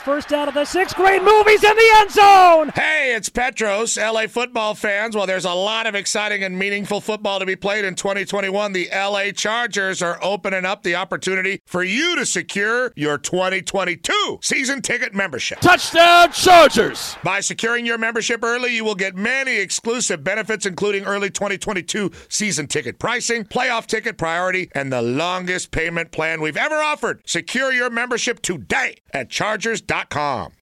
First 0.00 0.28
down 0.28 0.48
of 0.48 0.54
the 0.54 0.64
six. 0.64 0.94
Great 0.94 1.22
movies 1.22 1.62
in 1.62 1.76
the 1.76 1.90
end 1.96 2.10
zone. 2.10 2.68
Hey, 2.74 3.14
it's 3.14 3.28
Petros, 3.28 3.96
LA 3.96 4.26
football 4.26 4.74
fans. 4.74 5.14
Well, 5.14 5.26
there's 5.26 5.44
a 5.44 5.52
lot 5.52 5.86
of 5.86 5.94
exciting 5.94 6.42
and 6.42 6.58
meaningful 6.58 7.00
football 7.00 7.38
to 7.38 7.46
be 7.46 7.56
played 7.56 7.84
in 7.84 7.94
2021. 7.94 8.72
The 8.72 8.88
LA 8.92 9.32
Chargers 9.32 10.00
are 10.00 10.18
opening 10.22 10.64
up 10.64 10.82
the 10.82 10.94
opportunity 10.94 11.60
for 11.66 11.84
you 11.84 12.16
to 12.16 12.24
secure 12.24 12.92
your 12.96 13.18
2022 13.18 14.38
season 14.42 14.80
ticket 14.82 15.14
membership. 15.14 15.60
Touchdown 15.60 16.32
Chargers! 16.32 17.16
By 17.22 17.40
securing 17.40 17.84
your 17.84 17.98
membership 17.98 18.42
early, 18.42 18.74
you 18.74 18.84
will 18.84 18.94
get 18.94 19.14
many 19.14 19.56
exclusive 19.56 20.24
benefits, 20.24 20.64
including 20.66 21.04
early 21.04 21.30
2022 21.30 22.10
season 22.28 22.66
ticket 22.66 22.98
pricing, 22.98 23.44
playoff 23.44 23.86
ticket 23.86 24.16
priority, 24.16 24.70
and 24.74 24.92
the 24.92 25.02
longest 25.02 25.70
payment 25.70 26.12
plan 26.12 26.40
we've 26.40 26.56
ever 26.56 26.76
offered. 26.76 27.22
Secure 27.26 27.72
your 27.72 27.90
membership 27.90 28.40
today 28.40 28.96
at 29.12 29.28
Chargers.com. 29.88 30.61